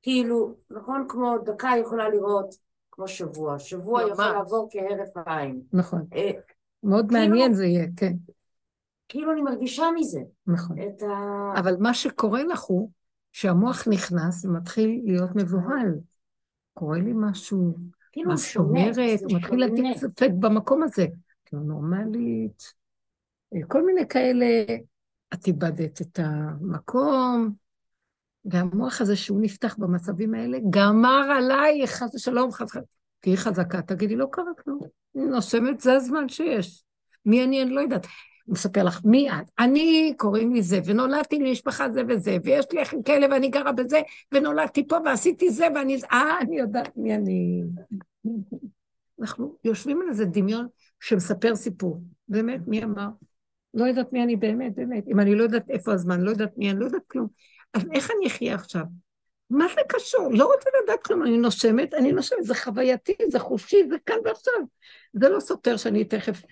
כאילו, 0.03 0.55
נכון 0.71 1.07
כמו 1.09 1.39
דקה 1.39 1.71
יכולה 1.81 2.09
לראות 2.09 2.55
כמו 2.91 3.09
שבוע, 3.09 3.59
שבוע. 3.59 4.03
יכול 4.03 4.25
לעבור 4.25 4.69
כהרף 4.71 5.27
עין. 5.27 5.63
נכון. 5.73 6.07
אה, 6.85 6.91
מאוד 6.91 7.09
כאילו- 7.09 7.21
מעניין 7.21 7.55
זה 7.55 7.67
יהיה, 7.67 7.87
כן, 7.97 8.13
כאילו 9.09 9.33
אני 9.33 9.43
מרגישה 9.43 9.85
מזה, 9.97 10.21
נכון. 10.47 10.77
את 10.79 11.03
ה... 11.03 11.59
אבל 11.61 11.77
מה 11.81 11.95
שקורה 11.95 12.45
לך 12.45 12.61
הוא 12.61 12.91
שהמוח 13.33 13.89
נכנס 13.89 14.45
ומתחיל 14.45 15.01
להיות 15.05 15.31
מבוהל. 15.35 15.95
קורה 16.75 16.99
לי 16.99 17.13
משהו, 17.15 17.75
כאילו 18.13 18.31
מה 18.31 18.37
זאת 18.37 18.57
אומרת? 18.57 18.97
הוא 19.23 19.39
מתחיל 19.39 19.61
להטיל. 19.61 19.95
ספק 19.99 20.29
במקום 20.39 20.83
הזה. 20.83 21.07
לא 21.53 21.61
נורמלית. 21.61 22.63
כל 23.69 23.87
מיני 23.87 24.09
כאלה, 24.09 24.47
את 25.35 25.47
איבדת 25.47 26.03
את 26.03 26.19
המקום, 26.23 27.51
והמוח 28.45 29.01
הזה 29.01 29.17
שהוא 29.17 29.41
נפתח 29.43 29.77
במצבים 29.79 30.35
האלה, 30.35 30.59
גמר 30.71 31.27
עליי, 31.37 31.87
חס 31.87 32.15
ושלום, 32.15 32.53
חס 32.53 32.63
וחלילה. 32.63 32.87
תהיי 33.21 33.37
חזקה, 33.37 33.83
תגידי, 33.83 34.17
לא 34.17 34.27
קרה 34.31 34.51
כלום. 34.65 34.81
נושמת, 35.15 35.81
זה 35.81 35.93
הזמן 35.93 36.29
שיש. 36.29 36.85
מי 37.27 37.45
אני, 37.45 37.63
אני 37.63 37.71
לא 37.71 37.81
יודעת. 37.81 38.07
מספר 38.49 38.83
לך, 38.83 39.01
מי 39.05 39.31
את? 39.31 39.51
אני, 39.59 40.15
קוראים 40.17 40.55
לי 40.55 40.63
זה, 40.63 40.81
ונולדתי 40.85 41.39
למשפחה 41.39 41.91
זה 41.91 42.03
וזה, 42.09 42.37
ויש 42.45 42.67
לי 42.73 42.83
אחים 42.83 43.03
כאלה, 43.03 43.27
ואני 43.31 43.49
גרה 43.49 43.73
בזה, 43.73 44.01
ונולדתי 44.33 44.89
פה, 44.89 44.97
ועשיתי 45.05 45.51
זה, 45.51 45.67
ואני... 45.75 45.99
אה, 46.13 46.39
אני 46.41 46.59
יודעת 46.59 46.97
מי 46.97 47.15
אני. 47.15 47.63
אנחנו 49.21 49.57
יושבים 49.65 50.01
על 50.03 50.09
איזה 50.09 50.25
דמיון 50.25 50.67
שמספר 51.01 51.57
סיפור. 51.57 52.01
באמת, 52.29 52.61
מי 52.67 52.85
אמר? 52.85 53.09
לא 53.75 53.85
יודעת 53.85 54.13
מי 54.13 54.23
אני 54.23 54.37
באמת, 54.37 54.75
באמת. 54.75 55.09
אם 55.09 55.21
אני 55.21 55.35
לא 55.35 55.43
יודעת 55.43 55.71
איפה 55.71 55.93
הזמן, 55.93 56.21
לא 56.21 56.31
יודעת 56.31 56.59
מי, 56.59 56.71
אני 56.71 56.81
לא 56.81 56.85
יודעת 56.85 57.07
כלום. 57.07 57.27
אז 57.75 57.83
איך 57.95 58.11
אני 58.19 58.27
אחיה 58.27 58.55
עכשיו? 58.55 58.85
מה 59.51 59.67
זה 59.75 59.81
קשור? 59.89 60.29
לא 60.33 60.45
רוצה 60.55 60.71
לדעת 60.83 61.03
כלום, 61.03 61.23
אני 61.23 61.37
נושמת, 61.37 61.95
אני 61.95 62.13
נושמת, 62.13 62.45
זה 62.45 62.55
חווייתי, 62.55 63.15
זה 63.29 63.39
חושי, 63.39 63.89
זה 63.89 63.97
כאן 64.07 64.17
ועכשיו. 64.25 64.55
זה 65.13 65.29
לא 65.29 65.41
סותר 65.41 65.77
שאני 65.77 66.05
תכף... 66.05 66.43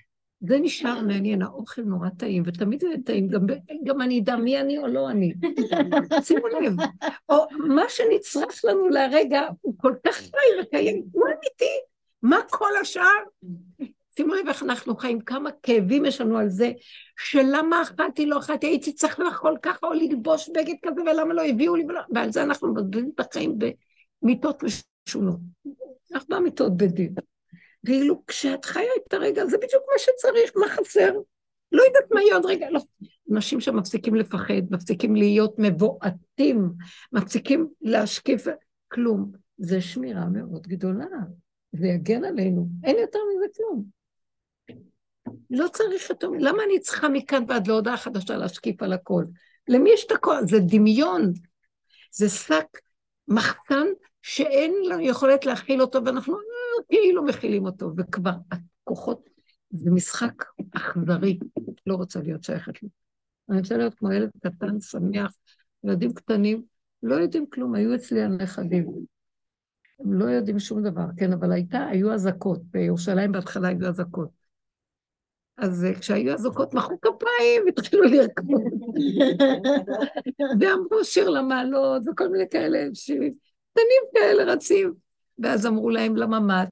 זה 0.48 0.59
נשאר 0.59 1.01
מעניין, 1.01 1.43
האוכל 1.43 1.82
נורא 1.82 2.09
טעים, 2.19 2.43
ותמיד 2.47 2.82
יהיה 2.82 2.97
טעים, 3.05 3.28
גם, 3.28 3.47
גם 3.85 4.02
אני 4.02 4.20
אדע 4.20 4.36
מי 4.36 4.60
אני 4.60 4.78
או 4.78 4.86
לא 4.86 5.10
אני. 5.10 5.35
שימו 6.27 6.48
לב, 6.48 6.73
או 7.28 7.47
מה 7.59 7.85
שנצרך 7.89 8.64
לנו 8.64 8.89
לרגע 8.89 9.43
הוא 9.60 9.74
כל 9.77 9.94
כך 10.06 10.16
חי 10.16 10.62
וקיים, 10.62 11.02
הוא 11.12 11.24
אמיתי, 11.27 11.78
מה 12.23 12.39
כל 12.51 12.70
השאר? 12.81 13.05
שימו 14.17 14.35
לב 14.35 14.49
איך 14.49 14.63
אנחנו 14.63 14.97
חיים, 14.97 15.21
כמה 15.21 15.51
כאבים 15.63 16.05
יש 16.05 16.21
לנו 16.21 16.39
על 16.39 16.49
זה, 16.49 16.73
שלמה 17.19 17.83
אכלתי, 17.83 18.27
לא 18.27 18.39
אכלתי, 18.39 18.67
הייתי 18.67 18.93
צריך 18.93 19.21
לאכול 19.21 19.57
ככה 19.63 19.87
או 19.87 19.93
ללבוש 19.93 20.49
בגד 20.49 20.75
כזה, 20.83 21.01
ולמה 21.01 21.35
לא 21.35 21.43
הביאו 21.45 21.77
לי, 21.77 21.85
ועל 22.15 22.33
זה 22.33 22.43
אנחנו 22.43 22.73
מבזבזים 22.73 23.11
את 23.15 23.21
החיים 23.21 23.59
במיטות 24.23 24.63
משונות. 24.63 25.39
אנחנו 26.13 26.37
במיטות 26.37 26.77
בדין. 26.77 27.15
ואילו 27.85 28.27
כשאת 28.27 28.65
חיה 28.65 28.91
את 29.07 29.15
הרגע, 29.15 29.47
זה 29.47 29.57
בדיוק 29.57 29.83
מה 29.93 29.99
שצריך, 29.99 30.53
מה 30.57 30.69
חסר? 30.69 31.13
לא 31.73 31.83
יודעת 31.83 32.11
מה 32.11 32.23
יהיה 32.23 32.35
עוד 32.35 32.47
רגע, 32.47 32.71
לא. 32.71 32.81
אנשים 33.33 33.61
שמפסיקים 33.61 34.15
לפחד, 34.15 34.63
מפסיקים 34.71 35.17
להיות 35.17 35.55
מבועתים, 35.59 36.73
מפסיקים 37.13 37.69
להשקיף, 37.81 38.47
כלום. 38.89 39.33
זה 39.59 39.81
שמירה 39.81 40.25
מאוד 40.29 40.67
גדולה. 40.67 41.07
זה 41.73 41.87
יגן 41.87 42.25
עלינו, 42.25 42.67
אין 42.85 42.97
יותר 42.99 43.19
מזה 43.35 43.47
כלום. 43.57 44.02
לא 45.51 45.66
צריך 45.73 46.11
אותו, 46.11 46.35
למה 46.35 46.62
אני 46.65 46.81
צריכה 46.81 47.09
מכאן 47.09 47.44
ועד 47.49 47.66
להודעה 47.66 47.97
חדשה 47.97 48.36
להשקיף 48.36 48.82
על 48.82 48.93
הכל? 48.93 49.24
למי 49.69 49.90
יש 49.94 50.07
את 50.07 50.12
הכל? 50.12 50.47
זה 50.47 50.59
דמיון, 50.61 51.32
זה 52.12 52.28
שק 52.28 52.78
מחסן 53.28 53.86
שאין 54.23 54.74
לנו 54.89 55.01
יכולת 55.01 55.47
להכיל 55.47 55.81
אותו, 55.81 56.05
ואנחנו 56.05 56.36
כאילו 56.89 57.24
מכילים 57.24 57.66
אותו, 57.66 57.93
וכבר 57.97 58.32
הכוחות, 58.51 59.28
זה 59.70 59.90
משחק 59.90 60.44
אכזרי, 60.77 61.39
לא 61.86 61.94
רוצה 61.94 62.20
להיות 62.20 62.44
שייכת 62.44 62.82
לי. 62.82 62.89
אני 63.51 63.59
רוצה 63.59 63.77
להיות 63.77 63.94
כמו 63.94 64.12
ילד 64.12 64.31
קטן, 64.43 64.81
שמח, 64.81 65.32
ילדים 65.85 66.15
קטנים, 66.15 66.62
לא 67.03 67.15
יודעים 67.15 67.47
כלום, 67.47 67.74
היו 67.74 67.94
אצלי 67.94 68.23
הנכדים. 68.23 68.93
הם 70.01 70.12
לא 70.12 70.24
יודעים 70.24 70.59
שום 70.59 70.82
דבר, 70.82 71.07
כן, 71.16 71.32
אבל 71.32 71.53
הייתה, 71.53 71.86
היו 71.86 72.12
אזעקות, 72.12 72.62
בירושלים 72.65 73.32
בהתחלה 73.32 73.69
היו 73.69 73.89
אזעקות. 73.89 74.41
אז 75.59 75.85
אה, 75.85 75.95
כשהיו 75.95 76.35
אזעקות 76.35 76.74
מחאו 76.74 77.01
כפיים, 77.01 77.62
התחילו 77.69 78.03
לרקוד. 78.03 78.62
ואמרו 80.61 81.05
שיר 81.05 81.29
למעלות, 81.29 82.03
וכל 82.07 82.29
מיני 82.29 82.49
כאלה 82.51 82.79
שירים. 82.95 83.35
קטנים 83.73 84.03
כאלה 84.15 84.53
רצים. 84.53 84.93
ואז 85.39 85.66
אמרו 85.66 85.91
להם 85.91 86.16
לממ"ד. 86.16 86.66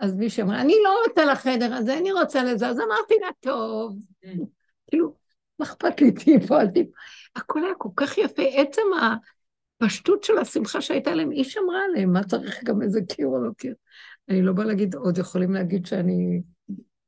אז 0.00 0.16
מישהו 0.16 0.42
אמר, 0.42 0.60
אני 0.60 0.74
לא 0.84 1.02
רוצה 1.08 1.24
לחדר 1.24 1.74
הזה, 1.74 1.98
אני 1.98 2.12
רוצה 2.12 2.44
לזה. 2.44 2.68
אז 2.68 2.80
אמרתי 2.80 3.14
לה, 3.20 3.28
טוב. 3.40 3.98
כאילו, 4.86 5.14
מה 5.58 5.66
אכפת 5.66 6.00
לי, 6.00 6.12
תהיי 6.12 6.40
פה, 6.40 6.60
אל 6.60 6.68
תהיי 6.68 6.86
הכל 7.36 7.64
היה 7.64 7.74
כל 7.74 7.88
כך 7.96 8.18
יפה. 8.18 8.42
עצם 8.42 8.82
הפשטות 9.82 10.24
של 10.24 10.38
השמחה 10.38 10.80
שהייתה 10.80 11.14
להם, 11.14 11.30
היא 11.30 11.44
שמרה 11.44 11.84
עליהם, 11.84 12.12
מה 12.12 12.24
צריך 12.24 12.64
גם 12.64 12.82
איזה 12.82 13.00
קיר 13.08 13.26
או 13.26 13.44
לא 13.44 13.50
קיר. 13.58 13.74
אני 14.28 14.42
לא 14.42 14.52
באה 14.52 14.64
להגיד, 14.64 14.94
עוד 14.94 15.18
יכולים 15.18 15.52
להגיד 15.52 15.86
שאני... 15.86 16.42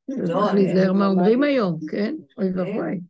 לא, 0.09 0.52
להיזהר 0.55 0.93
מה 0.93 1.06
אומרים 1.06 1.43
היום, 1.43 1.78
כן? 1.90 2.14
אוי 2.39 2.52
ואבוי. 2.52 3.01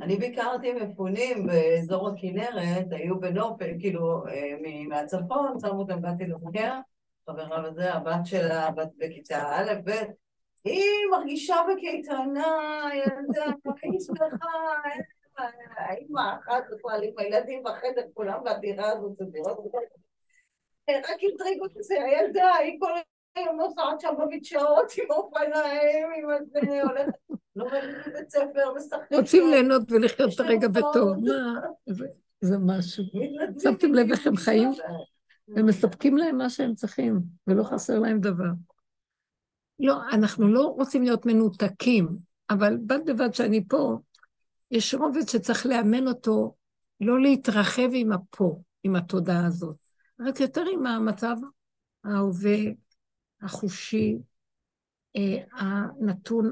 אני 0.00 0.16
ביקרתי 0.16 0.72
מפונים 0.72 1.46
באזור 1.46 2.08
הכנרת, 2.08 2.86
היו 2.90 3.20
בנופ, 3.20 3.60
כאילו, 3.80 4.26
אה, 4.26 4.56
מהצפון, 4.88 5.58
שמו 5.60 5.80
אותם, 5.80 6.02
באתי 6.02 6.24
לבקר, 6.24 6.78
חברה 7.26 7.68
וזה, 7.68 7.94
הבת 7.94 8.26
שלה, 8.26 8.70
בת 8.70 8.88
בכיתה 8.98 9.42
א', 9.56 9.72
ב', 9.84 9.90
היא 10.64 10.84
מרגישה 11.10 11.56
בקייטנה, 11.72 12.46
ילדה, 12.94 13.52
היא 13.82 14.00
שמחה, 14.00 14.46
האימא 15.76 16.20
אחת 16.20 16.64
בכלל 16.72 17.02
עם 17.02 17.12
הילדים 17.18 17.62
בחדר, 17.62 18.02
כולם 18.14 18.38
בדירה 18.44 18.92
הזאת, 18.92 19.16
זה 19.16 19.24
דירות 19.24 19.58
רק 20.90 21.18
הטריג 21.34 21.60
אותי, 21.60 21.82
זה 21.82 21.94
הילדה, 22.04 22.54
היא 22.54 22.80
כל 22.80 22.90
היום 23.36 23.56
נוסעת 23.56 24.00
שם 24.00 24.14
במדשאות 24.18 24.92
עם 24.98 25.10
אופניים, 25.10 26.08
עם 26.16 26.30
הזה, 26.30 26.82
הולכת, 26.82 27.12
לומדת 27.56 28.06
בבית 28.06 28.30
ספר, 28.30 28.74
משחקת. 28.76 29.12
רוצים 29.12 29.50
ליהנות 29.50 29.92
ולחיות 29.92 30.34
את 30.34 30.40
הרגע 30.40 30.68
בטוב, 30.68 31.16
מה? 31.18 31.60
זה 32.40 32.58
משהו. 32.58 33.04
שמתם 33.62 33.94
לב 33.94 34.10
איך 34.10 34.26
הם 34.26 34.36
חיים? 34.36 34.70
הם 35.56 35.66
מספקים 35.66 36.16
להם 36.16 36.38
מה 36.38 36.50
שהם 36.50 36.74
צריכים, 36.74 37.20
ולא 37.46 37.62
חסר 37.62 37.98
להם 37.98 38.20
דבר. 38.20 38.50
לא, 39.78 40.00
אנחנו 40.12 40.48
לא 40.48 40.74
רוצים 40.76 41.02
להיות 41.02 41.26
מנותקים, 41.26 42.08
אבל 42.50 42.76
בד 42.86 43.10
בבד 43.10 43.34
שאני 43.34 43.64
פה, 43.68 43.98
יש 44.70 44.94
רובד 44.94 45.28
שצריך 45.28 45.66
לאמן 45.66 46.08
אותו, 46.08 46.54
לא 47.00 47.20
להתרחב 47.20 47.88
עם 47.92 48.12
הפה, 48.12 48.58
עם 48.82 48.96
התודעה 48.96 49.46
הזאת, 49.46 49.76
רק 50.20 50.40
יותר 50.40 50.64
עם 50.72 50.86
המצב 50.86 51.36
ההווה, 52.04 52.56
החושי, 53.44 54.18
אה, 55.16 55.44
הנתון, 55.52 56.50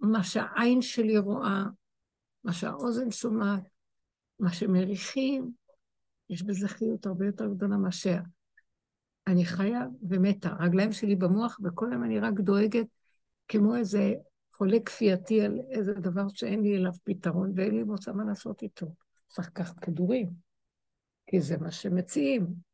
מה 0.00 0.24
שהעין 0.24 0.82
שלי 0.82 1.18
רואה, 1.18 1.64
מה 2.44 2.52
שהאוזן 2.52 3.10
שומעת, 3.10 3.68
מה 4.40 4.52
שמריחים, 4.52 5.52
יש 6.30 6.42
בזה 6.42 6.68
חיות 6.68 7.06
הרבה 7.06 7.26
יותר 7.26 7.46
גדולה 7.46 7.76
מאשר 7.76 8.18
אני 9.28 9.44
חיה 9.44 9.86
ומתה. 10.08 10.48
הרגליים 10.58 10.92
שלי 10.92 11.16
במוח, 11.16 11.60
וכל 11.64 11.92
היום 11.92 12.04
אני 12.04 12.20
רק 12.20 12.34
דואגת 12.40 12.86
כמו 13.48 13.76
איזה 13.76 14.14
חולה 14.52 14.78
כפייתי 14.84 15.40
על 15.40 15.60
איזה 15.70 15.92
דבר 15.92 16.28
שאין 16.28 16.62
לי 16.62 16.76
אליו 16.76 16.92
פתרון 17.04 17.52
ואין 17.56 17.74
לי 17.74 17.82
מוצא 17.82 18.12
מה 18.12 18.24
לעשות 18.24 18.62
איתו. 18.62 18.86
צריך 19.28 19.48
לקחת 19.48 19.80
כדורים, 19.80 20.30
כי 21.26 21.40
זה 21.40 21.56
מה 21.56 21.70
שמציעים. 21.70 22.67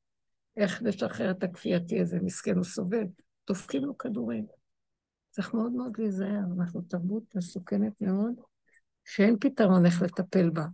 איך 0.57 0.83
לשחרר 0.83 1.31
את 1.31 1.43
הכפייתי 1.43 2.01
הזה, 2.01 2.19
מסכן 2.23 2.57
הוא 2.57 2.65
סובל, 2.65 3.05
דופקים 3.49 3.85
לו 3.85 3.99
כדורים. 3.99 4.47
צריך 5.31 5.55
מאוד 5.55 5.73
מאוד 5.73 5.93
להיזהר, 5.99 6.41
אנחנו 6.59 6.83
תרבות 6.83 7.35
מסוכנת 7.35 7.93
מאוד, 8.01 8.33
שאין 9.05 9.37
פתרון 9.41 9.87
איך 9.87 10.03
לטפל 10.03 10.51
בה. 10.51 10.67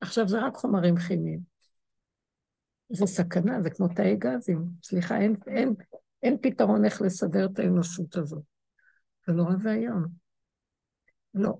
עכשיו, 0.00 0.28
זה 0.28 0.40
רק 0.40 0.54
חומרים 0.54 0.96
כימיים. 0.96 1.40
זה 2.92 3.06
סכנה, 3.06 3.62
זה 3.62 3.70
כמו 3.70 3.88
תאי 3.88 4.16
גזים. 4.16 4.64
סליחה, 4.82 5.20
אין, 5.20 5.36
אין, 5.46 5.74
אין 6.22 6.36
פתרון 6.42 6.84
איך 6.84 7.02
לסדר 7.02 7.46
את 7.46 7.58
האנושות 7.58 8.16
הזאת. 8.16 8.42
זה 9.26 9.32
נורא 9.32 9.54
ואיום. 9.62 10.04
לא. 11.34 11.58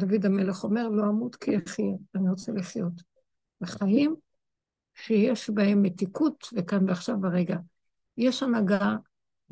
דוד 0.00 0.26
המלך 0.26 0.64
אומר, 0.64 0.88
לא 0.88 1.04
אמות 1.04 1.36
כי 1.36 1.56
אחיה, 1.56 1.94
אני 2.14 2.30
רוצה 2.30 2.52
לחיות. 2.52 2.92
החיים 3.60 4.16
שיש 4.94 5.50
בהם 5.50 5.82
מתיקות, 5.82 6.48
וכאן 6.56 6.88
ועכשיו 6.88 7.20
ברגע. 7.20 7.56
יש 8.16 8.42
הנהגה 8.42 8.96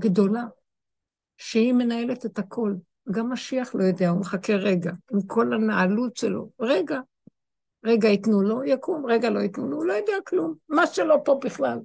גדולה, 0.00 0.44
שהיא 1.36 1.72
מנהלת 1.72 2.26
את 2.26 2.38
הכל. 2.38 2.74
גם 3.10 3.32
משיח 3.32 3.74
לא 3.74 3.84
יודע, 3.84 4.08
הוא 4.08 4.20
מחכה 4.20 4.52
רגע, 4.52 4.92
עם 5.12 5.22
כל 5.26 5.54
הנעלות 5.54 6.16
שלו. 6.16 6.50
רגע, 6.60 7.00
רגע 7.84 8.08
ייתנו 8.08 8.42
לו, 8.42 8.64
יקום, 8.64 9.06
רגע 9.06 9.30
לא 9.30 9.40
ייתנו 9.40 9.70
לו, 9.70 9.76
הוא 9.76 9.86
לא 9.86 9.92
יודע 9.92 10.12
כלום. 10.26 10.54
מה 10.68 10.86
שלא 10.86 11.16
פה 11.24 11.40
בכלל, 11.44 11.78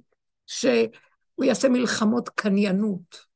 שהוא 0.46 1.44
יעשה 1.44 1.68
מלחמות 1.68 2.28
קניינות. 2.28 3.28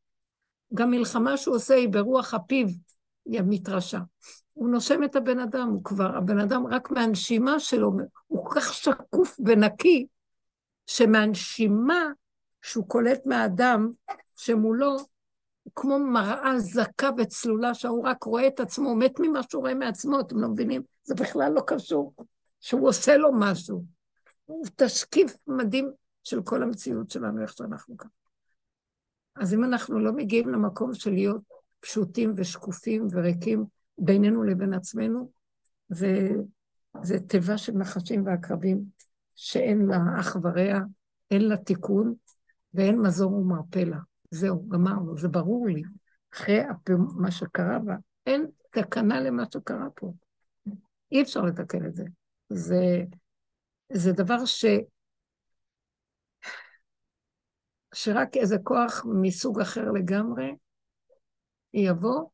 גם 0.75 0.91
מלחמה 0.91 1.37
שהוא 1.37 1.57
עושה 1.57 1.75
היא 1.75 1.89
ברוח 1.89 2.35
הפיו, 2.35 2.67
המתרשה. 3.27 3.99
הוא 4.53 4.69
נושם 4.69 5.05
את 5.05 5.17
הבן 5.17 5.39
אדם, 5.39 5.69
הוא 5.69 5.85
כבר, 5.85 6.17
הבן 6.17 6.39
אדם 6.39 6.67
רק 6.67 6.91
מהנשימה 6.91 7.61
שלו, 7.61 7.93
הוא 8.27 8.45
כל 8.47 8.61
כך 8.61 8.75
שקוף 8.75 9.37
ונקי, 9.47 10.07
שמהנשימה 10.87 12.11
שהוא 12.63 12.89
קולט 12.89 13.27
מהאדם 13.27 13.91
שמולו, 14.37 14.97
הוא 15.63 15.73
כמו 15.75 15.99
מראה 15.99 16.59
זכה 16.59 17.11
וצלולה, 17.19 17.75
שההוא 17.75 18.07
רק 18.09 18.25
רואה 18.25 18.47
את 18.47 18.61
עצמו, 18.61 18.89
הוא 18.89 18.99
מת 18.99 19.21
ממה 19.21 19.41
שהוא 19.51 19.61
רואה 19.61 19.75
מעצמו, 19.75 20.21
אתם 20.21 20.39
לא 20.41 20.49
מבינים? 20.49 20.83
זה 21.05 21.15
בכלל 21.15 21.53
לא 21.53 21.63
קשור, 21.67 22.15
שהוא 22.61 22.89
עושה 22.89 23.17
לו 23.17 23.31
משהו. 23.33 23.85
הוא 24.45 24.67
תשקיף 24.77 25.35
מדהים 25.47 25.91
של 26.25 26.43
כל 26.43 26.63
המציאות 26.63 27.11
שלנו, 27.11 27.43
איך 27.43 27.53
שאנחנו 27.53 27.97
כאן. 27.97 28.09
אז 29.37 29.55
אם 29.55 29.65
אנחנו 29.65 29.99
לא 29.99 30.13
מגיעים 30.13 30.49
למקום 30.49 30.95
של 30.95 31.11
להיות 31.11 31.52
פשוטים 31.83 32.33
ושקופים 32.37 33.07
וריקים 33.13 33.65
בינינו 33.99 34.43
לבין 34.43 34.75
עצמנו, 34.75 35.31
זה, 35.89 36.29
זה 37.03 37.21
תיבה 37.21 37.59
של 37.59 37.73
נחשים 37.73 38.27
ועקרבים 38.27 38.85
שאין 39.35 39.87
לה 39.87 39.99
אח 40.21 40.37
ורע, 40.43 40.81
אין 41.31 41.49
לה 41.49 41.57
תיקון 41.57 42.15
ואין 42.75 43.01
מזור 43.01 43.33
ומרפא 43.33 43.79
לה. 43.79 43.99
זהו, 44.31 44.69
גמרנו, 44.69 45.19
זה 45.19 45.29
ברור 45.29 45.67
לי. 45.67 45.83
אחרי 46.35 46.61
מה 47.17 47.31
שקרה 47.31 47.79
בה, 47.79 47.95
אין 48.27 48.47
תקנה 48.71 49.21
למה 49.21 49.45
שקרה 49.53 49.87
פה. 49.95 50.13
אי 51.13 51.23
אפשר 51.23 51.43
לתקן 51.43 51.87
את 51.87 51.95
זה. 51.95 52.05
זה, 52.49 53.05
זה 53.93 54.13
דבר 54.13 54.45
ש... 54.45 54.65
שרק 57.95 58.37
איזה 58.37 58.57
כוח 58.63 59.07
מסוג 59.23 59.61
אחר 59.61 59.91
לגמרי 59.91 60.53
יבוא 61.75 62.29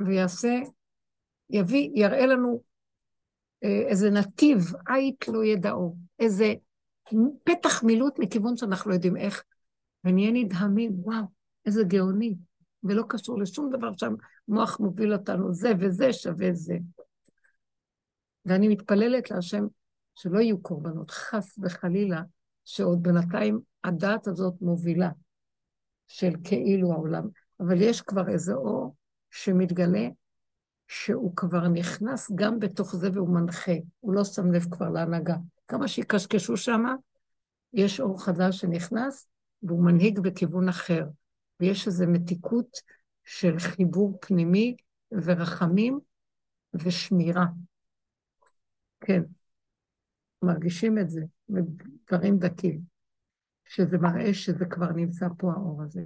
ויעשה, 0.00 0.54
יביא, 1.50 1.90
יראה 1.94 2.26
לנו 2.26 2.62
אה, 3.64 3.82
איזה 3.88 4.10
נתיב, 4.10 4.58
עית 4.88 5.28
לא 5.28 5.44
ידעו, 5.44 5.96
איזה 6.18 6.54
פתח 7.44 7.82
מילוט 7.82 8.18
מכיוון 8.18 8.56
שאנחנו 8.56 8.90
לא 8.90 8.94
יודעים 8.94 9.16
איך, 9.16 9.44
ונהיה 10.04 10.30
נדהמים, 10.32 10.92
וואו, 10.94 11.24
איזה 11.66 11.82
גאוני, 11.84 12.34
ולא 12.84 13.02
קשור 13.08 13.38
לשום 13.38 13.70
דבר 13.70 13.90
שהמוח 13.96 14.80
מוביל 14.80 15.12
אותנו, 15.12 15.54
זה 15.54 15.72
וזה 15.80 16.12
שווה 16.12 16.48
זה. 16.52 16.76
ואני 18.46 18.68
מתפללת 18.68 19.30
להשם 19.30 19.66
שלא 20.14 20.38
יהיו 20.38 20.62
קורבנות, 20.62 21.10
חס 21.10 21.58
וחלילה, 21.62 22.22
שעוד 22.64 23.02
בינתיים 23.02 23.60
הדעת 23.84 24.26
הזאת 24.26 24.54
מובילה, 24.60 25.10
של 26.08 26.32
כאילו 26.44 26.92
העולם. 26.92 27.28
אבל 27.60 27.82
יש 27.82 28.00
כבר 28.00 28.28
איזה 28.28 28.54
אור 28.54 28.96
שמתגלה, 29.30 30.08
שהוא 30.88 31.36
כבר 31.36 31.68
נכנס 31.68 32.30
גם 32.34 32.58
בתוך 32.58 32.96
זה 32.96 33.10
והוא 33.14 33.28
מנחה, 33.28 33.72
הוא 34.00 34.14
לא 34.14 34.24
שם 34.24 34.52
לב 34.52 34.74
כבר 34.74 34.88
להנהגה. 34.88 35.36
כמה 35.68 35.88
שיקשקשו 35.88 36.56
שם, 36.56 36.84
יש 37.72 38.00
אור 38.00 38.24
חדש 38.24 38.60
שנכנס, 38.60 39.28
והוא 39.62 39.84
מנהיג 39.84 40.20
בכיוון 40.20 40.68
אחר. 40.68 41.04
ויש 41.60 41.86
איזו 41.86 42.06
מתיקות 42.08 42.76
של 43.24 43.58
חיבור 43.58 44.18
פנימי 44.20 44.76
ורחמים 45.12 45.98
ושמירה. 46.74 47.46
כן, 49.00 49.22
מרגישים 50.42 50.98
את 50.98 51.10
זה 51.10 51.20
בדברים 51.48 52.38
דקים, 52.38 52.80
שזה 53.64 53.98
מראה 53.98 54.34
שזה 54.34 54.64
כבר 54.64 54.92
נמצא 54.92 55.26
פה 55.38 55.52
האור 55.52 55.82
הזה. 55.82 56.04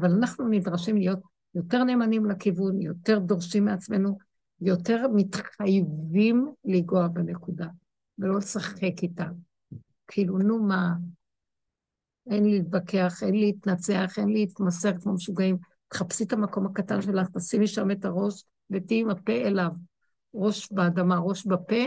אבל 0.00 0.10
אנחנו 0.10 0.48
נדרשים 0.48 0.96
להיות 0.96 1.18
יותר 1.54 1.84
נאמנים 1.84 2.26
לכיוון, 2.26 2.80
יותר 2.80 3.18
דורשים 3.18 3.64
מעצמנו, 3.64 4.18
יותר 4.60 5.06
מתחייבים 5.14 6.52
לנגוע 6.64 7.08
בנקודה, 7.08 7.66
ולא 8.18 8.36
לשחק 8.36 9.02
איתה. 9.02 9.26
כאילו, 10.06 10.38
נו 10.38 10.62
מה, 10.62 10.94
אין 12.30 12.44
לי 12.44 12.58
להתווכח, 12.58 13.22
אין 13.22 13.34
לי 13.34 13.40
להתנצח, 13.40 14.14
אין 14.18 14.28
לי 14.28 14.34
להתמסר 14.34 14.98
כמו 15.00 15.12
משוגעים. 15.12 15.56
תחפשי 15.88 16.24
את 16.24 16.32
המקום 16.32 16.66
הקטן 16.66 17.02
שלך, 17.02 17.28
תשימי 17.28 17.66
שם 17.66 17.90
את 17.90 18.04
הראש 18.04 18.44
ותהיי 18.70 19.00
עם 19.00 19.10
הפה 19.10 19.32
אליו. 19.32 19.70
ראש 20.34 20.72
באדמה, 20.72 21.18
ראש 21.18 21.46
בפה, 21.46 21.84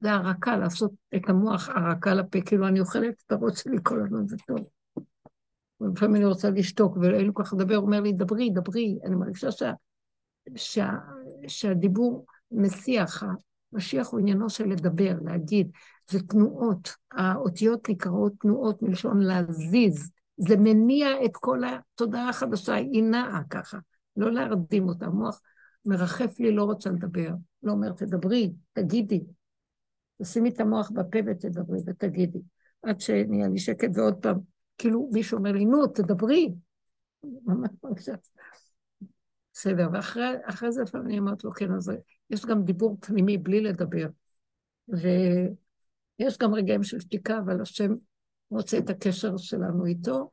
זה 0.00 0.12
הרקה, 0.12 0.56
לעשות 0.56 0.92
את 1.16 1.22
המוח 1.28 1.68
הרקה 1.68 2.14
לפה, 2.14 2.40
כאילו 2.40 2.68
אני 2.68 2.80
אוכלת 2.80 3.22
את 3.26 3.32
הראש 3.32 3.60
שלי 3.60 3.76
כל 3.82 4.00
הזמן, 4.02 4.28
זה 4.28 4.36
טוב. 4.46 4.77
ולפעמים 5.80 6.16
אני 6.16 6.24
רוצה 6.24 6.50
לשתוק, 6.50 6.96
ואין 6.96 7.26
לי 7.26 7.30
כל 7.34 7.44
כך 7.44 7.52
לדבר, 7.52 7.74
הוא 7.74 7.86
אומר 7.86 8.00
לי, 8.00 8.12
דברי, 8.12 8.50
דברי. 8.50 8.98
אני 9.04 9.14
מרגישה 9.14 9.50
שה, 9.50 9.72
שה, 10.56 10.90
שהדיבור 11.48 12.26
מסיח, 12.52 13.22
המשיח 13.72 14.08
הוא 14.08 14.20
עניינו 14.20 14.50
של 14.50 14.68
לדבר, 14.68 15.18
להגיד, 15.24 15.70
זה 16.10 16.22
תנועות, 16.22 16.88
האותיות 17.12 17.88
נקראות 17.88 18.32
תנועות 18.40 18.82
מלשון 18.82 19.20
להזיז, 19.22 20.10
זה 20.36 20.56
מניע 20.56 21.08
את 21.24 21.36
כל 21.36 21.62
התודעה 21.64 22.28
החדשה, 22.28 22.74
היא 22.74 23.02
נעה 23.02 23.42
ככה, 23.50 23.78
לא 24.16 24.32
להרדים 24.32 24.88
אותה. 24.88 25.06
המוח 25.06 25.40
מרחף 25.84 26.40
לי, 26.40 26.52
לא 26.52 26.64
רוצה 26.64 26.90
לדבר, 26.90 27.30
לא 27.62 27.72
אומר, 27.72 27.92
תדברי, 27.92 28.52
תגידי. 28.72 29.24
תשימי 30.22 30.48
את 30.48 30.60
המוח 30.60 30.90
בפה 30.90 31.18
ותדברי 31.26 31.78
ותגידי. 31.86 32.38
עד 32.82 33.00
שנהיה 33.00 33.48
לי 33.48 33.58
שקט 33.58 33.88
ועוד 33.94 34.14
פעם, 34.14 34.38
כאילו 34.78 35.10
מישהו 35.12 35.38
אומר 35.38 35.52
לי, 35.52 35.64
נו, 35.64 35.86
תדברי. 35.86 36.54
בסדר, 39.54 39.88
ואחרי 39.92 40.72
זה 40.72 40.82
לפעמים 40.82 41.06
אני 41.06 41.18
אומרת 41.18 41.44
לו, 41.44 41.50
כן, 41.50 41.72
אז 41.72 41.92
יש 42.30 42.46
גם 42.46 42.62
דיבור 42.62 42.96
פנימי 43.00 43.38
בלי 43.38 43.60
לדבר. 43.60 44.06
ויש 44.88 46.38
גם 46.38 46.54
רגעים 46.54 46.82
של 46.82 47.00
שתיקה, 47.00 47.38
אבל 47.38 47.62
השם 47.62 47.94
רוצה 48.50 48.78
את 48.78 48.90
הקשר 48.90 49.36
שלנו 49.36 49.86
איתו, 49.86 50.30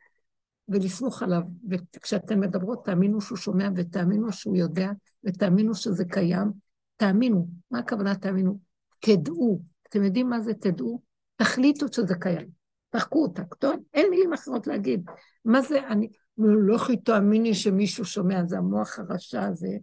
ולסמוך 0.69 1.23
עליו. 1.23 1.41
וכשאתן 1.69 2.39
מדברות, 2.39 2.85
תאמינו 2.85 3.21
שהוא 3.21 3.37
שומע, 3.37 3.69
ותאמינו 3.75 4.31
שהוא 4.31 4.57
יודע, 4.57 4.89
ותאמינו 5.23 5.75
שזה 5.75 6.05
קיים. 6.05 6.51
תאמינו. 6.97 7.47
מה 7.71 7.79
הכוונה 7.79 8.15
תאמינו? 8.15 8.59
תדעו. 8.99 9.61
אתם 9.89 10.03
יודעים 10.03 10.29
מה 10.29 10.41
זה 10.41 10.53
תדעו? 10.53 11.01
תחליטו 11.35 11.85
שזה 11.91 12.15
קיים. 12.15 12.64
תחקו 12.95 13.23
אותה. 13.23 13.43
טוב, 13.59 13.75
אין 13.93 14.09
מילים 14.09 14.33
אחרות 14.33 14.67
להגיד. 14.67 15.05
מה 15.45 15.61
זה, 15.61 15.87
אני, 15.87 16.09
לא 16.37 16.75
הכי 16.75 16.97
תאמיני 16.97 17.53
שמישהו 17.53 18.05
שומע, 18.05 18.45
זה 18.45 18.57
המוח 18.57 18.99
הרשע 18.99 19.47
הזה, 19.47 19.77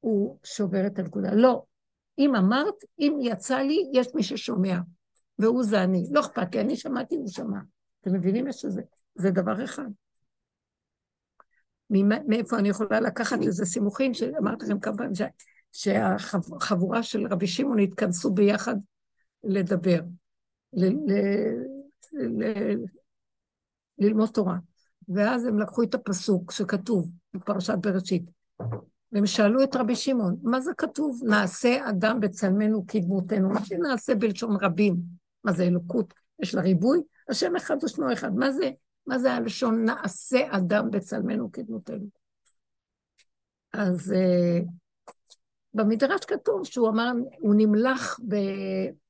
הוא 0.00 0.38
שובר 0.44 0.86
את 0.86 0.98
הנקודה. 0.98 1.34
לא. 1.34 1.62
אם 2.18 2.36
אמרת, 2.36 2.74
אם 2.98 3.18
יצא 3.20 3.56
לי, 3.56 3.90
יש 3.92 4.06
מי 4.14 4.22
ששומע, 4.22 4.78
והוא 5.38 5.64
זה 5.64 5.82
אני. 5.82 6.06
לא 6.10 6.20
אכפת 6.20 6.54
לי, 6.54 6.60
אני 6.60 6.76
שמעתי, 6.76 7.14
הוא 7.14 7.28
שמע. 7.28 7.58
אתם 8.00 8.12
מבינים 8.12 8.52
שזה 8.52 8.82
זה 9.14 9.30
דבר 9.30 9.64
אחד. 9.64 9.88
מאיפה 12.26 12.58
אני 12.58 12.68
יכולה 12.68 13.00
לקחת 13.00 13.38
איזה 13.42 13.64
סימוכים, 13.64 14.14
שאמרתי 14.14 14.64
לכם 14.64 14.80
כמה 14.80 14.96
פעמים, 14.96 15.12
שהחבורה 15.72 17.02
של 17.02 17.26
רבי 17.26 17.46
שמעון 17.46 17.78
התכנסו 17.78 18.34
ביחד 18.34 18.76
לדבר, 19.44 20.00
ללמוד 23.98 24.28
תורה. 24.28 24.56
ואז 25.08 25.44
הם 25.44 25.58
לקחו 25.58 25.82
את 25.82 25.94
הפסוק 25.94 26.52
שכתוב 26.52 27.10
בפרשת 27.34 27.78
בראשית, 27.80 28.30
והם 29.12 29.26
שאלו 29.26 29.62
את 29.62 29.76
רבי 29.76 29.96
שמעון, 29.96 30.36
מה 30.42 30.60
זה 30.60 30.70
כתוב? 30.78 31.20
נעשה 31.24 31.90
אדם 31.90 32.20
בצלמנו 32.20 32.84
כדמותנו. 32.88 33.48
מה 33.48 33.64
שנעשה 33.64 34.14
בלשון 34.14 34.56
רבים? 34.60 34.96
מה 35.44 35.52
זה 35.52 35.64
אלוקות? 35.64 36.14
יש 36.42 36.54
לה 36.54 36.62
ריבוי? 36.62 37.02
השם 37.28 37.56
אחד 37.56 37.84
ושמו 37.84 38.12
אחד. 38.12 38.34
מה 38.34 38.52
זה, 38.52 38.70
מה 39.06 39.18
זה 39.18 39.32
הלשון 39.32 39.84
נעשה 39.84 40.38
אדם 40.50 40.90
בצלמנו 40.90 41.52
כדמותנו? 41.52 42.06
אז 43.72 44.12
uh, 44.12 44.64
במדרש 45.74 46.24
כתוב 46.24 46.64
שהוא 46.64 46.88
אמר, 46.88 47.12
הוא 47.38 47.54
נמלח, 47.56 48.20
ב, 48.28 48.36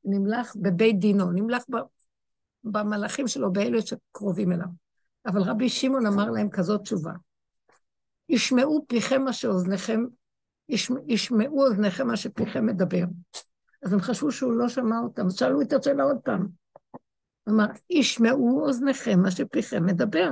נמלח 0.05 0.57
בבית 0.61 0.99
דינו, 1.01 1.33
נמלח 1.33 1.65
ב, 1.71 1.77
במלאכים 2.73 3.29
שלו, 3.29 3.53
באלה 3.53 3.79
שקרובים 3.83 4.53
אליו. 4.53 4.67
אבל 5.27 5.43
רבי 5.43 5.69
שמעון 5.69 6.07
אמר 6.07 6.31
להם 6.31 6.51
כזאת 6.51 6.81
תשובה, 6.81 7.13
ישמעו 8.29 8.85
פיכם 8.89 9.23
מה 9.23 9.33
שאוזניכם, 9.33 10.05
ישמע, 10.69 11.01
ישמעו 11.07 11.67
אוזניכם 11.67 12.07
מה 12.07 12.17
שפיכם 12.17 12.67
מדבר. 12.67 13.05
אז 13.83 13.93
הם 13.93 14.01
חשבו 14.01 14.33
שהוא 14.33 14.53
לא 14.53 14.69
שמע 14.69 14.99
אותם, 14.99 15.27
אז 15.27 15.35
שאלו 15.35 15.63
את 15.63 15.73
השאלה 15.73 16.03
עוד 16.03 16.19
פעם. 16.25 16.49
הוא 17.45 17.55
אמר, 17.55 17.67
ישמעו 17.91 18.65
אוזניכם 18.67 19.21
מה 19.23 19.31
שפיכם 19.31 19.87
מדבר. 19.87 20.31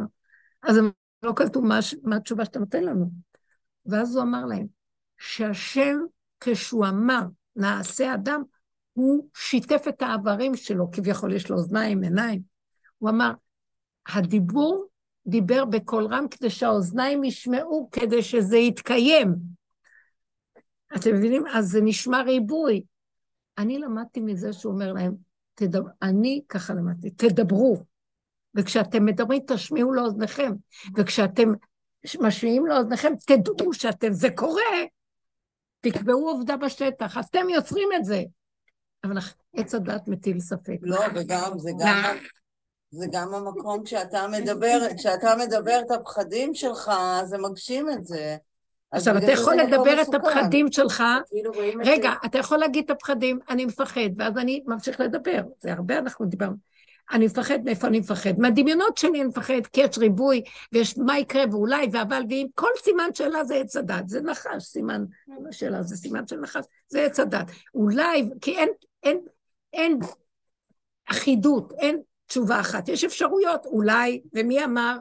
אז 0.63 0.77
הם 0.77 0.91
לא 1.23 1.33
קלטו 1.37 1.63
מה, 1.63 1.79
מה 2.03 2.17
התשובה 2.17 2.45
שאתה 2.45 2.59
נותן 2.59 2.85
לנו. 2.85 3.11
ואז 3.87 4.17
הוא 4.17 4.23
אמר 4.23 4.45
להם, 4.45 4.67
שהשם, 5.19 5.99
כשהוא 6.41 6.87
אמר, 6.87 7.23
נעשה 7.57 8.15
אדם, 8.15 8.43
הוא 8.95 9.29
שיתף 9.35 9.85
את 9.89 10.03
האיברים 10.03 10.55
שלו, 10.55 10.91
כביכול 10.91 11.33
יש 11.33 11.51
לו 11.51 11.57
אוזניים, 11.57 12.03
עיניים. 12.03 12.43
הוא 12.99 13.11
אמר, 13.11 13.33
הדיבור 14.07 14.87
דיבר 15.27 15.65
בקול 15.65 16.07
רם 16.07 16.27
כדי 16.31 16.51
שהאוזניים 16.51 17.25
ישמעו, 17.25 17.89
כדי 17.93 18.23
שזה 18.23 18.57
יתקיים. 18.57 19.35
אתם 20.97 21.15
מבינים? 21.17 21.47
אז 21.47 21.67
זה 21.67 21.81
נשמע 21.83 22.23
ריבוי. 22.23 22.83
אני 23.59 23.79
למדתי 23.79 24.21
מזה 24.21 24.53
שהוא 24.53 24.73
אומר 24.73 24.93
להם, 24.93 25.15
תדבר, 25.55 25.91
אני 26.03 26.43
ככה 26.49 26.75
למדתי, 26.75 27.11
תדברו. 27.11 27.77
וכשאתם 28.55 29.05
מדברים, 29.05 29.43
תשמיעו 29.47 29.93
לאוזניכם. 29.93 30.53
וכשאתם 30.97 31.49
משמיעים 32.21 32.67
לאוזניכם, 32.67 33.13
תדעו 33.27 33.73
שאתם, 33.73 34.13
זה 34.13 34.29
קורה. 34.37 34.63
תקבעו 35.81 36.29
עובדה 36.29 36.57
בשטח, 36.57 37.19
אתם 37.19 37.49
יוצרים 37.49 37.89
את 37.97 38.05
זה. 38.05 38.23
אבל 39.05 39.19
עץ 39.57 39.75
הדת 39.75 40.09
מטיל 40.09 40.41
ספק. 40.41 40.77
לא, 40.83 41.01
וגם, 41.15 41.59
זה 41.59 41.71
גם, 41.79 42.17
זה 42.91 43.07
גם 43.13 43.35
המקום 43.35 43.85
כשאתה 43.85 44.27
מדבר, 44.29 44.79
כשאתה 44.97 45.35
מדבר 45.37 45.81
את 45.87 45.91
הפחדים 45.91 46.55
שלך, 46.55 46.93
זה 47.25 47.39
מגשים 47.39 47.91
את 47.91 48.07
זה. 48.07 48.37
עכשיו, 48.91 49.19
אתה 49.19 49.33
יכול 49.33 49.55
מקום 49.55 49.67
לדבר 49.67 50.03
את. 50.03 50.15
הפחדים 50.15 50.73
שלך, 50.73 51.03
כאילו 51.29 51.53
רגע, 51.85 52.13
אתה 52.25 52.39
יכול 52.39 52.59
להגיד 52.59 52.85
את 52.85 52.91
הפחדים, 52.91 53.39
אני 53.49 53.65
מפחד, 53.65 54.01
ואז 54.17 54.39
אני 54.39 54.63
ממשיך 54.67 55.01
לדבר. 55.01 55.43
זה 55.61 55.73
הרבה 55.73 55.99
אנחנו 55.99 56.27
דיברנו. 56.27 56.57
אני 57.13 57.27
מפחד, 57.27 57.59
מאיפה 57.65 57.87
אני 57.87 58.01
מפחד? 58.01 58.39
מהדמיונות 58.39 58.99
שלי 58.99 59.11
אני 59.11 59.25
מפחד, 59.25 59.67
כי 59.73 59.81
יש 59.81 59.99
ריבוי, 59.99 60.43
ויש 60.73 60.99
מה 60.99 61.19
יקרה, 61.19 61.43
ואולי, 61.51 61.89
ואבל, 61.93 62.23
ואם 62.31 62.47
כל 62.55 62.69
סימן 62.83 63.09
שאלה 63.15 63.45
זה 63.45 63.55
עץ 63.55 63.77
הדת, 63.77 64.09
זה 64.09 64.21
נחש, 64.21 64.63
סימן 64.63 65.05
שאלה 65.51 65.83
זה 65.83 65.97
סימן 65.97 66.27
של 66.27 66.37
נחש, 66.37 66.65
זה 66.89 67.05
עץ 67.05 67.21
הדת. 67.21 67.47
אולי, 67.75 68.31
כי 68.41 68.59
אין, 68.59 68.69
אין, 69.05 69.21
אין 69.73 69.99
אחידות, 71.11 71.73
אין 71.79 72.03
תשובה 72.27 72.61
אחת, 72.61 72.89
יש 72.89 73.05
אפשרויות, 73.05 73.67
אולי, 73.67 74.23
ומי 74.33 74.65
אמר, 74.65 74.97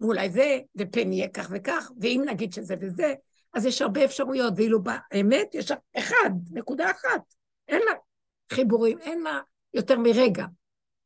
ואולי 0.00 0.30
זה, 0.30 0.58
ופן 0.76 1.12
יהיה 1.12 1.28
כך 1.28 1.48
וכך, 1.50 1.90
ואם 2.00 2.22
נגיד 2.26 2.52
שזה 2.52 2.74
וזה, 2.80 3.14
אז 3.54 3.66
יש 3.66 3.82
הרבה 3.82 4.04
אפשרויות, 4.04 4.54
ואילו 4.56 4.82
באמת 4.82 5.54
יש 5.54 5.72
אחד, 5.98 6.30
נקודה 6.50 6.90
אחת, 6.90 7.34
אין 7.68 7.82
לה 7.86 7.92
חיבורים, 8.52 8.98
אין 8.98 9.22
לה 9.22 9.40
יותר 9.74 9.98
מרגע, 9.98 10.46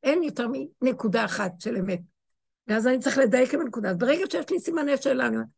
אין 0.02 0.22
יותר 0.22 0.46
מנקודה 0.82 1.24
אחת 1.24 1.60
של 1.60 1.76
אמת. 1.76 2.00
ואז 2.66 2.86
אני 2.86 2.98
צריך 2.98 3.18
לדייק 3.18 3.54
עם 3.54 3.60
הנקודה. 3.60 3.90
אז 3.90 3.96
ברגע 3.96 4.24
שיש 4.30 4.50
לי 4.50 4.60
סימני 4.60 4.96
שאלה, 4.96 5.26
אני 5.26 5.36
אומרת, 5.36 5.48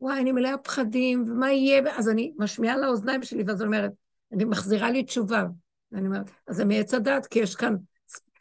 וואי, 0.00 0.20
אני 0.20 0.32
מלאה 0.32 0.58
פחדים, 0.58 1.24
ומה 1.28 1.52
יהיה? 1.52 1.98
אז 1.98 2.08
אני 2.08 2.32
משמיעה 2.38 2.76
לאוזניים 2.76 3.22
שלי, 3.22 3.42
ואז 3.46 3.62
אני 3.62 3.66
אומרת, 3.66 3.90
אני 4.32 4.44
מחזירה 4.44 4.90
לי 4.90 5.04
תשובה. 5.04 5.44
ואני 5.92 6.06
אומרת, 6.06 6.30
אז 6.46 6.56
זה 6.56 6.64
מעץ 6.64 6.94
הדת, 6.94 7.26
כי 7.26 7.38
יש 7.38 7.56
כאן 7.56 7.76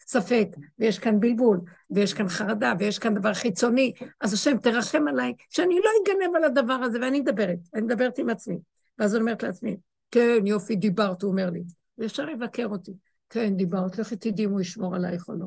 ספק, 0.07 0.47
ויש 0.79 0.99
כאן 0.99 1.19
בלבול, 1.19 1.59
ויש 1.91 2.13
כאן 2.13 2.29
חרדה, 2.29 2.73
ויש 2.79 2.99
כאן 2.99 3.13
דבר 3.13 3.33
חיצוני. 3.33 3.93
אז 4.21 4.33
השם, 4.33 4.57
תרחם 4.57 5.07
עליי, 5.07 5.33
שאני 5.49 5.75
לא 5.75 5.89
אגנב 6.03 6.35
על 6.35 6.43
הדבר 6.43 6.73
הזה, 6.73 6.99
ואני 7.01 7.19
מדברת, 7.19 7.59
אני 7.73 7.81
מדברת 7.81 8.17
עם 8.17 8.29
עצמי. 8.29 8.59
ואז 8.99 9.15
אני 9.15 9.21
אומרת 9.21 9.43
לעצמי, 9.43 9.77
כן, 10.11 10.37
יופי, 10.45 10.75
דיברת, 10.75 11.21
הוא 11.21 11.31
אומר 11.31 11.49
לי. 11.49 11.63
וישר 11.97 12.29
יבקר 12.29 12.67
אותי. 12.67 12.91
כן, 13.29 13.55
דיברת, 13.55 13.99
לכי 13.99 14.15
תדעי 14.15 14.45
אם 14.45 14.51
הוא 14.51 14.61
ישמור 14.61 14.95
עלייך 14.95 15.29
או 15.29 15.33
לא. 15.33 15.45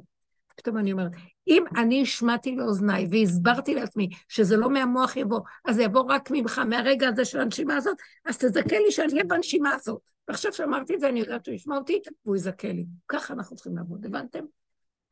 פתאום 0.57 0.79
אני 0.79 0.93
אומרת, 0.93 1.11
אם 1.49 1.65
אני 1.77 2.03
השמעתי 2.03 2.57
לאוזניי 2.57 3.07
והסברתי 3.11 3.75
לעצמי 3.75 4.09
שזה 4.29 4.57
לא 4.57 4.71
מהמוח 4.71 5.17
יבוא, 5.17 5.41
אז 5.65 5.77
זה 5.77 5.83
יבוא 5.83 6.03
רק 6.09 6.29
ממך, 6.31 6.59
מהרגע 6.59 7.09
הזה 7.09 7.25
של 7.25 7.41
הנשימה 7.41 7.77
הזאת, 7.77 7.97
אז 8.25 8.39
תזכה 8.39 8.79
לי 8.79 8.91
שאני 8.91 9.13
אהיה 9.13 9.25
בנשימה 9.25 9.75
הזאת. 9.75 10.01
ועכשיו 10.29 10.53
שאמרתי 10.53 10.95
את 10.95 11.01
זה, 11.01 11.09
אני 11.09 11.21
יודעת 11.21 11.45
שהוא 11.45 11.55
ישמע 11.55 11.77
אותי, 11.77 12.01
והוא 12.25 12.37
יזכה 12.37 12.69
לי. 12.69 12.87
ככה 13.09 13.35
אנחנו 13.35 13.57
צריכים 13.57 13.77
לעבוד, 13.77 14.07
הבנתם? 14.07 14.45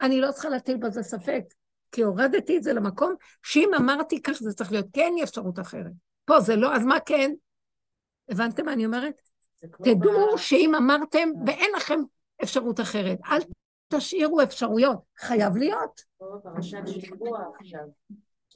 אני 0.01 0.21
לא 0.21 0.33
צריכה 0.33 0.49
להטיל 0.49 0.77
בזה 0.77 1.03
ספק, 1.03 1.43
כי 1.93 2.03
הורדתי 2.03 2.57
את 2.57 2.63
זה 2.63 2.73
למקום 2.73 3.15
שאם 3.43 3.71
אמרתי 3.77 4.23
כך 4.23 4.33
זה 4.33 4.53
צריך 4.53 4.73
להיות, 4.73 4.87
כן, 4.93 5.13
יש 5.19 5.29
אפשרות 5.29 5.59
אחרת. 5.59 5.93
פה 6.25 6.41
זה 6.41 6.57
לא, 6.57 6.75
אז 6.75 6.85
מה 6.85 7.01
כן? 7.01 7.33
הבנתם 8.29 8.65
מה 8.65 8.73
אני 8.73 8.87
אומרת? 8.87 9.15
תדעו 9.85 10.39
שאם 10.39 10.75
אמרתם 10.75 11.29
ואין 11.47 11.71
לכם 11.77 12.01
אפשרות 12.43 12.81
אחרת, 12.81 13.19
אל 13.31 13.41
תשאירו 13.95 14.43
אפשרויות, 14.43 14.99
חייב 15.19 15.57
להיות. 15.57 16.01
כמו 16.19 16.39
בפרשת 16.39 16.79
שבוע 17.01 17.43
עכשיו. 17.55 17.85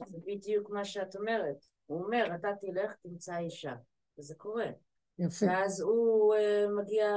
זה 0.07 0.17
בדיוק 0.25 0.69
מה 0.69 0.85
שאת 0.85 1.15
אומרת. 1.15 1.65
הוא 1.85 2.03
אומר, 2.03 2.27
אתה 2.35 2.47
תלך, 2.61 2.93
תמצא 3.03 3.37
אישה. 3.37 3.73
וזה 4.19 4.35
קורה. 4.35 4.65
יפה, 5.19 5.45
ואז 5.45 5.81
הוא 5.81 6.35
אה, 6.35 6.65
מגיע, 6.77 7.07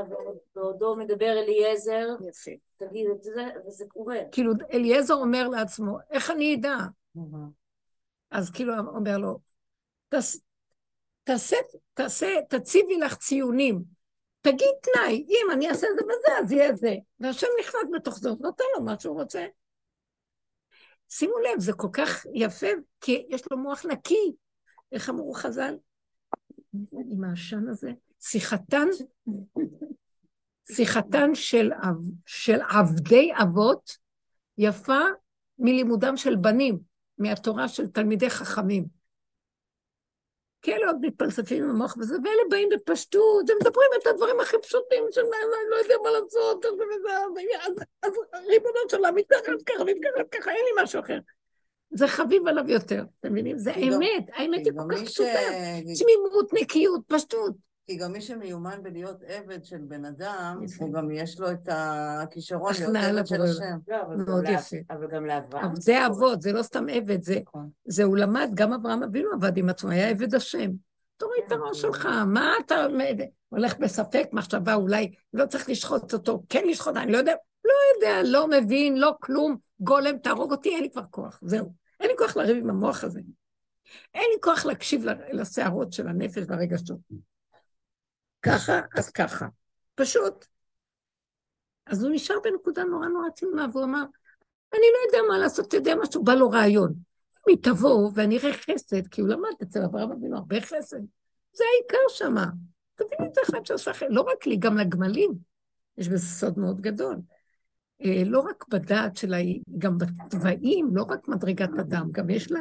בעודו 0.55 0.97
מדבר 0.97 1.33
אליעזר, 1.39 2.07
יפה. 2.29 2.51
תגיד 2.77 3.07
את 3.11 3.23
זה, 3.23 3.45
וזה 3.67 3.85
קורה. 3.89 4.19
כאילו 4.33 4.53
אליעזר 4.73 5.15
אומר 5.15 5.49
לעצמו, 5.49 5.99
איך 6.11 6.31
אני 6.31 6.55
אדע? 6.55 6.77
אז 8.31 8.51
כאילו 8.51 8.73
אומר 8.79 9.19
לו, 9.19 9.39
"תעש- 10.09 10.41
תעשה, 11.25 11.57
תעשה, 11.95 12.27
תציבי 12.49 12.99
לך 12.99 13.17
ציונים. 13.17 13.98
תגיד 14.53 14.75
תנאי, 14.83 15.27
אם 15.29 15.51
אני 15.53 15.69
אעשה 15.69 15.87
זה 15.97 16.05
וזה, 16.05 16.39
אז 16.39 16.53
יהיה 16.53 16.75
זה. 16.75 16.95
והשם 17.21 17.47
נכנס 17.61 17.83
בתוך 17.95 18.19
זה, 18.19 18.29
נותן 18.41 18.65
לו 18.77 18.85
מה 18.85 19.01
שהוא 19.01 19.21
רוצה. 19.21 19.47
שימו 21.09 21.39
לב, 21.39 21.61
זה 21.61 21.73
כל 21.73 21.89
כך 21.93 22.27
יפה, 22.35 22.67
כי 23.01 23.27
יש 23.29 23.43
לו 23.51 23.59
מוח 23.59 23.87
נקי. 23.87 24.33
איך 24.93 25.11
אמרו 25.11 25.35
חז"ל? 25.35 25.75
עם 26.93 27.25
העשן 27.25 27.69
הזה, 27.69 27.91
שיחתן, 28.21 28.89
שיחתן 30.73 31.35
של, 31.35 31.71
של 32.27 32.59
עבדי 32.69 33.31
אבות 33.43 33.97
יפה 34.59 35.01
מלימודם 35.59 36.17
של 36.17 36.37
בנים, 36.37 36.79
מהתורה 37.19 37.69
של 37.69 37.87
תלמידי 37.87 38.31
חכמים. 38.31 38.98
כי 40.63 40.75
אלה 40.75 40.87
עוד 40.87 40.97
מתפלספים 41.01 41.65
עם 41.65 41.71
המוח 41.71 41.97
וזה, 42.01 42.15
ואלה 42.25 42.43
באים 42.51 42.69
בפשטות, 42.73 43.51
הם 43.51 43.57
מדברים 43.61 43.89
את 44.03 44.07
הדברים 44.07 44.41
הכי 44.41 44.57
פשוטים 44.63 45.05
של 45.11 45.21
אני 45.21 45.31
לא 45.71 45.77
יודע 45.77 45.95
מה 46.03 46.11
לעשות, 46.11 46.65
אז, 48.03 48.13
ריבונו 48.49 48.75
של 48.91 48.97
עולם, 48.97 49.15
מתחת 49.15 49.43
ככה, 49.67 49.85
מתחת 49.85 50.29
ככה, 50.31 50.51
אין 50.51 50.65
לי 50.65 50.83
משהו 50.83 51.01
אחר. 51.01 51.19
זה 51.91 52.09
חביב 52.09 52.47
עליו 52.49 52.71
יותר, 52.71 53.03
אתם 53.21 53.33
מבינים? 53.33 53.59
זה 53.59 53.71
גם- 53.71 53.93
אמת, 53.93 54.25
האמת 54.33 54.67
היא 54.67 54.73
כל 54.77 54.95
כך 54.97 55.03
פשוטה. 55.03 55.39
תמימות, 55.99 56.53
נקיות, 56.53 57.01
פשטות. 57.07 57.53
כי 57.89 57.97
גם 57.97 58.13
מי 58.13 58.21
שמיומן 58.21 58.79
בלהיות 58.83 59.23
עבד 59.27 59.65
של 59.65 59.79
בן 59.79 60.05
אדם, 60.05 60.61
יפה. 60.65 60.85
הוא 60.85 60.93
גם 60.93 61.11
יש 61.11 61.41
לו 61.41 61.51
את 61.53 61.69
הכישרון 61.73 62.73
להיות 62.93 62.97
עבד 63.17 63.27
של. 63.27 63.43
השם. 63.43 63.79
לא, 63.89 64.03
אבל 64.03 64.17
מאוד 64.17 64.45
גם 64.45 64.53
לה- 64.53 64.59
יפה. 64.59 64.77
אבל 64.91 65.07
גם 65.11 65.27
לאברהם. 65.27 65.65
אבל 65.65 65.77
זה 65.77 66.07
אבות, 66.07 66.43
זה 66.43 66.53
לא 66.53 66.63
סתם 66.63 66.85
עבד, 66.93 67.23
זה, 67.23 67.39
נכון. 67.47 67.69
זה 67.85 68.05
הוא 68.05 68.17
למד, 68.17 68.51
גם 68.55 68.73
אברהם 68.73 69.03
אבינו 69.03 69.31
עבד 69.33 69.57
עם 69.57 69.69
עצמו, 69.69 69.91
היה 69.91 70.09
עבד 70.09 70.35
השם. 70.35 70.71
תוריד 71.17 71.43
את 71.47 71.53
הראש 71.53 71.81
שלך, 71.81 72.09
מה 72.27 72.53
אתה 72.67 72.87
הולך 73.49 73.79
בספק, 73.79 74.29
מחשבה, 74.33 74.75
אולי 74.75 75.13
לא 75.33 75.47
צריך 75.47 75.69
לשחוט 75.71 76.13
אותו, 76.13 76.43
כן 76.49 76.65
לשחוט, 76.69 76.97
אני 76.97 77.13
לא 77.13 77.19
יודע, 77.19 77.35
לא 77.65 77.73
יודע, 77.97 78.23
לא 78.31 78.49
מבין, 78.49 78.97
לא 78.99 79.15
כלום, 79.21 79.57
גולם, 79.81 80.19
תהרוג 80.19 80.53
אותי, 80.53 80.69
אין 80.69 80.83
לי 80.83 80.91
כבר 80.91 81.05
כוח, 81.11 81.41
זהו. 81.43 81.73
אין 82.01 82.11
לי 82.11 82.17
כוח 82.19 82.37
לריב 82.37 82.57
עם 82.57 82.71
המוח 82.71 83.05
הזה. 83.05 83.21
אין 84.15 84.25
לי 84.35 84.41
כוח 84.41 84.67
להקשיב 84.67 85.05
לסערות 85.33 85.93
של 85.93 86.09
הנפש 86.09 86.43
והרגשות. 86.49 86.99
ככה, 88.43 88.81
אז 88.97 89.11
ככה. 89.11 89.47
פשוט. 89.95 90.47
אז 91.87 92.03
הוא 92.03 92.13
נשאר 92.15 92.37
בנקודה 92.45 92.85
נורא 92.85 93.07
נורא 93.07 93.29
תמימה, 93.37 93.67
והוא 93.73 93.85
אמר, 93.85 94.03
אני 94.73 94.87
לא 94.95 94.99
יודע 95.07 95.29
מה 95.29 95.39
לעשות, 95.39 95.69
אתה 95.69 95.77
יודע 95.77 95.95
משהו, 96.03 96.25
בא 96.25 96.35
לו 96.35 96.51
רעיון. 96.51 96.91
אם 96.93 97.55
היא 97.55 97.63
תבוא 97.63 98.11
ואני 98.15 98.39
אראה 98.39 98.53
חסד, 98.53 99.07
כי 99.07 99.21
הוא 99.21 99.29
למד 99.29 99.51
אצל 99.63 99.83
אברהם 99.85 100.13
אבינו 100.13 100.37
הרבה 100.37 100.61
חסד, 100.61 101.01
זה 101.53 101.65
העיקר 101.65 102.09
שמה. 102.09 102.47
תביני 102.95 103.33
את 103.33 103.39
אחד 103.45 103.67
שעושה 103.67 103.93
חסד, 103.93 104.07
לא 104.11 104.21
רק 104.21 104.47
לי, 104.47 104.57
גם 104.57 104.77
לגמלים. 104.77 105.31
יש 105.99 106.09
בזה 106.09 106.27
סוד 106.27 106.59
מאוד 106.59 106.81
גדול. 106.81 107.17
אה, 108.05 108.23
לא 108.27 108.41
רק 108.41 108.65
בדעת 108.69 109.17
שלה, 109.17 109.37
היא 109.37 109.63
גם 109.79 109.99
בתוואים, 109.99 110.91
לא 110.93 111.03
רק 111.03 111.29
מדרגת 111.29 111.71
אדם, 111.81 112.09
גם 112.13 112.31
יש 112.31 112.53
לה 112.53 112.61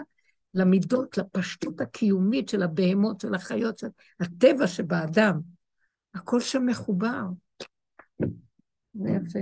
למידות, 0.54 1.18
לפשטות 1.18 1.82
הקיומית 1.82 2.50
של 2.50 2.64
הבהמות, 2.64 3.22
של 3.22 3.36
החיות, 3.36 3.78
של 3.78 3.88
הטבע 4.20 4.68
שבאדם. 4.68 5.57
הכל 6.16 6.40
שם 6.40 6.66
מחובר. 6.66 7.22
זה 8.94 9.10
יפה. 9.10 9.40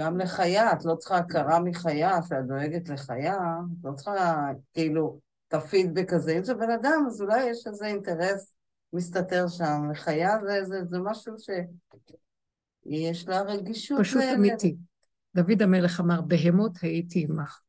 גם 0.00 0.18
לחיה, 0.18 0.72
את 0.72 0.84
לא 0.84 0.94
צריכה 0.94 1.16
הכרה 1.16 1.60
מחיה, 1.60 2.22
שאת 2.28 2.46
דואגת 2.46 2.88
לחיה, 2.88 3.38
את 3.78 3.84
לא 3.84 3.92
צריכה 3.92 4.48
כאילו 4.72 5.20
את 5.48 5.54
הפידבק 5.54 6.12
הזה. 6.12 6.32
אם 6.38 6.44
זה 6.44 6.54
בן 6.54 6.70
אדם, 6.70 7.04
אז 7.06 7.22
אולי 7.22 7.44
יש 7.44 7.66
איזה 7.66 7.86
אינטרס 7.86 8.54
מסתתר 8.92 9.48
שם. 9.48 9.90
לחיה 9.90 10.38
זה, 10.46 10.64
זה, 10.64 10.84
זה 10.84 10.98
משהו 10.98 11.34
שיש 11.38 13.28
לה 13.28 13.42
רגישות. 13.42 14.00
פשוט 14.00 14.22
ל- 14.22 14.34
אמיתי. 14.34 14.76
דוד 15.34 15.62
המלך 15.62 16.00
אמר, 16.00 16.20
בהמות 16.20 16.72
הייתי 16.82 17.26
עמך. 17.30 17.60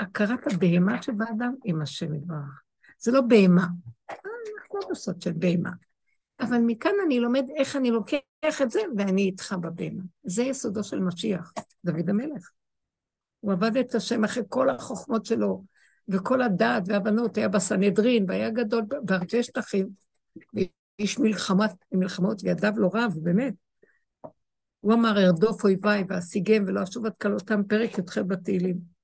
הכרת 0.00 0.52
הבהמה 0.52 1.02
שבאדם 1.02 1.54
עם 1.64 1.82
השם 1.82 2.14
יתברך. 2.14 2.62
זה 2.98 3.12
לא 3.12 3.20
בהמה. 3.20 3.66
אה, 4.10 4.16
אנחנו 4.58 4.78
לא 4.78 4.88
בסוד 4.90 5.22
של 5.22 5.32
בהמה. 5.32 5.70
אבל 6.40 6.58
מכאן 6.66 6.92
אני 7.06 7.20
לומד 7.20 7.46
איך 7.56 7.76
אני 7.76 7.90
לוקח 7.90 8.62
את 8.62 8.70
זה, 8.70 8.80
ואני 8.96 9.22
איתך 9.22 9.56
בבהמה. 9.60 10.02
זה 10.24 10.42
יסודו 10.42 10.84
של 10.84 11.00
משיח, 11.00 11.52
דוד 11.84 12.10
המלך. 12.10 12.50
הוא 13.40 13.52
עבד 13.52 13.76
את 13.76 13.94
השם 13.94 14.24
אחרי 14.24 14.42
כל 14.48 14.70
החוכמות 14.70 15.26
שלו, 15.26 15.64
וכל 16.08 16.42
הדעת 16.42 16.82
והבנות, 16.86 17.36
היה 17.36 17.48
בסנהדרין, 17.48 18.24
והיה 18.28 18.50
גדול 18.50 18.82
בהרבה 19.02 19.42
שטחים, 19.42 19.88
ואיש 20.54 21.18
מלחמת, 21.18 21.74
מלחמות, 21.92 22.40
וידיו 22.44 22.72
לא 22.76 22.90
רב, 22.94 23.12
באמת. 23.22 23.54
הוא 24.80 24.94
אמר, 24.94 25.24
ארדוף 25.26 25.64
אויביי 25.64 26.04
ואשיגם 26.08 26.64
ולא 26.66 26.82
אשוב 26.82 27.06
עד 27.06 27.12
כלותם, 27.22 27.62
פרק 27.68 27.98
י"ח 27.98 28.18
בתהילים. 28.18 28.98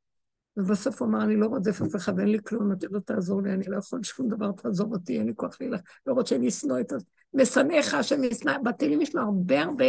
ובסוף 0.56 1.02
הוא 1.02 1.08
אמר, 1.08 1.24
אני 1.24 1.36
לא 1.36 1.46
רודף 1.46 1.82
אף 1.82 1.96
אחד, 1.96 2.18
אין 2.18 2.28
לי 2.28 2.38
כלום, 2.44 2.72
אתה 2.72 2.86
לא 2.90 3.00
תעזור 3.00 3.42
לי, 3.42 3.52
אני 3.52 3.64
לא 3.66 3.76
יכול 3.76 4.02
שום 4.02 4.28
דבר, 4.28 4.52
תעזוב 4.52 4.92
אותי, 4.92 5.18
אין 5.18 5.26
לי 5.26 5.32
כוח 5.36 5.56
להילך, 5.60 5.80
לא 6.06 6.12
רוצה 6.12 6.38
לשנוא 6.38 6.80
את 6.80 6.92
ה... 6.92 6.96
משנאיך 7.34 7.94
השם 7.94 8.24
ישנא, 8.24 8.58
בתהילים 8.58 9.00
יש 9.00 9.14
לו 9.14 9.22
הרבה 9.22 9.62
הרבה 9.62 9.84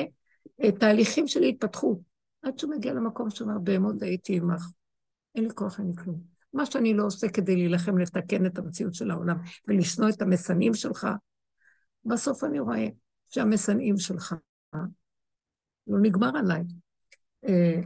אה, 0.63 0.71
תהליכים 0.71 1.27
של 1.27 1.43
התפתחות, 1.43 1.97
עד 2.41 2.59
שהוא 2.59 2.71
מגיע 2.71 2.93
למקום 2.93 3.29
שאומר, 3.29 3.59
בהמות 3.59 4.01
הייתי 4.01 4.37
עמך. 4.37 4.65
אין 5.35 5.43
לי 5.43 5.49
כוח, 5.55 5.79
אין 5.79 5.87
לי 5.87 5.95
כלום. 6.03 6.21
מה 6.53 6.65
שאני 6.65 6.93
לא 6.93 7.05
עושה 7.05 7.29
כדי 7.29 7.55
להילחם 7.55 7.97
לתקן 7.97 8.45
את 8.45 8.57
המציאות 8.57 8.93
של 8.93 9.11
העולם 9.11 9.37
ולשנוא 9.67 10.09
את 10.09 10.21
המשנאים 10.21 10.73
שלך, 10.73 11.07
בסוף 12.05 12.43
אני 12.43 12.59
רואה 12.59 12.87
שהמשנאים 13.29 13.97
שלך 13.97 14.35
לא 15.87 15.99
נגמר 16.01 16.37
עליי. 16.37 16.63
אה, 17.47 17.81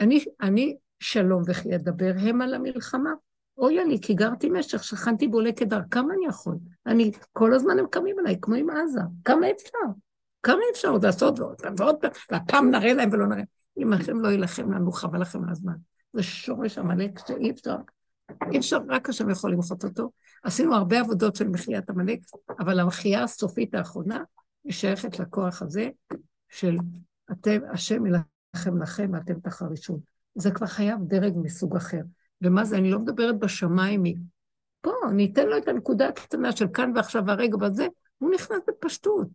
אני, 0.00 0.24
אני 0.40 0.76
שלום 1.00 1.42
וכי 1.46 1.74
אדבר 1.74 2.12
הם 2.18 2.42
על 2.42 2.54
המלחמה. 2.54 3.10
אוי 3.58 3.84
לי, 3.84 4.00
כי 4.02 4.14
גרתי 4.14 4.50
משך, 4.50 4.84
שכנתי 4.84 5.28
בולה 5.28 5.52
כדר, 5.52 5.80
כמה 5.90 6.14
אני 6.14 6.26
יכול? 6.26 6.56
אני, 6.86 7.10
כל 7.32 7.54
הזמן 7.54 7.78
הם 7.78 7.86
קמים 7.90 8.18
עליי, 8.18 8.36
כמו 8.40 8.54
עם 8.54 8.70
עזה, 8.70 9.00
כמה 9.24 9.50
אפשר? 9.50 9.78
כמה 10.42 10.60
אפשר 10.72 10.88
עוד 10.88 11.04
לעשות 11.04 11.40
ועוד 11.40 11.60
פעם 11.60 11.74
ועוד 11.78 11.96
פעם, 12.00 12.10
והפעם 12.30 12.70
נראה 12.70 12.92
להם 12.92 13.10
ולא 13.12 13.26
נראה. 13.26 13.42
אם 13.78 13.92
השם 13.92 14.20
לא 14.20 14.28
יילחם 14.28 14.72
לנו, 14.72 14.92
חבל 14.92 15.20
לכם 15.20 15.44
על 15.44 15.50
הזמן. 15.50 15.74
זה 16.12 16.22
שורש 16.22 16.78
עמלק 16.78 17.18
שאי 17.26 17.50
אפשר, 17.50 17.76
אי 18.52 18.58
אפשר, 18.58 18.78
רק 18.88 19.08
השם 19.08 19.30
יכול 19.30 19.52
למחות 19.52 19.84
אותו. 19.84 20.10
עשינו 20.42 20.74
הרבה 20.74 21.00
עבודות 21.00 21.36
של 21.36 21.48
מחיית 21.48 21.90
עמלק, 21.90 22.18
אבל 22.58 22.80
המחייה 22.80 23.22
הסופית 23.22 23.74
האחרונה 23.74 24.22
היא 24.64 24.72
שייכת 24.72 25.18
לכוח 25.18 25.62
הזה 25.62 25.88
של 26.48 26.76
אתם, 27.32 27.58
השם 27.72 28.06
ילחם 28.06 28.82
לכם 28.82 29.10
ואתם 29.12 29.40
תחרישון. 29.40 30.00
זה 30.34 30.50
כבר 30.50 30.66
חייב 30.66 30.98
דרג 31.06 31.32
מסוג 31.36 31.76
אחר. 31.76 32.00
ומה 32.42 32.64
זה, 32.64 32.76
אני 32.76 32.90
לא 32.90 32.98
מדברת 32.98 33.38
בשמיים, 33.38 34.02
פה, 34.80 34.92
ניתן 35.12 35.46
לו 35.46 35.58
את 35.58 35.68
הנקודה 35.68 36.08
הקטנה 36.08 36.52
של 36.52 36.66
כאן 36.74 36.92
ועכשיו 36.94 37.30
הרגע 37.30 37.56
בזה, 37.56 37.86
הוא 38.18 38.30
נכנס 38.34 38.58
בפשטות. 38.68 39.28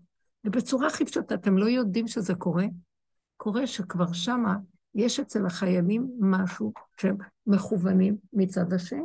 ובצורה 0.43 0.87
הכי 0.87 1.05
פשוטה, 1.05 1.35
אתם 1.35 1.57
לא 1.57 1.65
יודעים 1.65 2.07
שזה 2.07 2.35
קורה? 2.35 2.65
קורה 3.37 3.67
שכבר 3.67 4.13
שמה 4.13 4.55
יש 4.95 5.19
אצל 5.19 5.45
החיילים 5.45 6.07
משהו 6.19 6.73
שהם 6.97 7.17
מכוונים 7.47 8.17
מצד 8.33 8.73
השם. 8.73 9.03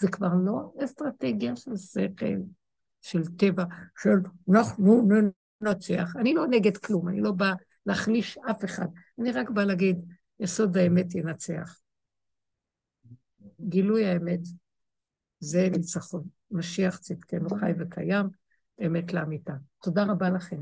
זה 0.00 0.08
כבר 0.08 0.34
לא 0.44 0.72
אסטרטגיה 0.84 1.56
של 1.56 1.76
שכל, 1.76 2.36
של 3.02 3.24
טבע, 3.36 3.64
של 4.02 4.18
אנחנו 4.50 5.08
ננצח. 5.60 6.16
אני 6.16 6.34
לא 6.34 6.46
נגד 6.46 6.76
כלום, 6.76 7.08
אני 7.08 7.20
לא 7.20 7.32
באה 7.32 7.54
להחליש 7.86 8.38
אף 8.50 8.64
אחד. 8.64 8.86
אני 9.18 9.32
רק 9.32 9.50
באה 9.50 9.64
להגיד, 9.64 9.96
יסוד 10.40 10.76
האמת 10.76 11.14
ינצח. 11.14 11.83
גילוי 13.68 14.06
האמת 14.06 14.40
זה 15.40 15.68
ניצחון. 15.70 16.24
משיח 16.50 16.96
צדקנו 16.96 17.48
חי 17.50 17.72
וקיים, 17.78 18.26
אמת 18.86 19.12
לאמיתה. 19.12 19.52
תודה 19.82 20.04
רבה 20.04 20.30
לכם. 20.30 20.56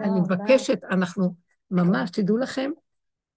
אני 0.00 0.20
מבקשת, 0.20 0.84
אנחנו 0.90 1.34
ממש, 1.70 2.10
תדעו 2.10 2.36
לכם, 2.36 2.70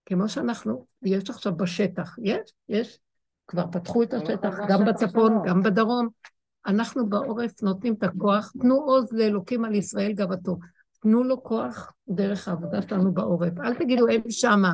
כמו 0.05 0.29
שאנחנו, 0.29 0.85
יש 1.01 1.29
עכשיו 1.29 1.55
בשטח, 1.55 2.15
יש, 2.23 2.53
יש, 2.69 2.99
כבר 3.47 3.65
פתחו 3.71 4.03
את 4.03 4.13
השטח, 4.13 4.55
גם 4.69 4.85
בצפון, 4.85 5.41
גם 5.45 5.63
בדרום. 5.63 6.07
אנחנו 6.67 7.09
בעורף 7.09 7.63
נותנים 7.63 7.93
את 7.93 8.03
הכוח, 8.03 8.51
תנו 8.61 8.75
עוז 8.75 9.13
לאלוקים 9.13 9.65
על 9.65 9.75
ישראל 9.75 10.13
גאוותו. 10.13 10.57
תנו 11.01 11.23
לו 11.23 11.43
כוח 11.43 11.93
דרך 12.09 12.47
העבודה 12.47 12.81
שלנו 12.81 13.13
בעורף. 13.13 13.59
אל 13.59 13.75
תגידו, 13.75 14.07
הם 14.07 14.21
שמה. 14.29 14.73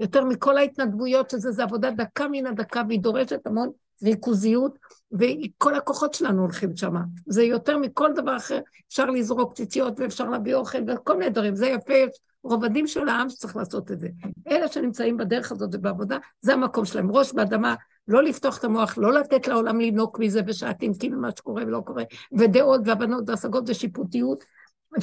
יותר 0.00 0.24
מכל 0.24 0.58
ההתנדבויות 0.58 1.30
שזה, 1.30 1.50
זה 1.50 1.62
עבודה 1.62 1.90
דקה 1.90 2.28
מן 2.28 2.46
הדקה, 2.46 2.82
והיא 2.88 3.00
דורשת 3.00 3.46
המון 3.46 3.70
ריכוזיות, 4.04 4.78
וכל 5.12 5.74
הכוחות 5.74 6.14
שלנו 6.14 6.42
הולכים 6.42 6.76
שם. 6.76 6.94
זה 7.26 7.42
יותר 7.42 7.78
מכל 7.78 8.12
דבר 8.14 8.36
אחר, 8.36 8.58
אפשר 8.88 9.10
לזרוק 9.10 9.52
ציציות 9.52 10.00
ואפשר 10.00 10.28
להביא 10.28 10.54
אוכל 10.54 10.78
וכל 10.86 11.18
מיני 11.18 11.30
דברים, 11.30 11.54
זה 11.54 11.66
יפה, 11.66 11.92
יש 11.92 12.10
רובדים 12.42 12.86
של 12.86 13.08
העם 13.08 13.30
שצריך 13.30 13.56
לעשות 13.56 13.90
את 13.90 14.00
זה. 14.00 14.08
אלה 14.48 14.68
שנמצאים 14.68 15.16
בדרך 15.16 15.52
הזאת 15.52 15.70
ובעבודה, 15.72 16.18
זה 16.40 16.52
המקום 16.52 16.84
שלהם, 16.84 17.10
ראש 17.10 17.32
באדמה, 17.32 17.74
לא 18.08 18.22
לפתוח 18.22 18.58
את 18.58 18.64
המוח, 18.64 18.98
לא 18.98 19.12
לתת 19.12 19.48
לעולם 19.48 19.80
לנוק 19.80 20.18
מזה 20.18 20.40
ושעתים 20.46 20.92
כאילו 20.98 21.20
מה 21.20 21.30
שקורה 21.30 21.62
ולא 21.66 21.80
קורה, 21.80 22.02
ודעות 22.38 22.80
והבנות 22.84 23.24
והשגות 23.26 23.64
ושיפוטיות, 23.70 24.44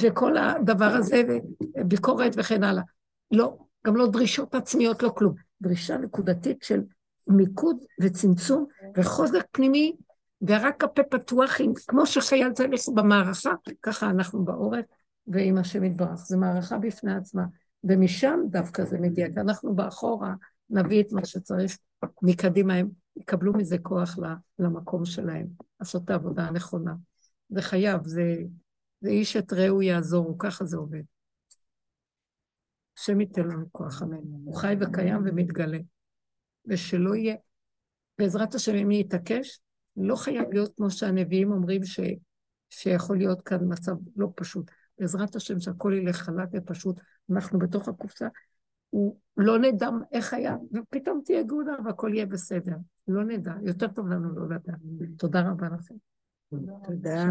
וכל 0.00 0.36
הדבר 0.36 0.84
הזה, 0.84 1.22
וביקורת 1.80 2.32
וכן 2.36 2.64
הלאה. 2.64 2.82
לא, 3.30 3.56
גם 3.86 3.96
לא 3.96 4.06
דרישות 4.06 4.54
עצמיות, 4.54 5.02
לא 5.02 5.08
כלום. 5.08 5.34
דרישה 5.62 5.98
נקודתית 5.98 6.62
של 6.62 6.80
מיקוד 7.28 7.76
וצמצום 8.00 8.66
וחוזק 8.96 9.46
פנימי, 9.52 9.96
ורק 10.42 10.84
הפה 10.84 11.02
פתוח, 11.02 11.56
כמו 11.86 12.06
שחייל 12.06 12.52
צריך 12.52 12.82
במערכה, 12.94 13.52
ככה 13.82 14.10
אנחנו 14.10 14.44
בעורף, 14.44 14.84
ועם 15.26 15.58
השם 15.58 15.84
יתברך. 15.84 16.16
זו 16.16 16.38
מערכה 16.38 16.78
בפני 16.78 17.14
עצמה, 17.14 17.44
ומשם 17.84 18.40
דווקא 18.50 18.84
זה 18.84 18.98
מגיע, 18.98 19.26
אנחנו 19.36 19.74
באחורה 19.74 20.34
נביא 20.70 21.00
את 21.00 21.12
מה 21.12 21.24
שצריך, 21.24 21.78
מקדימה 22.22 22.74
הם 22.74 22.88
יקבלו 23.16 23.52
מזה 23.52 23.78
כוח 23.78 24.18
למקום 24.58 25.04
שלהם, 25.04 25.46
לעשות 25.80 26.04
את 26.04 26.10
העבודה 26.10 26.42
הנכונה. 26.42 26.94
זה 27.48 27.62
חייב, 27.62 28.06
זה, 28.06 28.36
זה 29.00 29.10
איש 29.10 29.36
את 29.36 29.52
רעהו 29.52 29.82
יעזורו, 29.82 30.38
ככה 30.38 30.64
זה 30.64 30.76
עובד. 30.76 31.02
השם 32.98 33.20
ייתן 33.20 33.42
לנו 33.42 33.72
כוח, 33.72 34.02
אמן. 34.02 34.16
הוא 34.44 34.56
חי 34.56 34.74
וקיים 34.80 35.22
ומתגלה. 35.24 35.78
ושלא 36.66 37.14
יהיה, 37.14 37.36
בעזרת 38.18 38.54
השם, 38.54 38.74
אם 38.74 38.90
יתעקש, 38.90 39.60
לא 39.96 40.16
חייב 40.16 40.52
להיות 40.52 40.72
כמו 40.76 40.90
שהנביאים 40.90 41.52
אומרים 41.52 41.84
ש, 41.84 42.00
שיכול 42.70 43.18
להיות 43.18 43.42
כאן 43.42 43.58
מצב 43.68 43.92
לא 44.16 44.28
פשוט. 44.34 44.70
בעזרת 44.98 45.36
השם 45.36 45.60
שהכל 45.60 45.94
ילך 45.96 46.16
חלק 46.16 46.48
ופשוט, 46.52 47.00
אנחנו 47.30 47.58
בתוך 47.58 47.88
הקופסה, 47.88 48.28
הוא 48.90 49.16
לא 49.36 49.58
נדע 49.58 49.88
איך 50.12 50.34
היה, 50.34 50.56
ופתאום 50.72 51.20
תהיה 51.24 51.42
גאולה 51.42 51.72
והכל 51.84 52.10
יהיה 52.14 52.26
בסדר. 52.26 52.76
לא 53.08 53.24
נדע, 53.24 53.52
יותר 53.62 53.88
טוב 53.88 54.08
לנו 54.08 54.34
לא 54.34 54.48
לדעת. 54.48 54.80
תודה 55.16 55.50
רבה 55.50 55.68
לכם. 55.68 55.94
תודה. 56.50 56.72
תודה. 56.84 57.24